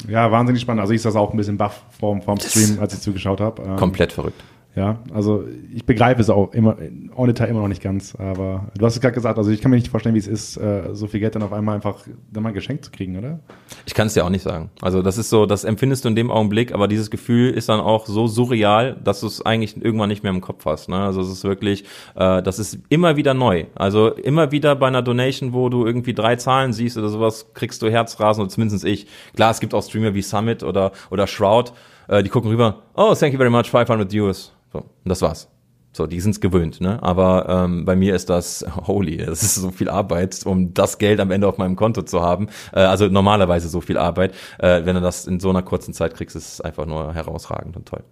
Ja, 0.09 0.33
wahnsinnig 0.33 0.63
spannend. 0.63 0.81
Also 0.81 0.95
ich 0.95 1.03
saß 1.03 1.17
auch 1.17 1.33
ein 1.33 1.37
bisschen 1.37 1.59
baff 1.59 1.83
vorm, 2.01 2.23
vorm 2.23 2.41
Stream, 2.41 2.79
als 2.81 2.95
ich 2.95 3.01
zugeschaut 3.01 3.41
habe. 3.41 3.61
Ähm, 3.63 3.77
Komplett 3.77 4.13
verrückt. 4.13 4.43
Ja, 4.77 4.99
also 5.13 5.45
ich 5.73 5.85
begreife 5.85 6.21
es 6.21 6.31
auch 6.31 6.53
immer, 6.53 6.77
en 6.81 7.27
Detail 7.27 7.47
immer 7.47 7.61
noch 7.61 7.69
nicht 7.69 7.83
ganz, 7.83 8.17
aber 8.17 8.73
du 8.77 8.85
hast 8.85 8.97
es 8.97 9.01
gerade 9.01 9.15
gesagt, 9.15 9.39
also 9.39 9.53
ich 9.53 9.61
kann 9.61 9.71
mir 9.71 9.77
nicht 9.77 9.87
vorstellen, 9.87 10.17
wie 10.17 10.19
es 10.19 10.27
ist, 10.27 10.57
äh, 10.57 10.89
so 10.95 11.07
viel 11.07 11.21
Geld 11.21 11.37
dann 11.37 11.45
auf 11.45 11.53
einmal 11.53 11.77
einfach 11.77 12.01
dann 12.33 12.43
mal 12.43 12.53
geschenkt 12.53 12.85
zu 12.85 12.91
kriegen, 12.91 13.17
oder? 13.17 13.39
Ich 13.87 13.95
kann 13.95 14.09
es 14.09 14.15
dir 14.15 14.25
auch 14.25 14.31
nicht 14.31 14.43
sagen. 14.43 14.71
Also 14.83 15.01
das 15.01 15.17
ist 15.17 15.31
so, 15.31 15.47
das 15.47 15.63
empfindest 15.63 16.05
du 16.05 16.09
in 16.09 16.17
dem 16.17 16.29
Augenblick, 16.29 16.75
aber 16.75 16.89
dieses 16.89 17.11
Gefühl 17.11 17.51
ist 17.51 17.69
dann 17.69 17.79
auch 17.79 18.07
so 18.07 18.27
surreal, 18.27 18.97
dass 19.05 19.21
du 19.21 19.29
es 19.29 19.47
eigentlich 19.47 19.81
irgendwann 19.81 20.09
nicht 20.09 20.25
mehr 20.25 20.33
im 20.33 20.41
Kopf 20.41 20.67
hast. 20.67 20.89
Ne? 20.89 20.99
Also 20.99 21.21
es 21.21 21.29
ist 21.29 21.45
wirklich, 21.45 21.85
äh, 22.17 22.43
das 22.43 22.59
ist 22.59 22.81
immer 22.89 23.17
wieder 23.17 23.33
neu. 23.33 23.67
Also 23.77 24.09
immer 24.09 24.51
wieder 24.51 24.75
bei 24.75 24.89
einer 24.89 25.03
Donation, 25.03 25.53
wo 25.53 25.69
du 25.69 25.87
irgendwie 25.87 26.15
drei 26.15 26.35
Zahlen 26.35 26.73
siehst 26.73 26.99
oder 26.99 27.11
sowas, 27.11 27.53
kriegst 27.55 27.81
du 27.81 27.89
Herzrasen 27.89 28.43
oder 28.43 28.51
zumindest 28.51 28.85
ich. 28.85 29.07
Klar, 29.37 29.53
es 29.53 29.61
gibt 29.61 29.73
auch 29.73 29.85
Streamer 29.85 30.15
wie 30.15 30.23
Summit 30.23 30.65
oder, 30.65 30.91
oder 31.13 31.29
Shroud, 31.29 31.73
äh, 32.09 32.25
die 32.25 32.29
gucken 32.29 32.51
rüber, 32.51 32.83
oh, 32.95 33.15
thank 33.15 33.33
you 33.33 33.39
very 33.39 33.51
much, 33.51 33.71
500 33.71 34.13
Euros. 34.15 34.53
So, 34.75 34.81
und 34.81 35.09
das 35.09 35.23
war's. 35.23 35.49
So, 35.93 36.09
die 36.09 36.19
sind's 36.21 36.41
gewöhnt, 36.41 36.81
ne? 36.81 37.01
Aber 37.05 37.49
ähm, 37.49 37.85
bei 37.85 37.95
mir 37.95 38.17
ist 38.17 38.29
das 38.29 38.67
holy. 38.87 39.19
Das 39.19 39.45
ist 39.45 39.55
so 39.55 39.71
viel 39.71 39.89
Arbeit, 39.89 40.45
um 40.45 40.75
das 40.75 40.99
Geld 40.99 41.21
am 41.21 41.31
Ende 41.31 41.47
auf 41.47 41.57
meinem 41.57 41.77
Konto 41.77 42.03
zu 42.03 42.21
haben. 42.21 42.49
Äh, 42.73 42.81
also 42.81 43.07
normalerweise 43.07 43.69
so 43.69 43.81
viel 43.81 43.97
Arbeit. 43.97 44.35
Äh, 44.59 44.85
wenn 44.85 44.97
du 44.97 45.01
das 45.01 45.27
in 45.29 45.39
so 45.39 45.51
einer 45.51 45.63
kurzen 45.63 45.95
Zeit 45.95 46.15
kriegst, 46.15 46.35
ist 46.35 46.55
es 46.55 46.61
einfach 46.61 46.87
nur 46.87 47.15
herausragend 47.15 47.77
und 47.77 47.87
toll. 47.87 48.03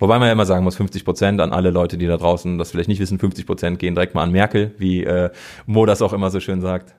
Wobei 0.00 0.18
man 0.18 0.26
ja 0.26 0.32
immer 0.32 0.46
sagen 0.46 0.64
muss, 0.64 0.74
50 0.76 1.04
Prozent 1.04 1.40
an 1.40 1.52
alle 1.52 1.70
Leute, 1.70 1.96
die 1.98 2.06
da 2.06 2.16
draußen 2.16 2.58
das 2.58 2.72
vielleicht 2.72 2.88
nicht 2.88 3.00
wissen, 3.00 3.20
50 3.20 3.46
Prozent 3.46 3.78
gehen 3.78 3.94
direkt 3.94 4.16
mal 4.16 4.24
an 4.24 4.32
Merkel, 4.32 4.74
wie 4.78 5.04
äh, 5.04 5.30
Mo 5.66 5.86
das 5.86 6.02
auch 6.02 6.12
immer 6.12 6.30
so 6.30 6.40
schön 6.40 6.60
sagt. 6.60 6.96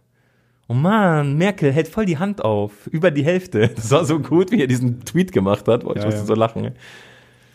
Oh 0.69 0.73
man, 0.73 1.35
Merkel 1.37 1.73
hält 1.73 1.89
voll 1.89 2.05
die 2.05 2.19
Hand 2.19 2.41
auf, 2.45 2.87
über 2.87 3.11
die 3.11 3.25
Hälfte. 3.25 3.67
Das 3.75 3.91
war 3.91 4.05
so 4.05 4.19
gut, 4.19 4.51
wie 4.51 4.61
er 4.61 4.67
diesen 4.67 5.03
Tweet 5.03 5.33
gemacht 5.33 5.67
hat. 5.67 5.83
Boah, 5.83 5.95
ich 5.95 6.01
Ja, 6.01 6.05
musste 6.05 6.21
ja. 6.21 6.25
so 6.25 6.35
lachen. 6.35 6.71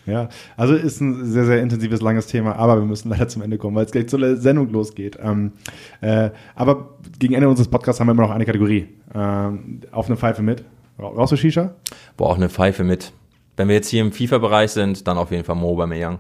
Ja, 0.07 0.29
also 0.57 0.75
ist 0.75 1.01
ein 1.01 1.25
sehr, 1.25 1.45
sehr 1.47 1.61
intensives, 1.61 2.01
langes 2.01 2.27
Thema, 2.29 2.55
aber 2.57 2.77
wir 2.79 2.85
müssen 2.87 3.09
leider 3.11 3.27
zum 3.29 3.43
Ende 3.43 3.59
kommen, 3.59 3.75
weil 3.77 3.85
es 3.87 3.93
gleich 3.93 4.09
zur 4.09 4.37
Sendung 4.37 4.71
losgeht. 4.71 5.19
Ähm, 5.21 5.53
äh, 6.01 6.31
aber 6.55 6.95
gegen 7.19 7.35
Ende 7.35 7.49
unseres 7.49 7.69
Podcasts 7.69 8.01
haben 8.01 8.07
wir 8.07 8.13
immer 8.13 8.23
noch 8.23 8.31
eine 8.31 8.45
Kategorie. 8.47 8.89
Ähm, 9.15 9.81
auf 9.91 10.07
eine 10.07 10.17
Pfeife 10.17 10.43
mit. 10.43 10.65
Ra- 10.99 11.09
Rauchst 11.09 11.33
du 11.33 11.37
Shisha? 11.37 11.75
Boah, 12.17 12.31
auch 12.31 12.37
eine 12.37 12.49
Pfeife 12.49 12.85
mit. 12.85 13.13
Wenn 13.57 13.69
wir 13.69 13.75
jetzt 13.75 13.89
hier 13.89 14.03
im 14.03 14.13
FIFA-Bereich 14.13 14.71
sind, 14.71 15.07
dann 15.09 15.19
auf 15.19 15.31
jeden 15.31 15.45
Fall 15.45 15.57
Mo 15.57 15.71
Aubameyang. 15.73 16.19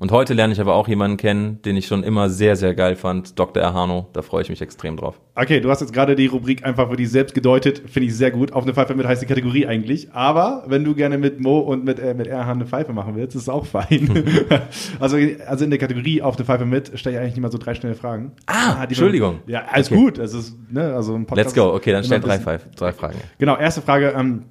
Und 0.00 0.12
heute 0.12 0.32
lerne 0.32 0.54
ich 0.54 0.60
aber 0.62 0.76
auch 0.76 0.88
jemanden 0.88 1.18
kennen, 1.18 1.60
den 1.60 1.76
ich 1.76 1.86
schon 1.86 2.02
immer 2.02 2.30
sehr, 2.30 2.56
sehr 2.56 2.74
geil 2.74 2.96
fand, 2.96 3.38
Dr. 3.38 3.62
Erhano. 3.62 4.06
Da 4.14 4.22
freue 4.22 4.40
ich 4.40 4.48
mich 4.48 4.62
extrem 4.62 4.96
drauf. 4.96 5.20
Okay, 5.34 5.60
du 5.60 5.68
hast 5.68 5.82
jetzt 5.82 5.92
gerade 5.92 6.16
die 6.16 6.24
Rubrik 6.26 6.64
einfach 6.64 6.88
für 6.88 6.96
dich 6.96 7.10
selbst 7.10 7.34
gedeutet. 7.34 7.82
Finde 7.84 8.06
ich 8.08 8.16
sehr 8.16 8.30
gut. 8.30 8.54
Auf 8.54 8.62
eine 8.62 8.72
Pfeife 8.72 8.94
mit 8.94 9.06
heißt 9.06 9.20
die 9.20 9.26
Kategorie 9.26 9.66
eigentlich. 9.66 10.10
Aber 10.14 10.64
wenn 10.68 10.84
du 10.84 10.94
gerne 10.94 11.18
mit 11.18 11.40
Mo 11.40 11.58
und 11.58 11.84
mit, 11.84 11.98
äh, 11.98 12.14
mit 12.14 12.28
Erhan 12.28 12.56
eine 12.56 12.66
Pfeife 12.66 12.94
machen 12.94 13.14
willst, 13.14 13.36
ist 13.36 13.42
es 13.42 13.48
auch 13.50 13.66
fein. 13.66 14.24
also, 15.00 15.18
also 15.46 15.64
in 15.64 15.70
der 15.70 15.78
Kategorie 15.78 16.22
auf 16.22 16.36
eine 16.36 16.46
Pfeife 16.46 16.64
mit 16.64 16.98
stelle 16.98 17.16
ich 17.16 17.20
eigentlich 17.20 17.34
nicht 17.34 17.42
mal 17.42 17.52
so 17.52 17.58
drei 17.58 17.74
schnelle 17.74 17.94
Fragen. 17.94 18.32
Ah, 18.46 18.86
die 18.86 18.92
Entschuldigung. 18.92 19.40
Ja, 19.48 19.64
alles 19.70 19.92
Okay. 19.92 20.00
gut. 20.00 20.18
Es 20.18 20.32
ist, 20.32 20.56
ne, 20.72 20.94
also 20.94 21.14
ein 21.14 21.26
Podcast 21.26 21.54
Let's 21.54 21.62
go. 21.66 21.74
Okay, 21.74 21.92
dann 21.92 22.04
stell 22.04 22.20
drei, 22.20 22.38
drei 22.38 22.92
Fragen. 22.94 23.18
Genau, 23.36 23.54
erste 23.58 23.82
Frage. 23.82 24.14
Ähm, 24.16 24.44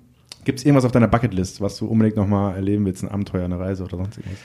Gibt 0.45 0.60
es 0.60 0.66
irgendwas 0.66 0.86
auf 0.86 0.91
deiner 0.91 1.08
Bucketlist, 1.08 1.60
was 1.60 1.76
du 1.78 1.88
unbedingt 1.88 2.18
nochmal 2.18 2.56
erleben 2.56 2.86
willst? 2.86 3.04
Ein 3.04 3.10
Abenteuer, 3.10 3.45
eine 3.45 3.60
Reise 3.60 3.84
oder 3.84 3.97
sonst 3.97 4.18
irgendwas? 4.18 4.39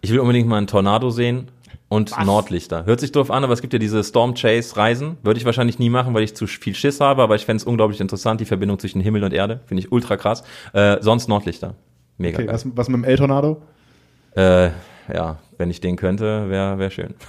Ich 0.00 0.12
will 0.12 0.20
unbedingt 0.20 0.48
mal 0.48 0.56
einen 0.58 0.66
Tornado 0.66 1.10
sehen 1.10 1.50
und 1.88 2.12
Nordlichter. 2.24 2.84
Hört 2.86 3.00
sich 3.00 3.12
doof 3.12 3.30
an, 3.30 3.44
aber 3.44 3.52
es 3.52 3.60
gibt 3.60 3.72
ja 3.72 3.78
diese 3.78 4.04
Storm 4.04 4.34
Chase 4.34 4.76
Reisen. 4.76 5.16
Würde 5.22 5.38
ich 5.38 5.46
wahrscheinlich 5.46 5.78
nie 5.78 5.90
machen, 5.90 6.14
weil 6.14 6.22
ich 6.22 6.36
zu 6.36 6.46
viel 6.46 6.74
Schiss 6.74 7.00
habe, 7.00 7.22
aber 7.22 7.34
ich 7.34 7.44
fände 7.44 7.60
es 7.62 7.64
unglaublich 7.64 8.00
interessant, 8.00 8.40
die 8.40 8.44
Verbindung 8.44 8.78
zwischen 8.78 9.00
Himmel 9.00 9.24
und 9.24 9.32
Erde. 9.32 9.60
Finde 9.66 9.82
ich 9.82 9.90
ultra 9.92 10.16
krass. 10.16 10.44
Äh, 10.72 10.98
sonst 11.00 11.28
Nordlichter. 11.28 11.74
Mega 12.18 12.36
Okay, 12.38 12.46
geil. 12.46 12.54
was, 12.54 12.66
was 12.76 12.88
mit 12.88 12.96
dem 12.96 13.04
El-Tornado? 13.04 13.62
Äh, 14.36 14.70
ja, 15.12 15.38
wenn 15.56 15.70
ich 15.70 15.80
den 15.80 15.96
könnte, 15.96 16.48
wäre 16.48 16.78
wär 16.78 16.90
schön. 16.90 17.14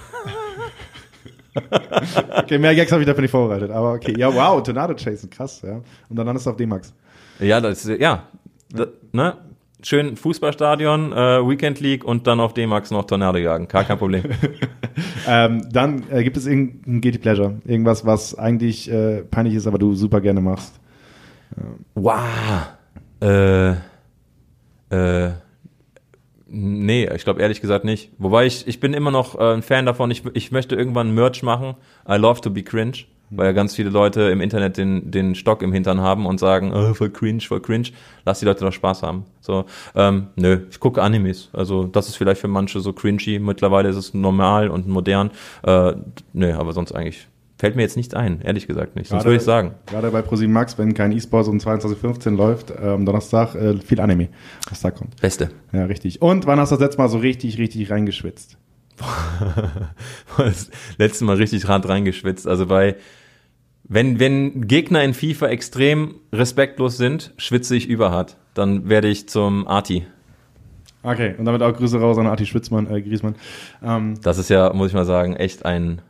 Okay, 2.36 2.58
mehr 2.58 2.74
Gags 2.76 2.92
habe 2.92 3.02
ich 3.02 3.06
dafür 3.08 3.22
nicht 3.22 3.30
vorbereitet. 3.32 3.72
Aber 3.72 3.94
okay, 3.94 4.14
ja, 4.16 4.32
wow, 4.32 4.62
Tornado 4.62 4.94
Chasen, 4.94 5.28
krass, 5.30 5.62
ja. 5.62 5.80
Und 6.08 6.16
dann 6.16 6.24
landest 6.26 6.46
du 6.46 6.50
auf 6.50 6.56
D-Max. 6.56 6.94
Ja, 7.40 7.60
das 7.60 7.84
ist, 7.84 8.00
ja, 8.00 8.22
da, 8.70 8.86
ne? 9.12 9.36
Schön 9.82 10.16
Fußballstadion, 10.16 11.12
äh, 11.12 11.48
Weekend 11.48 11.80
League 11.80 12.04
und 12.04 12.26
dann 12.26 12.40
auf 12.40 12.54
D-Max 12.54 12.90
noch 12.90 13.04
Tornado 13.04 13.38
jagen. 13.38 13.68
Gar 13.68 13.84
kein 13.84 13.98
Problem. 13.98 14.24
Ähm, 15.26 15.66
dann 15.70 16.02
äh, 16.10 16.24
gibt 16.24 16.36
es 16.36 16.46
irgendein 16.46 17.00
Guilty 17.00 17.18
Pleasure. 17.18 17.60
Irgendwas, 17.64 18.04
was 18.04 18.36
eigentlich 18.36 18.90
äh, 18.90 19.22
peinlich 19.22 19.54
ist, 19.54 19.66
aber 19.66 19.78
du 19.78 19.94
super 19.94 20.20
gerne 20.20 20.40
machst. 20.40 20.80
wow. 21.94 22.18
Äh, 23.20 23.70
äh, 24.90 25.30
nee, 26.46 27.08
ich 27.14 27.24
glaube 27.24 27.40
ehrlich 27.40 27.60
gesagt 27.60 27.84
nicht. 27.84 28.10
Wobei 28.18 28.46
ich, 28.46 28.66
ich 28.66 28.80
bin 28.80 28.92
immer 28.94 29.10
noch 29.10 29.38
äh, 29.38 29.54
ein 29.54 29.62
Fan 29.62 29.86
davon, 29.86 30.10
ich, 30.10 30.24
ich 30.34 30.52
möchte 30.52 30.74
irgendwann 30.74 31.14
Merch 31.14 31.42
machen. 31.42 31.76
I 32.08 32.16
love 32.16 32.40
to 32.40 32.50
be 32.50 32.62
cringe. 32.62 33.04
Weil 33.30 33.46
ja 33.46 33.52
ganz 33.52 33.74
viele 33.76 33.90
Leute 33.90 34.22
im 34.22 34.40
Internet 34.40 34.76
den, 34.76 35.10
den 35.10 35.34
Stock 35.34 35.62
im 35.62 35.72
Hintern 35.72 36.00
haben 36.00 36.26
und 36.26 36.40
sagen, 36.40 36.72
oh, 36.74 36.94
voll 36.94 37.10
cringe, 37.10 37.40
voll 37.40 37.60
cringe. 37.60 37.88
Lass 38.24 38.40
die 38.40 38.44
Leute 38.46 38.64
doch 38.64 38.72
Spaß 38.72 39.02
haben. 39.02 39.24
So, 39.40 39.66
ähm, 39.94 40.26
nö, 40.36 40.60
ich 40.70 40.80
gucke 40.80 41.00
Animes. 41.00 41.48
Also 41.52 41.84
das 41.84 42.08
ist 42.08 42.16
vielleicht 42.16 42.40
für 42.40 42.48
manche 42.48 42.80
so 42.80 42.92
cringy. 42.92 43.38
Mittlerweile 43.38 43.88
ist 43.88 43.96
es 43.96 44.14
normal 44.14 44.68
und 44.68 44.88
modern. 44.88 45.30
Äh, 45.62 45.94
nö, 46.32 46.52
aber 46.54 46.72
sonst 46.72 46.92
eigentlich 46.92 47.28
fällt 47.60 47.76
mir 47.76 47.82
jetzt 47.82 47.96
nichts 47.96 48.14
ein, 48.14 48.40
ehrlich 48.40 48.66
gesagt 48.66 48.96
nicht. 48.96 49.08
Sonst 49.08 49.22
Gerade- 49.22 49.32
würde 49.32 49.36
ich 49.36 49.44
sagen. 49.44 49.74
Gerade 49.86 50.10
bei 50.10 50.22
ProSieben 50.22 50.52
Max, 50.52 50.78
wenn 50.78 50.94
kein 50.94 51.12
E-Sports 51.12 51.46
um 51.46 51.58
22.15 51.58 52.34
läuft, 52.34 52.70
äh, 52.70 52.88
am 52.88 53.04
Donnerstag 53.04 53.54
äh, 53.54 53.76
viel 53.76 54.00
Anime, 54.00 54.28
was 54.68 54.80
da 54.80 54.90
kommt. 54.90 55.20
Beste. 55.20 55.50
Ja, 55.72 55.84
richtig. 55.84 56.22
Und 56.22 56.46
wann 56.46 56.58
hast 56.58 56.72
du 56.72 56.76
das 56.76 56.82
letzte 56.84 56.98
Mal 57.02 57.08
so 57.08 57.18
richtig, 57.18 57.58
richtig 57.58 57.90
reingeschwitzt? 57.90 58.56
das 60.38 60.70
letzte 60.98 61.24
Mal 61.24 61.36
richtig 61.36 61.66
hart 61.68 61.88
reingeschwitzt. 61.88 62.46
Also 62.46 62.66
bei, 62.66 62.96
wenn, 63.92 64.20
wenn 64.20 64.68
Gegner 64.68 65.02
in 65.02 65.14
FIFA 65.14 65.48
extrem 65.48 66.14
respektlos 66.32 66.96
sind, 66.96 67.34
schwitze 67.36 67.74
ich 67.76 67.88
überhart. 67.88 68.36
Dann 68.54 68.88
werde 68.88 69.08
ich 69.08 69.28
zum 69.28 69.66
Arti. 69.66 70.06
Okay, 71.02 71.34
und 71.36 71.44
damit 71.44 71.60
auch 71.62 71.72
Grüße 71.74 71.98
raus 72.00 72.16
an 72.18 72.26
Arti 72.26 72.46
Schwitzmann, 72.46 72.86
äh, 72.90 73.02
Griesmann. 73.02 73.34
Ähm, 73.82 74.14
Das 74.22 74.38
ist 74.38 74.48
ja, 74.48 74.72
muss 74.72 74.88
ich 74.88 74.94
mal 74.94 75.04
sagen, 75.06 75.34
echt 75.34 75.64
ein 75.64 76.02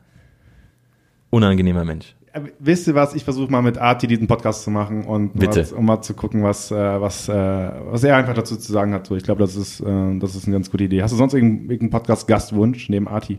unangenehmer 1.31 1.85
Mensch. 1.85 2.15
äh, 2.33 2.41
wisst 2.59 2.87
ihr 2.89 2.95
was? 2.95 3.15
Ich 3.15 3.25
versuche 3.25 3.51
mal 3.51 3.63
mit 3.63 3.79
Arti 3.79 4.07
diesen 4.09 4.27
Podcast 4.27 4.65
zu 4.65 4.71
machen 4.71 5.05
und 5.05 5.33
Bitte. 5.39 5.63
Mal, 5.63 5.73
um 5.79 5.85
mal 5.87 6.03
zu 6.03 6.13
gucken, 6.15 6.43
was, 6.43 6.71
äh, 6.71 7.01
was, 7.01 7.29
äh, 7.29 7.33
was 7.33 8.05
er 8.05 8.17
einfach 8.17 8.35
dazu 8.35 8.57
zu 8.57 8.71
sagen 8.73 8.93
hat. 8.93 9.07
So, 9.07 9.17
ich 9.17 9.23
glaube, 9.23 9.41
das 9.41 9.57
ist, 9.57 9.81
äh, 9.81 10.19
das 10.19 10.35
ist 10.35 10.47
eine 10.47 10.57
ganz 10.57 10.71
gute 10.71 10.85
Idee. 10.85 11.03
Hast 11.03 11.13
du 11.13 11.17
sonst 11.17 11.35
irgendeinen, 11.35 11.71
irgendeinen 11.71 11.91
Podcast-Gastwunsch 11.91 12.89
neben 12.91 13.09
Arti? 13.09 13.39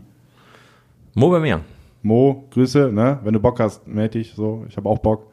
Mo 1.14 1.30
bei 1.30 1.40
mir. 1.40 1.60
Mo, 2.02 2.48
Grüße, 2.50 2.90
ne? 2.92 3.20
Wenn 3.22 3.34
du 3.34 3.40
Bock 3.40 3.60
hast, 3.60 3.86
melde 3.86 4.18
dich. 4.18 4.34
So, 4.34 4.64
ich 4.68 4.76
habe 4.76 4.88
auch 4.88 4.98
Bock. 4.98 5.26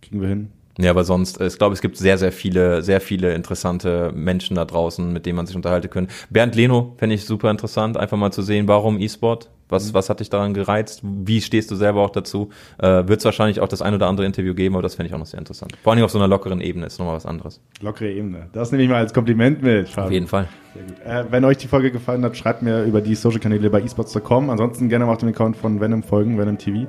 Kriegen 0.00 0.20
wir 0.20 0.28
hin. 0.28 0.48
Ja, 0.78 0.90
aber 0.90 1.04
sonst, 1.04 1.40
äh, 1.40 1.46
ich 1.46 1.58
glaube, 1.58 1.72
es 1.72 1.80
gibt 1.80 1.96
sehr, 1.96 2.18
sehr 2.18 2.32
viele, 2.32 2.82
sehr 2.82 3.00
viele 3.00 3.34
interessante 3.34 4.12
Menschen 4.14 4.56
da 4.56 4.64
draußen, 4.64 5.12
mit 5.12 5.26
denen 5.26 5.36
man 5.36 5.46
sich 5.46 5.56
unterhalten 5.56 5.88
können. 5.88 6.08
Bernd 6.30 6.54
Leno 6.54 6.94
fände 6.98 7.14
ich 7.14 7.24
super 7.24 7.50
interessant, 7.50 7.96
einfach 7.96 8.16
mal 8.18 8.30
zu 8.32 8.42
sehen, 8.42 8.68
warum 8.68 8.98
E-Sport? 8.98 9.50
Was, 9.68 9.92
was 9.94 10.08
hat 10.08 10.20
dich 10.20 10.30
daran 10.30 10.54
gereizt? 10.54 11.00
Wie 11.02 11.40
stehst 11.40 11.70
du 11.70 11.74
selber 11.74 12.02
auch 12.02 12.10
dazu? 12.10 12.50
Äh, 12.78 13.08
Wird 13.08 13.18
es 13.20 13.24
wahrscheinlich 13.24 13.60
auch 13.60 13.68
das 13.68 13.82
ein 13.82 13.94
oder 13.94 14.06
andere 14.06 14.26
Interview 14.26 14.54
geben, 14.54 14.74
aber 14.74 14.82
das 14.82 14.94
fände 14.94 15.08
ich 15.08 15.14
auch 15.14 15.18
noch 15.18 15.26
sehr 15.26 15.38
interessant. 15.38 15.72
Vor 15.82 15.92
allem 15.92 16.04
auf 16.04 16.10
so 16.10 16.18
einer 16.18 16.28
lockeren 16.28 16.60
Ebene 16.60 16.86
ist 16.86 16.98
nochmal 16.98 17.16
was 17.16 17.26
anderes. 17.26 17.60
Lockere 17.80 18.10
Ebene. 18.10 18.48
Das 18.52 18.70
nehme 18.70 18.84
ich 18.84 18.88
mal 18.88 18.98
als 18.98 19.12
Kompliment 19.12 19.62
mit. 19.62 19.88
Fabi. 19.88 20.06
Auf 20.06 20.12
jeden 20.12 20.26
Fall. 20.28 20.48
Sehr 20.74 20.82
gut. 20.84 21.26
Äh, 21.28 21.32
wenn 21.32 21.44
euch 21.44 21.56
die 21.58 21.68
Folge 21.68 21.90
gefallen 21.90 22.24
hat, 22.24 22.36
schreibt 22.36 22.62
mir 22.62 22.84
über 22.84 23.00
die 23.00 23.14
Social-Kanäle 23.14 23.70
bei 23.70 23.80
esports.com. 23.80 24.50
Ansonsten 24.50 24.88
gerne 24.88 25.06
auf 25.06 25.18
den 25.18 25.30
Account 25.30 25.56
von 25.56 25.80
Venom 25.80 26.02
folgen, 26.02 26.38
Venom 26.38 26.58
TV. 26.58 26.86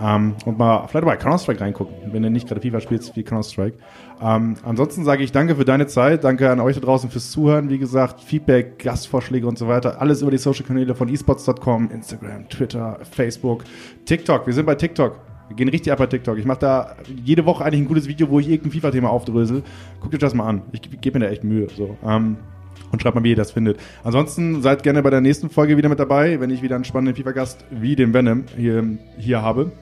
Ähm, 0.00 0.34
und 0.44 0.58
mal 0.58 0.86
vielleicht 0.88 1.06
bei 1.06 1.16
Counter-Strike 1.16 1.60
reingucken, 1.60 1.94
wenn 2.12 2.22
ihr 2.22 2.30
nicht 2.30 2.48
gerade 2.48 2.60
FIFA 2.60 2.80
spielt, 2.80 3.16
wie 3.16 3.22
Counter-Strike. 3.22 3.78
Ähm, 4.20 4.56
ansonsten 4.64 5.04
sage 5.04 5.22
ich 5.22 5.32
danke 5.32 5.56
für 5.56 5.64
deine 5.64 5.86
Zeit, 5.86 6.24
danke 6.24 6.50
an 6.50 6.60
euch 6.60 6.74
da 6.74 6.80
draußen 6.80 7.10
fürs 7.10 7.30
Zuhören. 7.30 7.70
Wie 7.70 7.78
gesagt, 7.78 8.20
Feedback, 8.20 8.78
Gastvorschläge 8.78 9.46
und 9.46 9.58
so 9.58 9.68
weiter. 9.68 10.00
Alles 10.00 10.22
über 10.22 10.30
die 10.30 10.38
Social-Kanäle 10.38 10.94
von 10.94 11.08
esports.com, 11.08 11.90
Instagram, 11.90 12.48
Twitter, 12.48 12.98
Facebook, 13.10 13.64
TikTok. 14.04 14.46
Wir 14.46 14.54
sind 14.54 14.66
bei 14.66 14.74
TikTok. 14.74 15.18
Wir 15.48 15.56
gehen 15.56 15.68
richtig 15.68 15.92
ab 15.92 15.98
bei 15.98 16.06
TikTok. 16.06 16.38
Ich 16.38 16.44
mache 16.44 16.58
da 16.58 16.96
jede 17.24 17.46
Woche 17.46 17.64
eigentlich 17.64 17.80
ein 17.80 17.88
gutes 17.88 18.08
Video, 18.08 18.28
wo 18.28 18.40
ich 18.40 18.48
irgendein 18.48 18.72
FIFA-Thema 18.72 19.10
aufdrösel. 19.10 19.62
Guckt 20.00 20.14
euch 20.14 20.20
das 20.20 20.34
mal 20.34 20.46
an. 20.46 20.62
Ich 20.72 20.82
gebe 21.00 21.18
mir 21.18 21.26
da 21.26 21.30
echt 21.30 21.44
Mühe. 21.44 21.68
So. 21.76 21.96
Ähm, 22.04 22.36
und 22.90 23.02
schreibt 23.02 23.14
mal, 23.14 23.24
wie 23.24 23.30
ihr 23.30 23.36
das 23.36 23.52
findet. 23.52 23.78
Ansonsten 24.04 24.62
seid 24.62 24.82
gerne 24.82 25.02
bei 25.02 25.10
der 25.10 25.20
nächsten 25.20 25.50
Folge 25.50 25.76
wieder 25.76 25.88
mit 25.88 25.98
dabei, 25.98 26.40
wenn 26.40 26.50
ich 26.50 26.62
wieder 26.62 26.74
einen 26.76 26.84
spannenden 26.84 27.16
FIFA-Gast 27.16 27.64
wie 27.70 27.96
den 27.96 28.12
Venom 28.12 28.44
hier, 28.56 28.98
hier 29.18 29.42
habe. 29.42 29.72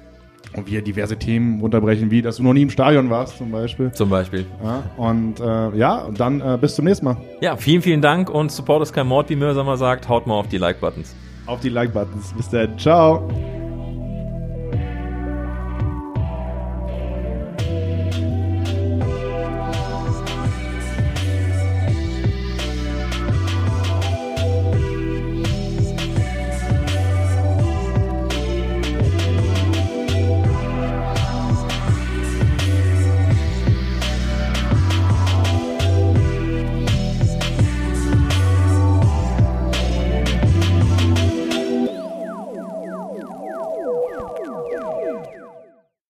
Und 0.55 0.71
wir 0.71 0.83
diverse 0.83 1.19
Themen 1.19 1.61
runterbrechen, 1.61 2.11
wie 2.11 2.23
dass 2.23 2.37
du 2.37 2.43
noch 2.43 2.53
nie 2.53 2.63
im 2.63 2.71
Stadion 2.71 3.11
warst, 3.11 3.39
zum 3.39 3.51
Beispiel. 3.51 3.93
Zum 3.93 4.09
Beispiel. 4.09 4.47
Ja, 4.63 4.83
und 4.97 5.41
äh, 5.41 5.77
ja, 5.77 6.03
und 6.03 6.21
dann 6.21 6.41
äh, 6.41 6.59
bis 6.61 6.77
zum 6.77 6.85
nächsten 6.85 7.07
Mal. 7.07 7.17
Ja, 7.41 7.57
vielen, 7.57 7.83
vielen 7.83 8.01
Dank 8.01 8.31
und 8.31 8.53
Support 8.53 8.83
ist 8.83 8.93
kein 8.93 9.07
Mord, 9.07 9.31
wie 9.31 9.37
Mörser 9.37 9.65
mal 9.65 9.77
sagt. 9.77 10.09
Haut 10.09 10.27
mal 10.27 10.35
auf 10.35 10.49
die 10.49 10.59
Like-Buttons. 10.59 11.15
Auf 11.47 11.61
die 11.61 11.69
Like-Buttons. 11.69 12.33
Bis 12.35 12.49
dann. 12.49 12.79
Ciao. 12.79 13.29